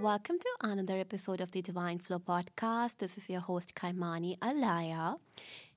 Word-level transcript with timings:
Welcome 0.00 0.38
to 0.38 0.48
another 0.62 0.98
episode 0.98 1.42
of 1.42 1.52
the 1.52 1.60
Divine 1.60 1.98
Flow 1.98 2.18
podcast. 2.18 2.96
This 3.00 3.18
is 3.18 3.28
your 3.28 3.42
host, 3.42 3.74
Kaimani 3.74 4.38
Alaya, 4.38 5.18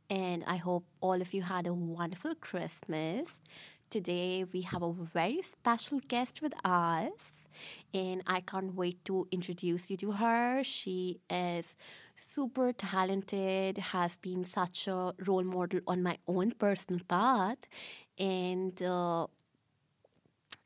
and 0.10 0.46
I 0.47 0.56
hope 0.56 0.86
all 1.02 1.20
of 1.22 1.34
you 1.34 1.42
had 1.42 1.68
a 1.68 1.74
wonderful 1.74 2.33
Christmas. 2.36 3.42
Today, 3.90 4.46
we 4.54 4.62
have 4.62 4.81
a 4.81 4.94
very 4.94 5.42
special 5.42 5.99
guest 6.08 6.42
with 6.42 6.54
us, 6.63 7.49
and 7.94 8.24
I 8.26 8.40
can't 8.40 8.74
wait 8.76 9.04
to 9.06 9.28
introduce 9.29 9.90
you 9.90 9.97
to 9.97 10.13
her. 10.13 10.63
She 10.63 11.19
is 11.29 11.76
super 12.15 12.71
talented, 12.71 13.78
has 13.78 14.15
been 14.15 14.46
such 14.46 14.87
a 14.87 15.13
role 15.28 15.44
model 15.44 15.81
on 15.85 16.02
my 16.02 16.17
own 16.30 16.52
personal 16.52 17.02
path, 17.09 17.67
and 18.17 18.81
uh, 18.81 19.27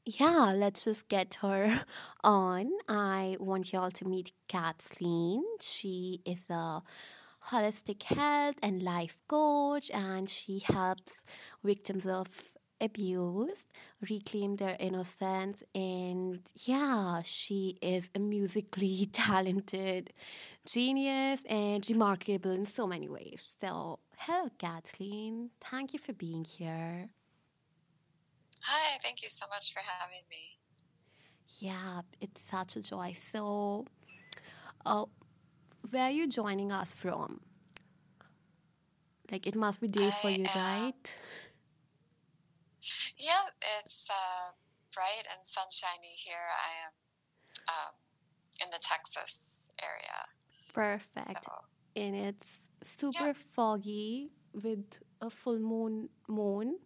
yeah, 0.07 0.53
let's 0.55 0.85
just 0.85 1.09
get 1.09 1.35
her 1.41 1.83
on. 2.23 2.71
I 2.87 3.35
want 3.39 3.73
y'all 3.73 3.91
to 3.91 4.05
meet 4.07 4.31
Kathleen. 4.47 5.43
She 5.61 6.21
is 6.25 6.45
a 6.49 6.81
holistic 7.51 8.03
health 8.03 8.57
and 8.63 8.81
life 8.81 9.21
coach, 9.27 9.91
and 9.91 10.29
she 10.29 10.59
helps 10.59 11.23
victims 11.63 12.07
of 12.07 12.27
abuse 12.79 13.65
reclaim 14.09 14.55
their 14.55 14.77
innocence. 14.79 15.61
And 15.75 16.39
yeah, 16.65 17.21
she 17.25 17.77
is 17.81 18.09
a 18.15 18.19
musically 18.19 19.09
talented 19.11 20.13
genius 20.65 21.43
and 21.49 21.85
remarkable 21.89 22.51
in 22.51 22.65
so 22.65 22.87
many 22.87 23.09
ways. 23.09 23.57
So, 23.59 23.99
hello, 24.17 24.49
Kathleen. 24.57 25.49
Thank 25.59 25.93
you 25.93 25.99
for 25.99 26.13
being 26.13 26.45
here. 26.45 26.97
Hi, 28.67 28.99
thank 29.01 29.23
you 29.23 29.29
so 29.29 29.45
much 29.49 29.73
for 29.73 29.79
having 29.79 30.23
me. 30.29 30.59
Yeah, 31.59 32.01
it's 32.19 32.41
such 32.41 32.75
a 32.75 32.81
joy. 32.81 33.13
So, 33.13 33.85
uh, 34.85 35.05
where 35.89 36.03
are 36.03 36.11
you 36.11 36.27
joining 36.27 36.71
us 36.71 36.93
from? 36.93 37.39
Like, 39.31 39.47
it 39.47 39.55
must 39.55 39.81
be 39.81 39.87
day 39.87 40.09
for 40.21 40.29
you, 40.29 40.45
am- 40.53 40.57
right? 40.57 41.21
Yeah, 43.17 43.43
it's 43.79 44.09
uh, 44.09 44.51
bright 44.93 45.25
and 45.31 45.45
sunshiny 45.45 46.15
here. 46.15 46.47
I 46.51 46.87
am 46.87 46.93
um, 47.69 47.93
in 48.63 48.69
the 48.71 48.79
Texas 48.81 49.61
area. 49.81 50.19
Perfect. 50.73 51.45
So, 51.45 51.51
And 51.95 52.15
it's 52.15 52.69
super 52.81 53.33
foggy 53.33 54.31
with 54.53 54.99
a 55.21 55.29
full 55.29 55.59
moon 55.59 56.09
moon 56.27 56.79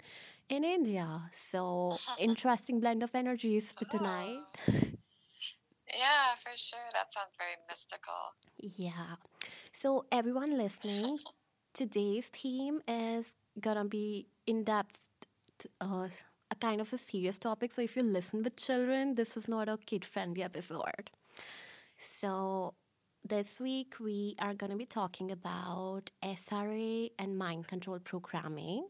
in 0.52 0.63
India. 0.66 1.23
So, 1.31 1.95
interesting 2.19 2.80
blend 2.80 3.02
of 3.02 3.16
energies 3.16 3.71
for 3.71 3.85
tonight. 3.85 4.39
yeah, 4.67 6.35
for 6.44 6.52
sure. 6.55 6.88
That 6.94 7.11
sounds 7.11 7.33
very 7.39 7.57
mystical. 7.67 8.21
Yeah. 8.59 9.16
So, 9.72 10.05
everyone 10.11 10.57
listening, 10.57 11.19
today's 11.73 12.27
theme 12.27 12.81
is 12.88 13.35
gonna 13.59 13.85
be 13.85 14.27
in 14.45 14.63
depth, 14.63 15.07
uh, 15.79 16.09
a 16.52 16.55
kind 16.59 16.81
of 16.81 16.91
a 16.91 16.97
serious 16.97 17.38
topic. 17.39 17.72
So, 17.72 17.81
if 17.81 17.95
you 17.95 18.03
listen 18.03 18.44
with 18.44 18.57
children, 18.57 19.16
this 19.16 19.38
is 19.38 19.47
not 19.47 19.69
a 19.69 19.77
kid 19.77 20.03
friendly 20.03 20.44
episode. 20.44 21.09
So, 21.97 22.73
this 23.23 23.61
week 23.61 23.95
we 24.02 24.35
are 24.39 24.53
gonna 24.53 24.75
be 24.75 24.85
talking 24.85 25.31
about 25.31 26.11
SRA 26.22 27.09
and 27.17 27.38
mind 27.38 27.67
control 27.67 27.99
programming. 27.99 28.88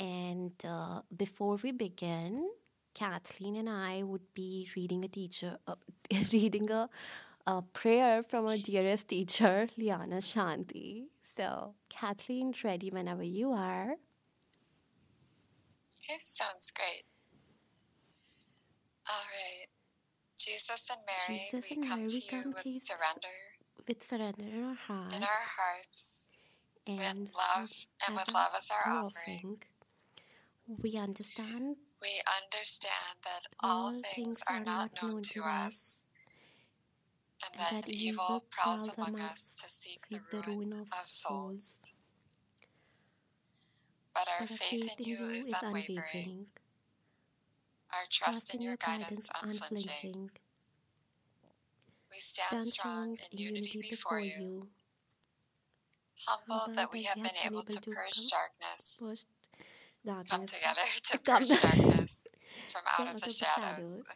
And 0.00 0.52
uh, 0.66 1.02
before 1.16 1.56
we 1.62 1.72
begin, 1.72 2.50
Kathleen 2.94 3.56
and 3.56 3.68
I 3.68 4.02
would 4.02 4.34
be 4.34 4.68
reading 4.76 5.04
a 5.04 5.08
teacher, 5.08 5.58
uh, 5.66 5.74
reading 6.32 6.70
a, 6.70 6.88
a 7.46 7.62
prayer 7.62 8.22
from 8.22 8.46
our 8.48 8.56
dearest 8.56 9.08
teacher, 9.08 9.66
Liana 9.76 10.16
Shanti. 10.16 11.04
So, 11.22 11.74
Kathleen, 11.88 12.54
ready 12.62 12.90
whenever 12.90 13.22
you 13.22 13.52
are. 13.52 13.94
Okay, 15.98 16.18
sounds 16.22 16.70
great. 16.70 17.04
All 19.08 19.24
right. 19.30 19.68
Jesus 20.38 20.90
and 20.90 21.00
Mary, 21.06 21.40
Jesus 21.50 21.70
we 21.70 21.76
and 21.76 21.88
come 21.88 21.98
Mary, 22.00 22.08
to 22.08 22.14
we 22.16 22.22
you 22.22 22.30
come 22.42 22.52
with 22.52 22.66
you 22.66 22.80
surrender 22.80 23.36
with 23.86 24.02
surrender 24.02 24.44
in 24.44 24.64
our 24.64 24.74
heart 24.74 25.12
in 25.14 25.22
our 25.22 25.44
hearts 25.56 26.20
and 26.86 27.20
with 27.20 27.34
love 27.34 27.70
and 28.06 28.16
as 28.18 28.26
with 28.26 28.34
love 28.34 28.50
as 28.56 28.68
our 28.70 28.92
our 28.92 29.04
offering. 29.04 29.62
We 30.66 30.96
understand. 30.96 31.76
We 32.00 32.20
understand 32.42 33.16
that 33.22 33.46
all 33.60 34.00
things 34.14 34.42
are 34.48 34.60
not 34.60 34.90
known 35.02 35.22
to 35.22 35.42
us, 35.42 36.00
and 37.42 37.60
that 37.60 37.88
evil 37.88 38.44
prowls 38.50 38.88
among 38.96 39.20
us 39.20 39.54
to 39.56 39.68
seek 39.68 40.00
the 40.08 40.20
ruin 40.32 40.72
of 40.72 40.88
souls. 41.06 41.84
But 44.14 44.28
our 44.28 44.46
But 44.46 44.52
our 44.52 44.56
faith 44.56 44.90
in 44.98 45.04
you 45.04 45.28
is 45.28 45.52
unwavering, 45.62 46.46
our 47.92 48.06
trust 48.10 48.54
in 48.54 48.62
your 48.62 48.76
guidance 48.76 49.28
unflinching. 49.42 50.30
We 52.10 52.20
stand 52.20 52.62
strong 52.62 53.18
in 53.30 53.38
unity 53.38 53.80
before 53.90 54.20
you, 54.20 54.68
humble 56.26 56.74
that 56.74 56.92
we 56.92 57.02
have 57.04 57.16
been 57.16 57.36
able 57.44 57.64
to 57.64 57.80
purge 57.80 58.28
darkness, 58.28 59.26
Push 60.06 60.30
come 60.30 60.46
together 60.46 60.80
to 61.04 61.18
purge 61.18 61.48
darkness 61.48 62.26
from 62.70 62.82
out 62.98 63.14
of 63.14 63.20
the 63.20 63.30
shadows. 63.30 64.02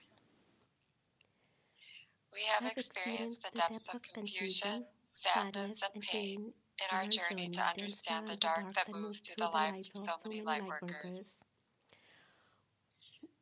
We 2.33 2.43
have 2.45 2.71
experienced 2.71 3.43
the 3.43 3.51
depths 3.59 3.93
of 3.93 4.03
confusion, 4.03 4.85
sadness, 5.07 5.83
and 5.83 6.03
pain 6.03 6.53
in 6.79 6.97
our 6.97 7.07
journey 7.07 7.49
to 7.49 7.61
understand 7.61 8.29
the 8.29 8.37
dark 8.37 8.73
that 8.75 8.93
moved 8.93 9.25
through 9.25 9.37
the 9.39 9.47
lives 9.47 9.89
of 9.89 9.97
so 9.97 10.13
many 10.25 10.43
light 10.43 10.63
workers. 10.65 11.41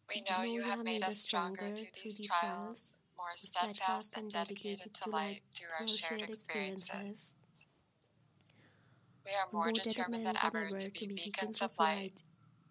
We 0.09 0.25
know 0.31 0.45
you 0.45 0.62
have 0.62 0.85
made 0.85 1.03
us 1.03 1.19
stronger 1.19 1.75
through 1.75 1.87
these 2.03 2.21
trials, 2.21 2.95
more 3.19 3.35
steadfast 3.35 4.17
and 4.17 4.31
dedicated 4.31 4.95
to 4.95 5.11
light 5.11 5.43
through 5.53 5.69
our 5.81 5.89
shared 5.89 6.23
experiences. 6.23 7.33
We 9.25 9.33
are 9.33 9.53
more 9.53 9.73
determined 9.73 10.25
than 10.25 10.37
ever 10.43 10.71
to 10.71 10.91
be 10.91 11.09
beacons 11.09 11.61
of 11.61 11.73
light 11.79 12.23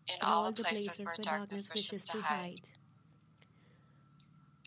in 0.07 0.15
all 0.21 0.51
the 0.51 0.63
places 0.63 1.03
where 1.03 1.15
darkness 1.21 1.69
wishes 1.73 2.03
to 2.03 2.17
hide. 2.19 2.61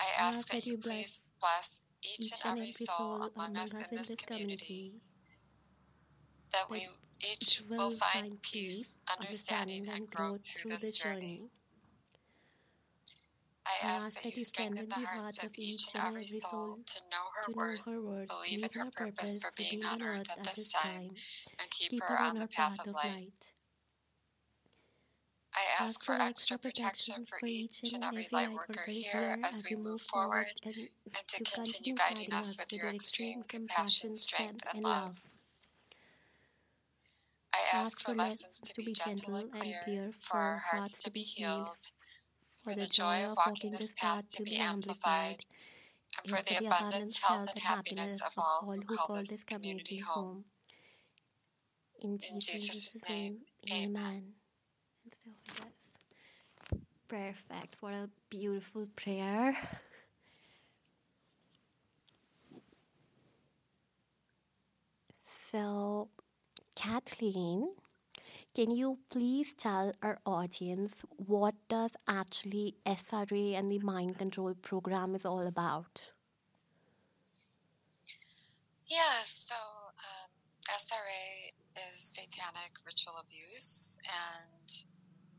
I 0.00 0.22
ask 0.22 0.48
that 0.50 0.66
you 0.66 0.78
please 0.78 1.22
bless 1.40 1.82
each 2.02 2.32
and 2.32 2.58
every 2.58 2.72
soul 2.72 3.30
among 3.34 3.56
us 3.56 3.72
in 3.72 3.96
this 3.96 4.14
community, 4.14 4.92
that 6.52 6.70
we 6.70 6.86
each 7.20 7.62
will 7.68 7.90
find 7.90 8.40
peace, 8.42 8.96
understanding, 9.18 9.88
and 9.88 10.08
growth 10.08 10.44
through 10.44 10.70
this 10.70 10.96
journey. 10.96 11.50
I 13.66 13.86
ask 13.86 14.22
that 14.22 14.34
you 14.34 14.40
strengthen 14.40 14.88
the 14.88 14.94
hearts 14.94 15.42
of 15.44 15.50
each 15.56 15.94
and 15.94 16.04
every 16.04 16.26
soul 16.26 16.78
to 16.86 17.00
know 17.10 17.24
her 17.34 17.52
worth, 17.52 17.86
word, 17.86 18.28
believe 18.28 18.62
in 18.62 18.70
her 18.72 18.90
purpose 18.96 19.38
for 19.38 19.50
being 19.56 19.84
on 19.84 20.00
earth 20.00 20.26
at 20.30 20.44
this 20.44 20.72
time, 20.72 21.10
and 21.58 21.70
keep 21.70 22.00
her 22.02 22.18
on 22.18 22.38
the 22.38 22.46
path 22.48 22.78
of 22.86 22.94
light. 22.94 23.52
I 25.58 25.82
ask 25.82 26.04
for 26.04 26.14
extra 26.14 26.56
protection 26.56 27.24
for 27.24 27.40
each 27.44 27.92
and 27.92 28.04
every 28.04 28.28
light 28.30 28.52
worker 28.52 28.84
here 28.86 29.36
as 29.44 29.64
we 29.68 29.74
move 29.76 30.00
forward 30.02 30.46
and 30.64 30.74
to 31.26 31.44
continue 31.44 31.94
guiding 31.96 32.32
us 32.32 32.56
with 32.56 32.72
your 32.72 32.88
extreme 32.88 33.42
compassion, 33.48 34.14
strength, 34.14 34.62
and 34.72 34.84
love. 34.84 35.18
I 37.52 37.76
ask 37.76 38.00
for 38.00 38.14
lessons 38.14 38.60
to 38.60 38.74
be 38.76 38.92
gentle 38.92 39.34
and 39.34 39.50
clear, 39.50 40.12
for 40.20 40.38
our 40.38 40.62
hearts 40.70 40.98
to 40.98 41.10
be 41.10 41.22
healed, 41.22 41.90
for 42.62 42.74
the 42.74 42.86
joy 42.86 43.24
of 43.24 43.36
walking 43.36 43.72
this 43.72 43.94
path 43.94 44.28
to 44.30 44.44
be 44.44 44.56
amplified, 44.56 45.44
and 46.22 46.30
for 46.30 46.42
the 46.44 46.64
abundance, 46.64 47.20
health, 47.20 47.48
and 47.52 47.64
happiness 47.64 48.20
of 48.24 48.32
all 48.36 48.72
who 48.72 48.82
call 48.96 49.16
this 49.16 49.42
community 49.42 49.98
home. 49.98 50.44
In 52.00 52.18
Jesus' 52.38 53.00
name, 53.08 53.38
amen. 53.72 54.34
And 55.04 55.14
so 55.14 55.30
it 55.46 55.62
is. 56.72 56.80
Perfect. 57.08 57.76
What 57.80 57.94
a 57.94 58.10
beautiful 58.30 58.86
prayer. 58.94 59.56
So, 65.22 66.08
Kathleen, 66.74 67.68
can 68.54 68.70
you 68.70 68.98
please 69.10 69.54
tell 69.54 69.92
our 70.02 70.20
audience 70.26 71.04
what 71.16 71.54
does 71.68 71.96
actually 72.08 72.76
SRA 72.86 73.54
and 73.54 73.70
the 73.70 73.78
mind 73.80 74.18
control 74.18 74.54
program 74.54 75.14
is 75.14 75.26
all 75.26 75.46
about? 75.46 76.10
Yeah, 78.86 79.22
so 79.24 79.54
um, 79.54 80.30
SRA 80.68 81.52
is 81.92 82.02
satanic 82.02 82.72
ritual 82.86 83.14
abuse, 83.20 83.98
and 84.04 84.84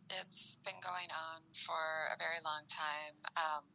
it's 0.10 0.58
been 0.66 0.82
going 0.82 1.14
on 1.14 1.46
for 1.54 2.10
a 2.10 2.18
very 2.18 2.42
long 2.42 2.66
time. 2.66 3.22
Um, 3.38 3.66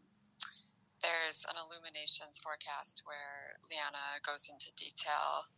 there's 0.98 1.46
an 1.46 1.54
Illuminations 1.54 2.40
forecast 2.42 3.04
where 3.06 3.54
Liana 3.70 4.18
goes 4.24 4.50
into 4.50 4.74
detail 4.74 5.52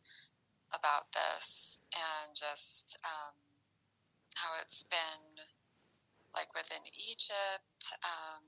about 0.75 1.15
this 1.17 1.79
and 1.95 2.35
just 2.35 2.99
um, 3.07 3.39
how 4.37 4.53
it's 4.61 4.85
been 4.85 5.41
like 6.35 6.53
within 6.53 6.85
Egypt, 6.93 7.97
um, 8.05 8.45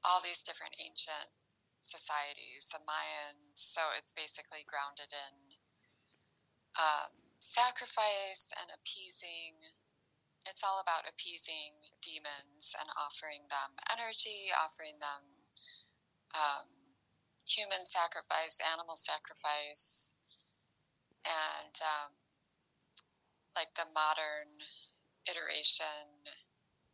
all 0.00 0.22
these 0.24 0.40
different 0.40 0.78
ancient 0.80 1.34
societies, 1.82 2.72
the 2.72 2.80
Mayans. 2.86 3.58
So 3.58 3.92
it's 3.98 4.14
basically 4.14 4.64
grounded 4.64 5.12
in 5.12 5.60
um, 6.78 7.12
sacrifice 7.38 8.48
and 8.56 8.72
appeasing. 8.72 9.60
It's 10.46 10.62
all 10.62 10.78
about 10.78 11.10
appeasing 11.10 11.74
demons 11.98 12.70
and 12.78 12.86
offering 12.94 13.50
them 13.50 13.74
energy, 13.90 14.54
offering 14.54 15.02
them 15.02 15.42
um, 16.30 16.70
human 17.42 17.82
sacrifice, 17.82 18.62
animal 18.62 18.94
sacrifice, 18.94 20.14
and 21.26 21.74
um, 21.82 22.14
like 23.58 23.74
the 23.74 23.90
modern 23.90 24.62
iteration 25.26 26.30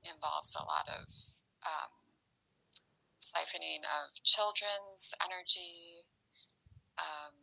involves 0.00 0.56
a 0.56 0.64
lot 0.64 0.88
of 0.88 1.04
um, 1.68 1.92
siphoning 3.20 3.84
of 3.84 4.16
children's 4.24 5.12
energy 5.20 6.08
um, 6.96 7.36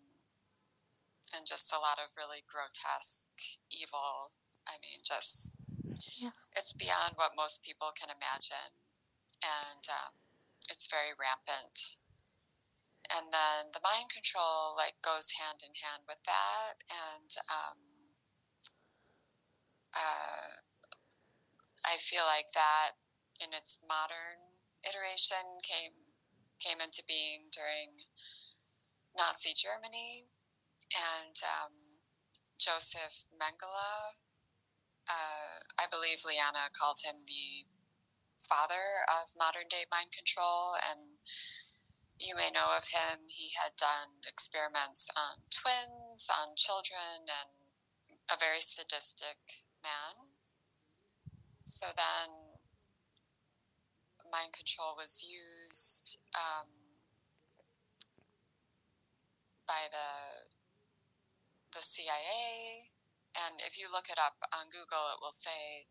and 1.34 1.46
just 1.46 1.70
a 1.74 1.78
lot 1.80 2.02
of 2.02 2.18
really 2.18 2.42
grotesque 2.50 3.62
evil. 3.70 4.34
I 4.66 4.78
mean, 4.82 5.02
just 5.06 5.59
yeah. 6.18 6.36
it's 6.56 6.74
beyond 6.74 7.14
what 7.16 7.36
most 7.36 7.64
people 7.64 7.92
can 7.96 8.10
imagine, 8.10 8.74
and 9.44 9.84
um, 9.90 10.14
it's 10.70 10.88
very 10.88 11.12
rampant 11.18 12.00
and 13.10 13.34
then 13.34 13.74
the 13.74 13.82
mind 13.82 14.10
control 14.10 14.78
like 14.78 14.94
goes 15.02 15.34
hand 15.34 15.66
in 15.66 15.74
hand 15.74 16.06
with 16.06 16.22
that 16.30 16.78
and 16.90 17.30
um, 17.50 17.80
uh, 19.98 20.50
i 21.90 21.98
feel 21.98 22.24
like 22.30 22.54
that 22.54 23.02
in 23.42 23.50
its 23.54 23.82
modern 23.90 24.62
iteration 24.86 25.42
came 25.66 25.98
came 26.62 26.78
into 26.78 27.02
being 27.10 27.50
during 27.50 27.98
nazi 29.18 29.58
germany 29.58 30.30
and 30.94 31.42
um, 31.42 31.74
joseph 32.62 33.26
mengele 33.34 34.22
uh, 35.10 35.58
i 35.82 35.86
believe 35.90 36.22
liana 36.24 36.70
called 36.72 37.02
him 37.04 37.26
the 37.28 37.66
father 38.46 39.06
of 39.10 39.34
modern 39.38 39.68
day 39.70 39.86
mind 39.92 40.14
control 40.14 40.78
and 40.80 41.20
you 42.20 42.36
may 42.36 42.52
know 42.52 42.76
of 42.76 42.92
him. 42.92 43.32
He 43.32 43.56
had 43.56 43.80
done 43.80 44.20
experiments 44.28 45.08
on 45.16 45.48
twins, 45.50 46.28
on 46.28 46.54
children, 46.60 47.32
and 47.32 47.56
a 48.30 48.36
very 48.38 48.60
sadistic 48.60 49.40
man. 49.82 50.36
So 51.66 51.88
then 51.96 52.60
mind 54.32 54.54
control 54.54 54.94
was 55.00 55.24
used 55.26 56.22
um, 56.36 56.68
by 59.66 59.88
the 59.90 60.52
the 61.72 61.82
CIA, 61.82 62.92
and 63.40 63.64
if 63.64 63.80
you 63.80 63.88
look 63.88 64.12
it 64.12 64.20
up 64.20 64.44
on 64.52 64.68
Google, 64.68 65.08
it 65.16 65.24
will 65.24 65.36
say 65.36 65.88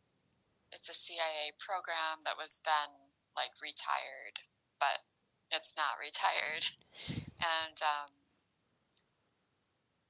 it's 0.69 0.93
a 0.93 0.97
CIA 0.97 1.57
program 1.57 2.21
that 2.29 2.37
was 2.37 2.61
then 2.65 3.17
like 3.33 3.57
retired, 3.65 4.45
but 4.77 5.09
it's 5.49 5.73
not 5.77 5.97
retired. 5.97 6.69
And 7.39 7.79
um, 7.87 8.11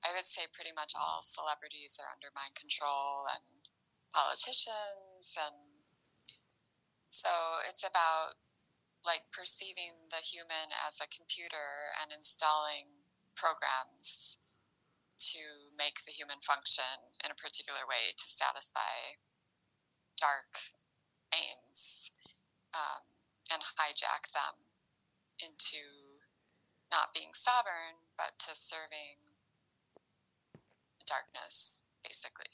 I 0.00 0.16
would 0.16 0.24
say 0.24 0.48
pretty 0.48 0.72
much 0.72 0.96
all 0.96 1.20
celebrities 1.20 2.00
are 2.00 2.08
under 2.08 2.32
mind 2.32 2.56
control 2.56 3.28
and 3.28 3.44
politicians. 4.16 5.36
And 5.36 5.84
so 7.12 7.28
it's 7.68 7.84
about 7.84 8.40
like 9.04 9.28
perceiving 9.28 10.08
the 10.08 10.24
human 10.24 10.72
as 10.72 11.04
a 11.04 11.12
computer 11.12 11.92
and 12.00 12.08
installing 12.08 13.04
programs 13.36 14.40
to 15.18 15.44
make 15.78 16.02
the 16.04 16.12
human 16.12 16.42
function 16.42 17.14
in 17.24 17.30
a 17.30 17.38
particular 17.38 17.86
way 17.88 18.12
to 18.18 18.26
satisfy 18.26 19.16
dark 20.18 20.74
aims 21.32 22.10
um, 22.74 23.06
and 23.54 23.62
hijack 23.62 24.28
them 24.34 24.66
into 25.38 25.80
not 26.90 27.14
being 27.14 27.30
sovereign, 27.32 28.02
but 28.16 28.38
to 28.38 28.56
serving 28.56 29.22
darkness, 31.06 31.78
basically. 32.02 32.50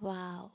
Wow. 0.00 0.50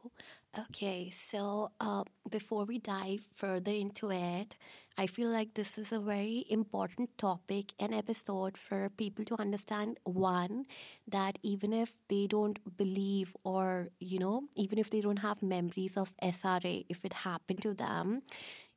Okay, 0.60 1.10
so 1.10 1.72
uh, 1.80 2.04
before 2.30 2.66
we 2.66 2.80
dive 2.80 3.28
further 3.34 3.72
into 3.72 4.12
it, 4.12 4.56
I 5.00 5.06
feel 5.06 5.30
like 5.30 5.54
this 5.54 5.78
is 5.78 5.92
a 5.92 6.00
very 6.00 6.44
important 6.50 7.16
topic 7.20 7.74
and 7.80 7.94
episode 7.94 8.58
for 8.58 8.90
people 8.90 9.24
to 9.26 9.40
understand. 9.40 10.00
One, 10.04 10.66
that 11.08 11.38
even 11.44 11.72
if 11.72 11.94
they 12.10 12.26
don't 12.26 12.58
believe, 12.78 13.36
or, 13.44 13.90
you 14.00 14.18
know, 14.18 14.46
even 14.56 14.80
if 14.80 14.90
they 14.90 15.02
don't 15.02 15.20
have 15.20 15.44
memories 15.44 15.98
of 15.98 16.16
SRA, 16.18 16.86
if 16.90 17.06
it 17.06 17.14
happened 17.14 17.62
to 17.62 17.76
them, 17.76 18.24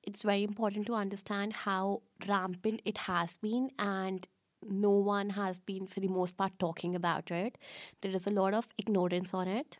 it's 0.02 0.22
very 0.22 0.42
important 0.42 0.86
to 0.86 0.94
understand 0.94 1.52
how 1.54 2.02
rampant 2.28 2.82
it 2.84 2.98
has 2.98 3.36
been 3.36 3.70
and 3.78 4.28
no 4.68 4.90
one 4.90 5.30
has 5.30 5.58
been 5.58 5.86
for 5.86 6.00
the 6.00 6.08
most 6.08 6.36
part 6.36 6.52
talking 6.58 6.94
about 6.94 7.30
it 7.30 7.56
there 8.02 8.12
is 8.12 8.26
a 8.26 8.30
lot 8.30 8.52
of 8.52 8.68
ignorance 8.78 9.32
on 9.32 9.48
it 9.48 9.78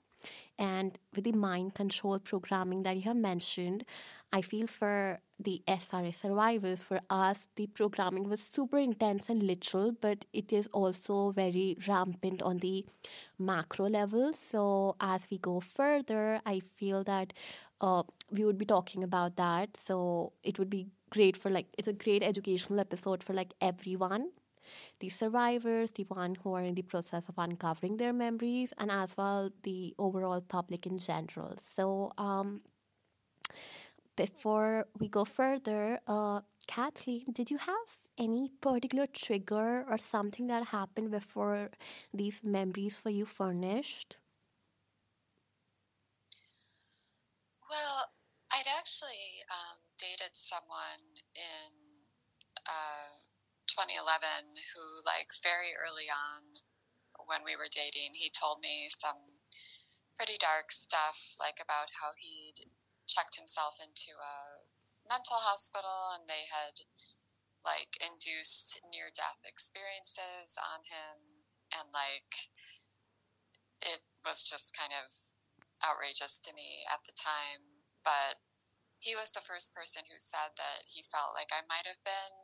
and 0.58 0.98
with 1.14 1.25
the 1.25 1.32
mind 1.32 1.75
control 1.75 2.19
programming 2.19 2.82
that 2.82 2.96
you 2.96 3.02
have 3.02 3.16
mentioned 3.16 3.84
i 4.32 4.41
feel 4.41 4.67
for 4.67 5.21
the 5.38 5.62
sra 5.79 6.12
survivors 6.12 6.82
for 6.82 7.00
us 7.11 7.49
the 7.56 7.67
programming 7.69 8.29
was 8.29 8.41
super 8.43 8.79
intense 8.79 9.29
and 9.29 9.43
literal 9.43 9.93
but 9.93 10.25
it 10.32 10.53
is 10.53 10.67
also 10.73 11.31
very 11.31 11.77
rampant 11.88 12.43
on 12.43 12.59
the 12.59 12.85
macro 13.38 13.87
level 13.88 14.32
so 14.32 14.97
as 15.00 15.29
we 15.31 15.38
go 15.38 15.61
further 15.61 16.41
i 16.47 16.61
feel 16.61 17.03
that 17.05 17.32
uh, 17.81 18.03
we 18.31 18.44
would 18.44 18.59
be 18.59 18.67
talking 18.67 19.02
about 19.02 19.37
that. 19.37 19.75
So 19.76 20.33
it 20.43 20.59
would 20.59 20.69
be 20.69 20.88
great 21.09 21.37
for 21.37 21.50
like 21.50 21.66
it's 21.78 21.88
a 21.88 21.95
great 21.95 22.23
educational 22.23 22.78
episode 22.78 23.23
for 23.25 23.33
like 23.33 23.54
everyone 23.61 24.31
the 25.00 25.09
survivors, 25.09 25.90
the 25.93 26.04
one 26.04 26.37
who 26.37 26.54
are 26.54 26.62
in 26.62 26.75
the 26.75 26.83
process 26.83 27.28
of 27.28 27.35
uncovering 27.38 27.97
their 27.97 28.12
memories, 28.12 28.73
and 28.78 28.90
as 28.90 29.16
well 29.16 29.50
the 29.62 29.95
overall 29.99 30.40
public 30.40 30.87
in 30.87 30.99
general. 30.99 31.54
So, 31.59 32.12
um, 32.19 32.62
before 34.21 34.85
we 35.00 35.09
go 35.09 35.25
further, 35.25 35.99
uh, 36.07 36.41
Kathleen, 36.67 37.25
did 37.33 37.50
you 37.50 37.57
have 37.57 37.89
any 38.19 38.53
particular 38.61 39.07
trigger 39.07 39.83
or 39.89 39.97
something 39.97 40.47
that 40.49 40.77
happened 40.77 41.11
before 41.11 41.71
these 42.12 42.45
memories 42.45 42.99
for 42.99 43.09
you 43.09 43.25
furnished? 43.25 44.19
Well, 47.73 48.12
I'd 48.53 48.69
actually 48.69 49.41
um, 49.49 49.81
dated 49.97 50.37
someone 50.37 51.00
in 51.33 51.73
uh, 52.69 53.25
2011 53.73 54.53
who, 54.77 54.85
like, 55.09 55.33
very 55.41 55.73
early 55.81 56.12
on 56.12 56.45
when 57.25 57.41
we 57.41 57.57
were 57.57 57.73
dating, 57.73 58.12
he 58.12 58.29
told 58.29 58.61
me 58.61 58.93
some 58.93 59.41
pretty 60.19 60.37
dark 60.37 60.69
stuff, 60.73 61.41
like 61.41 61.57
about 61.57 61.89
how 62.05 62.12
he'd 62.21 62.69
checked 63.11 63.37
himself 63.37 63.76
into 63.83 64.14
a 64.14 64.64
mental 65.11 65.43
hospital 65.43 66.14
and 66.14 66.31
they 66.31 66.47
had, 66.47 66.87
like, 67.67 67.99
induced 67.99 68.79
near 68.87 69.11
death 69.11 69.43
experiences 69.43 70.55
on 70.57 70.87
him. 70.87 71.47
And, 71.75 71.90
like, 71.90 72.50
it 73.83 74.07
was 74.23 74.47
just 74.47 74.76
kind 74.76 74.95
of 74.95 75.11
outrageous 75.83 76.37
to 76.45 76.55
me 76.55 76.87
at 76.87 77.02
the 77.02 77.17
time, 77.17 77.83
but 78.05 78.38
he 79.00 79.17
was 79.17 79.33
the 79.33 79.45
first 79.45 79.73
person 79.73 80.05
who 80.07 80.21
said 80.21 80.52
that 80.61 80.85
he 80.85 81.02
felt 81.09 81.33
like 81.33 81.49
I 81.50 81.64
might 81.64 81.88
have 81.88 82.00
been 82.05 82.37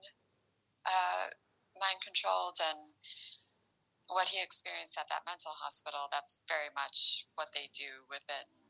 uh, 0.88 1.36
mind 1.76 2.00
controlled 2.00 2.56
and 2.58 2.96
what 4.08 4.32
he 4.32 4.40
experienced 4.40 4.96
at 4.96 5.10
that 5.10 5.26
mental 5.26 5.52
hospital 5.52 6.08
that's 6.08 6.40
very 6.48 6.70
much 6.72 7.26
what 7.34 7.52
they 7.52 7.68
do 7.74 8.06
within 8.08 8.65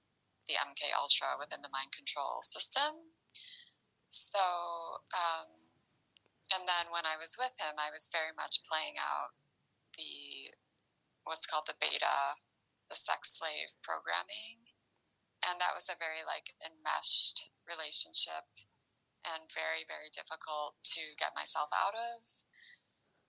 the 0.47 0.59
mk 0.59 0.88
ultra 0.95 1.35
within 1.38 1.62
the 1.62 1.73
mind 1.75 1.91
control 1.91 2.41
system 2.43 3.12
so 4.11 4.45
um, 5.12 5.50
and 6.55 6.65
then 6.65 6.88
when 6.95 7.05
i 7.05 7.19
was 7.19 7.35
with 7.37 7.53
him 7.59 7.76
i 7.76 7.91
was 7.91 8.09
very 8.15 8.33
much 8.35 8.62
playing 8.65 8.97
out 8.97 9.35
the 9.99 10.55
what's 11.26 11.47
called 11.47 11.67
the 11.67 11.79
beta 11.83 12.38
the 12.88 12.97
sex 12.97 13.38
slave 13.38 13.75
programming. 13.83 14.71
And 15.43 15.61
that 15.61 15.75
was 15.75 15.91
a 15.91 15.99
very 15.99 16.26
like 16.26 16.55
enmeshed 16.62 17.50
relationship. 17.67 18.47
and 19.26 19.50
very, 19.50 19.83
very 19.83 20.07
difficult 20.15 20.79
to 20.95 21.03
get 21.19 21.35
myself 21.35 21.67
out 21.75 21.99
of. 21.99 22.46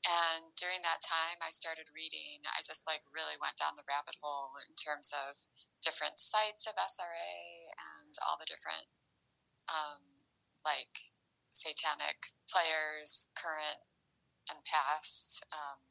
And 0.05 0.53
during 0.55 0.85
that 0.85 1.01
time, 1.01 1.41
I 1.41 1.49
started 1.49 1.89
reading. 1.91 2.45
I 2.45 2.61
just 2.61 2.85
like 2.85 3.01
really 3.09 3.35
went 3.41 3.57
down 3.57 3.75
the 3.75 3.87
rabbit 3.89 4.15
hole 4.21 4.55
in 4.63 4.77
terms 4.77 5.09
of 5.11 5.35
different 5.81 6.21
sites 6.21 6.69
of 6.69 6.77
SRA 6.77 7.73
and 7.75 8.13
all 8.23 8.37
the 8.37 8.47
different, 8.47 8.87
um, 9.67 10.27
like, 10.63 11.13
satanic 11.51 12.37
players, 12.45 13.27
current 13.33 13.81
and 14.47 14.61
past, 14.63 15.43
um, 15.49 15.81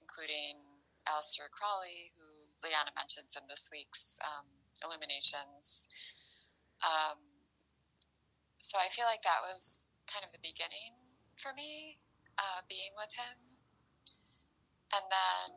including 0.00 0.80
Aleister 1.04 1.52
Crowley, 1.52 2.16
who 2.16 2.48
Liana 2.64 2.90
mentions 2.96 3.36
in 3.36 3.44
this 3.46 3.68
week's 3.70 4.18
um, 4.24 4.48
Illuminations. 4.82 5.90
Um, 6.80 7.18
so 8.58 8.78
I 8.78 8.88
feel 8.88 9.06
like 9.06 9.22
that 9.22 9.42
was 9.42 9.84
kind 10.06 10.24
of 10.24 10.30
the 10.30 10.42
beginning 10.42 10.94
for 11.36 11.52
me 11.52 11.98
uh, 12.38 12.62
being 12.70 12.94
with 12.94 13.18
him. 13.18 13.58
And 14.94 15.04
then 15.12 15.50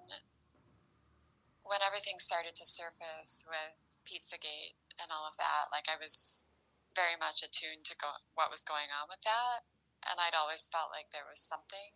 when 1.64 1.80
everything 1.80 2.20
started 2.20 2.58
to 2.58 2.68
surface 2.68 3.46
with 3.48 3.96
Pizzagate 4.04 4.76
and 5.00 5.14
all 5.14 5.30
of 5.30 5.40
that, 5.40 5.72
like 5.72 5.88
I 5.88 5.96
was 5.96 6.44
very 6.92 7.16
much 7.16 7.46
attuned 7.46 7.88
to 7.88 7.96
go, 7.96 8.12
what 8.36 8.52
was 8.52 8.66
going 8.66 8.92
on 8.92 9.08
with 9.08 9.24
that. 9.24 9.64
And 10.04 10.18
I'd 10.20 10.36
always 10.36 10.68
felt 10.68 10.92
like 10.92 11.14
there 11.14 11.30
was 11.30 11.40
something 11.40 11.96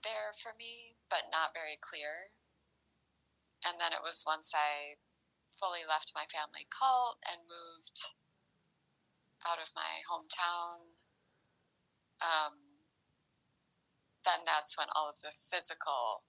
there 0.00 0.32
for 0.32 0.54
me, 0.56 0.96
but 1.10 1.28
not 1.28 1.52
very 1.52 1.76
clear. 1.76 2.32
And 3.66 3.82
then 3.82 3.90
it 3.90 4.00
was 4.00 4.22
once 4.24 4.54
I 4.54 5.02
fully 5.58 5.82
left 5.82 6.14
my 6.14 6.24
family 6.30 6.64
cult 6.70 7.18
and 7.26 7.50
moved 7.50 8.14
out 9.42 9.58
of 9.58 9.74
my 9.74 10.00
hometown 10.06 10.96
um, 12.22 12.65
then 14.26 14.44
that's 14.44 14.76
when 14.76 14.88
all 14.94 15.08
of 15.08 15.20
the 15.22 15.30
physical 15.30 16.26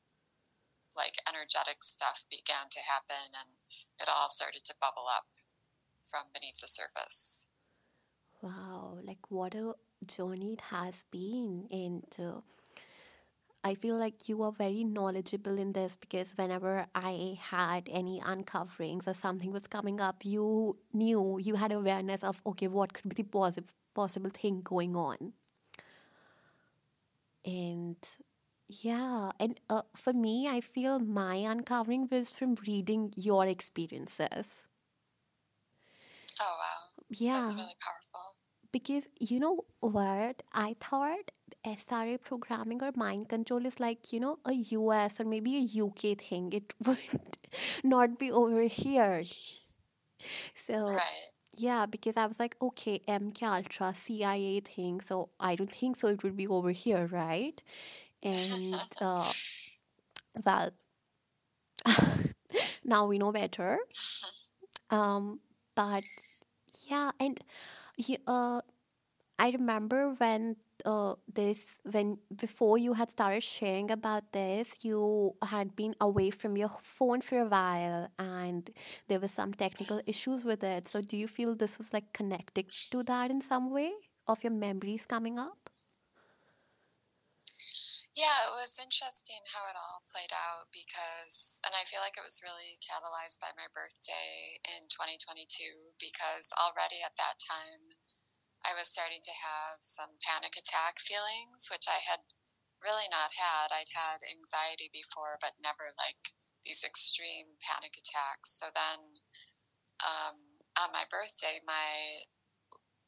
like 0.96 1.18
energetic 1.28 1.84
stuff 1.84 2.24
began 2.30 2.70
to 2.72 2.80
happen 2.80 3.34
and 3.34 3.50
it 4.00 4.08
all 4.10 4.30
started 4.30 4.64
to 4.66 4.74
bubble 4.82 5.06
up 5.10 5.26
from 6.10 6.26
beneath 6.34 6.60
the 6.62 6.68
surface. 6.68 7.46
Wow. 8.42 8.98
Like 9.04 9.30
what 9.30 9.54
a 9.54 9.74
journey 10.06 10.54
it 10.54 10.62
has 10.62 11.06
been 11.12 11.68
into 11.70 12.44
I 13.64 13.76
feel 13.76 13.98
like 13.98 14.30
you 14.30 14.44
are 14.44 14.52
very 14.52 14.86
knowledgeable 14.86 15.58
in 15.58 15.74
this 15.74 15.98
because 15.98 16.32
whenever 16.38 16.86
I 16.96 17.38
had 17.42 17.90
any 17.92 18.22
uncoverings 18.22 19.08
or 19.08 19.14
something 19.14 19.52
was 19.52 19.68
coming 19.68 20.00
up, 20.00 20.24
you 20.24 20.78
knew, 20.94 21.38
you 21.42 21.56
had 21.56 21.74
awareness 21.74 22.24
of, 22.24 22.42
okay, 22.46 22.70
what 22.70 22.94
could 22.94 23.10
be 23.10 23.24
the 23.24 23.24
possible, 23.24 23.68
possible 23.94 24.30
thing 24.30 24.62
going 24.62 24.96
on 24.96 25.34
and 27.48 27.98
yeah 28.68 29.32
and 29.40 29.60
uh, 29.70 29.82
for 29.96 30.14
me 30.14 30.48
i 30.48 30.62
feel 30.62 31.00
my 31.00 31.36
uncovering 31.38 32.08
was 32.12 32.32
from 32.32 32.56
reading 32.68 33.14
your 33.16 33.48
experiences. 33.48 34.68
Oh 36.40 36.56
wow. 36.60 37.04
Yeah. 37.10 37.42
that's 37.42 37.56
really 37.56 37.76
powerful. 37.82 38.36
Because 38.72 39.10
you 39.20 39.40
know 39.40 39.66
what 39.80 40.44
i 40.54 40.76
thought 40.80 41.32
sra 41.78 42.18
programming 42.18 42.84
or 42.84 42.92
mind 42.96 43.30
control 43.30 43.66
is 43.66 43.80
like 43.80 44.12
you 44.14 44.20
know 44.20 44.40
a 44.46 44.54
us 44.54 45.20
or 45.20 45.26
maybe 45.26 45.58
a 45.58 45.84
uk 45.86 46.18
thing. 46.20 46.52
It 46.54 46.74
would 46.86 46.98
not 47.84 48.20
be 48.20 48.32
over 48.32 48.64
here 48.64 49.22
so 50.56 50.88
right 50.88 51.32
yeah, 51.58 51.86
because 51.86 52.18
I 52.18 52.26
was 52.28 52.40
like, 52.40 52.56
okay, 52.62 53.02
MK 53.08 53.44
Ultra, 53.46 53.94
CIA 53.94 54.62
thing, 54.62 55.02
so 55.02 55.30
I 55.40 55.56
don't 55.56 55.72
think 55.72 55.98
so 55.98 56.08
it 56.08 56.24
would 56.24 56.38
be 56.38 56.48
over 56.48 56.72
here, 56.72 57.08
right? 57.12 57.62
And 58.24 58.76
uh, 59.02 59.32
well, 60.46 60.72
now 62.86 63.08
we 63.08 63.18
know 63.18 63.32
better. 63.32 63.80
Um, 64.90 65.40
but 65.76 66.04
yeah, 66.88 67.12
and 67.20 67.40
uh, 68.28 68.62
I 69.40 69.52
remember 69.52 70.14
when 70.18 70.58
uh, 70.88 71.16
this 71.32 71.82
when 71.84 72.20
before 72.36 72.78
you 72.78 72.94
had 72.94 73.10
started 73.12 73.44
sharing 73.44 73.92
about 73.92 74.32
this, 74.32 74.86
you 74.86 75.36
had 75.44 75.76
been 75.76 75.94
away 76.00 76.32
from 76.32 76.58
your 76.58 76.70
phone 76.82 77.22
for 77.22 77.40
a 77.40 77.46
while, 77.48 78.08
and 78.18 78.70
there 79.08 79.20
were 79.20 79.28
some 79.28 79.54
technical 79.54 80.02
issues 80.08 80.46
with 80.46 80.64
it. 80.64 80.88
So, 80.88 81.02
do 81.02 81.18
you 81.18 81.28
feel 81.28 81.56
this 81.56 81.78
was 81.78 81.94
like 81.94 82.14
connected 82.14 82.72
to 82.92 83.04
that 83.04 83.32
in 83.32 83.42
some 83.42 83.72
way 83.72 83.92
of 84.28 84.44
your 84.44 84.54
memories 84.54 85.06
coming 85.06 85.38
up? 85.38 85.70
Yeah, 88.18 88.50
it 88.50 88.54
was 88.58 88.82
interesting 88.82 89.46
how 89.54 89.70
it 89.70 89.78
all 89.78 90.02
played 90.10 90.34
out 90.34 90.66
because, 90.74 91.62
and 91.62 91.78
I 91.78 91.86
feel 91.86 92.02
like 92.02 92.18
it 92.18 92.26
was 92.26 92.42
really 92.42 92.82
catalyzed 92.82 93.38
by 93.38 93.54
my 93.54 93.70
birthday 93.78 94.58
in 94.66 94.90
2022 94.90 95.94
because 96.02 96.50
already 96.58 97.06
at 97.06 97.14
that 97.22 97.38
time 97.38 97.94
I 98.68 98.76
was 98.76 98.92
starting 98.92 99.24
to 99.24 99.32
have 99.32 99.80
some 99.80 100.20
panic 100.20 100.60
attack 100.60 101.00
feelings, 101.00 101.72
which 101.72 101.88
I 101.88 102.04
had 102.04 102.28
really 102.84 103.08
not 103.08 103.40
had. 103.40 103.72
I'd 103.72 103.96
had 103.96 104.28
anxiety 104.28 104.92
before, 104.92 105.40
but 105.40 105.56
never 105.56 105.96
like 105.96 106.36
these 106.68 106.84
extreme 106.84 107.56
panic 107.64 107.96
attacks. 107.96 108.52
So 108.52 108.68
then 108.76 109.24
um, 110.04 110.60
on 110.76 110.92
my 110.92 111.08
birthday, 111.08 111.64
my 111.64 112.28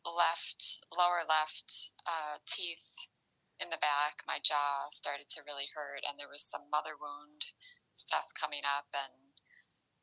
left, 0.07 0.87
lower 0.95 1.27
left 1.27 1.91
uh, 2.07 2.39
teeth 2.47 3.11
in 3.59 3.67
the 3.67 3.83
back, 3.83 4.23
my 4.23 4.39
jaw 4.39 4.87
started 4.95 5.27
to 5.35 5.43
really 5.43 5.67
hurt, 5.75 6.07
and 6.07 6.15
there 6.15 6.31
was 6.31 6.47
some 6.47 6.71
mother 6.71 6.95
wound 6.95 7.51
stuff 7.91 8.31
coming 8.31 8.63
up. 8.63 8.87
And 8.95 9.35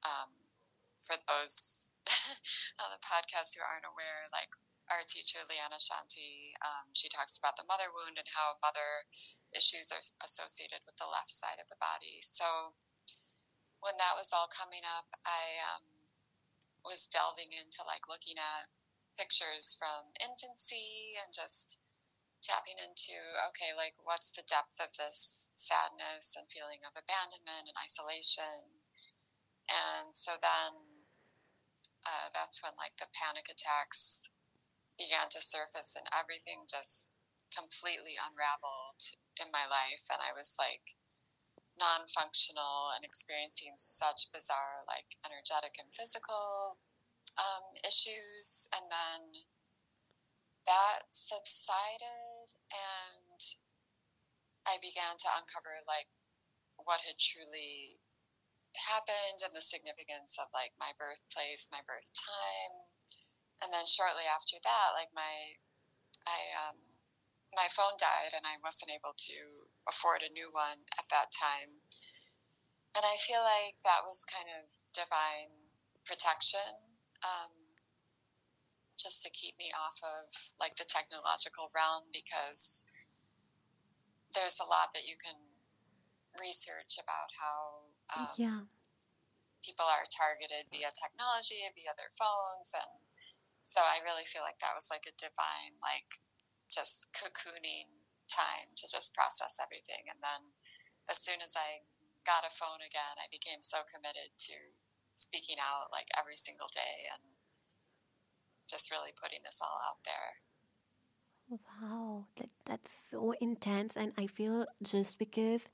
um, 0.04 0.52
for 1.00 1.16
those 1.16 1.88
on 2.76 2.92
the 2.92 3.00
podcast 3.00 3.56
who 3.56 3.64
aren't 3.64 3.88
aware, 3.88 4.28
like 4.28 4.52
our 4.86 5.02
teacher, 5.02 5.42
Liana 5.46 5.82
Shanti, 5.82 6.54
um, 6.62 6.94
she 6.94 7.10
talks 7.10 7.34
about 7.38 7.58
the 7.58 7.66
mother 7.66 7.90
wound 7.90 8.18
and 8.18 8.30
how 8.30 8.58
mother 8.62 9.06
issues 9.50 9.90
are 9.90 10.02
associated 10.22 10.82
with 10.86 10.94
the 10.98 11.10
left 11.10 11.30
side 11.30 11.58
of 11.58 11.66
the 11.66 11.78
body. 11.78 12.22
So 12.22 12.74
when 13.82 13.98
that 13.98 14.18
was 14.18 14.30
all 14.30 14.50
coming 14.50 14.86
up, 14.86 15.10
I 15.26 15.58
um, 15.74 15.84
was 16.86 17.10
delving 17.10 17.50
into 17.50 17.82
like 17.82 18.06
looking 18.06 18.38
at 18.38 18.70
pictures 19.18 19.74
from 19.74 20.12
infancy 20.22 21.18
and 21.18 21.32
just 21.32 21.82
tapping 22.44 22.78
into 22.78 23.16
okay, 23.50 23.74
like 23.74 23.98
what's 24.06 24.30
the 24.30 24.46
depth 24.46 24.78
of 24.78 24.94
this 24.94 25.50
sadness 25.56 26.36
and 26.38 26.46
feeling 26.46 26.84
of 26.86 26.94
abandonment 26.94 27.66
and 27.66 27.78
isolation. 27.80 28.86
And 29.66 30.14
so 30.14 30.38
then 30.38 31.02
uh, 32.06 32.30
that's 32.30 32.62
when 32.62 32.78
like 32.78 32.94
the 33.02 33.10
panic 33.10 33.50
attacks 33.50 34.30
began 34.96 35.28
to 35.32 35.40
surface 35.44 35.94
and 35.94 36.08
everything 36.12 36.64
just 36.68 37.12
completely 37.52 38.18
unraveled 38.18 39.00
in 39.38 39.52
my 39.52 39.68
life. 39.68 40.04
And 40.10 40.20
I 40.20 40.32
was 40.32 40.56
like 40.58 40.96
non-functional 41.76 42.96
and 42.96 43.04
experiencing 43.04 43.76
such 43.76 44.32
bizarre 44.32 44.84
like 44.88 45.20
energetic 45.22 45.76
and 45.76 45.92
physical 45.92 46.80
um, 47.36 47.76
issues. 47.84 48.68
And 48.72 48.88
then 48.88 49.44
that 50.64 51.12
subsided 51.12 52.56
and 52.72 53.40
I 54.66 54.82
began 54.82 55.14
to 55.20 55.28
uncover 55.38 55.84
like 55.86 56.10
what 56.82 57.06
had 57.06 57.22
truly 57.22 58.02
happened 58.74 59.40
and 59.40 59.54
the 59.54 59.64
significance 59.64 60.36
of 60.36 60.50
like 60.52 60.74
my 60.76 60.92
birthplace, 60.98 61.70
my 61.70 61.80
birth 61.86 62.10
time, 62.12 62.85
and 63.62 63.72
then 63.72 63.88
shortly 63.88 64.28
after 64.28 64.60
that, 64.60 64.96
like 64.96 65.12
my, 65.16 65.56
I, 66.28 66.40
um, 66.68 66.78
my 67.56 67.68
phone 67.72 67.96
died 67.96 68.36
and 68.36 68.44
I 68.44 68.60
wasn't 68.60 68.92
able 68.92 69.16
to 69.16 69.38
afford 69.88 70.20
a 70.20 70.32
new 70.32 70.52
one 70.52 70.84
at 70.98 71.08
that 71.08 71.32
time. 71.32 71.80
And 72.92 73.04
I 73.04 73.16
feel 73.20 73.40
like 73.40 73.80
that 73.84 74.04
was 74.04 74.24
kind 74.28 74.48
of 74.52 74.68
divine 74.92 75.52
protection, 76.04 76.84
um, 77.24 77.52
just 78.96 79.24
to 79.24 79.30
keep 79.32 79.56
me 79.60 79.72
off 79.76 80.00
of 80.00 80.32
like 80.56 80.76
the 80.80 80.88
technological 80.88 81.68
realm 81.76 82.08
because 82.12 82.88
there's 84.32 84.60
a 84.60 84.68
lot 84.68 84.92
that 84.96 85.08
you 85.08 85.16
can 85.20 85.36
research 86.36 87.00
about 87.00 87.32
how 87.36 87.88
um, 88.12 88.32
yeah. 88.36 88.60
people 89.64 89.88
are 89.88 90.04
targeted 90.08 90.68
via 90.68 90.92
technology, 90.92 91.64
via 91.72 91.92
their 91.96 92.12
phones, 92.16 92.72
and 92.76 93.05
so 93.66 93.82
I 93.82 93.98
really 94.06 94.22
feel 94.22 94.46
like 94.46 94.62
that 94.62 94.78
was 94.78 94.86
like 94.94 95.10
a 95.10 95.18
divine, 95.18 95.74
like 95.82 96.22
just 96.70 97.10
cocooning 97.10 97.90
time 98.30 98.70
to 98.78 98.86
just 98.86 99.10
process 99.10 99.58
everything. 99.58 100.06
And 100.06 100.22
then 100.22 100.54
as 101.10 101.18
soon 101.18 101.42
as 101.42 101.58
I 101.58 101.82
got 102.22 102.46
a 102.46 102.54
phone 102.54 102.78
again, 102.78 103.18
I 103.18 103.26
became 103.26 103.66
so 103.66 103.82
committed 103.90 104.30
to 104.50 104.56
speaking 105.18 105.58
out 105.58 105.90
like 105.90 106.06
every 106.14 106.38
single 106.38 106.70
day 106.70 107.10
and 107.10 107.22
just 108.70 108.94
really 108.94 109.10
putting 109.18 109.42
this 109.42 109.58
all 109.58 109.82
out 109.82 109.98
there. 110.06 110.46
Wow, 111.50 112.26
that, 112.38 112.50
that's 112.66 112.94
so 112.94 113.34
intense. 113.40 113.98
And 113.98 114.12
I 114.18 114.26
feel 114.26 114.66
just 114.82 115.18
because 115.18 115.70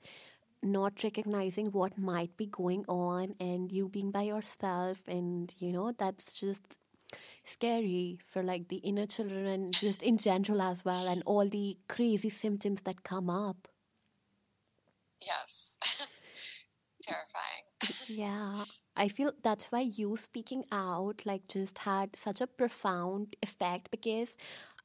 not 0.63 1.03
recognizing 1.03 1.69
what 1.71 1.97
might 1.97 2.37
be 2.37 2.45
going 2.45 2.85
on 2.87 3.35
and 3.39 3.71
you 3.71 3.89
being 3.89 4.09
by 4.09 4.23
yourself, 4.23 5.01
and 5.07 5.53
you 5.59 5.71
know, 5.73 5.91
that's 5.91 6.39
just 6.39 6.77
scary 7.43 8.19
for 8.25 8.43
like 8.43 8.67
the 8.69 8.77
inner 8.77 9.05
children 9.05 9.45
and 9.45 9.73
just 9.73 10.03
in 10.03 10.17
general 10.17 10.61
as 10.61 10.85
well, 10.85 11.07
and 11.07 11.23
all 11.25 11.47
the 11.47 11.77
crazy 11.87 12.29
symptoms 12.29 12.81
that 12.81 13.03
come 13.03 13.29
up. 13.29 13.67
Yes. 15.21 15.77
Terrifying. 17.01 17.65
Yeah, 18.07 18.63
I 18.95 19.07
feel 19.07 19.31
that's 19.43 19.71
why 19.71 19.81
you 19.81 20.15
speaking 20.17 20.63
out 20.71 21.25
like 21.25 21.47
just 21.47 21.79
had 21.79 22.15
such 22.15 22.41
a 22.41 22.47
profound 22.47 23.35
effect 23.41 23.91
because 23.91 24.37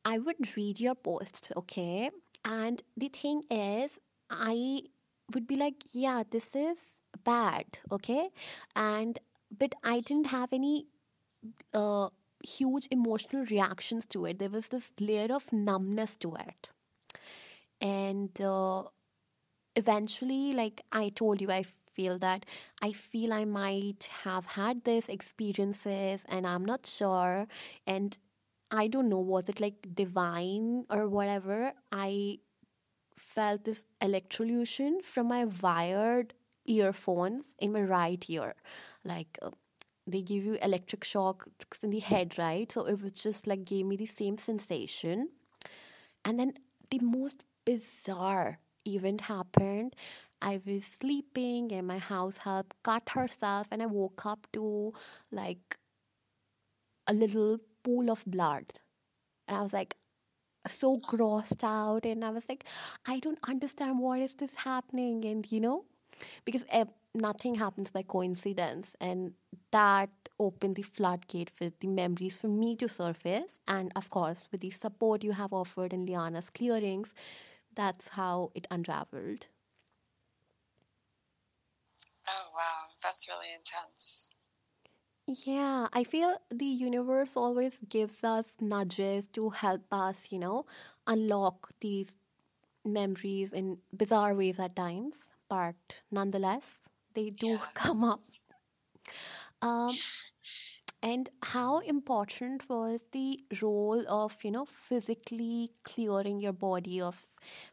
I 0.05 0.19
would 0.19 0.57
read 0.57 0.81
your 0.81 0.95
posts, 0.95 1.53
okay? 1.57 2.11
And 2.45 2.83
the 2.97 3.09
thing 3.09 3.43
is, 3.51 4.01
I 4.31 4.83
would 5.35 5.47
be 5.47 5.57
like, 5.57 5.85
yeah, 5.93 6.23
this 6.31 6.57
is 6.57 7.03
bad, 7.25 7.67
okay? 7.93 8.31
And 8.77 9.19
but 9.57 9.75
I 9.85 10.01
didn't 10.01 10.29
have 10.29 10.53
any 10.53 10.87
uh, 11.75 12.09
huge 12.45 12.89
emotional 12.91 13.45
reactions 13.47 14.07
to 14.07 14.27
it. 14.27 14.39
There 14.39 14.51
was 14.51 14.69
this 14.69 14.93
layer 15.01 15.33
of 15.35 15.53
numbness 15.53 16.17
to 16.19 16.35
it. 16.37 16.71
And 17.81 18.41
uh, 18.41 18.85
eventually, 19.77 20.53
like 20.55 20.83
I 20.93 21.11
told 21.11 21.41
you, 21.41 21.51
I 21.51 21.65
feel 21.95 22.19
that 22.21 22.47
I 22.83 22.93
feel 22.93 23.33
I 23.33 23.45
might 23.45 24.09
have 24.25 24.47
had 24.47 24.85
these 24.85 25.09
experiences 25.09 26.27
and 26.29 26.47
I'm 26.47 26.65
not 26.65 26.87
sure. 26.87 27.47
And 27.87 28.19
I 28.71 28.89
don't 28.89 29.09
know, 29.09 29.21
was 29.21 29.49
it 29.49 29.61
like 29.61 29.95
divine 29.95 30.85
or 30.91 31.09
whatever? 31.09 31.73
I 31.93 32.41
felt 33.17 33.65
this 33.65 33.85
electrocution 34.03 35.01
from 35.03 35.29
my 35.29 35.45
wired 35.47 36.35
earphones 36.67 37.55
in 37.61 37.73
my 37.73 37.83
right 37.83 38.25
ear. 38.31 38.55
Like, 39.05 39.39
uh, 39.43 39.51
they 40.13 40.23
give 40.23 40.45
you 40.45 40.59
electric 40.63 41.05
shocks 41.05 41.83
in 41.83 41.91
the 41.91 42.01
head, 42.01 42.39
right? 42.39 42.71
So 42.71 42.85
it 42.87 43.01
was 43.01 43.13
just 43.13 43.47
like 43.47 43.65
gave 43.65 43.87
me 43.87 43.97
the 43.97 44.07
same 44.07 44.39
sensation. 44.39 45.31
And 46.25 46.39
then 46.39 46.55
the 46.91 47.01
most 47.01 47.45
bizarre 47.65 48.59
event 48.87 49.23
happened. 49.23 49.95
I 50.41 50.61
was 50.65 50.85
sleeping 50.85 51.73
and 51.73 51.87
my 51.87 51.99
house 51.99 52.39
help 52.39 52.75
cut 52.83 53.11
herself 53.11 53.69
and 53.71 53.83
I 53.83 53.87
woke 53.87 54.25
up 54.25 54.47
to 54.53 54.93
like 55.33 55.77
a 57.07 57.13
little 57.13 57.59
pool 57.83 58.11
of 58.11 58.25
blood. 58.27 58.73
And 59.47 59.57
I 59.57 59.63
was 59.63 59.73
like 59.73 59.97
so 60.67 60.97
grossed 60.99 61.65
out 61.65 62.05
and 62.05 62.25
I 62.25 62.31
was 62.31 62.49
like, 62.49 62.65
I 63.07 63.19
don't 63.19 63.39
understand 63.49 63.99
what 63.99 64.21
is 64.21 64.35
this 64.35 64.57
happening 64.57 65.25
and 65.25 65.51
you 65.51 65.61
know 65.61 65.85
because 66.45 66.65
nothing 67.19 67.57
happens 67.57 67.91
by 67.91 68.03
coincidence 68.03 68.97
and 69.01 69.35
that 69.73 70.11
opened 70.39 70.77
the 70.77 70.83
floodgate 70.83 71.51
for 71.51 71.71
the 71.81 71.87
memories 71.89 72.39
for 72.39 72.49
me 72.49 72.77
to 72.77 72.89
surface. 72.89 73.61
And 73.69 73.93
of 73.97 74.11
course 74.11 74.49
with 74.53 74.61
the 74.63 74.71
support 74.71 75.25
you 75.25 75.33
have 75.33 75.53
offered 75.53 75.93
in 75.93 76.07
liana's 76.07 76.51
clearings 76.51 77.15
that's 77.75 78.09
how 78.11 78.51
it 78.55 78.67
unraveled. 78.71 79.49
Oh 82.29 82.47
wow. 82.55 82.87
That's 83.03 83.27
really 83.29 83.53
intense. 83.53 84.31
Yeah, 85.27 85.89
I 85.93 86.05
feel 86.05 86.37
the 86.51 86.65
universe 86.65 87.37
always 87.37 87.81
gives 87.83 88.25
us 88.25 88.57
nudges 88.61 89.29
to 89.29 89.51
help 89.51 89.83
us, 89.93 90.33
you 90.33 90.39
know, 90.39 90.65
unlock 91.07 91.71
these 91.81 92.17
memories 92.85 93.53
in 93.53 93.79
bizarre 93.97 94.35
ways 94.35 94.59
at 94.59 94.77
times, 94.77 95.33
but 95.49 96.03
nonetheless, 96.11 96.89
they 97.19 97.31
do 97.31 97.47
yes. 97.59 97.73
come 97.75 98.05
up. 98.05 98.21
Um, 99.61 99.95
and 101.03 101.29
how 101.43 101.79
important 101.79 102.69
was 102.69 103.03
the 103.13 103.41
role 103.63 104.05
of, 104.09 104.37
you 104.45 104.51
know, 104.51 104.65
physically 104.65 105.71
clearing 105.83 106.41
your 106.41 106.53
body 106.53 107.01
of 107.01 107.19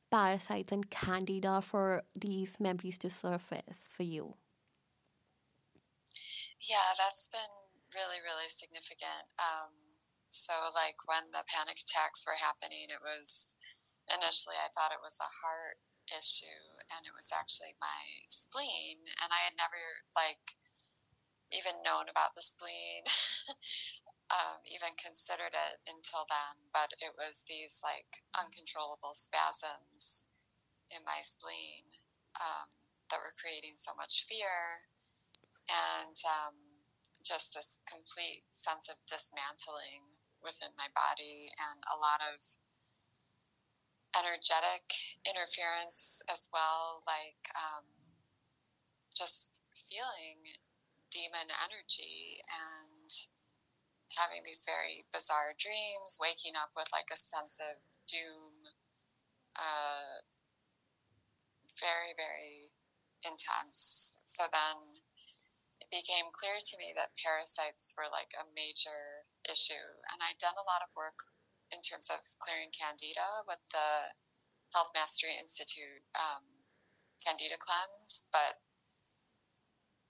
parasites 0.10 0.72
and 0.72 0.90
candida 0.90 1.62
for 1.62 2.04
these 2.16 2.60
memories 2.60 2.98
to 3.00 3.10
surface 3.10 3.92
for 3.94 4.04
you? 4.04 4.36
Yeah, 6.62 6.90
that's 6.98 7.30
been 7.30 7.54
really, 7.94 8.22
really 8.26 8.50
significant. 8.50 9.26
Um, 9.38 9.74
so, 10.30 10.54
like 10.74 10.98
when 11.06 11.30
the 11.32 11.46
panic 11.46 11.78
attacks 11.78 12.26
were 12.26 12.38
happening, 12.42 12.90
it 12.90 13.02
was 13.02 13.56
initially 14.10 14.58
I 14.58 14.70
thought 14.74 14.94
it 14.94 15.02
was 15.02 15.18
a 15.22 15.30
heart 15.42 15.78
issue, 16.10 16.64
and 16.94 17.06
it 17.06 17.16
was 17.16 17.34
actually 17.34 17.74
my 17.82 18.26
spleen, 18.28 19.06
and 19.22 19.30
I 19.34 19.46
had 19.46 19.58
never 19.58 20.06
like 20.16 20.56
even 21.54 21.86
known 21.86 22.10
about 22.10 22.34
the 22.34 22.44
spleen, 22.44 23.06
um, 24.36 24.60
even 24.66 24.98
considered 24.98 25.54
it 25.54 25.80
until 25.86 26.26
then. 26.28 26.70
But 26.74 26.98
it 26.98 27.14
was 27.16 27.46
these 27.46 27.80
like 27.86 28.26
uncontrollable 28.34 29.14
spasms 29.14 30.26
in 30.90 31.06
my 31.06 31.22
spleen 31.22 31.86
um, 32.38 32.70
that 33.10 33.22
were 33.22 33.34
creating 33.38 33.78
so 33.78 33.94
much 33.96 34.26
fear 34.26 34.86
and 35.70 36.18
um, 36.26 36.58
just 37.26 37.54
this 37.54 37.82
complete 37.90 38.46
sense 38.50 38.90
of 38.90 39.02
dismantling 39.10 40.06
within 40.46 40.74
my 40.78 40.90
body 40.94 41.50
and 41.58 41.82
a 41.90 41.98
lot 41.98 42.22
of 42.22 42.38
energetic 44.16 44.88
interference 45.28 46.24
as 46.32 46.50
well, 46.52 47.04
like 47.06 47.44
um, 47.54 47.86
just 49.14 49.64
feeling 49.76 50.60
demon 51.12 51.52
energy 51.64 52.40
and 52.48 53.12
having 54.16 54.44
these 54.48 54.64
very 54.64 55.04
bizarre 55.12 55.52
dreams, 55.56 56.18
waking 56.20 56.56
up 56.56 56.72
with 56.76 56.88
like 56.96 57.12
a 57.12 57.20
sense 57.20 57.60
of 57.60 57.80
doom. 58.08 58.72
Uh, 59.56 60.24
very, 61.80 62.16
very 62.16 62.72
intense. 63.24 64.16
So 64.24 64.48
then 64.52 65.04
it 65.80 65.92
became 65.92 66.32
clear 66.32 66.60
to 66.60 66.76
me 66.80 66.96
that 66.96 67.16
parasites 67.20 67.92
were 67.96 68.08
like 68.08 68.32
a 68.36 68.48
major 68.56 69.28
issue. 69.44 70.00
And 70.12 70.24
I'd 70.24 70.40
done 70.40 70.56
a 70.56 70.68
lot 70.68 70.84
of 70.84 70.96
work 70.96 71.35
in 71.74 71.82
terms 71.82 72.10
of 72.10 72.22
clearing 72.38 72.70
candida 72.70 73.46
with 73.48 73.62
the 73.72 74.16
Health 74.74 74.92
Mastery 74.94 75.34
Institute 75.40 76.04
um, 76.14 76.66
candida 77.24 77.58
cleanse, 77.58 78.28
but 78.30 78.62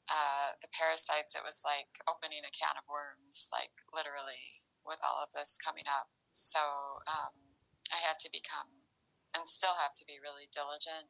uh, 0.09 0.57
the 0.61 0.69
parasites, 0.69 1.33
it 1.33 1.45
was 1.45 1.65
like 1.65 1.89
opening 2.05 2.45
a 2.45 2.53
can 2.53 2.77
of 2.77 2.85
worms, 2.85 3.49
like 3.49 3.73
literally, 3.89 4.65
with 4.85 5.01
all 5.01 5.21
of 5.21 5.33
this 5.33 5.57
coming 5.57 5.89
up. 5.89 6.11
So 6.33 6.61
um, 7.09 7.57
I 7.89 8.01
had 8.01 8.21
to 8.21 8.29
become, 8.29 8.85
and 9.33 9.49
still 9.49 9.77
have 9.81 9.97
to 9.97 10.05
be 10.05 10.21
really 10.21 10.45
diligent 10.53 11.09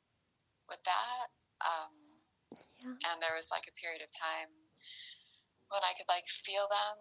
with 0.69 0.79
that. 0.87 1.33
Um, 1.59 2.23
and 2.85 3.17
there 3.19 3.35
was 3.35 3.49
like 3.51 3.67
a 3.67 3.75
period 3.75 4.03
of 4.03 4.13
time 4.13 4.51
when 5.71 5.81
I 5.83 5.97
could 5.97 6.07
like 6.07 6.29
feel 6.29 6.69
them 6.69 6.99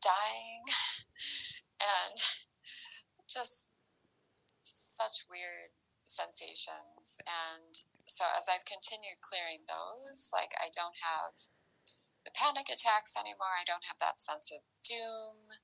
dying 0.00 0.64
and 1.78 2.16
just 3.32 3.72
such 4.62 5.24
weird 5.26 5.72
sensations. 6.04 7.18
And 7.24 7.72
so 8.04 8.28
as 8.36 8.46
I've 8.46 8.68
continued 8.68 9.24
clearing 9.24 9.64
those, 9.64 10.28
like 10.32 10.52
I 10.60 10.68
don't 10.68 11.00
have 11.00 11.48
the 12.28 12.36
panic 12.36 12.68
attacks 12.68 13.16
anymore. 13.16 13.56
I 13.56 13.66
don't 13.66 13.88
have 13.88 13.98
that 13.98 14.20
sense 14.20 14.52
of 14.52 14.62
doom. 14.84 15.56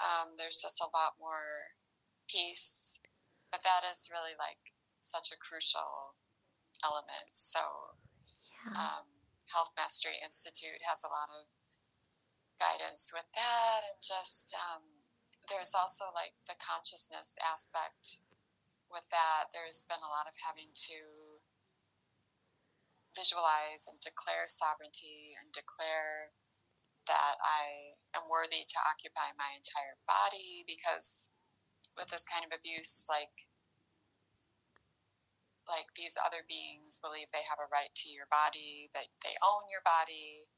Um, 0.00 0.38
there's 0.38 0.56
just 0.56 0.80
a 0.80 0.88
lot 0.94 1.20
more 1.20 1.76
peace. 2.30 2.96
But 3.50 3.66
that 3.66 3.82
is 3.82 4.08
really 4.08 4.38
like 4.38 4.72
such 5.02 5.34
a 5.34 5.40
crucial 5.42 6.14
element. 6.86 7.34
So 7.34 7.60
um, 8.70 9.10
Health 9.50 9.74
Mastery 9.74 10.22
Institute 10.22 10.78
has 10.86 11.02
a 11.02 11.10
lot 11.10 11.28
of 11.34 11.50
guidance 12.60 13.10
with 13.10 13.26
that, 13.34 13.80
and 13.88 13.98
just 13.98 14.54
um, 14.54 14.84
there's 15.50 15.74
also 15.74 16.14
like 16.14 16.32
the 16.46 16.54
consciousness 16.62 17.34
aspect 17.42 18.22
with 18.86 19.04
that. 19.10 19.50
There's 19.50 19.82
been 19.90 20.00
a 20.00 20.14
lot 20.14 20.30
of 20.30 20.38
having 20.38 20.70
to 20.70 20.98
visualize 23.12 23.90
and 23.90 23.98
declare 23.98 24.46
sovereignty 24.46 25.34
and 25.34 25.50
declare 25.50 26.30
that 27.10 27.42
I 27.42 27.98
am 28.14 28.30
worthy 28.30 28.62
to 28.62 28.78
occupy 28.86 29.34
my 29.34 29.58
entire 29.58 29.98
body 30.06 30.62
because 30.62 31.26
with 31.98 32.14
this 32.14 32.22
kind 32.22 32.46
of 32.46 32.54
abuse, 32.54 33.04
like 33.10 33.50
like 35.66 35.94
these 35.94 36.18
other 36.18 36.42
beings 36.46 36.98
believe 36.98 37.30
they 37.30 37.46
have 37.46 37.62
a 37.62 37.70
right 37.70 37.94
to 37.94 38.10
your 38.10 38.26
body, 38.26 38.90
that 38.90 39.06
they 39.22 39.38
own 39.38 39.70
your 39.70 39.82
body, 39.86 40.50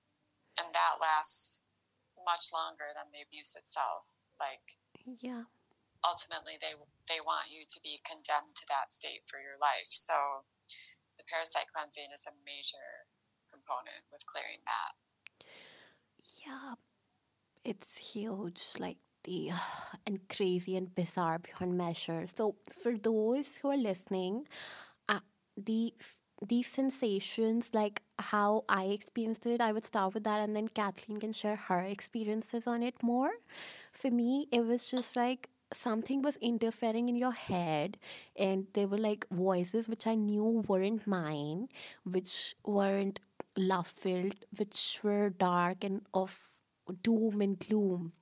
and 0.57 0.73
that 0.73 1.01
lasts 1.01 1.65
much 2.25 2.49
longer 2.49 2.97
than 2.97 3.13
the 3.13 3.21
abuse 3.21 3.53
itself. 3.53 4.22
Like, 4.43 4.67
yeah, 5.23 5.47
ultimately 6.03 6.59
they 6.59 6.75
they 7.07 7.23
want 7.23 7.47
you 7.51 7.63
to 7.63 7.79
be 7.83 8.03
condemned 8.03 8.59
to 8.59 8.67
that 8.67 8.91
state 8.91 9.23
for 9.31 9.39
your 9.39 9.55
life. 9.63 9.87
So 9.87 10.43
the 11.19 11.25
parasite 11.31 11.71
cleansing 11.71 12.11
is 12.11 12.27
a 12.27 12.35
major 12.43 13.07
component 13.55 14.03
with 14.11 14.27
clearing 14.27 14.63
that. 14.67 14.93
Yeah, 16.43 16.75
it's 17.65 18.13
huge, 18.15 18.75
like 18.79 18.99
the 19.25 19.51
and 20.07 20.19
crazy 20.29 20.77
and 20.77 20.95
bizarre 20.95 21.39
beyond 21.39 21.79
measure. 21.79 22.27
So 22.27 22.57
for 22.71 22.97
those 22.97 23.59
who 23.59 23.71
are 23.71 23.77
listening, 23.77 24.47
uh, 25.09 25.21
the 25.57 25.95
these 26.43 26.67
sensations, 26.67 27.71
like 27.73 28.03
how 28.19 28.65
I 28.69 28.87
experienced 28.87 29.47
it, 29.47 29.61
I 29.61 29.71
would 29.71 29.85
start 29.85 30.15
with 30.15 30.25
that, 30.25 30.41
and 30.41 30.57
then 30.57 30.67
Kathleen 30.67 31.21
can 31.21 31.33
share 31.33 31.55
her 31.57 31.81
experiences 31.81 32.67
on 32.67 32.83
it 32.83 33.01
more. 33.03 33.31
For 34.03 34.11
me, 34.11 34.49
it 34.51 34.67
was 34.67 34.91
just 34.91 35.15
like 35.15 35.49
something 35.73 36.23
was 36.23 36.37
interfering 36.37 37.09
in 37.09 37.17
your 37.17 37.33
head 37.33 37.99
and 38.37 38.67
there 38.75 38.87
were 38.87 38.99
like 38.99 39.27
voices 39.31 39.89
which 39.89 40.07
i 40.07 40.15
knew 40.15 40.63
weren't 40.69 41.07
mine 41.07 41.67
which 42.05 42.55
weren't 42.67 43.21
love 43.57 43.87
filled 43.87 44.45
which 44.59 45.01
were 45.03 45.31
dark 45.31 45.83
and 45.83 46.03
of 46.13 46.39
doom 47.03 47.41
and 47.41 47.59
gloom. 47.59 48.13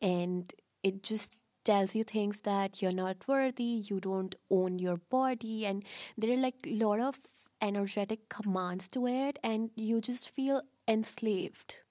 And 0.00 0.52
it 0.82 1.02
just 1.02 1.36
tells 1.64 1.94
you 1.94 2.04
things 2.04 2.40
that 2.42 2.82
you're 2.82 2.92
not 2.92 3.28
worthy 3.28 3.84
you 3.88 4.00
don't 4.00 4.34
own 4.50 4.78
your 4.78 4.96
body 4.96 5.64
and 5.64 5.84
there 6.18 6.32
are 6.32 6.40
like 6.40 6.56
a 6.66 6.74
lot 6.74 6.98
of 6.98 7.18
energetic 7.60 8.28
commands 8.28 8.88
to 8.88 9.06
it 9.06 9.38
and 9.44 9.70
you 9.76 10.00
just 10.00 10.34
feel 10.34 10.62
enslaved 10.88 11.82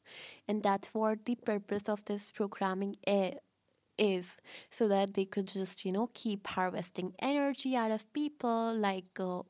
and 0.47 0.63
that's 0.63 0.93
what 0.93 1.26
the 1.26 1.36
purpose 1.36 1.88
of 1.88 2.04
this 2.06 2.30
programming 2.30 2.95
is 3.97 4.41
so 4.69 4.88
that 4.88 5.13
they 5.13 5.26
could 5.26 5.47
just 5.47 5.86
you 5.86 5.91
know 5.91 6.10
keep 6.13 6.47
harvesting 6.47 7.13
energy 7.19 7.76
out 7.76 7.91
of 7.91 8.12
people 8.13 8.74
like 8.74 9.19
uh, 9.19 9.41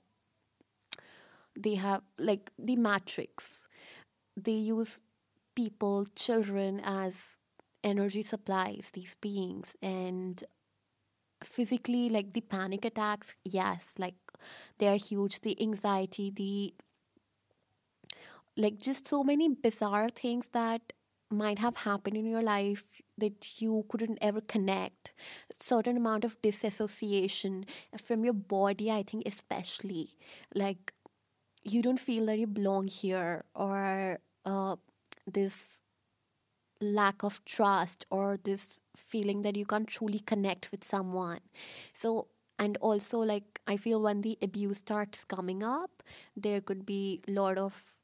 they 1.56 1.76
have 1.76 2.02
like 2.18 2.52
the 2.58 2.76
matrix. 2.76 3.68
They 4.38 4.52
use 4.54 5.00
people 5.56 6.06
children 6.16 6.82
as 6.84 7.38
energy 7.84 8.22
supplies 8.22 8.92
these 8.94 9.16
beings. 9.16 9.76
And 9.82 10.44
physically 11.44 12.08
like 12.08 12.34
the 12.34 12.42
panic 12.42 12.86
attacks 12.86 13.36
yes 13.44 13.96
like 13.98 14.16
they 14.78 14.88
are 14.88 14.98
huge. 14.98 15.40
The 15.42 15.60
anxiety 15.62 16.32
the 16.32 16.74
like 18.58 18.78
just 18.80 19.08
so 19.08 19.24
many 19.24 19.50
bizarre 19.50 20.10
things 20.10 20.50
that 20.50 20.94
might 21.30 21.60
have 21.60 21.78
happened 21.78 22.18
in 22.18 22.26
your 22.26 22.42
life 22.42 23.02
that 23.18 23.62
you 23.62 23.86
couldn't 23.90 24.18
ever 24.22 24.42
connect. 24.42 25.14
Certain 25.54 25.96
amount 25.98 26.26
of 26.26 26.42
disassociation 26.42 27.66
from 27.98 28.26
your 28.26 28.34
body 28.34 28.92
i 28.92 29.04
think 29.04 29.24
especially. 29.26 30.10
Like 30.54 30.94
you 31.64 31.82
don't 31.82 32.00
feel 32.00 32.26
that 32.28 32.40
you 32.40 32.48
belong 32.48 32.88
here 32.88 33.46
or 33.56 34.20
uh, 34.46 34.76
this 35.26 35.82
lack 36.82 37.24
of 37.24 37.44
trust 37.46 38.06
or 38.10 38.40
this 38.44 38.82
feeling 38.96 39.42
that 39.42 39.56
you 39.56 39.66
can't 39.66 39.88
truly 39.88 40.20
connect 40.20 40.72
with 40.72 40.84
someone. 40.84 41.40
So 41.94 42.28
and 42.60 42.78
also 42.78 43.18
like 43.20 43.60
i 43.66 43.76
feel 43.76 44.02
when 44.02 44.22
the 44.22 44.38
abuse 44.42 44.78
starts 44.80 45.24
coming 45.24 45.64
up 45.64 46.04
there 46.36 46.62
could 46.62 46.86
be 46.86 47.20
a 47.28 47.32
lot 47.32 47.58
of 47.58 47.98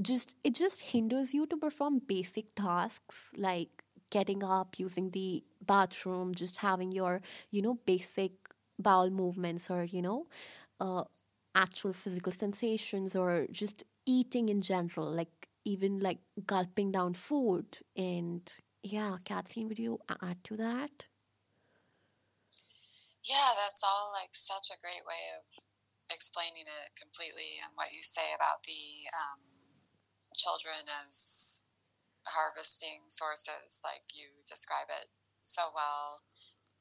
just 0.00 0.36
it 0.44 0.54
just 0.54 0.80
hinders 0.80 1.34
you 1.34 1.46
to 1.46 1.56
perform 1.56 2.00
basic 2.06 2.54
tasks 2.54 3.32
like 3.36 3.82
getting 4.10 4.42
up 4.44 4.78
using 4.78 5.10
the 5.10 5.42
bathroom 5.66 6.34
just 6.34 6.58
having 6.58 6.92
your 6.92 7.20
you 7.50 7.60
know 7.60 7.76
basic 7.84 8.30
bowel 8.78 9.10
movements 9.10 9.70
or 9.70 9.84
you 9.84 10.00
know 10.00 10.26
uh, 10.80 11.04
actual 11.54 11.92
physical 11.92 12.32
sensations 12.32 13.16
or 13.16 13.46
just 13.50 13.82
eating 14.06 14.48
in 14.48 14.60
general 14.60 15.10
like 15.10 15.48
even 15.64 15.98
like 15.98 16.18
gulping 16.46 16.90
down 16.92 17.14
food. 17.14 17.66
And 17.96 18.42
yeah 18.82 19.16
kathleen 19.24 19.68
would 19.68 19.78
you 19.78 19.98
add 20.22 20.42
to 20.44 20.56
that? 20.56 21.06
Yeah 23.24 23.50
that's 23.58 23.82
all 23.82 24.12
like 24.14 24.30
such 24.32 24.70
a 24.70 24.80
great 24.80 25.04
way 25.04 25.22
of 25.36 25.44
explaining 26.10 26.64
it 26.64 26.88
completely 26.96 27.60
and 27.62 27.72
what 27.74 27.92
you 27.92 28.02
say 28.02 28.32
about 28.34 28.62
the 28.64 29.04
um, 29.12 29.57
children 30.38 30.86
as 30.86 31.60
harvesting 32.24 33.10
sources, 33.10 33.82
like 33.82 34.14
you 34.14 34.30
describe 34.46 34.88
it 34.88 35.10
so 35.42 35.74
well. 35.74 36.22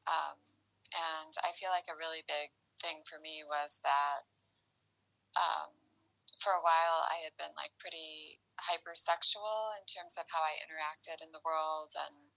Um, 0.08 0.40
and 0.94 1.34
I 1.44 1.52
feel 1.58 1.74
like 1.74 1.90
a 1.92 2.00
really 2.00 2.24
big 2.24 2.54
thing 2.80 3.04
for 3.04 3.20
me 3.20 3.44
was 3.44 3.82
that 3.82 4.30
um, 5.36 5.74
for 6.38 6.54
a 6.54 6.64
while 6.64 7.04
I 7.10 7.26
had 7.26 7.36
been 7.36 7.52
like 7.58 7.74
pretty 7.82 8.40
hypersexual 8.62 9.76
in 9.78 9.84
terms 9.90 10.16
of 10.16 10.30
how 10.30 10.46
I 10.46 10.62
interacted 10.62 11.20
in 11.20 11.34
the 11.34 11.44
world. 11.44 11.98
And 11.98 12.32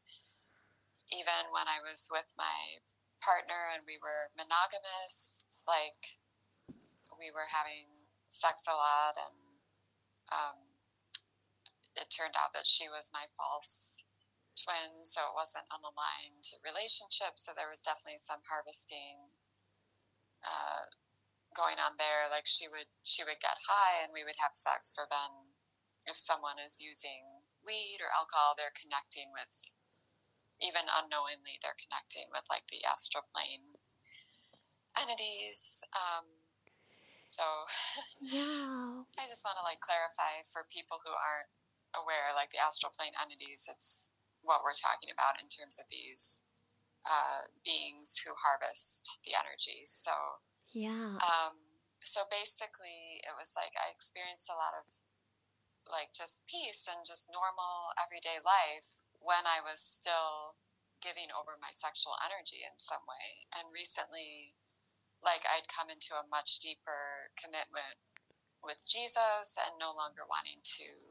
even 1.12 1.52
when 1.52 1.68
I 1.68 1.84
was 1.84 2.08
with 2.08 2.32
my 2.34 2.80
partner 3.20 3.70
and 3.70 3.84
we 3.84 4.00
were 4.00 4.32
monogamous, 4.34 5.44
like 5.68 6.18
we 7.20 7.28
were 7.30 7.52
having 7.52 8.08
sex 8.32 8.64
a 8.64 8.74
lot 8.74 9.18
and 9.18 9.36
um, 10.30 10.69
it 12.00 12.08
turned 12.10 12.34
out 12.34 12.56
that 12.56 12.66
she 12.66 12.88
was 12.88 13.12
my 13.12 13.28
false 13.36 14.02
twin, 14.56 15.04
so 15.04 15.30
it 15.30 15.38
wasn't 15.38 15.68
an 15.70 15.84
aligned 15.84 16.48
relationship. 16.64 17.36
So 17.36 17.52
there 17.52 17.70
was 17.70 17.84
definitely 17.84 18.20
some 18.20 18.42
harvesting 18.48 19.30
uh, 20.42 20.88
going 21.52 21.76
on 21.76 22.00
there. 22.00 22.26
Like 22.32 22.48
she 22.48 22.66
would 22.66 22.88
she 23.04 23.22
would 23.22 23.38
get 23.44 23.68
high 23.68 24.00
and 24.00 24.12
we 24.16 24.24
would 24.24 24.40
have 24.40 24.56
sex. 24.56 24.90
So 24.90 25.04
then, 25.06 25.54
if 26.08 26.16
someone 26.16 26.56
is 26.56 26.80
using 26.80 27.44
weed 27.60 28.00
or 28.00 28.08
alcohol, 28.10 28.56
they're 28.56 28.74
connecting 28.74 29.28
with 29.30 29.52
even 30.60 30.84
unknowingly 30.92 31.56
they're 31.64 31.76
connecting 31.80 32.28
with 32.28 32.44
like 32.52 32.68
the 32.68 32.84
astral 32.84 33.24
plane 33.32 33.80
entities. 34.96 35.80
Um, 35.96 36.28
so 37.28 37.44
yeah, 38.20 39.04
I 39.20 39.24
just 39.28 39.44
want 39.44 39.56
to 39.56 39.64
like 39.64 39.80
clarify 39.80 40.44
for 40.52 40.68
people 40.68 41.00
who 41.00 41.12
aren't 41.12 41.50
aware, 41.94 42.34
like 42.34 42.50
the 42.54 42.62
astral 42.62 42.92
plane 42.94 43.14
entities, 43.18 43.66
it's 43.66 44.10
what 44.42 44.64
we're 44.64 44.76
talking 44.76 45.12
about 45.12 45.40
in 45.40 45.48
terms 45.50 45.76
of 45.76 45.86
these 45.90 46.40
uh, 47.04 47.48
beings 47.64 48.20
who 48.20 48.32
harvest 48.36 49.20
the 49.24 49.36
energies. 49.36 49.92
So, 49.92 50.12
yeah. 50.72 51.18
Um, 51.20 51.56
so 52.00 52.24
basically, 52.32 53.20
it 53.24 53.36
was 53.36 53.52
like 53.56 53.76
I 53.76 53.92
experienced 53.92 54.48
a 54.48 54.56
lot 54.56 54.72
of 54.76 54.88
like 55.88 56.12
just 56.14 56.44
peace 56.46 56.86
and 56.86 57.04
just 57.04 57.28
normal 57.28 57.92
everyday 57.98 58.38
life 58.40 59.00
when 59.20 59.44
I 59.44 59.60
was 59.60 59.82
still 59.82 60.56
giving 61.00 61.32
over 61.32 61.56
my 61.60 61.72
sexual 61.72 62.16
energy 62.20 62.64
in 62.64 62.76
some 62.76 63.04
way. 63.08 63.48
And 63.56 63.72
recently, 63.72 64.56
like 65.20 65.44
I'd 65.48 65.68
come 65.68 65.92
into 65.92 66.16
a 66.16 66.28
much 66.28 66.60
deeper 66.60 67.32
commitment 67.36 68.00
with 68.60 68.84
Jesus 68.84 69.56
and 69.56 69.80
no 69.80 69.92
longer 69.92 70.28
wanting 70.28 70.60
to 70.80 71.09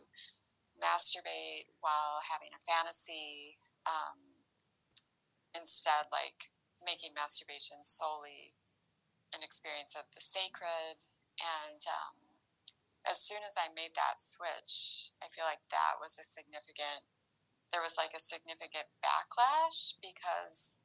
masturbate 0.79 1.69
while 1.79 2.23
having 2.23 2.51
a 2.55 2.65
fantasy. 2.65 3.59
Um, 3.85 4.39
instead, 5.53 6.07
like 6.11 6.51
making 6.83 7.13
masturbation 7.13 7.83
solely 7.83 8.55
an 9.33 9.45
experience 9.45 9.93
of 9.93 10.09
the 10.15 10.23
sacred. 10.23 11.05
And 11.39 11.81
um, 11.85 12.15
as 13.07 13.23
soon 13.23 13.45
as 13.45 13.55
I 13.55 13.71
made 13.71 13.95
that 13.95 14.19
switch, 14.19 15.15
I 15.23 15.31
feel 15.31 15.47
like 15.47 15.63
that 15.71 16.01
was 16.01 16.19
a 16.19 16.25
significant, 16.25 17.05
there 17.71 17.83
was 17.83 17.95
like 17.95 18.11
a 18.15 18.21
significant 18.21 18.89
backlash 18.99 19.95
because 20.01 20.81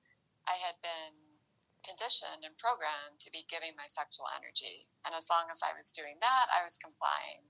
I 0.46 0.60
had 0.60 0.78
been 0.84 1.40
conditioned 1.82 2.44
and 2.44 2.56
programmed 2.56 3.20
to 3.20 3.32
be 3.32 3.48
giving 3.48 3.76
my 3.76 3.88
sexual 3.88 4.28
energy. 4.32 4.88
And 5.04 5.12
as 5.12 5.28
long 5.28 5.52
as 5.52 5.60
I 5.60 5.76
was 5.76 5.92
doing 5.92 6.20
that, 6.20 6.48
I 6.48 6.64
was 6.64 6.80
complying. 6.80 7.44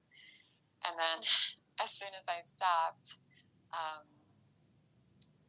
And 0.82 0.98
then 0.98 1.22
as 1.82 1.90
soon 1.90 2.14
as 2.18 2.26
I 2.28 2.42
stopped, 2.42 3.18
um, 3.72 4.06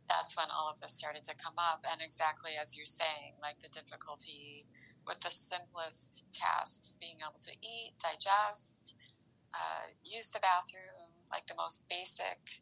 that's 0.10 0.38
when 0.38 0.48
all 0.54 0.70
of 0.70 0.80
this 0.82 0.94
started 0.94 1.24
to 1.26 1.36
come 1.36 1.58
up. 1.58 1.84
And 1.90 2.02
exactly 2.02 2.52
as 2.62 2.78
you're 2.78 2.86
saying, 2.86 3.38
like 3.42 3.60
the 3.62 3.70
difficulty 3.70 4.66
with 5.06 5.20
the 5.22 5.30
simplest 5.30 6.26
tasks, 6.34 6.98
being 7.00 7.18
able 7.22 7.42
to 7.42 7.54
eat, 7.62 7.94
digest, 8.02 8.96
uh, 9.54 9.94
use 10.04 10.30
the 10.30 10.42
bathroom, 10.42 11.14
like 11.32 11.46
the 11.48 11.56
most 11.58 11.86
basic 11.90 12.62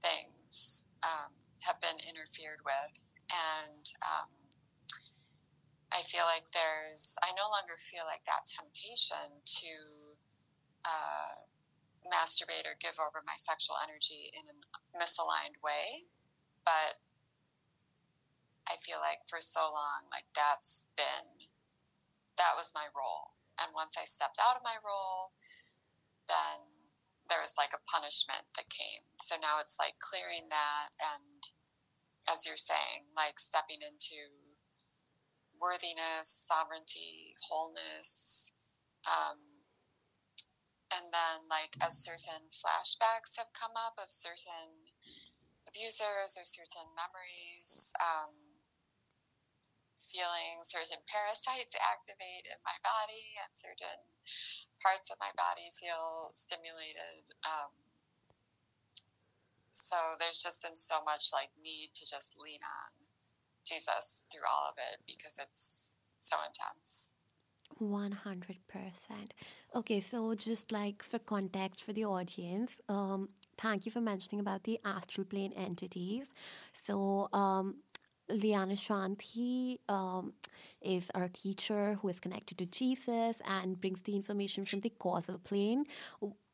things 0.00 0.84
um, 1.02 1.32
have 1.64 1.80
been 1.80 1.96
interfered 2.04 2.60
with. 2.64 2.96
And 3.28 3.84
um, 4.04 4.30
I 5.92 6.04
feel 6.04 6.24
like 6.24 6.48
there's, 6.52 7.16
I 7.24 7.32
no 7.36 7.48
longer 7.48 7.76
feel 7.80 8.04
like 8.04 8.24
that 8.24 8.44
temptation 8.48 9.40
to 9.44 9.72
uh, 10.84 11.48
masturbate 12.08 12.64
or 12.66 12.76
give 12.80 12.98
over 12.98 13.22
my 13.24 13.36
sexual 13.36 13.76
energy 13.78 14.32
in 14.32 14.48
a 14.48 14.56
misaligned 14.96 15.60
way. 15.62 16.08
But 16.64 17.00
I 18.68 18.76
feel 18.80 19.00
like 19.00 19.24
for 19.24 19.40
so 19.40 19.72
long, 19.72 20.08
like 20.12 20.28
that's 20.36 20.84
been, 20.96 21.48
that 22.36 22.56
was 22.56 22.76
my 22.76 22.88
role. 22.92 23.38
And 23.56 23.72
once 23.72 23.96
I 23.96 24.04
stepped 24.04 24.36
out 24.36 24.56
of 24.56 24.66
my 24.66 24.76
role, 24.84 25.32
then 26.28 26.68
there 27.28 27.40
was 27.40 27.56
like 27.56 27.72
a 27.72 27.84
punishment 27.88 28.44
that 28.56 28.68
came. 28.68 29.04
So 29.20 29.36
now 29.40 29.60
it's 29.60 29.80
like 29.80 30.00
clearing 30.00 30.48
that 30.52 30.92
and, 31.00 31.48
as 32.28 32.44
you're 32.44 32.60
saying, 32.60 33.08
like 33.16 33.40
stepping 33.40 33.80
into 33.80 34.20
worthiness, 35.56 36.28
sovereignty, 36.28 37.32
wholeness. 37.48 38.52
Um, 39.08 39.47
and 40.88 41.12
then, 41.12 41.44
like, 41.52 41.76
as 41.84 42.00
certain 42.00 42.48
flashbacks 42.48 43.36
have 43.36 43.52
come 43.52 43.76
up 43.76 44.00
of 44.00 44.08
certain 44.08 44.92
abusers 45.68 46.36
or 46.36 46.44
certain 46.48 46.88
memories, 46.96 47.92
um, 48.00 48.32
feeling 50.08 50.64
certain 50.64 51.04
parasites 51.04 51.76
activate 51.76 52.48
in 52.48 52.56
my 52.64 52.76
body 52.80 53.36
and 53.36 53.52
certain 53.52 54.00
parts 54.80 55.12
of 55.12 55.20
my 55.20 55.28
body 55.36 55.68
feel 55.76 56.32
stimulated. 56.32 57.28
Um, 57.44 57.76
so 59.76 60.16
there's 60.16 60.40
just 60.40 60.64
been 60.64 60.76
so 60.76 61.04
much 61.04 61.32
like 61.32 61.52
need 61.60 61.92
to 61.94 62.08
just 62.08 62.40
lean 62.40 62.64
on 62.64 62.92
Jesus 63.68 64.24
through 64.32 64.48
all 64.48 64.68
of 64.72 64.80
it 64.80 65.04
because 65.04 65.36
it's 65.36 65.92
so 66.18 66.36
intense. 66.40 67.12
100%. 67.80 68.56
Okay, 69.74 70.00
so 70.00 70.34
just 70.34 70.72
like 70.72 71.02
for 71.02 71.18
context 71.18 71.84
for 71.84 71.92
the 71.92 72.04
audience, 72.04 72.80
um, 72.88 73.28
thank 73.56 73.86
you 73.86 73.92
for 73.92 74.00
mentioning 74.00 74.40
about 74.40 74.64
the 74.64 74.80
astral 74.84 75.26
plane 75.26 75.52
entities. 75.56 76.32
So, 76.72 77.28
um, 77.32 77.76
Liana 78.30 78.74
Shanti 78.74 79.78
um, 79.88 80.34
is 80.82 81.10
our 81.14 81.28
teacher 81.28 81.94
who 81.94 82.08
is 82.08 82.20
connected 82.20 82.58
to 82.58 82.66
Jesus 82.66 83.40
and 83.46 83.80
brings 83.80 84.02
the 84.02 84.14
information 84.14 84.64
from 84.64 84.80
the 84.80 84.90
causal 84.90 85.38
plane. 85.38 85.84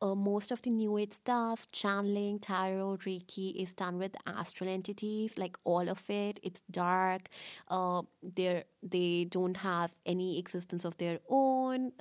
Uh, 0.01 0.15
most 0.15 0.51
of 0.51 0.61
the 0.61 0.69
New 0.69 0.97
Age 0.97 1.13
stuff, 1.13 1.69
channeling, 1.71 2.39
tarot, 2.39 2.97
Reiki, 2.97 3.53
is 3.61 3.73
done 3.73 3.97
with 3.97 4.15
astral 4.25 4.69
entities, 4.69 5.37
like 5.37 5.57
all 5.63 5.89
of 5.89 6.09
it. 6.09 6.39
It's 6.43 6.61
dark. 6.71 7.27
Uh, 7.67 8.03
they 8.23 9.25
don't 9.29 9.57
have 9.57 9.91
any 10.05 10.39
existence 10.39 10.85
of 10.85 10.97
their 10.97 11.19
own. 11.29 11.91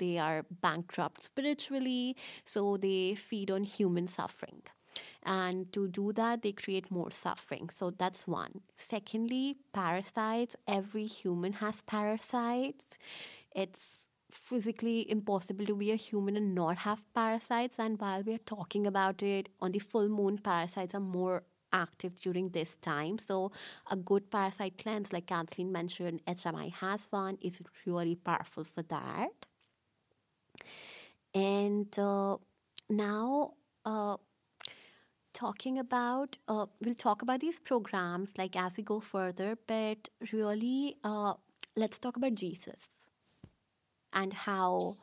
They 0.00 0.18
are 0.18 0.44
bankrupt 0.66 1.22
spiritually, 1.22 2.16
so 2.44 2.76
they 2.76 3.14
feed 3.14 3.50
on 3.50 3.62
human 3.64 4.06
suffering. 4.06 4.62
And 5.22 5.70
to 5.74 5.86
do 5.88 6.12
that 6.14 6.42
they 6.42 6.52
create 6.52 6.90
more 6.90 7.10
suffering. 7.10 7.68
So 7.68 7.90
that's 7.90 8.26
one. 8.26 8.62
Secondly 8.74 9.56
parasites. 9.74 10.56
Every 10.66 11.04
human 11.04 11.52
has 11.64 11.82
parasites. 11.82 12.96
It's 13.54 14.08
physically 14.30 15.10
impossible 15.10 15.66
to 15.66 15.76
be 15.76 15.92
a 15.92 15.96
human 15.96 16.36
and 16.36 16.54
not 16.54 16.78
have 16.78 17.04
parasites. 17.14 17.78
And 17.78 18.00
while 18.00 18.22
we're 18.22 18.38
talking 18.56 18.86
about 18.86 19.22
it 19.22 19.50
on 19.60 19.72
the 19.72 19.78
full 19.80 20.08
moon 20.08 20.38
parasites 20.38 20.94
are 20.94 21.00
more 21.00 21.42
active 21.72 22.18
during 22.20 22.48
this 22.50 22.76
time. 22.76 23.18
So 23.18 23.52
a 23.90 23.96
good 23.96 24.30
parasite 24.30 24.78
cleanse 24.78 25.12
like 25.12 25.26
kathleen 25.26 25.70
mentioned 25.70 26.20
hmi 26.26 26.72
has 26.72 27.06
one 27.10 27.38
is 27.40 27.62
really 27.86 28.16
powerful 28.16 28.64
for 28.64 28.82
that 28.82 29.46
and 31.34 31.98
uh, 31.98 32.36
now 32.88 33.52
uh, 33.84 34.16
talking 35.32 35.78
about 35.78 36.38
uh, 36.48 36.66
we'll 36.80 36.94
talk 36.94 37.22
about 37.22 37.40
these 37.40 37.58
programs 37.58 38.30
like 38.36 38.56
as 38.56 38.76
we 38.76 38.82
go 38.82 39.00
further 39.00 39.56
but 39.66 40.08
really 40.32 40.96
uh, 41.04 41.34
let's 41.76 41.98
talk 41.98 42.16
about 42.16 42.34
jesus 42.34 42.88
and 44.12 44.32
how 44.32 44.96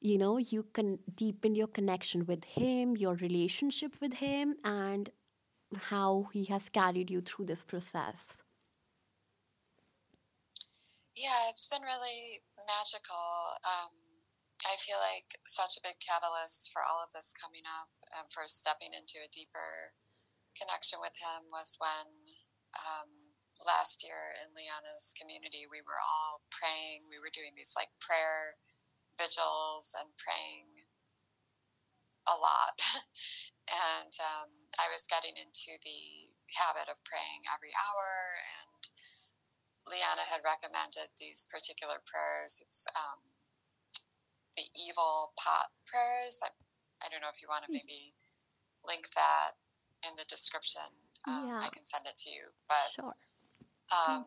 you 0.00 0.18
know 0.18 0.36
you 0.36 0.62
can 0.74 0.98
deepen 1.14 1.54
your 1.54 1.68
connection 1.68 2.26
with 2.26 2.44
him 2.44 2.96
your 2.96 3.14
relationship 3.14 3.94
with 4.00 4.14
him 4.14 4.56
and 4.64 5.10
how 5.76 6.28
he 6.32 6.44
has 6.46 6.68
carried 6.68 7.10
you 7.10 7.20
through 7.20 7.46
this 7.46 7.64
process. 7.64 8.42
Yeah 11.16 11.50
it's 11.50 11.68
been 11.68 11.82
really 11.82 12.40
magical 12.66 13.58
um, 13.64 13.90
I 14.62 14.78
feel 14.78 14.98
like 15.02 15.42
such 15.42 15.74
a 15.74 15.82
big 15.82 15.98
catalyst 15.98 16.70
for 16.70 16.86
all 16.86 17.02
of 17.02 17.10
this 17.10 17.34
coming 17.34 17.66
up 17.66 17.90
and 18.14 18.30
for 18.30 18.46
stepping 18.46 18.94
into 18.94 19.18
a 19.18 19.32
deeper 19.34 19.98
connection 20.54 21.02
with 21.02 21.16
him 21.18 21.50
was 21.50 21.74
when 21.82 22.06
um, 22.78 23.34
last 23.58 24.06
year 24.06 24.30
in 24.38 24.54
Liana's 24.54 25.10
community 25.18 25.66
we 25.66 25.82
were 25.82 25.98
all 25.98 26.46
praying. 26.54 27.10
We 27.10 27.18
were 27.18 27.32
doing 27.32 27.58
these 27.58 27.74
like 27.74 27.90
prayer 27.98 28.58
vigils 29.18 29.94
and 29.98 30.14
praying 30.14 30.86
a 32.30 32.38
lot. 32.38 32.78
and 33.66 34.14
um, 34.22 34.70
I 34.78 34.86
was 34.94 35.10
getting 35.10 35.34
into 35.34 35.74
the 35.82 36.30
habit 36.54 36.86
of 36.86 37.02
praying 37.02 37.50
every 37.50 37.74
hour 37.74 38.38
and 38.62 38.86
Liana 39.82 40.22
had 40.22 40.46
recommended 40.46 41.10
these 41.18 41.42
particular 41.50 41.98
prayers. 42.06 42.62
It's 42.62 42.86
um, 42.94 43.31
the 44.56 44.68
evil 44.76 45.32
pot 45.40 45.72
prayers. 45.88 46.40
I, 46.42 46.52
I 47.00 47.08
don't 47.08 47.20
know 47.20 47.32
if 47.32 47.40
you 47.40 47.48
want 47.48 47.64
to 47.66 47.72
maybe 47.72 48.14
link 48.84 49.08
that 49.14 49.56
in 50.04 50.14
the 50.18 50.26
description. 50.28 50.86
Um, 51.26 51.54
yeah. 51.54 51.62
I 51.62 51.70
can 51.70 51.86
send 51.86 52.06
it 52.06 52.18
to 52.26 52.30
you. 52.30 52.50
But 52.66 52.88
sure. 52.90 53.16
Um, 53.92 54.26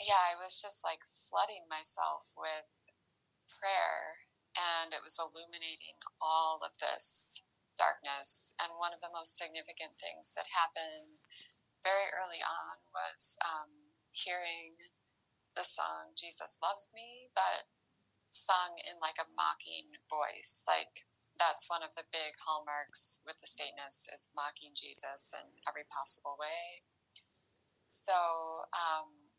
yeah, 0.00 0.22
I 0.32 0.38
was 0.40 0.62
just 0.62 0.80
like 0.86 1.02
flooding 1.28 1.66
myself 1.68 2.32
with 2.38 2.70
prayer, 3.58 4.24
and 4.56 4.94
it 4.94 5.02
was 5.02 5.18
illuminating 5.18 5.98
all 6.22 6.62
of 6.64 6.72
this 6.78 7.36
darkness. 7.76 8.54
And 8.58 8.74
one 8.78 8.94
of 8.94 9.02
the 9.02 9.12
most 9.12 9.36
significant 9.36 9.98
things 10.00 10.32
that 10.34 10.48
happened 10.48 11.20
very 11.84 12.10
early 12.16 12.42
on 12.42 12.82
was 12.90 13.36
um, 13.44 13.70
hearing 14.10 14.78
the 15.54 15.66
song 15.66 16.16
"Jesus 16.16 16.56
Loves 16.62 16.90
Me," 16.94 17.28
but 17.34 17.68
sung 18.30 18.78
in 18.84 19.00
like 19.00 19.16
a 19.20 19.30
mocking 19.32 19.96
voice. 20.08 20.64
Like 20.68 21.08
that's 21.38 21.70
one 21.70 21.86
of 21.86 21.94
the 21.94 22.08
big 22.10 22.34
hallmarks 22.42 23.22
with 23.22 23.38
the 23.38 23.46
Satanists 23.46 24.10
is 24.10 24.34
mocking 24.34 24.74
Jesus 24.74 25.30
in 25.32 25.62
every 25.64 25.86
possible 25.86 26.34
way. 26.34 26.82
So 27.86 28.66
um, 28.74 29.32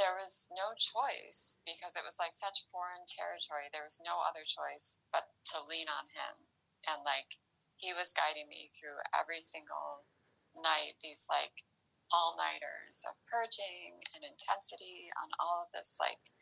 there 0.00 0.16
was 0.16 0.48
no 0.52 0.72
choice 0.76 1.60
because 1.68 1.94
it 1.94 2.04
was 2.04 2.16
like 2.16 2.32
such 2.32 2.68
foreign 2.72 3.04
territory. 3.04 3.68
There 3.68 3.86
was 3.86 4.00
no 4.00 4.20
other 4.24 4.48
choice 4.48 5.00
but 5.12 5.28
to 5.52 5.64
lean 5.64 5.88
on 5.92 6.08
him. 6.12 6.48
And 6.88 7.04
like 7.04 7.36
he 7.76 7.92
was 7.92 8.16
guiding 8.16 8.48
me 8.48 8.72
through 8.72 9.04
every 9.12 9.44
single 9.44 10.08
night, 10.56 10.96
these 11.04 11.28
like 11.28 11.68
all 12.14 12.38
nighters 12.38 13.02
of 13.04 13.18
purging 13.26 13.98
and 14.14 14.22
intensity 14.22 15.10
on 15.18 15.28
all 15.42 15.66
of 15.66 15.74
this 15.74 15.98
like 15.98 16.32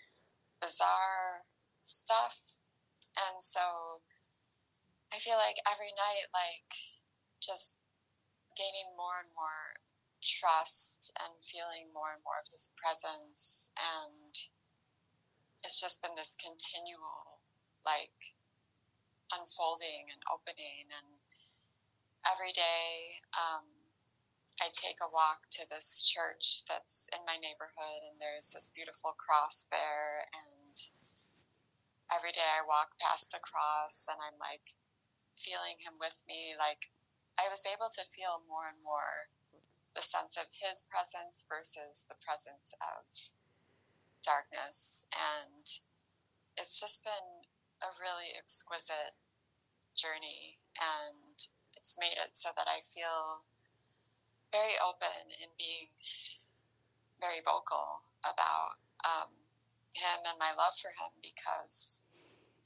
bizarre 0.60 1.42
stuff. 1.86 2.56
And 3.14 3.38
so 3.44 4.02
I 5.12 5.22
feel 5.22 5.38
like 5.38 5.62
every 5.70 5.94
night, 5.94 6.26
like 6.34 6.72
just 7.38 7.78
gaining 8.56 8.96
more 8.96 9.22
and 9.22 9.30
more 9.36 9.78
trust 10.24 11.12
and 11.20 11.36
feeling 11.44 11.92
more 11.92 12.16
and 12.16 12.24
more 12.24 12.40
of 12.40 12.48
his 12.48 12.72
presence. 12.74 13.70
And 13.76 14.32
it's 15.62 15.80
just 15.80 16.00
been 16.00 16.16
this 16.16 16.34
continual, 16.40 17.44
like, 17.84 18.34
unfolding 19.32 20.08
and 20.08 20.20
opening. 20.32 20.88
And 20.88 21.20
every 22.24 22.52
day, 22.52 23.20
um, 23.36 23.68
I 24.62 24.70
take 24.72 25.02
a 25.02 25.10
walk 25.10 25.50
to 25.58 25.68
this 25.68 26.04
church 26.04 26.64
that's 26.64 27.10
in 27.12 27.26
my 27.26 27.36
neighborhood, 27.36 28.06
and 28.06 28.20
there's 28.20 28.54
this 28.54 28.70
beautiful 28.70 29.12
cross 29.18 29.66
there. 29.68 30.24
And 30.30 30.63
every 32.12 32.32
day 32.32 32.44
I 32.44 32.66
walk 32.66 32.96
past 33.00 33.30
the 33.32 33.40
cross 33.40 34.04
and 34.08 34.20
I'm 34.20 34.36
like 34.36 34.76
feeling 35.36 35.80
him 35.80 35.96
with 36.00 36.20
me. 36.28 36.56
Like 36.56 36.90
I 37.36 37.48
was 37.50 37.64
able 37.66 37.90
to 37.94 38.12
feel 38.14 38.44
more 38.46 38.68
and 38.70 38.80
more 38.84 39.32
the 39.94 40.02
sense 40.02 40.34
of 40.34 40.50
his 40.50 40.82
presence 40.90 41.46
versus 41.46 42.04
the 42.10 42.18
presence 42.18 42.74
of 42.82 43.06
darkness. 44.26 45.06
And 45.14 45.64
it's 46.58 46.80
just 46.80 47.06
been 47.06 47.46
a 47.82 47.94
really 48.00 48.34
exquisite 48.34 49.14
journey. 49.94 50.58
And 50.78 51.38
it's 51.78 51.94
made 51.98 52.18
it 52.18 52.34
so 52.34 52.50
that 52.56 52.66
I 52.66 52.82
feel 52.82 53.46
very 54.50 54.78
open 54.82 55.30
in 55.42 55.50
being 55.58 55.90
very 57.20 57.42
vocal 57.42 58.02
about 58.22 58.78
um, 59.02 59.43
him 59.94 60.26
and 60.26 60.38
my 60.38 60.50
love 60.54 60.74
for 60.76 60.90
him 60.90 61.14
because 61.22 62.02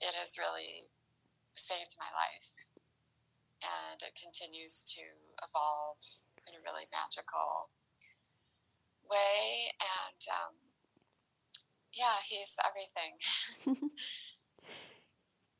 it 0.00 0.16
has 0.16 0.40
really 0.40 0.88
saved 1.54 1.96
my 2.00 2.10
life. 2.16 2.48
And 3.60 4.00
it 4.00 4.16
continues 4.16 4.84
to 4.96 5.02
evolve 5.44 6.00
in 6.46 6.54
a 6.56 6.62
really 6.64 6.88
magical 6.88 7.68
way. 9.04 9.72
And 9.80 10.20
um, 10.32 10.54
yeah, 11.92 12.18
he's 12.24 12.56
everything. 12.64 13.90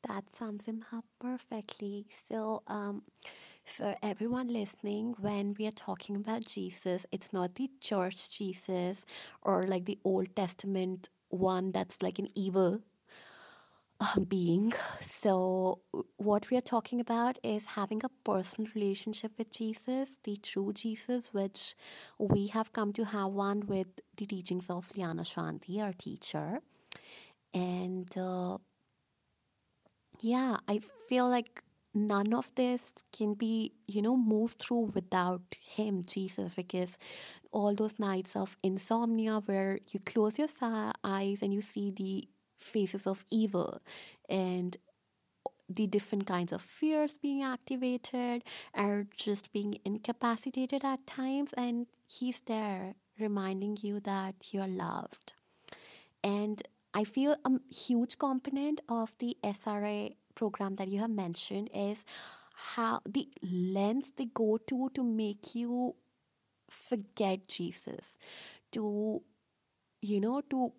that 0.07 0.33
sums 0.33 0.65
him 0.65 0.83
up 0.93 1.05
perfectly. 1.19 2.07
So, 2.09 2.63
um, 2.67 3.03
for 3.65 3.95
everyone 4.01 4.47
listening, 4.47 5.13
when 5.19 5.55
we 5.59 5.67
are 5.67 5.71
talking 5.71 6.15
about 6.15 6.41
Jesus, 6.41 7.05
it's 7.11 7.31
not 7.31 7.55
the 7.55 7.69
church 7.79 8.37
Jesus 8.37 9.05
or 9.43 9.67
like 9.67 9.85
the 9.85 9.99
Old 10.03 10.35
Testament 10.35 11.09
one 11.29 11.71
that's 11.71 12.01
like 12.01 12.19
an 12.19 12.27
evil 12.35 12.81
uh, 14.01 14.19
being. 14.21 14.73
So, 14.99 15.79
what 16.17 16.49
we 16.49 16.57
are 16.57 16.61
talking 16.61 16.99
about 16.99 17.37
is 17.43 17.65
having 17.67 18.01
a 18.03 18.09
personal 18.23 18.71
relationship 18.75 19.33
with 19.37 19.51
Jesus, 19.51 20.19
the 20.23 20.37
true 20.37 20.73
Jesus, 20.73 21.33
which 21.33 21.75
we 22.17 22.47
have 22.47 22.71
come 22.73 22.93
to 22.93 23.05
have 23.05 23.31
one 23.31 23.67
with 23.67 23.87
the 24.17 24.25
teachings 24.25 24.69
of 24.69 24.95
Liana 24.95 25.23
Shanti, 25.23 25.81
our 25.81 25.93
teacher. 25.93 26.61
And 27.53 28.15
uh, 28.17 28.57
yeah, 30.21 30.57
I 30.67 30.79
feel 31.07 31.29
like 31.29 31.63
none 31.93 32.33
of 32.33 32.53
this 32.55 32.93
can 33.11 33.33
be, 33.33 33.73
you 33.87 34.01
know, 34.01 34.15
moved 34.15 34.59
through 34.59 34.91
without 34.93 35.41
Him, 35.59 36.03
Jesus, 36.05 36.53
because 36.53 36.97
all 37.51 37.73
those 37.73 37.97
nights 37.99 38.35
of 38.35 38.55
insomnia 38.63 39.41
where 39.45 39.79
you 39.91 39.99
close 39.99 40.37
your 40.37 40.47
eyes 41.03 41.41
and 41.41 41.53
you 41.53 41.61
see 41.61 41.91
the 41.91 42.27
faces 42.57 43.07
of 43.07 43.25
evil 43.31 43.81
and 44.29 44.77
the 45.67 45.87
different 45.87 46.25
kinds 46.25 46.51
of 46.51 46.61
fears 46.61 47.17
being 47.17 47.43
activated 47.43 48.43
or 48.75 49.05
just 49.15 49.53
being 49.53 49.77
incapacitated 49.85 50.83
at 50.83 51.05
times, 51.05 51.53
and 51.53 51.87
He's 52.07 52.41
there 52.41 52.95
reminding 53.19 53.77
you 53.81 53.99
that 54.01 54.35
you're 54.51 54.67
loved. 54.67 55.33
And 56.23 56.61
I 56.93 57.03
feel 57.03 57.35
a 57.45 57.51
huge 57.73 58.17
component 58.17 58.81
of 58.89 59.13
the 59.19 59.37
SRA 59.43 60.15
program 60.41 60.75
that 60.75 60.87
you 60.87 60.99
have 61.05 61.15
mentioned 61.21 61.69
is 61.73 62.05
how 62.75 62.99
the 63.05 63.27
lens 63.77 64.13
they 64.17 64.25
go 64.25 64.57
to 64.73 64.89
to 64.99 65.03
make 65.03 65.55
you 65.55 65.95
forget 66.69 67.47
Jesus, 67.47 68.19
to, 68.71 69.21
you 70.01 70.19
know, 70.19 70.41
to 70.49 70.71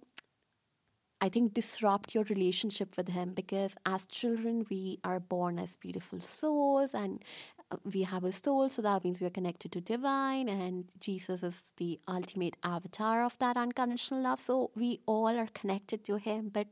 I 1.22 1.28
think 1.28 1.52
disrupt 1.52 2.14
your 2.14 2.24
relationship 2.24 2.96
with 2.96 3.08
him. 3.08 3.34
Because 3.34 3.76
as 3.84 4.06
children 4.06 4.64
we 4.70 4.98
are 5.04 5.20
born 5.20 5.58
as 5.58 5.76
beautiful 5.76 6.20
souls 6.20 6.94
and 6.94 7.22
uh, 7.70 7.76
we 7.92 8.02
have 8.04 8.24
a 8.24 8.32
soul. 8.32 8.68
So 8.70 8.82
that 8.82 9.04
means 9.04 9.20
we 9.20 9.26
are 9.26 9.36
connected 9.38 9.72
to 9.72 9.80
divine 9.82 10.48
and 10.48 10.86
Jesus 10.98 11.42
is 11.42 11.72
the 11.76 12.00
ultimate 12.08 12.56
avatar 12.62 13.22
of 13.22 13.38
that 13.38 13.58
unconditional 13.58 14.22
love. 14.22 14.40
So 14.40 14.70
we 14.74 15.00
all 15.04 15.38
are 15.44 15.48
connected 15.52 16.04
to 16.06 16.16
him. 16.16 16.50
But 16.52 16.68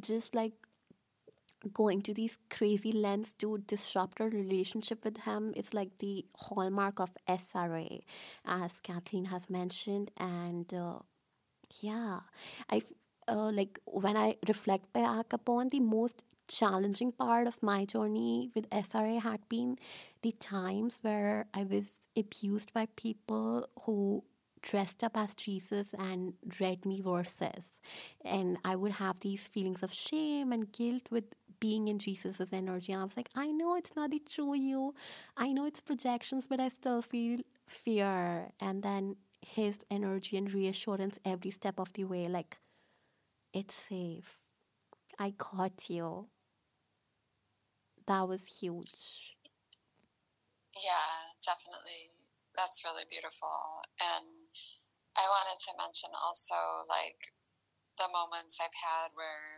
just 0.00 0.34
like 0.34 0.52
going 1.72 2.02
to 2.02 2.14
these 2.14 2.38
crazy 2.50 2.92
lengths 2.92 3.34
to 3.34 3.58
disrupt 3.58 4.20
our 4.20 4.28
relationship 4.28 5.04
with 5.04 5.24
him 5.24 5.52
it's 5.56 5.74
like 5.74 5.98
the 5.98 6.24
hallmark 6.34 7.00
of 7.00 7.10
SRA 7.28 8.00
as 8.44 8.80
Kathleen 8.80 9.26
has 9.26 9.50
mentioned 9.50 10.10
and 10.18 10.72
uh, 10.72 10.98
yeah 11.82 12.20
I 12.70 12.82
uh, 13.28 13.50
like 13.52 13.78
when 13.84 14.16
I 14.16 14.36
reflect 14.46 14.92
back 14.92 15.32
upon 15.32 15.68
the 15.68 15.80
most 15.80 16.24
challenging 16.48 17.12
part 17.12 17.46
of 17.46 17.62
my 17.62 17.84
journey 17.84 18.50
with 18.54 18.68
SRA 18.70 19.20
had 19.20 19.46
been 19.48 19.76
the 20.22 20.32
times 20.32 21.00
where 21.02 21.46
I 21.52 21.64
was 21.64 22.08
abused 22.16 22.72
by 22.72 22.88
people 22.96 23.68
who 23.82 24.24
dressed 24.62 25.04
up 25.04 25.16
as 25.16 25.34
Jesus 25.34 25.94
and 25.98 26.34
read 26.60 26.84
me 26.84 27.00
verses. 27.00 27.80
And 28.24 28.58
I 28.64 28.76
would 28.76 28.92
have 28.92 29.20
these 29.20 29.46
feelings 29.46 29.82
of 29.82 29.92
shame 29.92 30.52
and 30.52 30.72
guilt 30.72 31.08
with 31.10 31.34
being 31.60 31.88
in 31.88 31.98
Jesus's 31.98 32.52
energy. 32.52 32.92
And 32.92 33.00
I 33.00 33.04
was 33.04 33.16
like, 33.16 33.30
I 33.34 33.48
know 33.48 33.76
it's 33.76 33.96
not 33.96 34.10
the 34.10 34.20
true 34.20 34.54
you. 34.54 34.94
I 35.36 35.52
know 35.52 35.66
it's 35.66 35.80
projections, 35.80 36.46
but 36.46 36.60
I 36.60 36.68
still 36.68 37.02
feel 37.02 37.40
fear. 37.66 38.50
And 38.60 38.82
then 38.82 39.16
his 39.40 39.80
energy 39.90 40.36
and 40.36 40.52
reassurance 40.52 41.18
every 41.24 41.50
step 41.50 41.78
of 41.78 41.92
the 41.92 42.04
way, 42.04 42.26
like, 42.26 42.58
it's 43.52 43.74
safe. 43.74 44.36
I 45.18 45.32
caught 45.36 45.88
you. 45.88 46.28
That 48.06 48.28
was 48.28 48.60
huge. 48.60 49.36
Yeah, 50.76 51.34
definitely. 51.44 52.14
That's 52.56 52.84
really 52.84 53.04
beautiful. 53.10 53.82
And 53.98 54.26
I 55.16 55.26
wanted 55.26 55.58
to 55.66 55.72
mention 55.78 56.10
also 56.14 56.86
like 56.88 57.34
the 57.98 58.06
moments 58.14 58.58
I've 58.62 58.74
had 58.74 59.10
where 59.18 59.57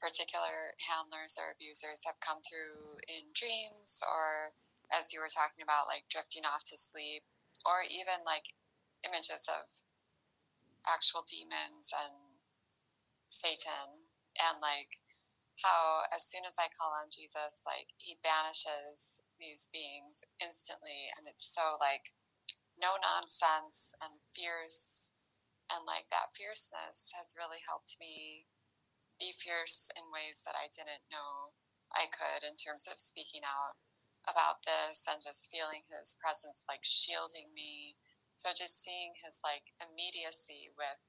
particular 0.00 0.76
handlers 0.80 1.40
or 1.40 1.52
abusers 1.52 2.04
have 2.04 2.20
come 2.20 2.44
through 2.44 3.00
in 3.08 3.32
dreams 3.32 4.04
or 4.04 4.52
as 4.92 5.10
you 5.10 5.18
were 5.18 5.32
talking 5.32 5.64
about 5.64 5.90
like 5.90 6.06
drifting 6.12 6.46
off 6.46 6.62
to 6.68 6.76
sleep 6.78 7.24
or 7.66 7.82
even 7.82 8.22
like 8.22 8.54
images 9.02 9.48
of 9.50 9.66
actual 10.86 11.26
demons 11.26 11.90
and 11.90 12.14
Satan 13.30 14.06
and 14.38 14.62
like 14.62 15.02
how 15.58 16.04
as 16.12 16.28
soon 16.28 16.44
as 16.44 16.60
I 16.60 16.68
call 16.76 16.92
on 16.92 17.08
Jesus, 17.08 17.64
like 17.64 17.90
he 17.96 18.20
banishes 18.20 19.24
these 19.40 19.68
beings 19.72 20.24
instantly 20.38 21.08
and 21.16 21.26
it's 21.26 21.44
so 21.44 21.80
like 21.80 22.12
no 22.76 23.00
nonsense 23.00 23.96
and 24.04 24.20
fierce 24.36 25.12
and 25.72 25.82
like 25.88 26.06
that 26.12 26.32
fierceness 26.36 27.10
has 27.16 27.34
really 27.34 27.60
helped 27.64 27.96
me 27.98 28.46
be 29.18 29.32
fierce 29.36 29.88
in 29.96 30.08
ways 30.12 30.42
that 30.44 30.56
I 30.56 30.68
didn't 30.72 31.08
know 31.08 31.56
I 31.94 32.10
could 32.10 32.44
in 32.44 32.56
terms 32.58 32.84
of 32.90 33.00
speaking 33.00 33.46
out 33.46 33.78
about 34.26 34.66
this 34.66 35.06
and 35.06 35.22
just 35.22 35.50
feeling 35.50 35.86
his 35.86 36.18
presence 36.18 36.66
like 36.66 36.82
shielding 36.82 37.54
me. 37.54 37.96
So 38.36 38.50
just 38.52 38.82
seeing 38.82 39.14
his 39.22 39.40
like 39.40 39.72
immediacy 39.78 40.74
with 40.74 41.00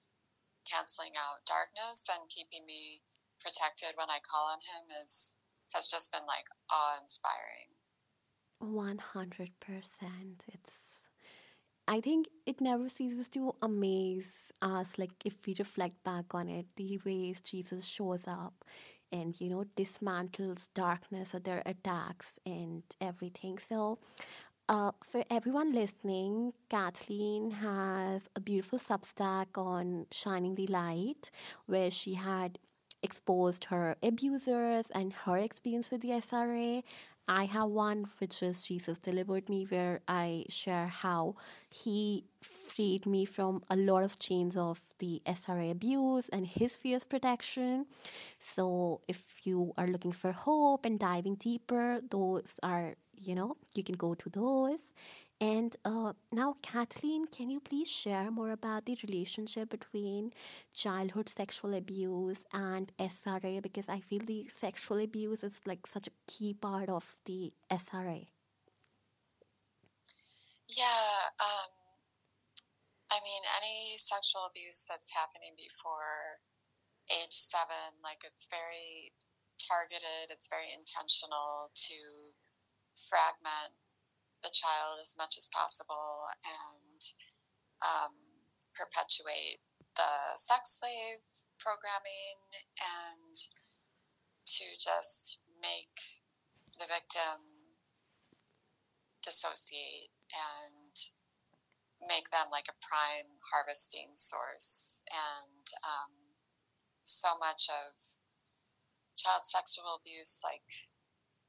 canceling 0.70 1.18
out 1.18 1.44
darkness 1.48 2.06
and 2.08 2.30
keeping 2.30 2.64
me 2.68 3.02
protected 3.42 3.98
when 3.98 4.12
I 4.12 4.24
call 4.24 4.54
on 4.54 4.62
him 4.64 4.88
is 5.04 5.34
has 5.74 5.88
just 5.88 6.12
been 6.12 6.24
like 6.24 6.48
awe 6.72 6.96
inspiring. 7.02 7.76
100%. 8.64 9.52
It's 10.54 11.07
I 11.88 12.02
think 12.02 12.28
it 12.46 12.60
never 12.60 12.90
ceases 12.90 13.30
to 13.30 13.56
amaze 13.62 14.52
us 14.62 14.98
like 14.98 15.12
if 15.24 15.46
we 15.46 15.56
reflect 15.58 16.04
back 16.04 16.34
on 16.34 16.50
it 16.50 16.66
the 16.76 17.00
ways 17.06 17.40
Jesus 17.40 17.86
shows 17.88 18.28
up 18.28 18.66
and 19.12 19.40
you 19.40 19.50
know 19.50 19.64
dismantles 19.78 20.68
darkness 20.74 21.34
or 21.34 21.40
their 21.40 21.64
attacks 21.66 22.40
and 22.46 22.84
everything. 23.00 23.58
So 23.58 24.00
uh, 24.70 24.92
for 25.02 25.24
everyone 25.30 25.72
listening, 25.72 26.52
Kathleen 26.70 27.52
has 27.52 28.30
a 28.36 28.42
beautiful 28.42 28.80
Substack 28.80 29.58
on 29.58 30.08
Shining 30.12 30.56
the 30.56 30.68
Light, 30.68 31.32
where 31.68 31.90
she 31.90 32.16
had 32.16 32.60
exposed 33.02 33.66
her 33.66 33.96
abusers 34.04 34.86
and 34.94 35.14
her 35.14 35.38
experience 35.38 35.90
with 35.90 36.02
the 36.02 36.10
SRA. 36.10 36.84
I 37.28 37.46
have 37.46 37.70
one 37.70 38.06
which 38.20 38.42
is 38.42 38.64
Jesus 38.64 38.98
Delivered 38.98 39.50
Me, 39.50 39.66
where 39.66 40.00
I 40.08 40.46
share 40.50 40.88
how 40.88 41.36
he 41.70 42.24
freed 42.42 43.06
me 43.06 43.26
from 43.26 43.64
a 43.70 43.76
lot 43.76 44.04
of 44.04 44.18
chains 44.18 44.56
of 44.56 44.82
the 45.00 45.22
SRA 45.26 45.70
abuse 45.70 46.30
and 46.30 46.48
his 46.48 46.78
fierce 46.78 47.04
protection. 47.04 47.86
So, 48.40 49.02
if 49.08 49.46
you 49.46 49.74
are 49.78 49.88
looking 49.88 50.14
for 50.14 50.32
hope 50.32 50.86
and 50.86 50.98
diving 50.98 51.36
deeper, 51.36 52.02
those 52.10 52.60
are 52.64 52.96
you 53.20 53.36
know, 53.36 53.58
you 53.74 53.84
can 53.84 53.96
go 53.96 54.14
to 54.14 54.30
those. 54.30 54.94
And 55.40 55.76
uh, 55.86 56.14
now, 56.32 56.56
Kathleen, 56.64 57.28
can 57.28 57.52
you 57.52 57.60
please 57.60 57.88
share 57.88 58.32
more 58.32 58.50
about 58.50 58.86
the 58.86 58.98
relationship 59.08 59.70
between 59.70 60.34
childhood 60.74 61.30
sexual 61.30 61.76
abuse 61.76 62.46
and 62.52 62.92
SRA? 62.98 63.62
Because 63.62 63.88
I 63.88 64.00
feel 64.00 64.22
the 64.26 64.48
sexual 64.50 64.98
abuse 64.98 65.44
is 65.44 65.62
like 65.68 65.86
such 65.86 66.08
a 66.08 66.12
key 66.28 66.56
part 66.56 66.90
of 66.90 67.18
the 67.26 67.54
SRA. 67.70 68.26
Yeah, 70.68 71.30
um, 71.40 71.70
I 73.12 73.20
mean, 73.24 73.44
any 73.62 73.96
sexual 74.00 74.50
abuse 74.50 74.86
that's 74.90 75.14
happening 75.14 75.54
before 75.56 76.42
age 77.14 77.32
seven, 77.32 77.94
like 78.04 78.26
it's 78.26 78.48
very 78.50 79.14
targeted, 79.62 80.34
it's 80.34 80.50
very 80.50 80.74
intentional 80.74 81.70
to 81.76 81.96
fragment 83.08 83.78
the 84.44 84.54
child 84.54 85.02
as 85.02 85.16
much 85.18 85.38
as 85.38 85.50
possible 85.50 86.30
and 86.46 87.02
um, 87.82 88.14
perpetuate 88.76 89.62
the 89.96 90.38
sex 90.38 90.78
slave 90.78 91.26
programming 91.58 92.38
and 92.78 93.34
to 94.46 94.66
just 94.78 95.40
make 95.62 96.22
the 96.78 96.86
victim 96.86 97.42
dissociate 99.26 100.14
and 100.32 100.96
make 102.06 102.30
them 102.30 102.48
like 102.52 102.70
a 102.70 102.80
prime 102.80 103.42
harvesting 103.52 104.14
source. 104.14 105.02
And 105.10 105.66
um, 105.84 106.14
so 107.04 107.36
much 107.40 107.68
of 107.68 107.98
child 109.18 109.44
sexual 109.44 109.98
abuse, 110.00 110.40
like, 110.46 110.70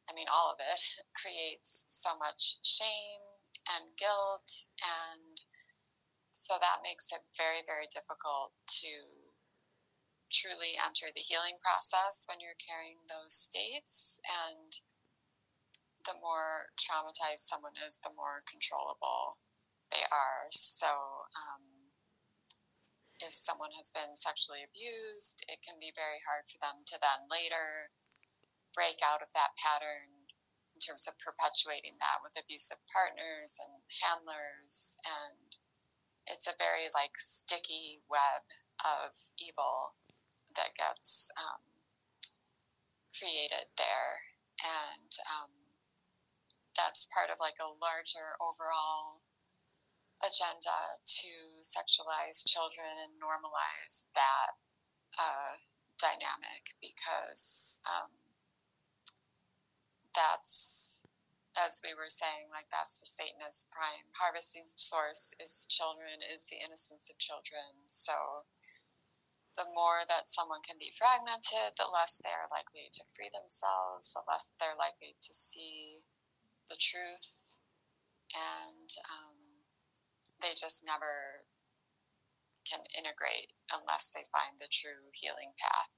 I 0.08 0.16
mean, 0.16 0.26
all 0.32 0.50
of 0.50 0.58
it, 0.58 0.80
creates 1.20 1.84
so 1.88 2.16
much 2.16 2.58
shame 2.64 3.22
and 3.68 3.92
guilt. 4.00 4.48
And 4.80 5.44
so 6.32 6.56
that 6.56 6.80
makes 6.82 7.12
it 7.12 7.20
very, 7.36 7.60
very 7.62 7.86
difficult 7.92 8.56
to 8.80 8.92
truly 10.32 10.76
enter 10.80 11.12
the 11.12 11.24
healing 11.24 11.60
process 11.60 12.24
when 12.24 12.40
you're 12.40 12.56
carrying 12.56 13.04
those 13.08 13.36
states. 13.36 14.20
And 14.24 14.72
the 16.08 16.16
more 16.24 16.72
traumatized 16.80 17.44
someone 17.44 17.76
is, 17.76 18.00
the 18.00 18.14
more 18.16 18.40
controllable 18.48 19.36
they 19.92 20.04
are. 20.08 20.48
So, 20.52 20.88
um, 20.88 21.92
if 23.20 23.34
someone 23.34 23.74
has 23.74 23.90
been 23.90 24.14
sexually 24.14 24.62
abused, 24.62 25.42
it 25.50 25.58
can 25.60 25.76
be 25.82 25.90
very 25.90 26.22
hard 26.22 26.46
for 26.46 26.56
them 26.62 26.86
to 26.86 26.96
then 27.02 27.26
later 27.26 27.90
break 28.74 29.00
out 29.00 29.22
of 29.22 29.32
that 29.34 29.56
pattern 29.58 30.28
in 30.74 30.80
terms 30.80 31.10
of 31.10 31.18
perpetuating 31.18 31.98
that 31.98 32.22
with 32.22 32.38
abusive 32.38 32.78
partners 32.90 33.58
and 33.58 33.82
handlers. 34.02 34.94
And 35.02 35.58
it's 36.30 36.46
a 36.46 36.58
very 36.58 36.86
like 36.94 37.18
sticky 37.18 38.04
web 38.06 38.46
of 38.84 39.16
evil 39.38 39.98
that 40.54 40.78
gets 40.78 41.30
um, 41.34 41.62
created 43.14 43.74
there. 43.74 44.22
And 44.62 45.10
um, 45.26 45.50
that's 46.74 47.10
part 47.10 47.30
of 47.30 47.42
like 47.42 47.58
a 47.58 47.74
larger 47.74 48.38
overall 48.38 49.26
agenda 50.22 50.98
to 51.06 51.30
sexualize 51.62 52.46
children 52.46 52.90
and 53.06 53.18
normalize 53.22 54.06
that 54.14 54.58
uh, 55.14 55.58
dynamic 55.98 56.74
because 56.82 57.78
um, 57.86 58.10
that's 60.14 61.04
as 61.58 61.82
we 61.82 61.90
were 61.90 62.12
saying 62.12 62.46
like 62.54 62.70
that's 62.70 63.02
the 63.02 63.08
satanist 63.08 63.66
prime. 63.74 64.06
Harvesting 64.14 64.68
source 64.78 65.34
is 65.42 65.66
children 65.66 66.22
is 66.22 66.46
the 66.46 66.60
innocence 66.62 67.10
of 67.10 67.18
children. 67.18 67.84
So 67.90 68.46
the 69.58 69.66
more 69.74 70.06
that 70.06 70.30
someone 70.30 70.62
can 70.62 70.78
be 70.78 70.94
fragmented 70.94 71.74
the 71.74 71.90
less 71.90 72.22
they're 72.22 72.46
likely 72.54 72.86
to 72.94 73.02
free 73.10 73.26
themselves 73.34 74.14
the 74.14 74.22
less 74.30 74.54
they're 74.62 74.78
likely 74.78 75.18
to 75.18 75.34
see 75.34 76.04
the 76.70 76.78
truth. 76.78 77.50
And 78.30 78.88
um, 79.08 79.64
they 80.38 80.52
just 80.54 80.84
never 80.84 81.48
can 82.68 82.84
integrate 82.92 83.56
unless 83.72 84.12
they 84.12 84.28
find 84.28 84.60
the 84.60 84.68
true 84.68 85.08
healing 85.16 85.56
path. 85.56 85.90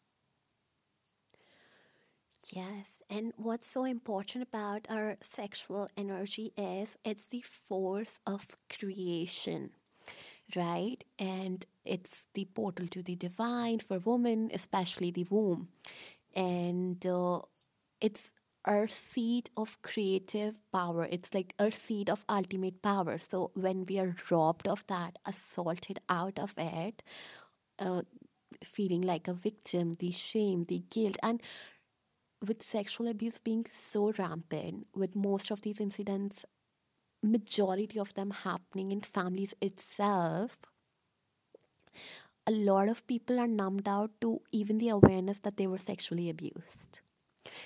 Yes, 2.48 3.00
and 3.10 3.32
what's 3.36 3.66
so 3.66 3.84
important 3.84 4.42
about 4.42 4.86
our 4.88 5.18
sexual 5.20 5.88
energy 5.96 6.52
is 6.56 6.96
it's 7.04 7.26
the 7.26 7.42
force 7.42 8.18
of 8.26 8.56
creation, 8.74 9.70
right? 10.56 11.04
And 11.18 11.64
it's 11.84 12.28
the 12.34 12.46
portal 12.46 12.86
to 12.88 13.02
the 13.02 13.16
divine 13.16 13.80
for 13.80 13.98
women, 14.00 14.50
especially 14.54 15.10
the 15.10 15.26
womb. 15.30 15.68
And 16.36 17.04
uh, 17.06 17.40
it's 18.00 18.32
our 18.64 18.88
seed 18.88 19.50
of 19.56 19.82
creative 19.82 20.58
power. 20.72 21.08
It's 21.10 21.34
like 21.34 21.54
our 21.58 21.70
seed 21.72 22.10
of 22.10 22.24
ultimate 22.28 22.82
power. 22.82 23.18
So 23.18 23.52
when 23.54 23.86
we 23.86 23.98
are 24.00 24.16
robbed 24.30 24.68
of 24.68 24.86
that, 24.88 25.18
assaulted 25.26 26.00
out 26.08 26.38
of 26.38 26.54
it, 26.58 27.02
uh, 27.78 28.02
feeling 28.62 29.02
like 29.02 29.28
a 29.28 29.32
victim, 29.34 29.94
the 29.94 30.10
shame, 30.12 30.64
the 30.64 30.82
guilt, 30.90 31.16
and 31.22 31.40
with 32.46 32.62
sexual 32.62 33.08
abuse 33.08 33.38
being 33.38 33.66
so 33.72 34.12
rampant, 34.18 34.86
with 34.94 35.14
most 35.14 35.50
of 35.50 35.62
these 35.62 35.80
incidents, 35.80 36.44
majority 37.22 37.98
of 37.98 38.14
them 38.14 38.30
happening 38.30 38.92
in 38.92 39.00
families 39.02 39.54
itself, 39.60 40.58
a 42.46 42.52
lot 42.52 42.88
of 42.88 43.06
people 43.06 43.38
are 43.38 43.46
numbed 43.46 43.88
out 43.88 44.10
to 44.20 44.40
even 44.52 44.78
the 44.78 44.88
awareness 44.88 45.40
that 45.40 45.56
they 45.56 45.66
were 45.66 45.78
sexually 45.78 46.28
abused. 46.28 47.00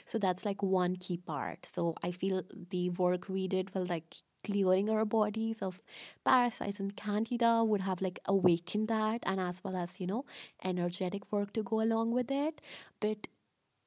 So 0.04 0.18
that's 0.18 0.44
like 0.44 0.62
one 0.62 0.96
key 0.96 1.18
part. 1.18 1.66
So 1.66 1.94
I 2.02 2.10
feel 2.10 2.42
the 2.70 2.90
work 2.90 3.28
we 3.28 3.48
did 3.48 3.74
was 3.74 3.90
like 3.90 4.16
clearing 4.44 4.90
our 4.90 5.04
bodies 5.04 5.62
of 5.62 5.80
parasites 6.24 6.78
and 6.80 6.96
candida 6.96 7.64
would 7.64 7.80
have 7.80 8.02
like 8.02 8.18
awakened 8.26 8.88
that 8.88 9.20
and 9.24 9.40
as 9.40 9.64
well 9.64 9.74
as 9.74 9.98
you 10.00 10.06
know 10.06 10.24
energetic 10.62 11.32
work 11.32 11.52
to 11.54 11.62
go 11.62 11.80
along 11.80 12.12
with 12.12 12.30
it 12.30 12.60
but 13.00 13.26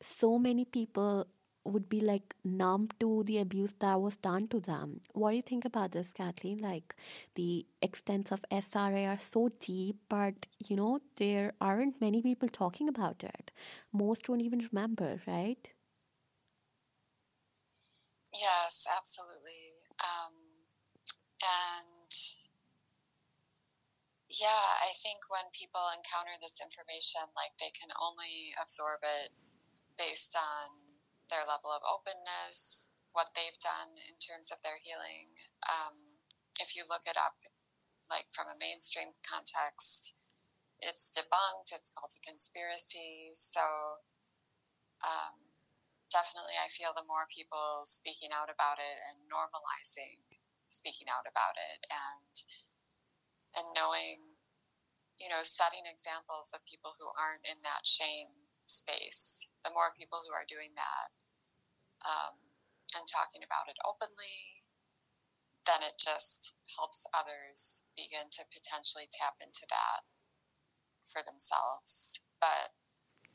so 0.02 0.38
many 0.40 0.66
people 0.66 1.28
would 1.64 1.90
be 1.90 2.00
like 2.00 2.34
numb 2.44 2.90
to 3.00 3.24
the 3.26 3.40
abuse 3.40 3.74
that 3.80 4.00
was 4.00 4.16
done 4.16 4.48
to 4.48 4.60
them. 4.60 5.02
What 5.14 5.32
do 5.32 5.36
you 5.36 5.42
think 5.42 5.66
about 5.66 5.92
this, 5.92 6.14
Kathleen? 6.14 6.60
Like 6.60 6.96
the 7.36 7.66
extents 7.82 8.32
of 8.32 8.46
SRA 8.52 9.06
are 9.08 9.20
so 9.20 9.50
deep, 9.60 9.98
but 10.10 10.48
you 10.68 10.76
know, 10.76 11.00
there 11.18 11.54
aren't 11.60 12.00
many 12.00 12.22
people 12.22 12.48
talking 12.50 12.88
about 12.88 13.24
it. 13.24 13.52
Most 13.92 14.26
don't 14.26 14.42
even 14.42 14.68
remember, 14.72 15.22
right? 15.28 15.70
Yes, 18.34 18.86
absolutely. 18.88 19.76
Um, 20.00 20.34
and 21.42 22.12
yeah, 24.30 24.68
I 24.84 24.92
think 25.02 25.20
when 25.30 25.48
people 25.52 25.82
encounter 25.96 26.36
this 26.42 26.60
information, 26.62 27.22
like 27.36 27.56
they 27.60 27.72
can 27.72 27.90
only 28.00 28.54
absorb 28.62 29.00
it 29.04 29.32
based 29.98 30.38
on 30.38 31.02
their 31.30 31.44
level 31.44 31.74
of 31.74 31.84
openness, 31.84 32.90
what 33.12 33.34
they've 33.36 33.58
done 33.60 33.98
in 34.08 34.16
terms 34.22 34.54
of 34.54 34.62
their 34.62 34.80
healing. 34.80 35.34
Um, 35.68 36.22
if 36.62 36.78
you 36.78 36.86
look 36.88 37.04
it 37.06 37.20
up, 37.20 37.38
like 38.08 38.32
from 38.32 38.48
a 38.48 38.56
mainstream 38.56 39.18
context, 39.26 40.16
it's 40.80 41.12
debunked, 41.12 41.74
it's 41.74 41.92
called 41.92 42.14
a 42.14 42.22
conspiracy. 42.24 43.34
So, 43.34 44.06
um, 45.04 45.48
definitely 46.12 46.56
I 46.56 46.72
feel 46.72 46.96
the 46.96 47.08
more 47.08 47.28
people 47.28 47.84
speaking 47.84 48.32
out 48.32 48.48
about 48.48 48.80
it 48.80 48.98
and 49.12 49.28
normalizing 49.28 50.24
speaking 50.72 51.08
out 51.08 51.28
about 51.28 51.56
it 51.56 51.80
and 51.88 52.34
and 53.56 53.68
knowing 53.76 54.40
you 55.20 55.28
know 55.28 55.44
setting 55.44 55.88
examples 55.88 56.52
of 56.56 56.64
people 56.68 56.96
who 57.00 57.08
aren't 57.16 57.44
in 57.48 57.60
that 57.64 57.84
shame 57.88 58.32
space 58.68 59.48
the 59.66 59.74
more 59.74 59.96
people 59.98 60.22
who 60.26 60.34
are 60.34 60.48
doing 60.48 60.74
that 60.78 61.10
um, 62.06 62.36
and 62.94 63.06
talking 63.08 63.42
about 63.42 63.70
it 63.70 63.78
openly 63.86 64.58
then 65.68 65.84
it 65.84 66.00
just 66.00 66.56
helps 66.80 67.04
others 67.12 67.84
begin 68.00 68.32
to 68.32 68.48
potentially 68.48 69.12
tap 69.12 69.36
into 69.44 69.68
that 69.68 70.08
for 71.12 71.20
themselves. 71.28 72.16
But 72.40 72.72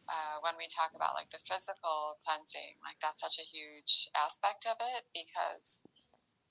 uh, 0.08 0.40
when 0.40 0.56
we 0.56 0.64
talk 0.72 0.96
about 0.96 1.12
like 1.12 1.28
the 1.28 1.44
physical 1.44 2.16
cleansing, 2.24 2.80
like 2.80 2.96
that's 3.04 3.20
such 3.20 3.36
a 3.36 3.46
huge 3.46 4.08
aspect 4.16 4.64
of 4.64 4.80
it 4.80 5.04
because 5.12 5.84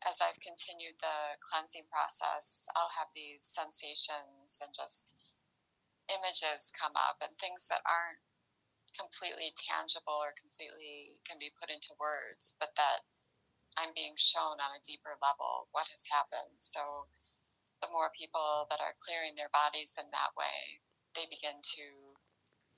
as 0.06 0.22
I've 0.22 0.38
continued 0.42 1.02
the 1.02 1.42
cleansing 1.42 1.90
process, 1.90 2.70
I'll 2.78 2.94
have 2.94 3.10
these 3.18 3.42
sensations 3.42 4.62
and 4.62 4.74
just 4.74 5.18
images 6.10 6.70
come 6.74 6.94
up 6.94 7.22
and 7.22 7.34
things 7.38 7.66
that 7.74 7.86
aren't 7.90 8.22
completely 8.96 9.56
tangible 9.56 10.20
or 10.20 10.36
completely 10.36 11.20
can 11.24 11.40
be 11.40 11.54
put 11.56 11.72
into 11.72 11.96
words, 12.00 12.56
but 12.60 12.76
that 12.76 13.08
I'm 13.80 13.96
being 13.96 14.20
shown 14.20 14.60
on 14.60 14.76
a 14.76 14.84
deeper 14.84 15.16
level 15.24 15.72
what 15.72 15.88
has 15.96 16.04
happened. 16.12 16.60
So 16.60 17.08
the 17.80 17.92
more 17.92 18.12
people 18.12 18.68
that 18.70 18.84
are 18.84 19.00
clearing 19.00 19.34
their 19.40 19.52
bodies 19.52 19.96
in 19.96 20.12
that 20.12 20.36
way, 20.36 20.84
they 21.16 21.26
begin 21.32 21.64
to 21.64 21.86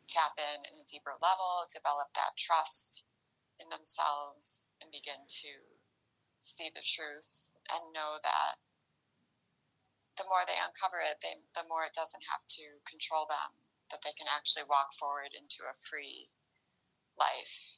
tap 0.06 0.38
in 0.38 0.66
in 0.70 0.78
a 0.78 0.90
deeper 0.90 1.18
level, 1.18 1.66
develop 1.72 2.14
that 2.14 2.38
trust 2.38 3.06
in 3.58 3.70
themselves, 3.70 4.76
and 4.82 4.94
begin 4.94 5.26
to 5.28 5.52
see 6.42 6.70
the 6.70 6.84
truth 6.84 7.50
and 7.72 7.96
know 7.96 8.20
that 8.22 8.60
the 10.20 10.28
more 10.30 10.46
they 10.46 10.60
uncover 10.60 11.02
it, 11.02 11.18
they, 11.24 11.42
the 11.58 11.66
more 11.66 11.88
it 11.88 11.96
doesn't 11.96 12.24
have 12.30 12.46
to 12.60 12.78
control 12.86 13.26
them, 13.26 13.63
that 13.92 14.02
they 14.04 14.14
can 14.18 14.28
actually 14.34 14.64
walk 14.70 14.94
forward 15.00 15.32
into 15.38 15.64
a 15.64 15.76
free 15.90 16.30
life. 17.18 17.78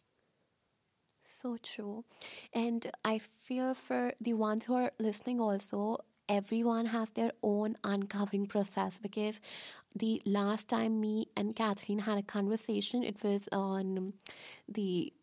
So 1.23 1.57
true. 1.61 2.05
And 2.53 2.89
I 3.03 3.17
feel 3.17 3.73
for 3.73 4.13
the 4.21 4.33
ones 4.33 4.65
who 4.65 4.75
are 4.75 4.91
listening 4.99 5.41
also, 5.41 5.97
everyone 6.29 6.87
has 6.87 7.11
their 7.11 7.31
own 7.43 7.77
uncovering 7.83 8.47
process 8.47 8.99
because 8.99 9.39
the 9.95 10.21
last 10.25 10.67
time 10.67 10.99
me 10.99 11.27
and 11.35 11.55
Kathleen 11.55 11.99
had 11.99 12.17
a 12.17 12.23
conversation, 12.23 13.03
it 13.03 13.23
was 13.23 13.49
on 13.51 14.13
the 14.67 15.13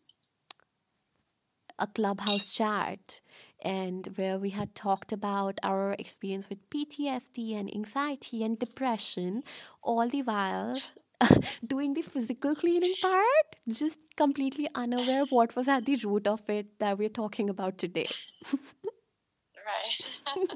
a 1.79 1.87
clubhouse 1.87 2.53
chat 2.53 3.21
and 3.63 4.07
where 4.15 4.37
we 4.37 4.51
had 4.51 4.75
talked 4.75 5.11
about 5.11 5.59
our 5.63 5.95
experience 5.97 6.49
with 6.49 6.69
PTSD 6.69 7.55
and 7.55 7.73
anxiety 7.73 8.43
and 8.43 8.59
depression, 8.59 9.41
all 9.83 10.07
the 10.07 10.21
while 10.21 10.75
doing 11.67 11.93
the 11.93 12.01
physical 12.01 12.55
cleaning 12.55 12.93
part, 13.01 13.55
just 13.67 13.99
completely 14.15 14.67
unaware 14.75 15.23
of 15.23 15.29
what 15.31 15.55
was 15.55 15.67
at 15.67 15.85
the 15.85 15.95
root 16.03 16.27
of 16.27 16.49
it 16.49 16.79
that 16.79 16.97
we're 16.97 17.09
talking 17.09 17.49
about 17.49 17.77
today. 17.77 18.07
right. 18.53 20.21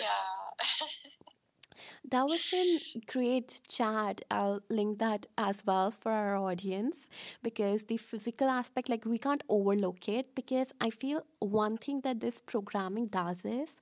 yeah. 0.00 0.58
that 2.10 2.24
was 2.26 2.52
a 2.54 2.80
great 3.06 3.60
chat. 3.68 4.22
I'll 4.30 4.60
link 4.68 4.98
that 4.98 5.26
as 5.38 5.62
well 5.66 5.90
for 5.90 6.12
our 6.12 6.36
audience 6.36 7.08
because 7.42 7.86
the 7.86 7.96
physical 7.96 8.48
aspect, 8.48 8.88
like 8.88 9.04
we 9.04 9.18
can't 9.18 9.42
overlook 9.48 10.08
it 10.08 10.34
because 10.34 10.72
I 10.80 10.90
feel 10.90 11.24
one 11.38 11.76
thing 11.76 12.00
that 12.02 12.20
this 12.20 12.40
programming 12.44 13.06
does 13.06 13.44
is 13.44 13.80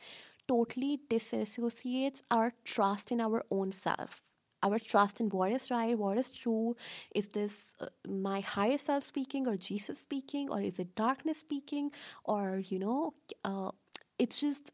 totally 0.48 1.00
disassociates 1.10 2.22
our 2.30 2.52
trust 2.64 3.12
in 3.12 3.20
our 3.20 3.44
own 3.50 3.72
self 3.72 4.22
our 4.62 4.78
trust 4.78 5.20
in 5.20 5.28
what 5.28 5.52
is 5.52 5.70
right, 5.70 5.96
what 5.96 6.18
is 6.18 6.30
true. 6.30 6.76
Is 7.14 7.28
this 7.28 7.74
uh, 7.80 7.86
my 8.08 8.40
higher 8.40 8.78
self 8.78 9.04
speaking 9.04 9.46
or 9.46 9.56
Jesus 9.56 10.00
speaking, 10.00 10.50
or 10.50 10.60
is 10.60 10.78
it 10.78 10.94
darkness 10.96 11.38
speaking, 11.38 11.92
or 12.24 12.62
you 12.68 12.78
know, 12.78 13.12
uh, 13.44 13.70
it's 14.18 14.40
just 14.40 14.72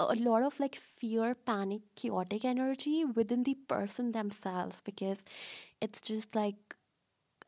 a 0.00 0.14
lot 0.14 0.42
of 0.42 0.58
like 0.60 0.76
fear, 0.76 1.34
panic, 1.34 1.82
chaotic 1.96 2.44
energy 2.44 3.04
within 3.04 3.42
the 3.42 3.54
person 3.68 4.12
themselves 4.12 4.80
because 4.84 5.24
it's 5.80 6.00
just 6.00 6.34
like 6.34 6.56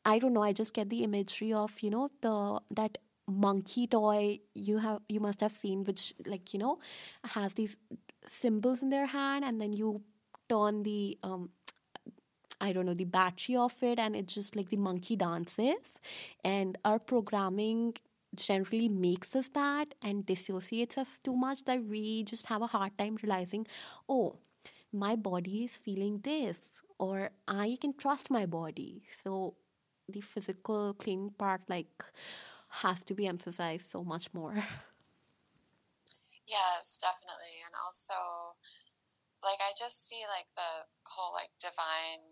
I 0.04 0.18
don't 0.18 0.32
know. 0.32 0.42
I 0.42 0.52
just 0.52 0.74
get 0.74 0.88
the 0.88 1.04
imagery 1.04 1.52
of 1.52 1.80
you 1.80 1.90
know 1.90 2.10
the 2.20 2.60
that 2.74 2.98
monkey 3.30 3.86
toy 3.86 4.38
you 4.54 4.78
have 4.78 5.00
you 5.08 5.20
must 5.20 5.40
have 5.40 5.52
seen 5.52 5.84
which 5.84 6.14
like 6.26 6.52
you 6.52 6.58
know 6.58 6.78
has 7.24 7.54
these 7.54 7.78
cymbals 8.26 8.82
in 8.82 8.90
their 8.90 9.06
hand 9.06 9.44
and 9.44 9.60
then 9.60 9.72
you 9.72 10.02
turn 10.48 10.82
the 10.82 11.18
um 11.22 11.50
I 12.60 12.72
don't 12.72 12.84
know, 12.86 12.94
the 12.94 13.04
battery 13.04 13.56
of 13.56 13.82
it, 13.82 13.98
and 13.98 14.14
it's 14.14 14.34
just 14.34 14.54
like 14.54 14.68
the 14.68 14.76
monkey 14.76 15.16
dances. 15.16 16.00
And 16.44 16.76
our 16.84 16.98
programming 16.98 17.94
generally 18.34 18.88
makes 18.88 19.34
us 19.34 19.48
that 19.50 19.94
and 20.02 20.26
dissociates 20.26 20.98
us 20.98 21.18
too 21.24 21.34
much 21.36 21.64
that 21.64 21.82
we 21.82 22.22
just 22.24 22.46
have 22.46 22.60
a 22.62 22.66
hard 22.66 22.96
time 22.98 23.16
realizing, 23.22 23.66
oh, 24.08 24.36
my 24.92 25.16
body 25.16 25.64
is 25.64 25.76
feeling 25.76 26.18
this, 26.22 26.82
or 26.98 27.30
I 27.48 27.78
can 27.80 27.94
trust 27.96 28.30
my 28.30 28.44
body. 28.44 29.04
So 29.10 29.54
the 30.08 30.20
physical 30.20 30.94
cleaning 30.94 31.30
part, 31.30 31.62
like, 31.68 32.04
has 32.70 33.02
to 33.04 33.14
be 33.14 33.26
emphasized 33.26 33.90
so 33.90 34.04
much 34.04 34.32
more. 34.32 34.64
Yes, 36.50 36.98
definitely. 36.98 37.62
And 37.62 37.78
also, 37.78 38.58
like 39.38 39.62
I 39.62 39.70
just 39.78 40.10
see 40.10 40.26
like 40.26 40.50
the 40.58 40.90
whole 41.06 41.30
like 41.30 41.54
divine 41.62 42.26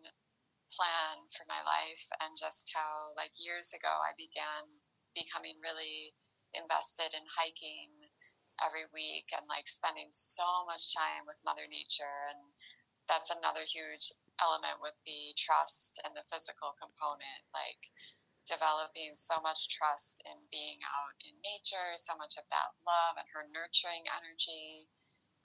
plan 0.74 1.30
for 1.30 1.47
my 1.49 1.62
life 1.62 2.05
and 2.20 2.36
just 2.36 2.74
how 2.74 3.14
like 3.16 3.32
years 3.39 3.72
ago 3.72 3.89
I 3.89 4.12
began 4.18 4.82
becoming 5.14 5.57
really 5.62 6.12
invested 6.53 7.14
in 7.16 7.24
hiking 7.30 8.11
every 8.61 8.84
week 8.93 9.30
and 9.32 9.47
like 9.49 9.70
spending 9.70 10.11
so 10.11 10.66
much 10.68 10.93
time 10.93 11.24
with 11.24 11.41
mother 11.47 11.64
nature 11.70 12.28
and 12.34 12.53
that's 13.09 13.32
another 13.32 13.64
huge 13.64 14.12
element 14.43 14.82
with 14.84 14.99
the 15.09 15.32
trust 15.41 16.03
and 16.05 16.12
the 16.12 16.26
physical 16.28 16.76
component 16.76 17.49
like 17.57 17.89
developing 18.49 19.12
so 19.14 19.36
much 19.44 19.68
trust 19.68 20.24
in 20.24 20.40
being 20.49 20.80
out 20.88 21.14
in 21.20 21.36
nature 21.44 21.94
so 22.01 22.16
much 22.16 22.40
of 22.40 22.49
that 22.49 22.72
love 22.82 23.20
and 23.20 23.28
her 23.30 23.44
nurturing 23.53 24.09
energy 24.09 24.88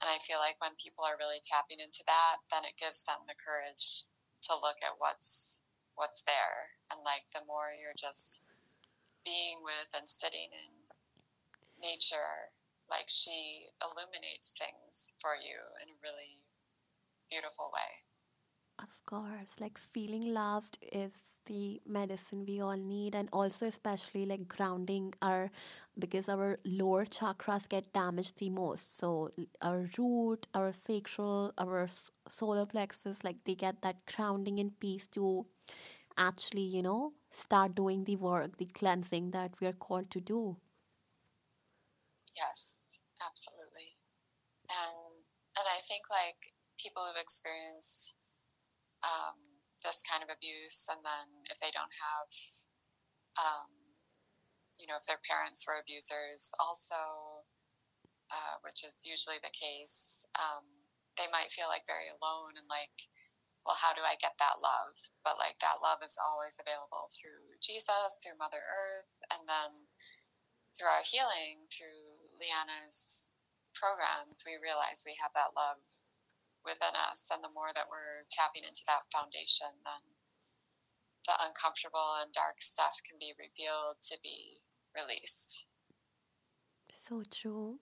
and 0.04 0.12
I 0.12 0.20
feel 0.20 0.43
like 0.43 0.60
when 0.60 0.76
people 0.76 1.08
are 1.08 1.16
really 1.16 1.39
tapping 1.39 1.80
into 1.80 2.04
that, 2.12 2.43
then 2.51 2.68
it 2.68 2.76
gives 2.76 3.08
them 3.08 3.24
the 3.24 3.39
courage 3.39 4.12
to 4.49 4.51
look 4.51 4.84
at 4.84 4.99
what's 4.99 5.64
what's 5.95 6.28
there. 6.28 6.76
And 6.91 6.99
like 7.08 7.24
the 7.32 7.47
more 7.47 7.72
you're 7.72 7.95
just 7.95 8.43
being 9.24 9.64
with 9.64 9.88
and 9.95 10.04
sitting 10.04 10.51
in 10.51 10.91
nature, 11.80 12.51
like 12.91 13.08
she 13.08 13.72
illuminates 13.80 14.51
things 14.58 15.16
for 15.24 15.39
you 15.39 15.56
in 15.80 15.95
a 15.95 16.01
really 16.04 16.43
beautiful 17.32 17.72
way. 17.72 18.04
Of 18.84 19.03
course, 19.07 19.59
like 19.59 19.79
feeling 19.79 20.31
loved 20.34 20.77
is 20.91 21.39
the 21.45 21.81
medicine 21.88 22.45
we 22.45 22.59
all 22.61 22.77
need, 22.77 23.15
and 23.15 23.27
also, 23.34 23.65
especially 23.65 24.25
like 24.27 24.47
grounding 24.47 25.13
our 25.23 25.49
because 25.97 26.29
our 26.29 26.59
lower 26.63 27.03
chakras 27.05 27.67
get 27.67 27.91
damaged 27.93 28.38
the 28.38 28.49
most. 28.51 28.95
So, 28.97 29.31
our 29.61 29.89
root, 29.97 30.45
our 30.53 30.71
sacral, 30.71 31.51
our 31.57 31.88
solar 32.27 32.65
plexus, 32.67 33.23
like 33.23 33.43
they 33.45 33.55
get 33.55 33.81
that 33.81 34.05
grounding 34.05 34.59
and 34.59 34.79
peace 34.79 35.07
to 35.07 35.47
actually, 36.17 36.63
you 36.77 36.81
know, 36.84 37.13
start 37.31 37.75
doing 37.75 38.03
the 38.05 38.17
work, 38.17 38.57
the 38.57 38.65
cleansing 38.67 39.31
that 39.31 39.59
we 39.61 39.67
are 39.67 39.73
called 39.88 40.11
to 40.11 40.21
do. 40.21 40.57
Yes, 42.36 42.75
absolutely. 43.21 43.97
And 44.69 45.23
and 45.57 45.67
I 45.69 45.79
think 45.88 46.09
like 46.09 46.53
people 46.79 47.05
who've 47.05 47.21
experienced 47.21 48.15
um, 49.04 49.38
this 49.84 50.01
kind 50.08 50.24
of 50.24 50.32
abuse, 50.32 50.88
and 50.88 51.04
then 51.04 51.28
if 51.51 51.60
they 51.60 51.72
don't 51.76 51.91
have, 51.91 52.30
um, 53.36 53.70
you 54.80 54.88
know, 54.88 54.97
if 54.97 55.06
their 55.06 55.22
parents 55.28 55.68
were 55.68 55.80
abusers, 55.80 56.49
also, 56.58 57.43
uh, 58.32 58.56
which 58.64 58.82
is 58.82 59.04
usually 59.04 59.38
the 59.43 59.54
case, 59.54 60.26
um, 60.39 60.66
they 61.20 61.30
might 61.30 61.54
feel 61.54 61.70
like 61.70 61.86
very 61.86 62.10
alone 62.10 62.58
and 62.58 62.66
like, 62.72 63.12
well, 63.64 63.80
how 63.80 63.95
do 63.95 64.04
I 64.04 64.20
get 64.20 64.36
that 64.39 64.60
love? 64.60 64.97
But 65.24 65.39
like 65.39 65.60
that 65.64 65.80
love 65.80 66.04
is 66.04 66.20
always 66.20 66.60
available 66.60 67.08
through 67.14 67.60
Jesus, 67.64 68.20
through 68.20 68.39
Mother 68.39 68.60
Earth, 68.60 69.14
and 69.32 69.47
then 69.47 69.88
through 70.76 70.91
our 70.91 71.06
healing, 71.06 71.70
through 71.70 72.28
Liana's 72.36 73.32
programs, 73.78 74.43
we 74.43 74.60
realize 74.60 75.06
we 75.06 75.16
have 75.22 75.32
that 75.38 75.56
love 75.56 75.80
within 76.66 76.95
us. 76.95 77.30
And 77.32 77.43
the 77.43 77.53
more 77.53 77.72
that 77.76 77.88
we're 77.89 78.26
tapping 78.32 78.64
into 78.64 78.82
that 78.88 79.07
foundation, 79.11 79.72
then 79.84 80.03
the 81.28 81.34
uncomfortable 81.39 82.20
and 82.22 82.32
dark 82.34 82.59
stuff 82.59 82.99
can 83.07 83.18
be 83.20 83.34
revealed 83.39 84.01
to 84.11 84.18
be 84.24 84.59
released. 84.95 85.66
So 86.91 87.24
true. 87.30 87.80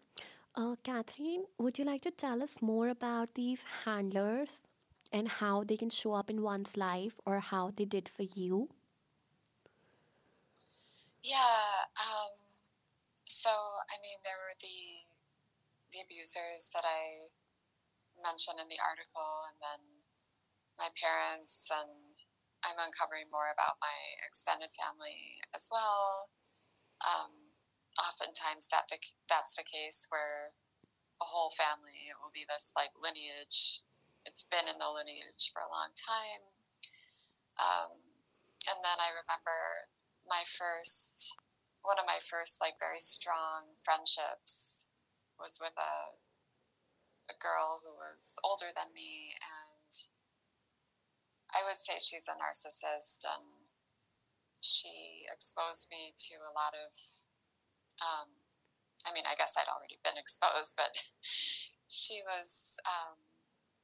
Uh, 0.55 0.75
Catherine, 0.83 1.45
would 1.57 1.79
you 1.79 1.85
like 1.85 2.01
to 2.03 2.11
tell 2.11 2.43
us 2.43 2.61
more 2.61 2.89
about 2.89 3.35
these 3.35 3.65
handlers 3.85 4.61
and 5.11 5.27
how 5.27 5.63
they 5.63 5.77
can 5.77 5.89
show 5.89 6.13
up 6.13 6.29
in 6.29 6.41
one's 6.41 6.77
life 6.77 7.19
or 7.25 7.39
how 7.39 7.71
they 7.75 7.85
did 7.85 8.09
for 8.09 8.23
you? 8.23 8.69
Yeah. 11.23 11.87
Um, 11.97 12.33
so, 13.27 13.49
I 13.49 13.95
mean, 14.01 14.17
there 14.23 14.37
were 14.43 14.57
the 14.61 15.01
the 15.91 15.99
abusers 16.07 16.71
that 16.73 16.83
I 16.87 17.27
mentioned 18.23 18.61
in 18.61 18.69
the 18.69 18.81
article, 18.81 19.49
and 19.49 19.57
then 19.59 19.81
my 20.77 20.89
parents, 20.97 21.61
and 21.69 22.17
I'm 22.65 22.79
uncovering 22.79 23.29
more 23.29 23.49
about 23.53 23.81
my 23.81 23.97
extended 24.25 24.73
family 24.73 25.41
as 25.53 25.69
well. 25.69 26.29
Um, 27.01 27.57
oftentimes, 27.97 28.69
that 28.69 28.89
the, 28.89 28.97
that's 29.29 29.53
the 29.57 29.65
case 29.65 30.05
where 30.09 30.53
a 31.21 31.25
whole 31.25 31.53
family 31.53 32.09
it 32.09 32.17
will 32.17 32.33
be 32.33 32.45
this 32.49 32.73
like 32.73 32.93
lineage. 32.97 33.85
It's 34.25 34.45
been 34.49 34.69
in 34.69 34.77
the 34.77 34.89
lineage 34.89 35.53
for 35.53 35.61
a 35.61 35.73
long 35.73 35.93
time. 35.93 36.45
Um, 37.57 37.93
and 38.69 38.79
then 38.81 38.97
I 38.97 39.09
remember 39.13 39.89
my 40.25 40.45
first, 40.45 41.37
one 41.81 41.97
of 41.97 42.09
my 42.09 42.21
first 42.21 42.61
like 42.61 42.77
very 42.77 43.01
strong 43.01 43.73
friendships 43.77 44.81
was 45.37 45.57
with 45.61 45.73
a 45.77 46.20
a 47.31 47.39
girl 47.39 47.79
who 47.79 47.95
was 47.95 48.35
older 48.43 48.75
than 48.75 48.91
me, 48.91 49.31
and 49.39 49.91
I 51.55 51.63
would 51.63 51.79
say 51.79 52.03
she's 52.03 52.27
a 52.27 52.35
narcissist, 52.35 53.23
and 53.23 53.71
she 54.59 55.23
exposed 55.31 55.87
me 55.87 56.11
to 56.27 56.35
a 56.43 56.51
lot 56.51 56.75
of. 56.75 56.91
Um, 58.03 58.29
I 59.07 59.15
mean, 59.15 59.25
I 59.25 59.39
guess 59.39 59.55
I'd 59.55 59.71
already 59.71 59.97
been 60.03 60.19
exposed, 60.21 60.75
but 60.75 60.91
she 61.87 62.19
was. 62.27 62.75
Um, 62.83 63.15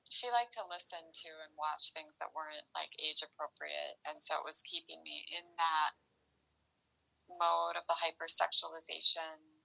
she 0.08 0.32
liked 0.32 0.56
to 0.56 0.64
listen 0.64 1.12
to 1.12 1.32
and 1.44 1.52
watch 1.60 1.92
things 1.92 2.16
that 2.20 2.32
weren't 2.32 2.68
like 2.72 2.96
age 3.00 3.24
appropriate, 3.24 4.04
and 4.04 4.20
so 4.20 4.36
it 4.40 4.48
was 4.48 4.64
keeping 4.64 5.00
me 5.04 5.28
in 5.32 5.56
that 5.56 5.96
mode 7.28 7.76
of 7.76 7.84
the 7.92 8.00
hypersexualization 8.00 9.57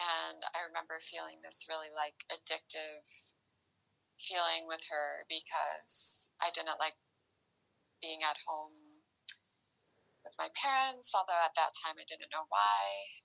and 0.00 0.42
I 0.54 0.62
remember 0.66 0.98
feeling 1.02 1.42
this 1.42 1.66
really 1.68 1.90
like 1.94 2.24
addictive 2.30 3.06
feeling 4.18 4.66
with 4.66 4.86
her 4.90 5.26
because 5.28 6.30
I 6.42 6.50
didn't 6.54 6.78
like 6.82 6.98
being 8.02 8.22
at 8.22 8.38
home 8.46 9.02
with 10.24 10.34
my 10.38 10.48
parents, 10.54 11.10
although 11.14 11.38
at 11.44 11.54
that 11.58 11.74
time 11.78 11.98
I 11.98 12.06
didn't 12.06 12.30
know 12.34 12.46
why. 12.50 13.22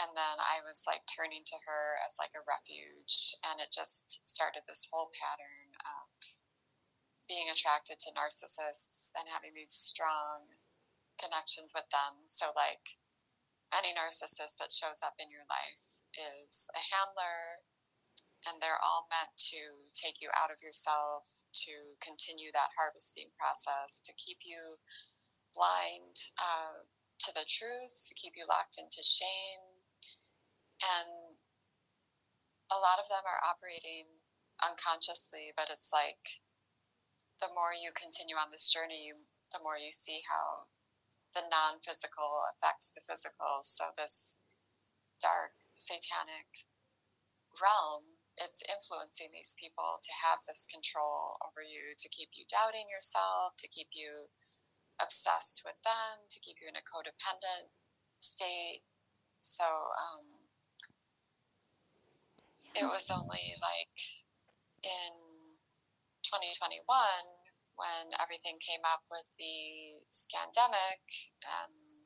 and 0.00 0.16
then 0.16 0.38
I 0.40 0.62
was 0.64 0.84
like 0.88 1.04
turning 1.10 1.44
to 1.44 1.58
her 1.66 1.98
as 2.06 2.16
like 2.16 2.32
a 2.32 2.44
refuge, 2.46 3.36
and 3.44 3.60
it 3.60 3.68
just 3.74 4.24
started 4.28 4.62
this 4.64 4.88
whole 4.88 5.10
pattern 5.12 5.76
of 5.84 6.08
being 7.28 7.50
attracted 7.52 8.00
to 8.00 8.14
narcissists 8.16 9.12
and 9.18 9.28
having 9.28 9.52
these 9.54 9.74
strong 9.74 10.56
connections 11.20 11.72
with 11.74 11.86
them. 11.92 12.24
So, 12.26 12.50
like, 12.56 12.96
any 13.70 13.94
narcissist 13.94 14.58
that 14.58 14.74
shows 14.74 15.00
up 15.02 15.14
in 15.22 15.30
your 15.30 15.46
life 15.46 16.02
is 16.14 16.66
a 16.74 16.82
handler, 16.90 17.62
and 18.46 18.58
they're 18.58 18.82
all 18.82 19.06
meant 19.10 19.34
to 19.54 19.90
take 19.94 20.18
you 20.18 20.30
out 20.34 20.50
of 20.50 20.62
yourself, 20.62 21.30
to 21.66 21.98
continue 21.98 22.50
that 22.54 22.74
harvesting 22.78 23.30
process, 23.34 24.02
to 24.02 24.14
keep 24.14 24.42
you 24.42 24.78
blind 25.54 26.30
uh, 26.38 26.86
to 27.18 27.30
the 27.34 27.46
truth, 27.46 27.94
to 28.06 28.14
keep 28.14 28.34
you 28.38 28.46
locked 28.46 28.78
into 28.78 29.02
shame. 29.02 29.82
And 30.80 31.36
a 32.70 32.78
lot 32.78 33.02
of 33.02 33.10
them 33.10 33.26
are 33.26 33.42
operating 33.42 34.22
unconsciously, 34.62 35.52
but 35.54 35.68
it's 35.68 35.90
like 35.90 36.42
the 37.42 37.50
more 37.52 37.74
you 37.74 37.92
continue 37.96 38.36
on 38.36 38.52
this 38.52 38.70
journey, 38.70 39.12
the 39.52 39.62
more 39.62 39.76
you 39.76 39.90
see 39.90 40.22
how 40.24 40.70
the 41.34 41.46
non 41.46 41.78
physical 41.80 42.44
affects 42.50 42.90
the 42.90 43.02
physical. 43.04 43.62
So, 43.62 43.94
this 43.96 44.38
dark 45.20 45.54
satanic 45.74 46.66
realm, 47.60 48.20
it's 48.38 48.64
influencing 48.66 49.30
these 49.34 49.54
people 49.58 50.00
to 50.00 50.12
have 50.24 50.40
this 50.46 50.66
control 50.66 51.36
over 51.44 51.60
you, 51.60 51.94
to 51.98 52.08
keep 52.08 52.34
you 52.34 52.48
doubting 52.48 52.88
yourself, 52.88 53.54
to 53.60 53.68
keep 53.68 53.92
you 53.92 54.32
obsessed 55.00 55.62
with 55.64 55.78
them, 55.82 56.28
to 56.28 56.38
keep 56.40 56.60
you 56.60 56.68
in 56.68 56.76
a 56.78 56.84
codependent 56.84 57.72
state. 58.20 58.84
So, 59.42 59.64
um, 59.64 60.40
it 62.74 62.86
was 62.86 63.10
only 63.10 63.56
like 63.58 63.98
in 64.84 65.12
2021 66.22 66.86
when 67.74 68.14
everything 68.20 68.60
came 68.60 68.84
up 68.84 69.02
with 69.10 69.26
the 69.40 69.89
scandemic 70.10 71.30
and 71.40 72.04